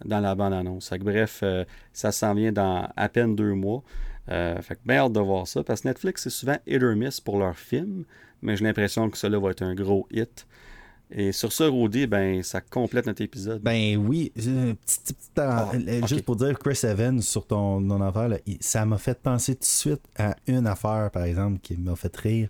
[0.06, 0.93] la bande-annonce.
[1.01, 1.43] Bref,
[1.92, 3.84] ça s'en vient dans à peine deux mois.
[4.27, 7.40] fait que bien de voir ça parce que Netflix, c'est souvent hit or miss pour
[7.40, 8.06] leurs films,
[8.43, 10.45] mais j'ai l'impression que cela va être un gros hit.
[11.12, 13.62] Et sur ce, Rodé, ben, ça complète notre épisode.
[13.64, 18.86] Ben oui, petit, ah, euh, juste pour dire Chris Evans sur ton, ton affaire, ça
[18.86, 22.50] m'a fait penser tout de suite à une affaire, par exemple, qui m'a fait rire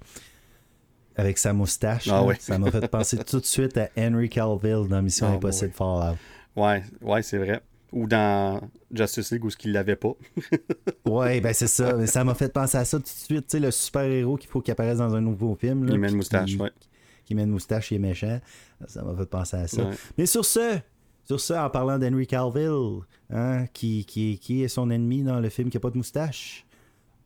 [1.15, 2.09] avec sa moustache.
[2.09, 5.71] Ah ça m'a fait penser tout de suite à Henry Calville dans Mission ah, Impossible
[5.71, 6.17] Fallout.
[6.57, 7.61] Ouais, ouais, c'est vrai.
[7.93, 10.13] Ou dans Justice League où ce qu'il l'avait pas.
[11.05, 12.05] ouais, ben c'est ça.
[12.05, 13.47] Ça m'a fait penser à ça tout de suite.
[13.47, 15.85] Tu sais, le super-héros qu'il faut qu'il apparaisse dans un nouveau film.
[15.85, 16.71] Là, il met une moustache, ouais
[17.29, 18.41] qui met une moustache et est méchant.
[18.87, 19.87] Ça m'a fait penser à ça.
[20.17, 20.79] Mais sur ce,
[21.29, 25.49] Sur ça, en parlant d'Henry Calville, hein, qui, qui, qui est son ennemi dans le
[25.49, 26.65] film qui n'a pas de moustache?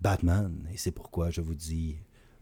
[0.02, 0.68] Batman.
[0.74, 1.96] Et c'est pourquoi je vous dis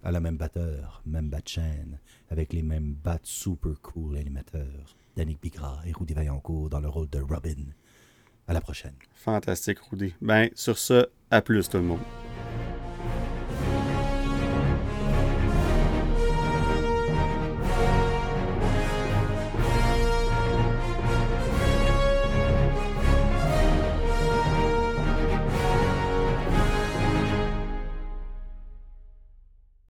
[0.04, 2.00] à la même batteur, même bat chaîne,
[2.32, 4.98] avec les mêmes bats super cool animateurs.
[5.16, 7.68] Danick Bigra et Rudy Vaillancourt dans le rôle de Robin.
[8.48, 8.96] À la prochaine.
[9.14, 10.16] Fantastique, Rudy.
[10.20, 12.00] Ben, sur ce, à plus tout le monde.